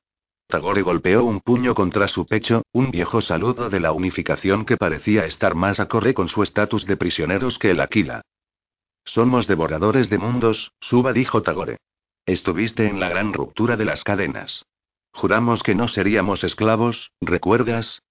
Tagore 0.47 0.83
golpeó 0.83 1.25
un 1.25 1.41
puño 1.41 1.73
contra 1.73 2.07
su 2.07 2.27
pecho, 2.27 2.61
un 2.71 2.91
viejo 2.91 3.19
saludo 3.19 3.69
de 3.69 3.79
la 3.79 3.91
unificación 3.91 4.63
que 4.63 4.77
parecía 4.77 5.25
estar 5.25 5.55
más 5.55 5.79
acorde 5.79 6.13
con 6.13 6.29
su 6.29 6.43
estatus 6.43 6.85
de 6.85 6.95
prisioneros 6.95 7.57
que 7.57 7.71
el 7.71 7.81
Aquila. 7.81 8.21
Somos 9.05 9.47
devoradores 9.47 10.09
de 10.09 10.17
mundos, 10.17 10.71
Suba 10.81 11.13
dijo 11.13 11.43
Tagore. 11.43 11.77
Estuviste 12.25 12.87
en 12.87 12.99
la 12.99 13.07
gran 13.07 13.33
ruptura 13.33 13.77
de 13.77 13.85
las 13.85 14.03
cadenas. 14.03 14.65
Juramos 15.13 15.61
que 15.61 15.75
no 15.75 15.87
seríamos 15.87 16.43
esclavos, 16.43 17.11
¿recuerdas? 17.21 18.01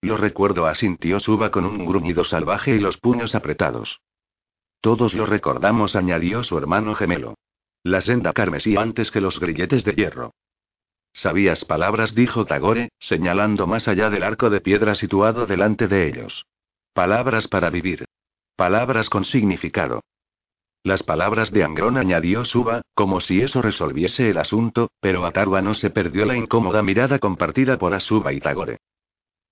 Lo 0.00 0.16
recuerdo, 0.16 0.66
asintió 0.66 1.20
Suba 1.20 1.50
con 1.50 1.66
un 1.66 1.84
gruñido 1.84 2.24
salvaje 2.24 2.74
y 2.74 2.78
los 2.78 2.96
puños 2.96 3.34
apretados. 3.34 4.00
Todos 4.80 5.14
lo 5.14 5.26
recordamos, 5.26 5.94
añadió 5.96 6.42
su 6.42 6.56
hermano 6.56 6.94
gemelo. 6.94 7.34
La 7.82 8.00
senda 8.00 8.32
carmesí 8.32 8.76
antes 8.76 9.10
que 9.10 9.20
los 9.20 9.38
grilletes 9.38 9.84
de 9.84 9.92
hierro. 9.92 10.32
Sabías 11.12 11.64
palabras, 11.64 12.14
dijo 12.14 12.46
Tagore, 12.46 12.88
señalando 12.98 13.66
más 13.66 13.86
allá 13.86 14.10
del 14.10 14.22
arco 14.22 14.50
de 14.50 14.60
piedra 14.60 14.94
situado 14.94 15.46
delante 15.46 15.88
de 15.88 16.08
ellos. 16.08 16.46
Palabras 16.92 17.48
para 17.48 17.70
vivir. 17.70 18.06
Palabras 18.56 19.10
con 19.10 19.26
significado. 19.26 20.00
Las 20.82 21.02
palabras 21.02 21.50
de 21.50 21.62
Angrón 21.62 21.98
añadió 21.98 22.42
Suba, 22.46 22.80
como 22.94 23.20
si 23.20 23.42
eso 23.42 23.60
resolviese 23.60 24.30
el 24.30 24.38
asunto, 24.38 24.88
pero 24.98 25.26
Atarva 25.26 25.60
no 25.60 25.74
se 25.74 25.90
perdió 25.90 26.24
la 26.24 26.38
incómoda 26.38 26.82
mirada 26.82 27.18
compartida 27.18 27.76
por 27.76 27.92
Asuba 27.92 28.32
y 28.32 28.40
Tagore. 28.40 28.78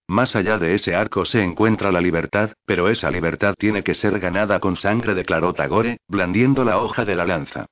Más 0.08 0.34
allá 0.34 0.56
de 0.56 0.74
ese 0.74 0.94
arco 0.94 1.26
se 1.26 1.42
encuentra 1.42 1.92
la 1.92 2.00
libertad, 2.00 2.52
pero 2.64 2.88
esa 2.88 3.10
libertad 3.10 3.54
tiene 3.58 3.84
que 3.84 3.92
ser 3.92 4.18
ganada 4.20 4.58
con 4.58 4.74
sangre, 4.74 5.12
declaró 5.12 5.52
Tagore, 5.52 5.98
blandiendo 6.08 6.64
la 6.64 6.78
hoja 6.78 7.04
de 7.04 7.14
la 7.14 7.26
lanza. 7.26 7.66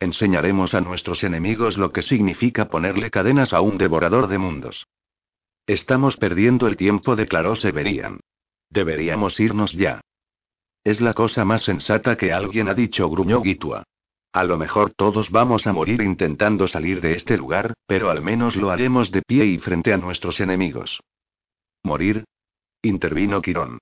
Enseñaremos 0.00 0.72
a 0.72 0.80
nuestros 0.80 1.22
enemigos 1.22 1.76
lo 1.76 1.92
que 1.92 2.00
significa 2.00 2.70
ponerle 2.70 3.10
cadenas 3.10 3.52
a 3.52 3.60
un 3.60 3.76
devorador 3.76 4.28
de 4.28 4.38
mundos. 4.38 4.86
Estamos 5.66 6.16
perdiendo 6.16 6.66
el 6.66 6.78
tiempo, 6.78 7.14
declaró 7.14 7.56
Severian. 7.56 8.20
Deberíamos 8.70 9.38
irnos 9.38 9.72
ya. 9.72 10.00
Es 10.84 11.00
la 11.00 11.14
cosa 11.14 11.44
más 11.44 11.62
sensata 11.62 12.16
que 12.16 12.32
alguien 12.32 12.68
ha 12.68 12.74
dicho, 12.74 13.08
gruñó 13.08 13.42
Gitua. 13.42 13.84
A 14.32 14.44
lo 14.44 14.58
mejor 14.58 14.92
todos 14.94 15.30
vamos 15.30 15.66
a 15.66 15.72
morir 15.72 16.02
intentando 16.02 16.68
salir 16.68 17.00
de 17.00 17.14
este 17.14 17.36
lugar, 17.36 17.74
pero 17.86 18.10
al 18.10 18.22
menos 18.22 18.56
lo 18.56 18.70
haremos 18.70 19.10
de 19.10 19.22
pie 19.22 19.46
y 19.46 19.58
frente 19.58 19.92
a 19.92 19.96
nuestros 19.96 20.40
enemigos. 20.40 21.00
¿Morir? 21.82 22.24
intervino 22.82 23.42
Quirón. 23.42 23.78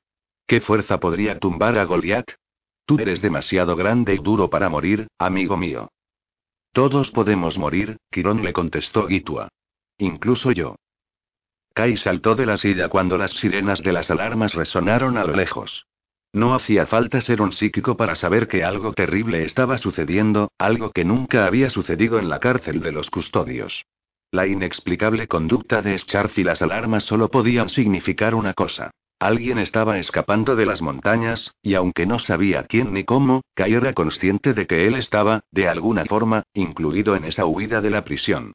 ¿Qué 0.47 0.61
fuerza 0.61 1.01
podría 1.01 1.39
tumbar 1.39 1.77
a 1.77 1.85
Goliat? 1.85 2.31
Tú 2.87 2.99
eres 3.01 3.21
demasiado 3.21 3.75
grande 3.75 4.15
y 4.15 4.19
duro 4.19 4.49
para 4.49 4.69
morir, 4.69 5.09
amigo 5.19 5.57
mío. 5.57 5.91
Todos 6.73 7.11
podemos 7.11 7.59
morir, 7.59 7.97
Quirón 8.11 8.45
le 8.45 8.53
contestó 8.53 9.09
Gitua. 9.09 9.49
Incluso 9.99 10.53
yo. 10.53 10.77
Kai 11.75 11.97
saltó 11.97 12.35
de 12.35 12.47
la 12.47 12.57
silla 12.57 12.89
cuando 12.89 13.19
las 13.19 13.33
sirenas 13.33 13.83
de 13.83 13.93
las 13.93 14.11
alarmas 14.11 14.55
resonaron 14.55 15.19
a 15.19 15.25
lo 15.25 15.35
lejos. 15.35 15.87
No 16.37 16.55
hacía 16.55 16.85
falta 16.85 17.23
ser 17.23 17.41
un 17.41 17.51
psíquico 17.51 17.97
para 17.97 18.15
saber 18.15 18.47
que 18.47 18.63
algo 18.63 18.93
terrible 18.93 19.43
estaba 19.43 19.79
sucediendo, 19.79 20.53
algo 20.59 20.91
que 20.91 21.03
nunca 21.03 21.47
había 21.47 21.71
sucedido 21.71 22.19
en 22.19 22.29
la 22.29 22.41
cárcel 22.41 22.81
de 22.81 22.93
los 22.93 23.09
custodios. 23.09 23.87
La 24.33 24.47
inexplicable 24.47 25.29
conducta 25.29 25.81
de 25.81 25.97
Scharf 25.97 26.37
y 26.37 26.45
las 26.45 26.61
alarmas 26.61 27.05
solo 27.05 27.31
podían 27.31 27.71
significar 27.71 28.35
una 28.35 28.53
cosa. 28.53 28.91
Alguien 29.19 29.57
estaba 29.57 29.97
escapando 29.97 30.57
de 30.57 30.67
las 30.67 30.83
montañas, 30.83 31.55
y 31.63 31.73
aunque 31.73 32.05
no 32.05 32.19
sabía 32.19 32.65
quién 32.65 32.93
ni 32.93 33.05
cómo, 33.05 33.41
Kai 33.55 33.73
era 33.73 33.95
consciente 33.95 34.53
de 34.53 34.67
que 34.67 34.87
él 34.87 34.97
estaba, 34.97 35.41
de 35.53 35.69
alguna 35.69 36.05
forma, 36.05 36.43
incluido 36.53 37.17
en 37.17 37.25
esa 37.25 37.47
huida 37.47 37.81
de 37.81 37.89
la 37.89 38.05
prisión. 38.05 38.53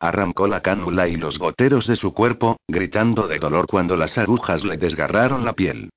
Arrancó 0.00 0.46
la 0.46 0.60
cánula 0.60 1.08
y 1.08 1.16
los 1.16 1.38
goteros 1.38 1.86
de 1.86 1.96
su 1.96 2.12
cuerpo, 2.12 2.58
gritando 2.68 3.26
de 3.26 3.38
dolor 3.38 3.66
cuando 3.68 3.96
las 3.96 4.18
agujas 4.18 4.66
le 4.66 4.76
desgarraron 4.76 5.46
la 5.46 5.54
piel. 5.54 5.88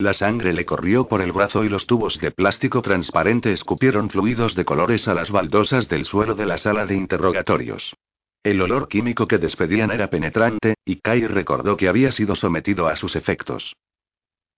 La 0.00 0.14
sangre 0.14 0.54
le 0.54 0.64
corrió 0.64 1.06
por 1.06 1.20
el 1.20 1.30
brazo 1.30 1.62
y 1.62 1.68
los 1.68 1.86
tubos 1.86 2.18
de 2.20 2.30
plástico 2.30 2.80
transparente 2.80 3.52
escupieron 3.52 4.08
fluidos 4.08 4.54
de 4.54 4.64
colores 4.64 5.06
a 5.08 5.12
las 5.12 5.30
baldosas 5.30 5.90
del 5.90 6.06
suelo 6.06 6.34
de 6.34 6.46
la 6.46 6.56
sala 6.56 6.86
de 6.86 6.96
interrogatorios. 6.96 7.94
El 8.42 8.62
olor 8.62 8.88
químico 8.88 9.28
que 9.28 9.36
despedían 9.36 9.90
era 9.90 10.08
penetrante, 10.08 10.72
y 10.86 11.00
Kai 11.00 11.26
recordó 11.26 11.76
que 11.76 11.86
había 11.86 12.12
sido 12.12 12.34
sometido 12.34 12.88
a 12.88 12.96
sus 12.96 13.14
efectos. 13.14 13.76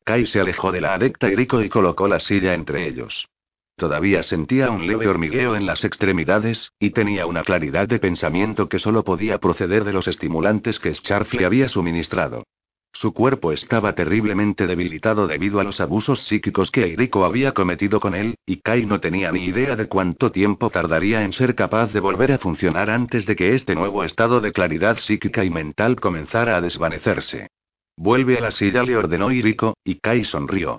Kai 0.05 0.27
se 0.27 0.39
alejó 0.39 0.71
de 0.71 0.81
la 0.81 0.95
adecta 0.95 1.29
y 1.29 1.35
Rico 1.35 1.61
y 1.61 1.69
colocó 1.69 2.07
la 2.07 2.21
silla 2.21 2.55
entre 2.55 2.87
ellos. 2.87 3.27
Todavía 3.75 4.23
sentía 4.23 4.71
un 4.71 4.87
leve 4.87 5.09
hormigueo 5.09 5.57
en 5.57 5.67
las 5.67 5.85
extremidades, 5.85 6.71
y 6.79 6.91
tenía 6.91 7.27
una 7.27 7.43
claridad 7.43 7.89
de 7.89 7.99
pensamiento 7.99 8.69
que 8.69 8.79
solo 8.79 9.03
podía 9.03 9.39
proceder 9.39 9.83
de 9.83 9.93
los 9.93 10.07
estimulantes 10.07 10.79
que 10.79 10.95
Scharf 10.95 11.35
le 11.35 11.47
había 11.47 11.69
suministrado. 11.69 12.45
Su 12.93 13.15
cuerpo 13.15 13.53
estaba 13.53 13.95
terriblemente 13.95 14.67
debilitado 14.67 15.27
debido 15.27 15.61
a 15.61 15.65
los 15.65 15.81
abusos 15.81 16.25
psíquicos 16.25 16.71
que 16.71 16.85
Eirico 16.85 17.25
había 17.25 17.53
cometido 17.53 18.01
con 18.01 18.15
él, 18.15 18.37
y 18.45 18.59
Kai 18.59 18.85
no 18.85 19.01
tenía 19.01 19.33
ni 19.33 19.47
idea 19.47 19.77
de 19.77 19.89
cuánto 19.89 20.31
tiempo 20.31 20.69
tardaría 20.69 21.25
en 21.25 21.33
ser 21.33 21.55
capaz 21.55 21.93
de 21.93 22.01
volver 22.01 22.33
a 22.33 22.39
funcionar 22.39 22.91
antes 22.91 23.25
de 23.25 23.35
que 23.35 23.55
este 23.55 23.75
nuevo 23.75 24.05
estado 24.05 24.41
de 24.43 24.53
claridad 24.53 24.99
psíquica 24.99 25.43
y 25.43 25.51
mental 25.51 25.99
comenzara 26.01 26.57
a 26.57 26.61
desvanecerse. 26.61 27.49
Vuelve 27.97 28.37
a 28.37 28.43
la 28.43 28.51
silla, 28.51 28.83
le 28.83 28.97
ordenó 28.97 29.31
Eirico, 29.31 29.75
y 29.85 29.97
Kai 29.97 30.25
sonrió. 30.25 30.79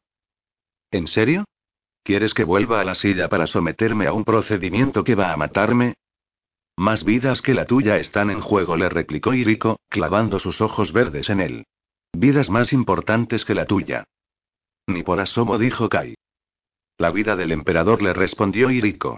¿En 0.92 1.08
serio? 1.08 1.46
¿Quieres 2.04 2.36
que 2.36 2.44
vuelva 2.44 2.80
a 2.80 2.84
la 2.84 2.94
silla 2.94 3.28
para 3.28 3.48
someterme 3.48 4.06
a 4.06 4.14
un 4.14 4.24
procedimiento 4.24 5.04
que 5.04 5.16
va 5.16 5.34
a 5.34 5.38
matarme? 5.38 5.96
Más 6.78 7.04
vidas 7.04 7.42
que 7.42 7.56
la 7.56 7.66
tuya 7.66 7.98
están 7.98 8.30
en 8.30 8.40
juego, 8.40 8.78
le 8.78 8.90
replicó 8.90 9.34
Iriko, 9.34 9.80
clavando 9.90 10.38
sus 10.38 10.62
ojos 10.62 10.92
verdes 10.92 11.30
en 11.30 11.40
él. 11.40 11.66
Vidas 12.16 12.50
más 12.50 12.74
importantes 12.74 13.44
que 13.44 13.56
la 13.56 13.66
tuya. 13.66 14.06
Ni 14.88 15.04
por 15.04 15.20
asomo, 15.20 15.58
dijo 15.58 15.90
Kai. 15.90 16.16
La 16.98 17.10
vida 17.10 17.36
del 17.36 17.52
emperador, 17.52 18.02
le 18.02 18.14
respondió 18.14 18.70
Iriko. 18.70 19.18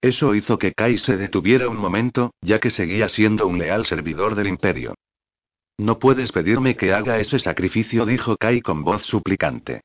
Eso 0.00 0.34
hizo 0.34 0.58
que 0.58 0.72
Kai 0.72 0.98
se 0.98 1.16
detuviera 1.16 1.68
un 1.68 1.76
momento, 1.76 2.32
ya 2.40 2.60
que 2.60 2.70
seguía 2.70 3.08
siendo 3.08 3.46
un 3.46 3.58
leal 3.58 3.84
servidor 3.84 4.34
del 4.34 4.46
imperio. 4.46 4.94
No 5.76 5.98
puedes 5.98 6.30
pedirme 6.30 6.76
que 6.76 6.92
haga 6.92 7.18
ese 7.18 7.38
sacrificio, 7.38 8.06
dijo 8.06 8.36
Kai 8.36 8.60
con 8.60 8.84
voz 8.84 9.04
suplicante. 9.04 9.80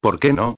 ¿Por 0.00 0.20
qué 0.20 0.32
no? 0.32 0.56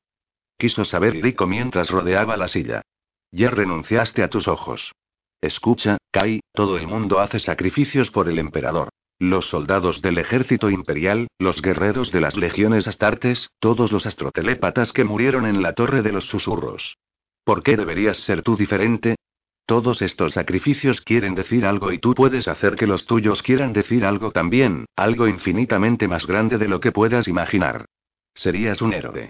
Quiso 0.58 0.84
saber 0.84 1.16
Iriko 1.16 1.46
mientras 1.46 1.90
rodeaba 1.90 2.36
la 2.36 2.48
silla. 2.48 2.82
Ya 3.30 3.50
renunciaste 3.50 4.22
a 4.22 4.28
tus 4.28 4.46
ojos. 4.46 4.92
Escucha, 5.40 5.96
Kai, 6.10 6.40
todo 6.52 6.76
el 6.76 6.86
mundo 6.86 7.18
hace 7.18 7.40
sacrificios 7.40 8.10
por 8.10 8.28
el 8.28 8.38
emperador. 8.38 8.90
Los 9.22 9.50
soldados 9.50 10.02
del 10.02 10.18
ejército 10.18 10.68
imperial, 10.68 11.28
los 11.38 11.62
guerreros 11.62 12.10
de 12.10 12.20
las 12.20 12.36
legiones 12.36 12.88
astartes, 12.88 13.52
todos 13.60 13.92
los 13.92 14.04
astrotelépatas 14.04 14.92
que 14.92 15.04
murieron 15.04 15.46
en 15.46 15.62
la 15.62 15.74
torre 15.74 16.02
de 16.02 16.10
los 16.10 16.26
susurros. 16.26 16.96
¿Por 17.44 17.62
qué 17.62 17.76
deberías 17.76 18.16
ser 18.16 18.42
tú 18.42 18.56
diferente? 18.56 19.14
Todos 19.64 20.02
estos 20.02 20.34
sacrificios 20.34 21.02
quieren 21.02 21.36
decir 21.36 21.66
algo 21.66 21.92
y 21.92 22.00
tú 22.00 22.14
puedes 22.14 22.48
hacer 22.48 22.74
que 22.74 22.88
los 22.88 23.06
tuyos 23.06 23.44
quieran 23.44 23.72
decir 23.72 24.04
algo 24.04 24.32
también, 24.32 24.86
algo 24.96 25.28
infinitamente 25.28 26.08
más 26.08 26.26
grande 26.26 26.58
de 26.58 26.66
lo 26.66 26.80
que 26.80 26.90
puedas 26.90 27.28
imaginar. 27.28 27.84
Serías 28.34 28.82
un 28.82 28.92
héroe. 28.92 29.28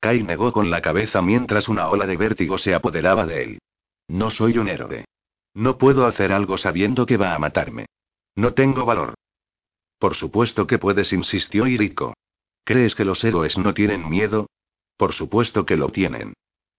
Kai 0.00 0.22
negó 0.22 0.50
con 0.50 0.70
la 0.70 0.80
cabeza 0.80 1.20
mientras 1.20 1.68
una 1.68 1.90
ola 1.90 2.06
de 2.06 2.16
vértigo 2.16 2.56
se 2.56 2.74
apoderaba 2.74 3.26
de 3.26 3.42
él. 3.42 3.58
No 4.08 4.30
soy 4.30 4.56
un 4.56 4.70
héroe. 4.70 5.04
No 5.52 5.76
puedo 5.76 6.06
hacer 6.06 6.32
algo 6.32 6.56
sabiendo 6.56 7.04
que 7.04 7.18
va 7.18 7.34
a 7.34 7.38
matarme. 7.38 7.84
No 8.36 8.54
tengo 8.54 8.84
valor. 8.84 9.14
Por 9.98 10.14
supuesto 10.14 10.66
que 10.66 10.78
puedes, 10.78 11.12
insistió 11.12 11.66
Iriko. 11.66 12.14
¿Crees 12.64 12.94
que 12.94 13.04
los 13.04 13.22
héroes 13.24 13.58
no 13.58 13.74
tienen 13.74 14.08
miedo? 14.08 14.48
Por 14.96 15.12
supuesto 15.12 15.64
que 15.64 15.76
lo 15.76 15.90
tienen. 15.90 16.34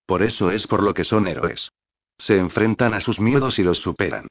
Por 0.06 0.23
eso 0.23 0.52
es 0.52 0.68
por 0.68 0.84
lo 0.84 0.94
que 0.94 1.03
son 1.03 1.27
héroes. 1.27 1.72
Se 2.18 2.38
enfrentan 2.38 2.94
a 2.94 3.02
sus 3.02 3.19
miedos 3.19 3.60
y 3.60 3.64
los 3.64 3.80
superan. 3.80 4.27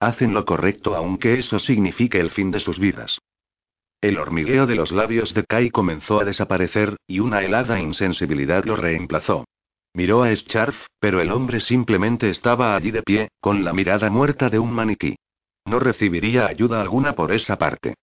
Hacen 0.00 0.34
lo 0.34 0.44
correcto 0.44 0.94
aunque 0.94 1.38
eso 1.38 1.58
signifique 1.58 2.20
el 2.20 2.30
fin 2.30 2.50
de 2.50 2.60
sus 2.60 2.78
vidas. 2.78 3.18
El 4.00 4.18
hormigueo 4.18 4.66
de 4.66 4.76
los 4.76 4.92
labios 4.92 5.34
de 5.34 5.44
Kai 5.44 5.70
comenzó 5.70 6.20
a 6.20 6.24
desaparecer, 6.24 6.96
y 7.08 7.18
una 7.18 7.42
helada 7.42 7.80
insensibilidad 7.80 8.64
lo 8.64 8.76
reemplazó. 8.76 9.44
Miró 9.92 10.22
a 10.22 10.34
Scharf, 10.34 10.76
pero 11.00 11.20
el 11.20 11.32
hombre 11.32 11.58
simplemente 11.58 12.30
estaba 12.30 12.76
allí 12.76 12.92
de 12.92 13.02
pie, 13.02 13.28
con 13.40 13.64
la 13.64 13.72
mirada 13.72 14.08
muerta 14.08 14.50
de 14.50 14.60
un 14.60 14.72
maniquí. 14.72 15.16
No 15.68 15.78
recibiría 15.78 16.46
ayuda 16.46 16.80
alguna 16.80 17.14
por 17.14 17.30
esa 17.30 17.58
parte. 17.58 17.94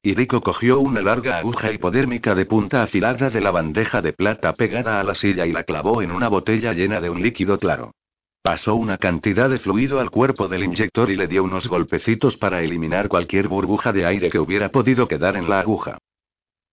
Iriko 0.00 0.40
cogió 0.40 0.78
una 0.78 1.02
larga 1.02 1.38
aguja 1.38 1.72
hipodérmica 1.72 2.36
de 2.36 2.46
punta 2.46 2.84
afilada 2.84 3.30
de 3.30 3.40
la 3.40 3.50
bandeja 3.50 4.00
de 4.00 4.12
plata 4.12 4.52
pegada 4.52 5.00
a 5.00 5.02
la 5.02 5.16
silla 5.16 5.44
y 5.44 5.52
la 5.52 5.64
clavó 5.64 6.02
en 6.02 6.12
una 6.12 6.28
botella 6.28 6.72
llena 6.72 7.00
de 7.00 7.10
un 7.10 7.20
líquido 7.20 7.58
claro. 7.58 7.90
Pasó 8.42 8.76
una 8.76 8.98
cantidad 8.98 9.50
de 9.50 9.58
fluido 9.58 9.98
al 9.98 10.10
cuerpo 10.10 10.46
del 10.46 10.62
inyector 10.62 11.10
y 11.10 11.16
le 11.16 11.26
dio 11.26 11.42
unos 11.42 11.66
golpecitos 11.66 12.36
para 12.36 12.62
eliminar 12.62 13.08
cualquier 13.08 13.48
burbuja 13.48 13.92
de 13.92 14.06
aire 14.06 14.30
que 14.30 14.38
hubiera 14.38 14.68
podido 14.68 15.08
quedar 15.08 15.36
en 15.36 15.48
la 15.48 15.58
aguja. 15.58 15.98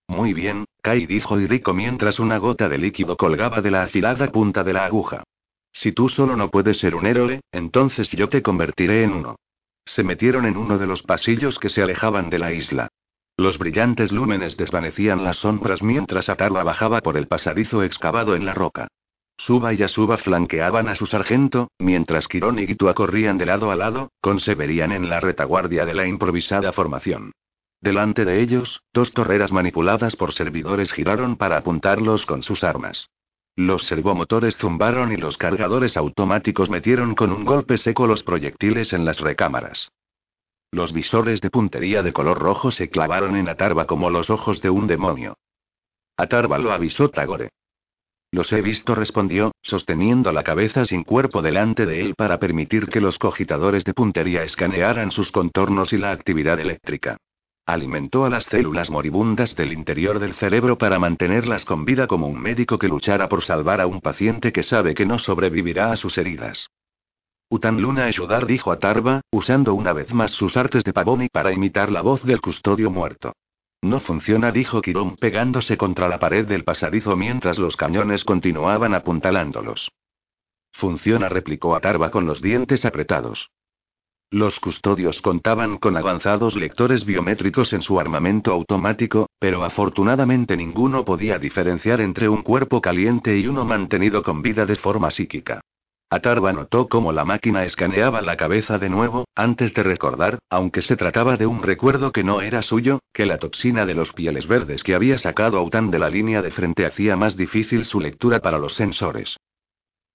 Muy 0.08 0.34
bien, 0.34 0.66
Kai 0.84 1.08
dijo 1.08 1.40
Iriko 1.40 1.74
mientras 1.74 2.20
una 2.20 2.38
gota 2.38 2.70
de 2.70 2.78
líquido 2.78 3.18
colgaba 3.18 3.62
de 3.62 3.72
la 3.72 3.84
afilada 3.84 4.32
punta 4.32 4.64
de 4.64 4.74
la 4.74 4.86
aguja. 4.86 5.24
Si 5.72 5.94
tú 5.94 6.10
solo 6.10 6.36
no 6.36 6.52
puedes 6.52 6.78
ser 6.78 6.94
un 6.94 7.08
héroe, 7.08 7.42
entonces 7.52 8.12
yo 8.12 8.30
te 8.30 8.44
convertiré 8.44 9.04
en 9.04 9.14
uno. 9.14 9.38
Se 9.86 10.04
metieron 10.04 10.46
en 10.46 10.58
uno 10.58 10.78
de 10.78 10.88
los 10.88 11.04
pasillos 11.04 11.60
que 11.60 11.70
se 11.70 11.82
alejaban 11.82 12.30
de 12.30 12.40
la 12.40 12.52
isla. 12.54 12.90
Los 13.38 13.58
brillantes 13.58 14.12
lúmenes 14.12 14.58
desvanecían 14.58 15.24
las 15.24 15.38
sombras 15.38 15.82
mientras 15.82 16.30
Atarla 16.30 16.64
bajaba 16.64 17.02
por 17.02 17.18
el 17.18 17.28
pasadizo 17.28 17.84
excavado 17.84 18.36
en 18.36 18.46
la 18.46 18.54
roca. 18.54 18.88
Suba 19.38 19.74
y 19.74 19.82
Asuba 19.82 20.18
flanqueaban 20.18 20.88
a 20.88 20.96
su 20.96 21.08
sargento, 21.08 21.72
mientras 21.80 22.28
Quirón 22.28 22.60
y 22.60 22.68
Gitua 22.68 22.94
corrían 22.94 23.40
de 23.40 23.48
lado 23.48 23.72
a 23.72 23.76
lado, 23.76 24.12
con 24.22 24.40
Severian 24.40 24.92
en 24.92 25.10
la 25.10 25.20
retaguardia 25.20 25.86
de 25.86 25.96
la 25.96 26.06
improvisada 26.06 26.72
formación. 26.74 27.32
Delante 27.80 28.26
de 28.26 28.42
ellos, 28.42 28.84
dos 28.94 29.14
torreras 29.14 29.52
manipuladas 29.52 30.16
por 30.16 30.34
servidores 30.34 30.92
giraron 30.92 31.36
para 31.36 31.58
apuntarlos 31.58 32.28
con 32.28 32.44
sus 32.44 32.64
armas. 32.64 33.10
Los 33.56 33.84
servomotores 33.84 34.58
zumbaron 34.58 35.12
y 35.12 35.18
los 35.18 35.38
cargadores 35.38 35.98
automáticos 35.98 36.70
metieron 36.70 37.16
con 37.16 37.32
un 37.32 37.44
golpe 37.44 37.78
seco 37.78 38.08
los 38.08 38.24
proyectiles 38.24 38.94
en 38.94 39.06
las 39.06 39.20
recámaras. 39.20 39.92
Los 40.72 40.94
visores 40.94 41.42
de 41.42 41.50
puntería 41.50 42.02
de 42.02 42.14
color 42.14 42.40
rojo 42.40 42.72
se 42.72 42.90
clavaron 42.90 43.36
en 43.36 43.50
Atarba 43.50 43.86
como 43.86 44.10
los 44.10 44.30
ojos 44.30 44.62
de 44.62 44.70
un 44.70 44.88
demonio. 44.88 45.38
Atarba 46.16 46.58
lo 46.58 46.72
avisó 46.72 47.10
Tagore. 47.10 47.50
Los 48.32 48.54
he 48.54 48.62
visto, 48.62 48.96
respondió, 48.96 49.52
sosteniendo 49.62 50.32
la 50.32 50.44
cabeza 50.44 50.86
sin 50.86 51.04
cuerpo 51.04 51.42
delante 51.42 51.86
de 51.86 52.00
él 52.00 52.16
para 52.16 52.40
permitir 52.40 52.88
que 52.88 53.02
los 53.02 53.20
cogitadores 53.20 53.84
de 53.84 53.94
puntería 53.94 54.44
escanearan 54.44 55.12
sus 55.12 55.34
contornos 55.34 55.92
y 55.92 55.98
la 55.98 56.12
actividad 56.12 56.58
eléctrica. 56.58 57.18
Alimentó 57.66 58.26
a 58.26 58.30
las 58.30 58.46
células 58.46 58.90
moribundas 58.90 59.56
del 59.56 59.72
interior 59.72 60.20
del 60.20 60.34
cerebro 60.34 60.78
para 60.78 61.00
mantenerlas 61.00 61.64
con 61.64 61.86
vida 61.86 62.08
como 62.08 62.28
un 62.28 62.40
médico 62.40 62.80
que 62.80 62.88
luchara 62.88 63.30
por 63.30 63.44
salvar 63.44 63.82
a 63.82 63.88
un 63.88 64.02
paciente 64.02 64.52
que 64.52 64.64
sabe 64.64 64.94
que 64.96 65.06
no 65.06 65.20
sobrevivirá 65.20 65.92
a 65.92 65.96
sus 65.96 66.18
heridas. 66.18 66.70
Utan 67.50 67.82
Luna 67.82 68.06
ayudar 68.06 68.46
dijo 68.46 68.72
a 68.72 68.80
Tarva, 68.80 69.22
usando 69.30 69.74
una 69.74 69.94
vez 69.94 70.14
más 70.14 70.32
sus 70.32 70.58
artes 70.58 70.84
de 70.84 70.94
pavoni 70.94 71.28
para 71.28 71.52
imitar 71.52 71.92
la 71.92 72.02
voz 72.02 72.24
del 72.24 72.42
custodio 72.42 72.90
muerto. 72.90 73.34
No 73.82 74.00
funciona, 74.00 74.52
dijo 74.52 74.82
Kirón 74.82 75.16
pegándose 75.16 75.76
contra 75.78 76.08
la 76.08 76.20
pared 76.20 76.48
del 76.48 76.64
pasadizo 76.64 77.16
mientras 77.16 77.60
los 77.60 77.76
cañones 77.76 78.24
continuaban 78.24 78.94
apuntalándolos. 78.94 79.92
Funciona, 80.72 81.30
replicó 81.30 81.76
Atarva 81.76 82.10
con 82.10 82.26
los 82.26 82.42
dientes 82.42 82.86
apretados. 82.86 83.50
Los 84.34 84.62
custodios 84.62 85.22
contaban 85.22 85.78
con 85.78 85.98
avanzados 85.98 86.56
lectores 86.56 87.04
biométricos 87.04 87.74
en 87.74 87.82
su 87.82 88.00
armamento 88.00 88.54
automático, 88.54 89.28
pero 89.40 89.66
afortunadamente 89.66 90.56
ninguno 90.56 91.04
podía 91.04 91.38
diferenciar 91.38 92.00
entre 92.00 92.30
un 92.30 92.42
cuerpo 92.42 92.80
caliente 92.80 93.38
y 93.38 93.46
uno 93.48 93.66
mantenido 93.66 94.24
con 94.24 94.42
vida 94.42 94.66
de 94.66 94.78
forma 94.78 95.12
psíquica. 95.12 95.60
Atarva 96.10 96.54
notó 96.54 96.88
cómo 96.88 97.12
la 97.12 97.26
máquina 97.26 97.66
escaneaba 97.66 98.22
la 98.22 98.38
cabeza 98.38 98.78
de 98.78 98.90
nuevo, 98.90 99.26
antes 99.36 99.74
de 99.74 99.84
recordar, 99.84 100.40
aunque 100.50 100.82
se 100.82 100.96
trataba 100.96 101.36
de 101.36 101.46
un 101.46 101.62
recuerdo 101.62 102.14
que 102.14 102.24
no 102.24 102.42
era 102.42 102.62
suyo, 102.62 103.00
que 103.12 103.26
la 103.26 103.38
toxina 103.38 103.86
de 103.86 103.96
los 103.96 104.14
pieles 104.14 104.48
verdes 104.48 104.82
que 104.84 104.96
había 104.96 105.18
sacado 105.18 105.58
a 105.58 105.62
Utan 105.62 105.92
de 105.92 106.00
la 106.00 106.10
línea 106.10 106.42
de 106.42 106.52
frente 106.52 106.86
hacía 106.86 107.18
más 107.18 107.36
difícil 107.36 107.84
su 107.84 108.00
lectura 108.00 108.40
para 108.40 108.60
los 108.60 108.76
sensores. 108.76 109.36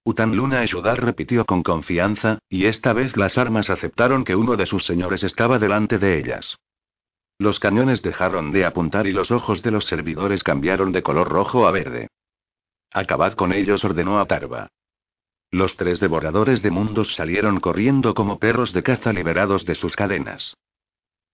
Utan 0.07 0.37
Luna 0.37 0.61
Ayudar 0.61 1.05
repitió 1.05 1.45
con 1.45 1.65
confianza, 1.65 2.39
y 2.49 2.67
esta 2.67 2.93
vez 2.93 3.17
las 3.17 3.37
armas 3.37 3.71
aceptaron 3.71 4.25
que 4.25 4.37
uno 4.37 4.57
de 4.57 4.65
sus 4.65 4.87
señores 4.87 5.25
estaba 5.25 5.59
delante 5.59 5.99
de 5.99 6.17
ellas. 6.17 6.59
Los 7.39 7.59
cañones 7.59 8.03
dejaron 8.03 8.53
de 8.53 8.65
apuntar 8.65 9.09
y 9.09 9.13
los 9.13 9.33
ojos 9.33 9.65
de 9.65 9.73
los 9.73 9.87
servidores 9.87 10.45
cambiaron 10.45 10.93
de 10.93 11.03
color 11.03 11.29
rojo 11.29 11.67
a 11.67 11.73
verde. 11.73 12.07
Acabad 12.93 13.33
con 13.33 13.53
ellos, 13.53 13.85
ordenó 13.85 14.21
a. 14.21 14.69
Los 15.51 15.77
tres 15.77 15.99
devoradores 15.99 16.63
de 16.63 16.71
mundos 16.71 17.17
salieron 17.17 17.59
corriendo 17.59 18.15
como 18.15 18.39
perros 18.39 18.73
de 18.73 18.85
caza 18.85 19.13
liberados 19.13 19.65
de 19.65 19.75
sus 19.75 19.97
cadenas. 19.97 20.55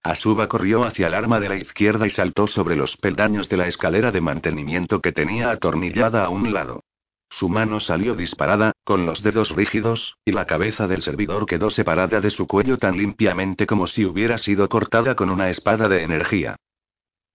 Asuba 0.03 0.49
corrió 0.49 0.85
hacia 0.85 1.09
el 1.09 1.15
arma 1.15 1.41
de 1.41 1.51
la 1.51 1.57
izquierda 1.57 2.07
y 2.07 2.11
saltó 2.11 2.47
sobre 2.47 2.77
los 2.77 2.97
peldaños 2.97 3.51
de 3.51 3.59
la 3.59 3.67
escalera 3.67 4.11
de 4.11 4.23
mantenimiento 4.23 5.03
que 5.03 5.13
tenía 5.13 5.51
atornillada 5.51 6.25
a 6.25 6.31
un 6.31 6.55
lado. 6.55 6.83
Su 7.33 7.49
mano 7.49 7.81
salió 7.81 8.15
disparada, 8.15 8.73
con 8.85 9.07
los 9.07 9.23
dedos 9.23 9.57
rígidos, 9.57 10.19
y 10.23 10.33
la 10.33 10.47
cabeza 10.47 10.87
del 10.87 11.01
servidor 11.01 11.47
quedó 11.47 11.71
separada 11.71 12.21
de 12.21 12.29
su 12.29 12.47
cuello 12.47 12.77
tan 12.77 12.99
limpiamente 12.99 13.67
como 13.67 13.87
si 13.87 14.05
hubiera 14.05 14.37
sido 14.37 14.69
cortada 14.69 15.15
con 15.15 15.31
una 15.31 15.49
espada 15.49 15.89
de 15.89 16.03
energía. 16.03 16.57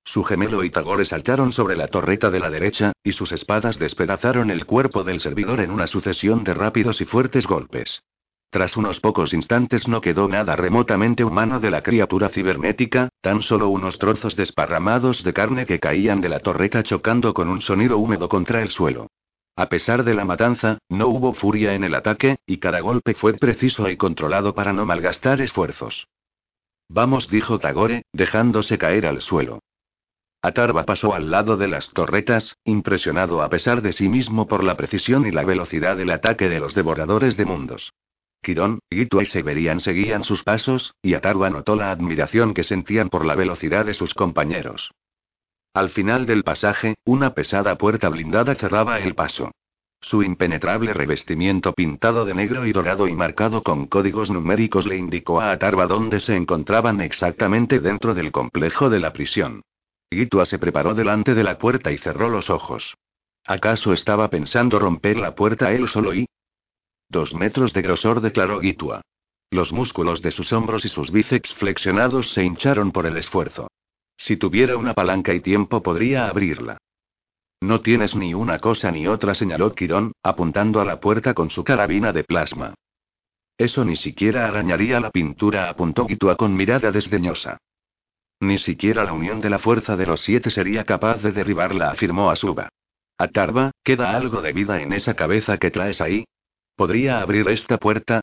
Su 0.04 0.24
gemelo 0.24 0.64
y 0.64 0.70
Tagore 0.70 1.04
saltaron 1.04 1.52
sobre 1.52 1.76
la 1.76 1.88
torreta 1.88 2.30
de 2.30 2.40
la 2.40 2.52
derecha, 2.52 2.94
y 3.04 3.14
sus 3.14 3.32
espadas 3.32 3.80
despedazaron 3.80 4.52
el 4.52 4.68
cuerpo 4.68 5.04
del 5.04 5.20
servidor 5.20 5.62
en 5.62 5.72
una 5.72 5.88
sucesión 5.88 6.44
de 6.44 6.54
rápidos 6.54 7.02
y 7.02 7.06
fuertes 7.06 7.48
golpes. 7.48 8.04
Tras 8.52 8.78
unos 8.78 9.00
pocos 9.00 9.34
instantes 9.34 9.88
no 9.88 10.00
quedó 10.00 10.28
nada 10.28 10.56
remotamente 10.56 11.24
humano 11.24 11.60
de 11.60 11.72
la 11.72 11.82
criatura 11.82 12.30
cibernética, 12.30 13.10
tan 13.22 13.42
solo 13.42 13.70
unos 13.70 13.98
trozos 13.98 14.36
desparramados 14.36 15.24
de 15.24 15.34
carne 15.34 15.66
que 15.66 15.80
caían 15.80 16.22
de 16.22 16.30
la 16.30 16.40
torreta 16.40 16.84
chocando 16.84 17.34
con 17.34 17.50
un 17.50 17.62
sonido 17.62 17.98
húmedo 17.98 18.30
contra 18.30 18.62
el 18.62 18.70
suelo. 18.70 19.08
A 19.58 19.70
pesar 19.70 20.04
de 20.04 20.14
la 20.14 20.24
matanza, 20.24 20.78
no 20.88 21.08
hubo 21.08 21.34
furia 21.34 21.74
en 21.74 21.84
el 21.84 21.96
ataque, 21.96 22.38
y 22.46 22.58
cada 22.58 22.80
golpe 22.80 23.16
fue 23.16 23.34
preciso 23.34 23.90
y 23.90 23.98
controlado 23.98 24.54
para 24.54 24.72
no 24.72 24.86
malgastar 24.86 25.42
esfuerzos. 25.42 26.08
Vamos, 26.88 27.28
dijo 27.28 27.58
Tagore, 27.58 28.04
dejándose 28.14 28.78
caer 28.78 29.08
al 29.08 29.20
suelo. 29.20 29.64
Atarva 30.44 30.86
pasó 30.86 31.16
al 31.16 31.32
lado 31.32 31.58
de 31.58 31.68
las 31.68 31.90
torretas, 31.90 32.56
impresionado 32.66 33.42
a 33.42 33.50
pesar 33.50 33.82
de 33.82 33.94
sí 33.94 34.10
mismo 34.10 34.48
por 34.48 34.64
la 34.64 34.78
precisión 34.78 35.26
y 35.26 35.32
la 35.32 35.44
velocidad 35.44 35.98
del 35.98 36.12
ataque 36.12 36.50
de 36.50 36.60
los 36.60 36.76
devoradores 36.76 37.36
de 37.36 37.46
mundos. 37.46 37.94
Quirón, 38.44 38.78
Gitu 38.92 39.22
y 39.22 39.26
Severian 39.26 39.80
seguían 39.80 40.24
sus 40.24 40.44
pasos, 40.44 40.94
y 41.02 41.16
Atarva 41.16 41.50
notó 41.50 41.76
la 41.76 41.90
admiración 41.90 42.54
que 42.54 42.64
sentían 42.64 43.10
por 43.10 43.26
la 43.26 43.34
velocidad 43.34 43.86
de 43.86 43.96
sus 43.96 44.14
compañeros. 44.14 44.92
Al 45.78 45.92
final 45.92 46.26
del 46.26 46.44
pasaje, 46.44 46.96
una 47.06 47.36
pesada 47.36 47.78
puerta 47.78 48.10
blindada 48.10 48.56
cerraba 48.56 49.00
el 49.00 49.14
paso. 49.14 49.52
Su 50.02 50.24
impenetrable 50.24 50.92
revestimiento 50.92 51.72
pintado 51.72 52.26
de 52.26 52.34
negro 52.34 52.66
y 52.66 52.72
dorado 52.72 53.08
y 53.08 53.14
marcado 53.14 53.62
con 53.62 53.86
códigos 53.86 54.32
numéricos 54.32 54.88
le 54.88 54.98
indicó 54.98 55.40
a 55.40 55.52
Atarva 55.52 55.86
dónde 55.86 56.20
se 56.20 56.36
encontraban 56.36 57.00
exactamente 57.00 57.80
dentro 57.80 58.16
del 58.16 58.32
complejo 58.32 58.90
de 58.90 59.00
la 59.00 59.14
prisión. 59.14 59.62
Gitua 60.12 60.48
se 60.48 60.58
preparó 60.58 60.96
delante 60.96 61.36
de 61.36 61.44
la 61.44 61.60
puerta 61.60 61.92
y 61.92 62.00
cerró 62.00 62.28
los 62.28 62.50
ojos. 62.50 62.96
¿Acaso 63.46 63.94
estaba 63.94 64.32
pensando 64.32 64.80
romper 64.80 65.18
la 65.18 65.36
puerta 65.36 65.72
él 65.74 65.88
solo 65.88 66.16
y? 66.16 66.26
Dos 67.08 67.36
metros 67.36 67.72
de 67.74 67.84
grosor, 67.84 68.22
declaró 68.22 68.62
Gitua. 68.62 69.02
Los 69.52 69.72
músculos 69.72 70.24
de 70.24 70.32
sus 70.32 70.52
hombros 70.54 70.86
y 70.86 70.90
sus 70.90 71.12
bíceps 71.12 71.54
flexionados 71.54 72.32
se 72.34 72.44
hincharon 72.44 72.92
por 72.92 73.06
el 73.06 73.16
esfuerzo. 73.16 73.68
Si 74.18 74.38
tuviera 74.38 74.76
una 74.78 74.94
palanca 74.94 75.34
y 75.34 75.40
tiempo 75.40 75.82
podría 75.82 76.28
abrirla. 76.28 76.78
No 77.62 77.82
tienes 77.82 78.16
ni 78.16 78.34
una 78.34 78.60
cosa 78.60 78.92
ni 78.92 79.08
otra, 79.08 79.34
señaló 79.34 79.74
Quirón, 79.74 80.12
apuntando 80.22 80.82
a 80.82 80.86
la 80.86 81.00
puerta 81.00 81.34
con 81.34 81.50
su 81.50 81.64
carabina 81.64 82.14
de 82.14 82.24
plasma. 82.24 82.74
Eso 83.58 83.84
ni 83.84 83.96
siquiera 83.96 84.48
arañaría 84.48 85.00
la 85.00 85.10
pintura, 85.10 85.70
apuntó 85.70 86.08
Gitua 86.08 86.36
con 86.36 86.56
mirada 86.56 86.92
desdeñosa. 86.92 87.58
Ni 88.40 88.60
siquiera 88.60 89.04
la 89.04 89.14
unión 89.14 89.42
de 89.42 89.50
la 89.50 89.58
fuerza 89.58 89.96
de 89.96 90.06
los 90.06 90.22
siete 90.22 90.52
sería 90.52 90.84
capaz 90.84 91.24
de 91.24 91.32
derribarla, 91.32 91.90
afirmó 91.90 92.30
Asuba. 92.30 92.70
Atarva, 93.18 93.72
¿queda 93.84 94.16
algo 94.16 94.42
de 94.42 94.54
vida 94.54 94.80
en 94.80 94.94
esa 94.94 95.16
cabeza 95.16 95.58
que 95.58 95.72
traes 95.72 96.02
ahí? 96.02 96.26
¿Podría 96.76 97.22
abrir 97.22 97.48
esta 97.50 97.80
puerta? 97.80 98.22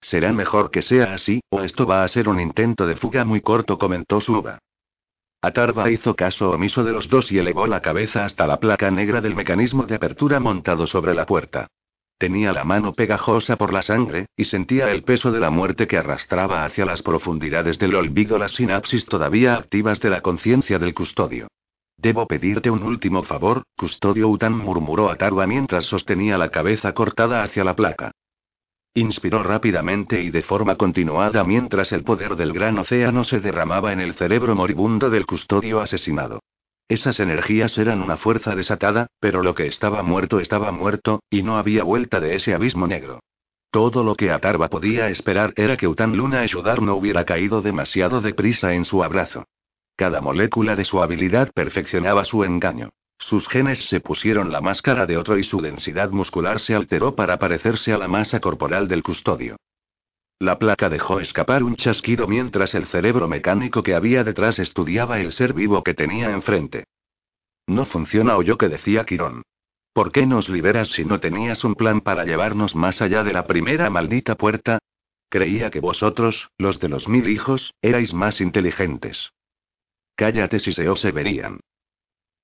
Será 0.00 0.32
mejor 0.32 0.70
que 0.70 0.82
sea 0.82 1.14
así, 1.14 1.40
o 1.50 1.62
esto 1.62 1.86
va 1.86 2.04
a 2.04 2.08
ser 2.08 2.28
un 2.28 2.38
intento 2.38 2.86
de 2.86 2.94
fuga 2.94 3.24
muy 3.24 3.40
corto, 3.40 3.76
comentó 3.76 4.20
Suba. 4.20 4.60
Atarva 5.44 5.90
hizo 5.90 6.16
caso 6.16 6.52
omiso 6.52 6.84
de 6.84 6.92
los 6.92 7.10
dos 7.10 7.30
y 7.30 7.38
elevó 7.38 7.66
la 7.66 7.82
cabeza 7.82 8.24
hasta 8.24 8.46
la 8.46 8.58
placa 8.58 8.90
negra 8.90 9.20
del 9.20 9.36
mecanismo 9.36 9.82
de 9.84 9.96
apertura 9.96 10.40
montado 10.40 10.86
sobre 10.86 11.14
la 11.14 11.26
puerta. 11.26 11.66
Tenía 12.16 12.54
la 12.54 12.64
mano 12.64 12.94
pegajosa 12.94 13.56
por 13.56 13.70
la 13.70 13.82
sangre, 13.82 14.24
y 14.36 14.44
sentía 14.44 14.90
el 14.90 15.02
peso 15.02 15.32
de 15.32 15.40
la 15.40 15.50
muerte 15.50 15.86
que 15.86 15.98
arrastraba 15.98 16.64
hacia 16.64 16.86
las 16.86 17.02
profundidades 17.02 17.78
del 17.78 17.94
olvido 17.94 18.38
las 18.38 18.52
sinapsis 18.52 19.04
todavía 19.04 19.56
activas 19.56 20.00
de 20.00 20.08
la 20.08 20.22
conciencia 20.22 20.78
del 20.78 20.94
custodio. 20.94 21.48
Debo 21.98 22.26
pedirte 22.26 22.70
un 22.70 22.82
último 22.82 23.22
favor, 23.22 23.64
custodio 23.76 24.28
Utan 24.28 24.56
murmuró 24.56 25.10
Atarva 25.10 25.46
mientras 25.46 25.84
sostenía 25.84 26.38
la 26.38 26.48
cabeza 26.48 26.94
cortada 26.94 27.42
hacia 27.42 27.64
la 27.64 27.76
placa. 27.76 28.12
Inspiró 28.96 29.42
rápidamente 29.42 30.22
y 30.22 30.30
de 30.30 30.42
forma 30.42 30.76
continuada 30.76 31.42
mientras 31.42 31.90
el 31.90 32.04
poder 32.04 32.36
del 32.36 32.52
gran 32.52 32.78
océano 32.78 33.24
se 33.24 33.40
derramaba 33.40 33.92
en 33.92 34.00
el 34.00 34.14
cerebro 34.14 34.54
moribundo 34.54 35.10
del 35.10 35.26
custodio 35.26 35.80
asesinado. 35.80 36.38
Esas 36.88 37.18
energías 37.18 37.76
eran 37.76 38.00
una 38.00 38.16
fuerza 38.16 38.54
desatada, 38.54 39.08
pero 39.18 39.42
lo 39.42 39.56
que 39.56 39.66
estaba 39.66 40.04
muerto 40.04 40.38
estaba 40.38 40.70
muerto, 40.70 41.24
y 41.28 41.42
no 41.42 41.56
había 41.56 41.82
vuelta 41.82 42.20
de 42.20 42.36
ese 42.36 42.54
abismo 42.54 42.86
negro. 42.86 43.18
Todo 43.72 44.04
lo 44.04 44.14
que 44.14 44.30
Atarva 44.30 44.68
podía 44.68 45.08
esperar 45.08 45.52
era 45.56 45.76
que 45.76 45.88
Utan 45.88 46.16
Luna 46.16 46.40
Ayudar 46.40 46.80
no 46.80 46.94
hubiera 46.94 47.24
caído 47.24 47.62
demasiado 47.62 48.20
deprisa 48.20 48.74
en 48.74 48.84
su 48.84 49.02
abrazo. 49.02 49.44
Cada 49.96 50.20
molécula 50.20 50.76
de 50.76 50.84
su 50.84 51.02
habilidad 51.02 51.50
perfeccionaba 51.52 52.24
su 52.24 52.44
engaño. 52.44 52.90
Sus 53.18 53.48
genes 53.48 53.88
se 53.88 54.00
pusieron 54.00 54.52
la 54.52 54.60
máscara 54.60 55.06
de 55.06 55.16
otro 55.16 55.38
y 55.38 55.44
su 55.44 55.60
densidad 55.60 56.10
muscular 56.10 56.60
se 56.60 56.74
alteró 56.74 57.14
para 57.14 57.38
parecerse 57.38 57.92
a 57.92 57.98
la 57.98 58.08
masa 58.08 58.40
corporal 58.40 58.88
del 58.88 59.02
custodio. 59.02 59.56
La 60.38 60.58
placa 60.58 60.88
dejó 60.88 61.20
escapar 61.20 61.62
un 61.62 61.76
chasquido 61.76 62.26
mientras 62.26 62.74
el 62.74 62.86
cerebro 62.86 63.28
mecánico 63.28 63.82
que 63.82 63.94
había 63.94 64.24
detrás 64.24 64.58
estudiaba 64.58 65.20
el 65.20 65.32
ser 65.32 65.54
vivo 65.54 65.82
que 65.82 65.94
tenía 65.94 66.30
enfrente. 66.30 66.84
No 67.66 67.86
funciona, 67.86 68.36
oyó 68.36 68.58
que 68.58 68.68
decía 68.68 69.04
Quirón. 69.04 69.42
¿Por 69.92 70.10
qué 70.10 70.26
nos 70.26 70.48
liberas 70.48 70.88
si 70.88 71.04
no 71.04 71.20
tenías 71.20 71.64
un 71.64 71.76
plan 71.76 72.00
para 72.00 72.24
llevarnos 72.24 72.74
más 72.74 73.00
allá 73.00 73.22
de 73.22 73.32
la 73.32 73.46
primera 73.46 73.88
maldita 73.90 74.34
puerta? 74.34 74.78
Creía 75.28 75.70
que 75.70 75.80
vosotros, 75.80 76.50
los 76.58 76.80
de 76.80 76.88
los 76.88 77.08
mil 77.08 77.28
hijos, 77.28 77.72
erais 77.80 78.12
más 78.12 78.40
inteligentes. 78.40 79.30
Cállate 80.16 80.58
si 80.58 80.72
se 80.72 80.88
os 80.88 81.02
verían. 81.12 81.60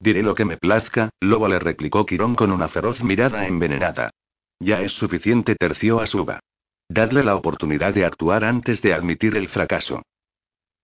Diré 0.01 0.23
lo 0.23 0.35
que 0.35 0.47
me 0.47 0.57
plazca, 0.57 1.11
lobo 1.21 1.47
le 1.47 1.59
replicó 1.59 2.07
Quirón 2.07 2.35
con 2.35 2.53
una 2.53 2.69
feroz 2.69 3.03
mirada 3.03 3.47
envenenada. 3.47 4.11
Ya 4.59 4.81
es 4.81 4.93
suficiente, 4.93 5.55
terció 5.57 6.01
a 6.01 6.07
Suba. 6.07 6.41
Dadle 6.89 7.23
la 7.23 7.37
oportunidad 7.37 7.93
de 7.93 8.07
actuar 8.07 8.45
antes 8.45 8.81
de 8.81 8.95
admitir 8.95 9.37
el 9.37 9.49
fracaso. 9.49 10.03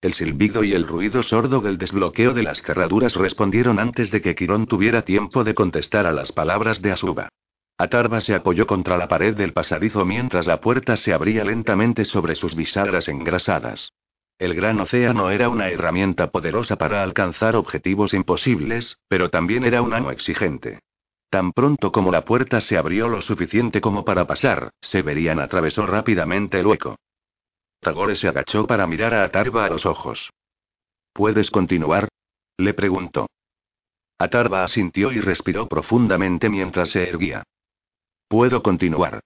El 0.02 0.12
silbido 0.12 0.62
y 0.64 0.74
el 0.74 0.86
ruido 0.86 1.22
sordo 1.22 1.60
del 1.60 1.78
desbloqueo 1.78 2.34
de 2.34 2.42
las 2.42 2.60
cerraduras 2.60 3.14
respondieron 3.16 3.78
antes 3.78 4.10
de 4.10 4.20
que 4.20 4.34
Quirón 4.34 4.66
tuviera 4.66 5.02
tiempo 5.02 5.44
de 5.44 5.54
contestar 5.54 6.06
a 6.06 6.12
las 6.12 6.32
palabras 6.32 6.82
de 6.82 6.92
Asuba. 6.92 7.30
Atarva 7.78 8.20
se 8.20 8.34
apoyó 8.34 8.66
contra 8.66 8.98
la 8.98 9.08
pared 9.08 9.34
del 9.34 9.54
pasadizo 9.54 10.04
mientras 10.04 10.46
la 10.46 10.60
puerta 10.60 10.96
se 10.96 11.14
abría 11.14 11.44
lentamente 11.44 12.04
sobre 12.04 12.34
sus 12.34 12.54
bisagras 12.54 13.08
engrasadas. 13.08 13.90
El 14.38 14.54
gran 14.54 14.78
océano 14.80 15.30
era 15.30 15.48
una 15.48 15.70
herramienta 15.70 16.30
poderosa 16.30 16.76
para 16.76 17.02
alcanzar 17.02 17.56
objetivos 17.56 18.12
imposibles, 18.12 18.98
pero 19.08 19.30
también 19.30 19.64
era 19.64 19.80
un 19.80 19.94
amo 19.94 20.10
exigente. 20.10 20.80
Tan 21.30 21.52
pronto 21.52 21.90
como 21.90 22.12
la 22.12 22.24
puerta 22.24 22.60
se 22.60 22.76
abrió 22.76 23.08
lo 23.08 23.22
suficiente 23.22 23.80
como 23.80 24.04
para 24.04 24.26
pasar, 24.26 24.70
Severian 24.80 25.40
atravesó 25.40 25.86
rápidamente 25.86 26.60
el 26.60 26.66
hueco. 26.66 26.96
Tagore 27.80 28.16
se 28.16 28.28
agachó 28.28 28.66
para 28.66 28.86
mirar 28.86 29.14
a 29.14 29.24
Atarva 29.24 29.64
a 29.64 29.70
los 29.70 29.86
ojos. 29.86 30.30
¿Puedes 31.12 31.50
continuar? 31.50 32.08
le 32.58 32.74
preguntó. 32.74 33.26
Atarva 34.18 34.64
asintió 34.64 35.12
y 35.12 35.20
respiró 35.20 35.66
profundamente 35.66 36.48
mientras 36.48 36.90
se 36.90 37.08
erguía. 37.08 37.42
Puedo 38.28 38.62
continuar. 38.62 39.20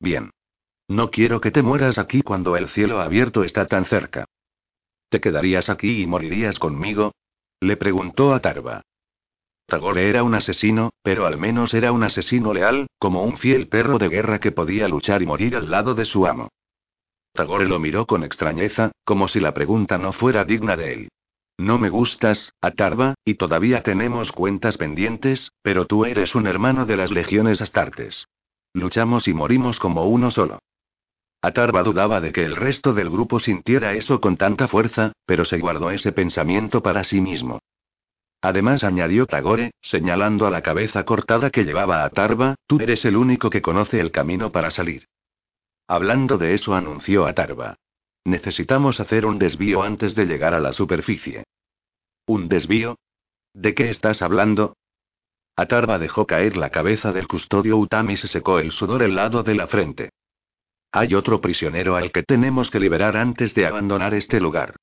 Bien. 0.00 0.30
No 0.92 1.10
quiero 1.10 1.40
que 1.40 1.50
te 1.50 1.62
mueras 1.62 1.96
aquí 1.96 2.20
cuando 2.20 2.54
el 2.54 2.68
cielo 2.68 3.00
abierto 3.00 3.44
está 3.44 3.64
tan 3.64 3.86
cerca. 3.86 4.26
¿Te 5.08 5.22
quedarías 5.22 5.70
aquí 5.70 6.02
y 6.02 6.06
morirías 6.06 6.58
conmigo? 6.58 7.12
Le 7.60 7.78
preguntó 7.78 8.34
a 8.34 8.40
Tarva. 8.40 8.82
Tagore 9.66 10.10
era 10.10 10.22
un 10.22 10.34
asesino, 10.34 10.90
pero 11.02 11.24
al 11.24 11.38
menos 11.38 11.72
era 11.72 11.92
un 11.92 12.02
asesino 12.02 12.52
leal, 12.52 12.88
como 12.98 13.24
un 13.24 13.38
fiel 13.38 13.68
perro 13.68 13.96
de 13.96 14.10
guerra 14.10 14.38
que 14.38 14.52
podía 14.52 14.86
luchar 14.86 15.22
y 15.22 15.26
morir 15.26 15.56
al 15.56 15.70
lado 15.70 15.94
de 15.94 16.04
su 16.04 16.26
amo. 16.26 16.50
Tagore 17.32 17.66
lo 17.66 17.78
miró 17.78 18.04
con 18.04 18.22
extrañeza, 18.22 18.92
como 19.02 19.28
si 19.28 19.40
la 19.40 19.54
pregunta 19.54 19.96
no 19.96 20.12
fuera 20.12 20.44
digna 20.44 20.76
de 20.76 20.92
él. 20.92 21.08
No 21.56 21.78
me 21.78 21.88
gustas, 21.88 22.52
Atarva, 22.60 23.14
y 23.24 23.36
todavía 23.36 23.82
tenemos 23.82 24.30
cuentas 24.30 24.76
pendientes, 24.76 25.52
pero 25.62 25.86
tú 25.86 26.04
eres 26.04 26.34
un 26.34 26.46
hermano 26.46 26.84
de 26.84 26.98
las 26.98 27.10
legiones 27.10 27.62
astartes. 27.62 28.26
Luchamos 28.74 29.26
y 29.26 29.32
morimos 29.32 29.78
como 29.78 30.04
uno 30.04 30.30
solo. 30.30 30.58
Atarva 31.44 31.82
dudaba 31.82 32.20
de 32.20 32.32
que 32.32 32.44
el 32.44 32.54
resto 32.54 32.92
del 32.92 33.10
grupo 33.10 33.40
sintiera 33.40 33.94
eso 33.94 34.20
con 34.20 34.36
tanta 34.36 34.68
fuerza, 34.68 35.12
pero 35.26 35.44
se 35.44 35.58
guardó 35.58 35.90
ese 35.90 36.12
pensamiento 36.12 36.84
para 36.84 37.02
sí 37.02 37.20
mismo. 37.20 37.58
Además 38.40 38.84
añadió 38.84 39.26
Tagore, 39.26 39.72
señalando 39.80 40.46
a 40.46 40.50
la 40.50 40.62
cabeza 40.62 41.04
cortada 41.04 41.50
que 41.50 41.64
llevaba 41.64 42.04
Atarva, 42.04 42.54
tú 42.68 42.78
eres 42.80 43.04
el 43.04 43.16
único 43.16 43.50
que 43.50 43.60
conoce 43.60 43.98
el 43.98 44.12
camino 44.12 44.52
para 44.52 44.70
salir. 44.70 45.06
Hablando 45.88 46.38
de 46.38 46.54
eso 46.54 46.74
anunció 46.74 47.26
Atarva. 47.26 47.76
Necesitamos 48.24 49.00
hacer 49.00 49.26
un 49.26 49.38
desvío 49.38 49.82
antes 49.82 50.14
de 50.14 50.26
llegar 50.26 50.54
a 50.54 50.60
la 50.60 50.72
superficie. 50.72 51.42
¿Un 52.26 52.48
desvío? 52.48 52.98
¿De 53.52 53.74
qué 53.74 53.90
estás 53.90 54.22
hablando? 54.22 54.76
Atarva 55.56 55.98
dejó 55.98 56.24
caer 56.24 56.56
la 56.56 56.70
cabeza 56.70 57.12
del 57.12 57.26
custodio 57.26 57.76
Utami 57.78 58.12
y 58.12 58.16
se 58.16 58.28
secó 58.28 58.60
el 58.60 58.70
sudor 58.70 59.02
helado 59.02 59.42
de 59.42 59.56
la 59.56 59.66
frente. 59.66 60.10
Hay 60.92 61.14
otro 61.14 61.40
prisionero 61.40 61.96
al 61.96 62.12
que 62.12 62.22
tenemos 62.22 62.70
que 62.70 62.78
liberar 62.78 63.16
antes 63.16 63.54
de 63.54 63.66
abandonar 63.66 64.12
este 64.12 64.40
lugar. 64.40 64.76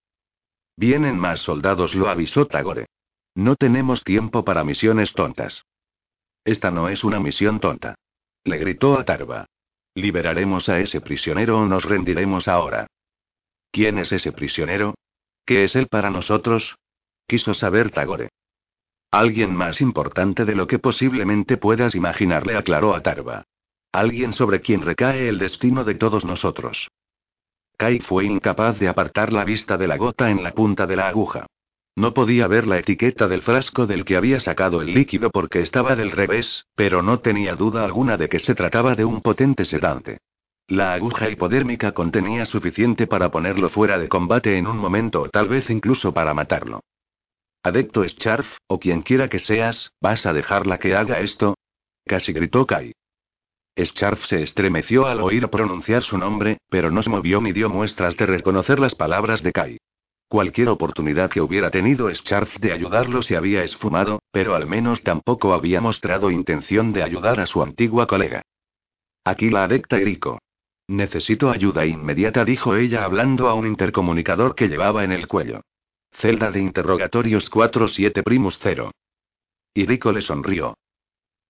Vienen 0.75 1.19
más 1.19 1.41
soldados, 1.41 1.93
lo 1.93 2.09
avisó 2.09 2.47
Tagore. 2.47 2.87
No 3.35 3.55
tenemos 3.55 4.03
tiempo 4.03 4.43
para 4.43 4.63
misiones 4.63 5.13
tontas. 5.13 5.65
Esta 6.43 6.71
no 6.71 6.89
es 6.89 7.03
una 7.03 7.19
misión 7.19 7.59
tonta. 7.59 7.95
Le 8.43 8.57
gritó 8.57 8.97
a 8.97 9.05
Tarva. 9.05 9.45
Liberaremos 9.93 10.67
a 10.67 10.79
ese 10.79 10.99
prisionero 10.99 11.59
o 11.59 11.65
nos 11.65 11.85
rendiremos 11.85 12.47
ahora. 12.47 12.87
¿Quién 13.71 13.99
es 13.99 14.11
ese 14.11 14.31
prisionero? 14.31 14.95
¿Qué 15.45 15.63
es 15.63 15.75
él 15.75 15.87
para 15.87 16.09
nosotros? 16.09 16.77
Quiso 17.27 17.53
saber 17.53 17.91
Tagore. 17.91 18.29
Alguien 19.11 19.55
más 19.55 19.81
importante 19.81 20.45
de 20.45 20.55
lo 20.55 20.65
que 20.65 20.79
posiblemente 20.79 21.57
puedas 21.57 21.93
imaginarle, 21.93 22.55
aclaró 22.55 22.95
a 22.95 23.01
Tarva. 23.01 23.45
Alguien 23.91 24.33
sobre 24.33 24.61
quien 24.61 24.81
recae 24.81 25.27
el 25.27 25.39
destino 25.39 25.83
de 25.83 25.95
todos 25.95 26.23
nosotros. 26.23 26.89
Kai 27.75 27.99
fue 27.99 28.25
incapaz 28.25 28.77
de 28.77 28.87
apartar 28.87 29.33
la 29.33 29.45
vista 29.45 29.77
de 29.77 29.87
la 29.87 29.97
gota 29.97 30.29
en 30.29 30.43
la 30.43 30.51
punta 30.53 30.85
de 30.85 30.95
la 30.95 31.07
aguja. 31.07 31.47
No 31.95 32.13
podía 32.13 32.47
ver 32.47 32.67
la 32.67 32.77
etiqueta 32.77 33.27
del 33.27 33.41
frasco 33.41 33.87
del 33.87 34.05
que 34.05 34.15
había 34.15 34.39
sacado 34.39 34.81
el 34.81 34.93
líquido 34.93 35.31
porque 35.31 35.61
estaba 35.61 35.95
del 35.95 36.11
revés, 36.11 36.65
pero 36.75 37.01
no 37.01 37.19
tenía 37.19 37.55
duda 37.55 37.83
alguna 37.83 38.15
de 38.15 38.29
que 38.29 38.39
se 38.39 38.53
trataba 38.53 38.95
de 38.95 39.05
un 39.05 39.21
potente 39.21 39.65
sedante. 39.65 40.19
La 40.67 40.93
aguja 40.93 41.29
hipodérmica 41.29 41.93
contenía 41.93 42.45
suficiente 42.45 43.07
para 43.07 43.31
ponerlo 43.31 43.69
fuera 43.69 43.97
de 43.97 44.07
combate 44.07 44.57
en 44.57 44.67
un 44.67 44.77
momento 44.77 45.23
o 45.23 45.29
tal 45.29 45.49
vez 45.49 45.69
incluso 45.71 46.13
para 46.13 46.35
matarlo. 46.35 46.81
Adecto 47.63 48.07
Scharf, 48.07 48.47
o 48.67 48.79
quien 48.79 49.01
quiera 49.01 49.29
que 49.29 49.39
seas, 49.39 49.91
¿vas 49.99 50.27
a 50.27 50.33
dejarla 50.33 50.77
que 50.77 50.95
haga 50.95 51.19
esto? 51.21 51.55
Casi 52.05 52.33
gritó 52.33 52.67
Kai. 52.67 52.93
Scharf 53.85 54.25
se 54.25 54.43
estremeció 54.43 55.07
al 55.07 55.21
oír 55.21 55.47
pronunciar 55.49 56.03
su 56.03 56.17
nombre, 56.17 56.57
pero 56.69 56.91
no 56.91 57.01
se 57.01 57.09
movió 57.09 57.41
ni 57.41 57.53
dio 57.53 57.69
muestras 57.69 58.17
de 58.17 58.25
reconocer 58.25 58.79
las 58.79 58.95
palabras 58.95 59.41
de 59.43 59.51
Kai. 59.51 59.77
Cualquier 60.27 60.69
oportunidad 60.69 61.29
que 61.29 61.41
hubiera 61.41 61.71
tenido 61.71 62.13
Scharf 62.13 62.57
de 62.57 62.71
ayudarlo 62.71 63.21
se 63.21 63.35
había 63.35 63.63
esfumado, 63.63 64.21
pero 64.31 64.53
al 64.53 64.67
menos 64.67 65.01
tampoco 65.01 65.53
había 65.53 65.81
mostrado 65.81 66.29
intención 66.29 66.93
de 66.93 67.03
ayudar 67.03 67.39
a 67.39 67.47
su 67.47 67.63
antigua 67.63 68.05
colega. 68.05 68.43
Aquí 69.23 69.49
la 69.49 69.63
adecta 69.63 69.97
Eriko. 69.97 70.39
Necesito 70.87 71.49
ayuda 71.49 71.85
inmediata, 71.85 72.45
dijo 72.45 72.75
ella 72.75 73.03
hablando 73.03 73.47
a 73.47 73.53
un 73.53 73.67
intercomunicador 73.67 74.55
que 74.55 74.67
llevaba 74.67 75.03
en 75.03 75.11
el 75.11 75.27
cuello. 75.27 75.61
Celda 76.11 76.51
de 76.51 76.59
interrogatorios 76.59 77.49
47 77.49 78.23
Primus 78.23 78.59
0. 78.61 78.91
Iriko 79.73 80.11
le 80.11 80.21
sonrió. 80.21 80.75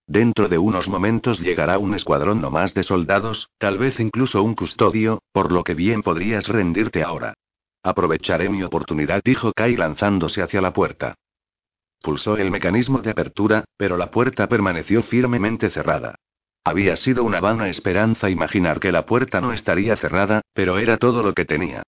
Dentro 0.10 0.49
de 0.49 0.57
unos 0.57 0.88
momentos 0.88 1.40
llegará 1.40 1.77
un 1.77 1.94
escuadrón 1.94 2.41
no 2.41 2.49
más 2.49 2.73
de 2.73 2.81
soldados, 2.81 3.52
tal 3.60 3.77
vez 3.77 3.99
incluso 3.99 4.41
un 4.41 4.56
custodio, 4.56 5.22
por 5.31 5.52
lo 5.52 5.64
que 5.64 5.76
bien 5.76 6.02
podrías 6.02 6.48
rendirte 6.48 7.03
ahora. 7.03 7.36
Aprovecharé 7.84 8.49
mi 8.49 8.64
oportunidad, 8.64 9.22
dijo 9.23 9.53
Kai 9.53 9.76
lanzándose 9.76 10.41
hacia 10.41 10.61
la 10.61 10.73
puerta. 10.73 11.14
Pulsó 12.02 12.38
el 12.38 12.49
mecanismo 12.49 13.03
de 13.03 13.11
apertura, 13.11 13.65
pero 13.77 13.98
la 13.98 14.10
puerta 14.10 14.48
permaneció 14.48 15.03
firmemente 15.03 15.69
cerrada. 15.69 16.15
Había 16.64 16.95
sido 16.95 17.23
una 17.23 17.40
vana 17.40 17.69
esperanza 17.69 18.31
imaginar 18.31 18.80
que 18.80 18.91
la 18.91 19.06
puerta 19.06 19.41
no 19.41 19.53
estaría 19.53 19.95
cerrada, 19.95 20.41
pero 20.56 20.80
era 20.80 20.98
todo 20.98 21.22
lo 21.22 21.36
que 21.36 21.45
tenía. 21.45 21.84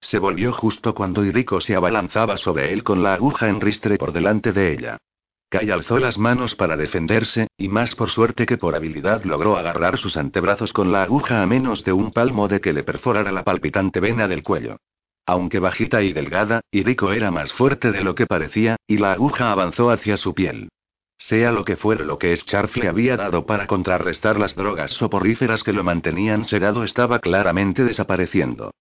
Se 0.00 0.18
volvió 0.18 0.50
justo 0.50 0.94
cuando 0.94 1.22
Iriko 1.22 1.60
se 1.60 1.76
abalanzaba 1.76 2.38
sobre 2.38 2.72
él 2.72 2.82
con 2.82 3.02
la 3.02 3.12
aguja 3.12 3.50
en 3.50 3.60
ristre 3.60 3.98
por 3.98 4.12
delante 4.12 4.54
de 4.54 4.72
ella. 4.72 4.98
Kai 5.54 5.70
alzó 5.70 6.00
las 6.00 6.18
manos 6.18 6.56
para 6.56 6.76
defenderse, 6.76 7.46
y 7.56 7.68
más 7.68 7.94
por 7.94 8.10
suerte 8.10 8.44
que 8.44 8.58
por 8.58 8.74
habilidad 8.74 9.22
logró 9.22 9.56
agarrar 9.56 9.98
sus 9.98 10.16
antebrazos 10.16 10.72
con 10.72 10.90
la 10.90 11.04
aguja 11.04 11.42
a 11.42 11.46
menos 11.46 11.84
de 11.84 11.92
un 11.92 12.10
palmo 12.10 12.48
de 12.48 12.60
que 12.60 12.72
le 12.72 12.82
perforara 12.82 13.30
la 13.30 13.44
palpitante 13.44 14.00
vena 14.00 14.26
del 14.26 14.42
cuello. 14.42 14.78
Aunque 15.26 15.60
bajita 15.60 16.02
y 16.02 16.12
delgada, 16.12 16.62
Iriko 16.72 17.12
era 17.12 17.30
más 17.30 17.52
fuerte 17.52 17.92
de 17.92 18.02
lo 18.02 18.16
que 18.16 18.26
parecía, 18.26 18.74
y 18.88 18.96
la 18.96 19.12
aguja 19.12 19.52
avanzó 19.52 19.90
hacia 19.90 20.16
su 20.16 20.34
piel. 20.34 20.70
Sea 21.18 21.52
lo 21.52 21.64
que 21.64 21.76
fuera 21.76 22.04
lo 22.04 22.18
que 22.18 22.34
Scharf 22.34 22.76
le 22.76 22.88
había 22.88 23.16
dado 23.16 23.46
para 23.46 23.68
contrarrestar 23.68 24.40
las 24.40 24.56
drogas 24.56 24.90
soporíferas 24.90 25.62
que 25.62 25.72
lo 25.72 25.84
mantenían 25.84 26.44
sedado 26.44 26.82
estaba 26.82 27.20
claramente 27.20 27.84
desapareciendo. 27.84 28.72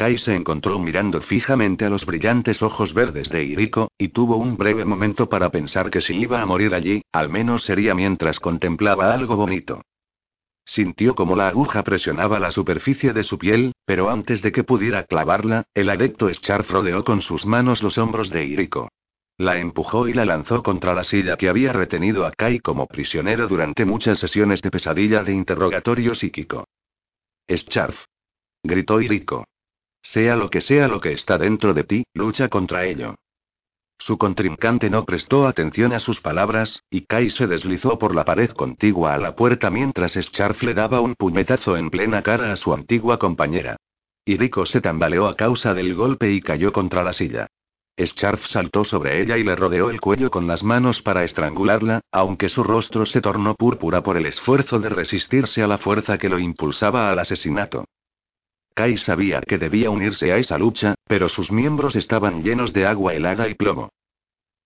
Kai 0.00 0.16
se 0.16 0.34
encontró 0.34 0.78
mirando 0.78 1.20
fijamente 1.20 1.84
a 1.84 1.90
los 1.90 2.06
brillantes 2.06 2.62
ojos 2.62 2.94
verdes 2.94 3.28
de 3.28 3.44
Iriko, 3.44 3.92
y 3.98 4.08
tuvo 4.08 4.36
un 4.36 4.56
breve 4.56 4.86
momento 4.86 5.28
para 5.28 5.50
pensar 5.50 5.90
que 5.90 6.00
si 6.00 6.14
iba 6.14 6.40
a 6.40 6.46
morir 6.46 6.74
allí, 6.74 7.02
al 7.12 7.28
menos 7.28 7.64
sería 7.64 7.94
mientras 7.94 8.40
contemplaba 8.40 9.12
algo 9.12 9.36
bonito. 9.36 9.82
Sintió 10.64 11.14
como 11.14 11.36
la 11.36 11.48
aguja 11.48 11.82
presionaba 11.82 12.40
la 12.40 12.50
superficie 12.50 13.12
de 13.12 13.24
su 13.24 13.36
piel, 13.36 13.74
pero 13.84 14.08
antes 14.08 14.40
de 14.40 14.52
que 14.52 14.64
pudiera 14.64 15.04
clavarla, 15.04 15.64
el 15.74 15.90
adecto 15.90 16.32
Scharf 16.32 16.70
rodeó 16.70 17.04
con 17.04 17.20
sus 17.20 17.44
manos 17.44 17.82
los 17.82 17.98
hombros 17.98 18.30
de 18.30 18.46
Iriko. 18.46 18.88
La 19.36 19.58
empujó 19.58 20.08
y 20.08 20.14
la 20.14 20.24
lanzó 20.24 20.62
contra 20.62 20.94
la 20.94 21.04
silla 21.04 21.36
que 21.36 21.50
había 21.50 21.74
retenido 21.74 22.24
a 22.24 22.30
Kai 22.30 22.60
como 22.60 22.86
prisionero 22.86 23.48
durante 23.48 23.84
muchas 23.84 24.18
sesiones 24.18 24.62
de 24.62 24.70
pesadilla 24.70 25.22
de 25.24 25.34
interrogatorio 25.34 26.14
psíquico. 26.14 26.64
Scharf. 27.46 28.06
Gritó 28.62 29.02
Iriko. 29.02 29.44
Sea 30.02 30.36
lo 30.36 30.50
que 30.50 30.60
sea 30.60 30.88
lo 30.88 31.00
que 31.00 31.12
está 31.12 31.38
dentro 31.38 31.74
de 31.74 31.84
ti, 31.84 32.04
lucha 32.14 32.48
contra 32.48 32.84
ello. 32.86 33.14
Su 33.98 34.16
contrincante 34.16 34.88
no 34.88 35.04
prestó 35.04 35.46
atención 35.46 35.92
a 35.92 36.00
sus 36.00 36.22
palabras, 36.22 36.82
y 36.88 37.02
Kai 37.02 37.28
se 37.28 37.46
deslizó 37.46 37.98
por 37.98 38.14
la 38.14 38.24
pared 38.24 38.50
contigua 38.50 39.12
a 39.12 39.18
la 39.18 39.36
puerta 39.36 39.70
mientras 39.70 40.14
Scharf 40.14 40.62
le 40.62 40.72
daba 40.72 41.00
un 41.00 41.14
puñetazo 41.14 41.76
en 41.76 41.90
plena 41.90 42.22
cara 42.22 42.50
a 42.50 42.56
su 42.56 42.72
antigua 42.72 43.18
compañera. 43.18 43.76
Iriko 44.24 44.64
se 44.64 44.80
tambaleó 44.80 45.26
a 45.26 45.36
causa 45.36 45.74
del 45.74 45.94
golpe 45.94 46.32
y 46.32 46.40
cayó 46.40 46.72
contra 46.72 47.02
la 47.02 47.12
silla. 47.12 47.46
Scharf 47.98 48.46
saltó 48.46 48.84
sobre 48.84 49.20
ella 49.20 49.36
y 49.36 49.44
le 49.44 49.54
rodeó 49.54 49.90
el 49.90 50.00
cuello 50.00 50.30
con 50.30 50.46
las 50.46 50.62
manos 50.62 51.02
para 51.02 51.22
estrangularla, 51.22 52.00
aunque 52.10 52.48
su 52.48 52.64
rostro 52.64 53.04
se 53.04 53.20
tornó 53.20 53.54
púrpura 53.54 54.02
por 54.02 54.16
el 54.16 54.24
esfuerzo 54.24 54.78
de 54.78 54.88
resistirse 54.88 55.62
a 55.62 55.66
la 55.66 55.76
fuerza 55.76 56.16
que 56.16 56.30
lo 56.30 56.38
impulsaba 56.38 57.10
al 57.10 57.18
asesinato. 57.18 57.84
Kai 58.74 58.96
sabía 58.96 59.40
que 59.40 59.58
debía 59.58 59.90
unirse 59.90 60.32
a 60.32 60.36
esa 60.38 60.58
lucha, 60.58 60.94
pero 61.06 61.28
sus 61.28 61.52
miembros 61.52 61.96
estaban 61.96 62.42
llenos 62.42 62.72
de 62.72 62.86
agua 62.86 63.14
helada 63.14 63.48
y 63.48 63.54
plomo. 63.54 63.90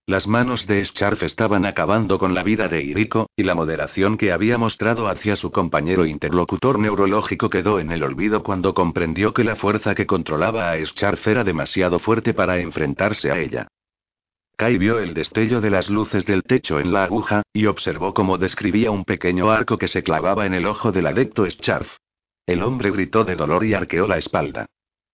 Las 0.07 0.27
manos 0.27 0.67
de 0.67 0.85
Scharf 0.85 1.23
estaban 1.23 1.65
acabando 1.65 2.19
con 2.19 2.35
la 2.35 2.43
vida 2.43 2.69
de 2.69 2.83
Iriko, 2.83 3.31
y 3.35 3.43
la 3.43 3.55
moderación 3.55 4.19
que 4.19 4.33
había 4.33 4.59
mostrado 4.59 5.09
hacia 5.09 5.35
su 5.35 5.51
compañero 5.51 6.05
interlocutor 6.05 6.79
neurológico 6.79 7.49
quedó 7.49 7.81
en 7.81 7.91
el 7.91 8.03
olvido 8.03 8.43
cuando 8.43 8.75
comprendió 8.75 9.33
que 9.33 9.45
la 9.45 9.57
fuerza 9.57 9.95
que 9.95 10.05
controlaba 10.05 10.71
a 10.71 10.85
Scharf 10.85 11.27
era 11.27 11.43
demasiado 11.43 11.99
fuerte 11.99 12.35
para 12.35 12.59
enfrentarse 12.59 13.31
a 13.31 13.39
ella. 13.39 13.69
Kai 14.57 14.77
vio 14.77 14.99
el 14.99 15.15
destello 15.15 15.63
de 15.63 15.71
las 15.71 15.89
luces 15.89 16.27
del 16.27 16.43
techo 16.43 16.79
en 16.79 16.93
la 16.93 17.05
aguja, 17.05 17.43
y 17.55 17.65
observó 17.65 18.13
cómo 18.13 18.37
describía 18.37 18.91
un 18.91 19.05
pequeño 19.05 19.51
arco 19.51 19.79
que 19.79 19.89
se 19.89 20.03
clavaba 20.03 20.45
en 20.45 20.53
el 20.53 20.67
ojo 20.67 20.93
del 20.93 21.07
adepto 21.07 21.49
Scharf. 21.49 21.97
El 22.47 22.63
hombre 22.63 22.91
gritó 22.91 23.25
de 23.25 23.37
dolor 23.37 23.65
y 23.65 23.75
arqueó 23.75 24.07
la 24.07 24.19
espalda. 24.19 24.67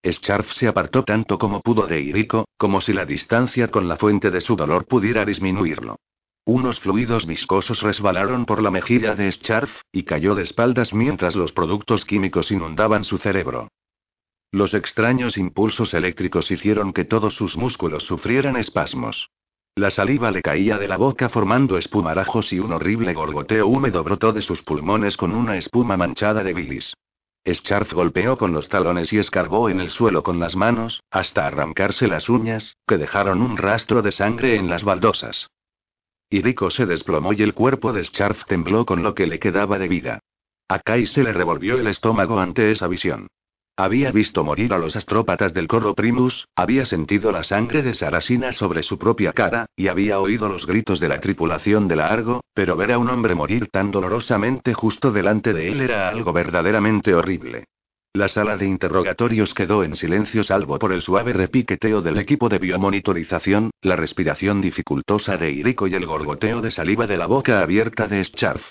Scharf 0.03 0.51
se 0.53 0.67
apartó 0.67 1.03
tanto 1.03 1.37
como 1.37 1.61
pudo 1.61 1.87
de 1.87 2.01
Iriko, 2.01 2.47
como 2.57 2.81
si 2.81 2.91
la 2.91 3.05
distancia 3.05 3.69
con 3.69 3.87
la 3.87 3.97
fuente 3.97 4.31
de 4.31 4.41
su 4.41 4.55
dolor 4.55 4.85
pudiera 4.85 5.23
disminuirlo. 5.23 5.97
Unos 6.43 6.79
fluidos 6.79 7.27
viscosos 7.27 7.81
resbalaron 7.81 8.45
por 8.45 8.61
la 8.63 8.71
mejilla 8.71 9.15
de 9.15 9.31
Scharf, 9.31 9.71
y 9.91 10.03
cayó 10.03 10.33
de 10.33 10.43
espaldas 10.43 10.93
mientras 10.93 11.35
los 11.35 11.51
productos 11.51 12.03
químicos 12.03 12.51
inundaban 12.51 13.03
su 13.03 13.17
cerebro. 13.17 13.69
Los 14.51 14.73
extraños 14.73 15.37
impulsos 15.37 15.93
eléctricos 15.93 16.51
hicieron 16.51 16.91
que 16.91 17.05
todos 17.05 17.35
sus 17.35 17.55
músculos 17.55 18.03
sufrieran 18.03 18.57
espasmos. 18.57 19.29
La 19.75 19.89
saliva 19.91 20.31
le 20.31 20.41
caía 20.41 20.77
de 20.77 20.89
la 20.89 20.97
boca 20.97 21.29
formando 21.29 21.77
espumarajos 21.77 22.51
y 22.51 22.59
un 22.59 22.73
horrible 22.73 23.13
gorgoteo 23.13 23.67
húmedo 23.67 24.03
brotó 24.03 24.33
de 24.33 24.41
sus 24.41 24.61
pulmones 24.63 25.15
con 25.15 25.33
una 25.33 25.55
espuma 25.55 25.95
manchada 25.95 26.43
de 26.43 26.53
bilis. 26.53 26.93
Scharf 27.45 27.93
golpeó 27.93 28.37
con 28.37 28.53
los 28.53 28.69
talones 28.69 29.11
y 29.13 29.17
escarbó 29.17 29.69
en 29.69 29.79
el 29.79 29.89
suelo 29.89 30.21
con 30.21 30.39
las 30.39 30.55
manos, 30.55 31.01
hasta 31.09 31.47
arrancarse 31.47 32.07
las 32.07 32.29
uñas, 32.29 32.77
que 32.87 32.97
dejaron 32.97 33.41
un 33.41 33.57
rastro 33.57 34.01
de 34.01 34.11
sangre 34.11 34.55
en 34.55 34.69
las 34.69 34.83
baldosas. 34.83 35.49
Iriko 36.29 36.69
se 36.69 36.85
desplomó 36.85 37.33
y 37.33 37.41
el 37.41 37.53
cuerpo 37.53 37.93
de 37.93 38.03
Scharf 38.03 38.45
tembló 38.45 38.85
con 38.85 39.01
lo 39.03 39.15
que 39.15 39.25
le 39.25 39.39
quedaba 39.39 39.79
de 39.79 39.87
vida. 39.87 40.19
A 40.67 40.79
Kai 40.79 41.05
se 41.07 41.23
le 41.23 41.33
revolvió 41.33 41.77
el 41.77 41.87
estómago 41.87 42.39
ante 42.39 42.71
esa 42.71 42.87
visión. 42.87 43.27
Había 43.81 44.11
visto 44.11 44.43
morir 44.43 44.73
a 44.73 44.77
los 44.77 44.95
astrópatas 44.95 45.55
del 45.55 45.67
Corro 45.67 45.95
Primus, 45.95 46.47
había 46.55 46.85
sentido 46.85 47.31
la 47.31 47.43
sangre 47.43 47.81
de 47.81 47.95
Sarasina 47.95 48.51
sobre 48.51 48.83
su 48.83 48.99
propia 48.99 49.33
cara, 49.33 49.65
y 49.75 49.87
había 49.87 50.19
oído 50.19 50.47
los 50.49 50.67
gritos 50.67 50.99
de 50.99 51.07
la 51.07 51.19
tripulación 51.19 51.87
de 51.87 51.95
la 51.95 52.05
Argo, 52.05 52.41
pero 52.53 52.75
ver 52.75 52.91
a 52.91 52.99
un 52.99 53.09
hombre 53.09 53.33
morir 53.33 53.69
tan 53.71 53.89
dolorosamente 53.89 54.75
justo 54.75 55.09
delante 55.09 55.51
de 55.51 55.69
él 55.69 55.81
era 55.81 56.09
algo 56.09 56.31
verdaderamente 56.31 57.15
horrible. 57.15 57.63
La 58.13 58.27
sala 58.27 58.55
de 58.55 58.67
interrogatorios 58.67 59.55
quedó 59.55 59.83
en 59.83 59.95
silencio 59.95 60.43
salvo 60.43 60.77
por 60.77 60.93
el 60.93 61.01
suave 61.01 61.33
repiqueteo 61.33 62.03
del 62.03 62.19
equipo 62.19 62.49
de 62.49 62.59
biomonitorización, 62.59 63.71
la 63.81 63.95
respiración 63.95 64.61
dificultosa 64.61 65.37
de 65.37 65.53
Iriko 65.53 65.87
y 65.87 65.95
el 65.95 66.05
gorgoteo 66.05 66.61
de 66.61 66.69
saliva 66.69 67.07
de 67.07 67.17
la 67.17 67.25
boca 67.25 67.61
abierta 67.61 68.07
de 68.07 68.23
Scharf. 68.25 68.61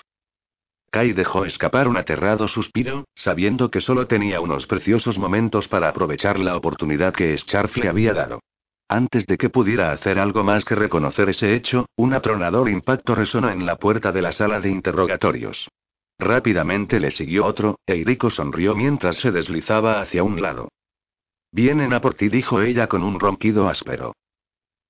Kai 0.91 1.13
dejó 1.13 1.45
escapar 1.45 1.87
un 1.87 1.95
aterrado 1.95 2.49
suspiro, 2.49 3.05
sabiendo 3.15 3.71
que 3.71 3.79
solo 3.79 4.07
tenía 4.07 4.41
unos 4.41 4.67
preciosos 4.67 5.17
momentos 5.17 5.69
para 5.69 5.87
aprovechar 5.87 6.37
la 6.37 6.57
oportunidad 6.57 7.13
que 7.13 7.37
Scharf 7.37 7.77
le 7.77 7.87
había 7.87 8.13
dado. 8.13 8.41
Antes 8.89 9.25
de 9.25 9.37
que 9.37 9.49
pudiera 9.49 9.93
hacer 9.93 10.19
algo 10.19 10.43
más 10.43 10.65
que 10.65 10.75
reconocer 10.75 11.29
ese 11.29 11.55
hecho, 11.55 11.85
un 11.95 12.13
atronador 12.13 12.67
impacto 12.67 13.15
resonó 13.15 13.49
en 13.49 13.65
la 13.65 13.77
puerta 13.77 14.11
de 14.11 14.21
la 14.21 14.33
sala 14.33 14.59
de 14.59 14.69
interrogatorios. 14.69 15.69
Rápidamente 16.19 16.99
le 16.99 17.11
siguió 17.11 17.45
otro, 17.45 17.79
e 17.85 17.95
Iriko 17.95 18.29
sonrió 18.29 18.75
mientras 18.75 19.15
se 19.15 19.31
deslizaba 19.31 20.01
hacia 20.01 20.23
un 20.23 20.41
lado. 20.41 20.67
Vienen 21.53 21.93
a 21.93 22.01
por 22.01 22.15
ti, 22.15 22.27
dijo 22.27 22.61
ella 22.61 22.87
con 22.87 23.01
un 23.01 23.17
ronquido 23.17 23.69
áspero. 23.69 24.13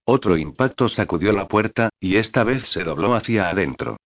Otro 0.06 0.36
impacto 0.36 0.90
sacudió 0.90 1.32
la 1.32 1.48
puerta, 1.48 1.90
y 2.00 2.16
esta 2.16 2.44
vez 2.44 2.68
se 2.70 2.84
dobló 2.84 3.14
hacia 3.14 3.52
adentro. 3.52 3.98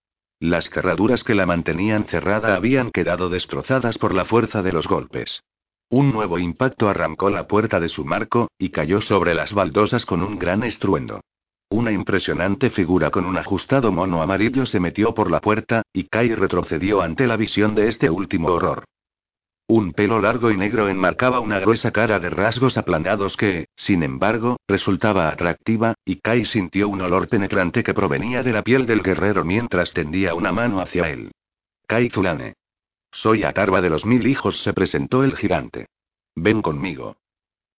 Las 0.48 0.70
cerraduras 0.70 1.24
que 1.24 1.34
la 1.34 1.48
mantenían 1.48 2.04
cerrada 2.06 2.54
habían 2.54 2.92
quedado 2.92 3.30
destrozadas 3.30 3.98
por 3.98 4.14
la 4.14 4.26
fuerza 4.26 4.62
de 4.62 4.72
los 4.72 4.88
golpes. 4.88 5.42
Un 5.90 6.12
nuevo 6.14 6.38
impacto 6.38 6.88
arrancó 6.88 7.32
la 7.32 7.48
puerta 7.48 7.80
de 7.80 7.90
su 7.90 8.06
marco, 8.06 8.50
y 8.60 8.70
cayó 8.70 9.02
sobre 9.02 9.34
las 9.34 9.54
baldosas 9.54 10.06
con 10.06 10.22
un 10.22 10.38
gran 10.38 10.64
estruendo. 10.64 11.22
Una 11.70 11.92
impresionante 11.92 12.70
figura 12.70 13.10
con 13.10 13.26
un 13.26 13.40
ajustado 13.40 13.92
mono 13.92 14.22
amarillo 14.22 14.68
se 14.68 14.80
metió 14.80 15.16
por 15.16 15.32
la 15.32 15.42
puerta, 15.42 15.82
y 15.92 16.04
Kai 16.04 16.36
retrocedió 16.36 17.02
ante 17.02 17.26
la 17.26 17.38
visión 17.38 17.74
de 17.74 17.88
este 17.88 18.12
último 18.12 18.50
horror. 18.50 18.84
Un 19.68 19.94
pelo 19.94 20.22
largo 20.22 20.52
y 20.52 20.58
negro 20.58 20.90
enmarcaba 20.90 21.40
una 21.40 21.60
gruesa 21.60 21.92
cara 21.92 22.20
de 22.20 22.30
rasgos 22.30 22.78
aplanados 22.78 23.36
que, 23.36 23.70
sin 23.76 24.04
embargo, 24.04 24.58
resultaba 24.68 25.30
atractiva, 25.30 25.96
y 26.06 26.18
Kai 26.18 26.46
sintió 26.46 26.88
un 26.88 27.02
olor 27.02 27.28
penetrante 27.28 27.82
que 27.82 27.96
provenía 27.96 28.44
de 28.44 28.54
la 28.54 28.62
piel 28.62 28.86
del 28.86 29.02
guerrero 29.02 29.44
mientras 29.44 29.92
tendía 29.92 30.36
una 30.36 30.52
mano 30.52 30.82
hacia 30.82 31.10
él. 31.10 31.32
Kai 31.88 32.10
Zulane. 32.10 32.54
Soy 33.12 33.44
Atarba 33.44 33.82
de 33.82 33.90
los 33.90 34.06
mil 34.06 34.28
hijos, 34.28 34.62
se 34.62 34.74
presentó 34.74 35.24
el 35.24 35.36
gigante. 35.36 35.88
Ven 36.36 36.62
conmigo. 36.62 37.16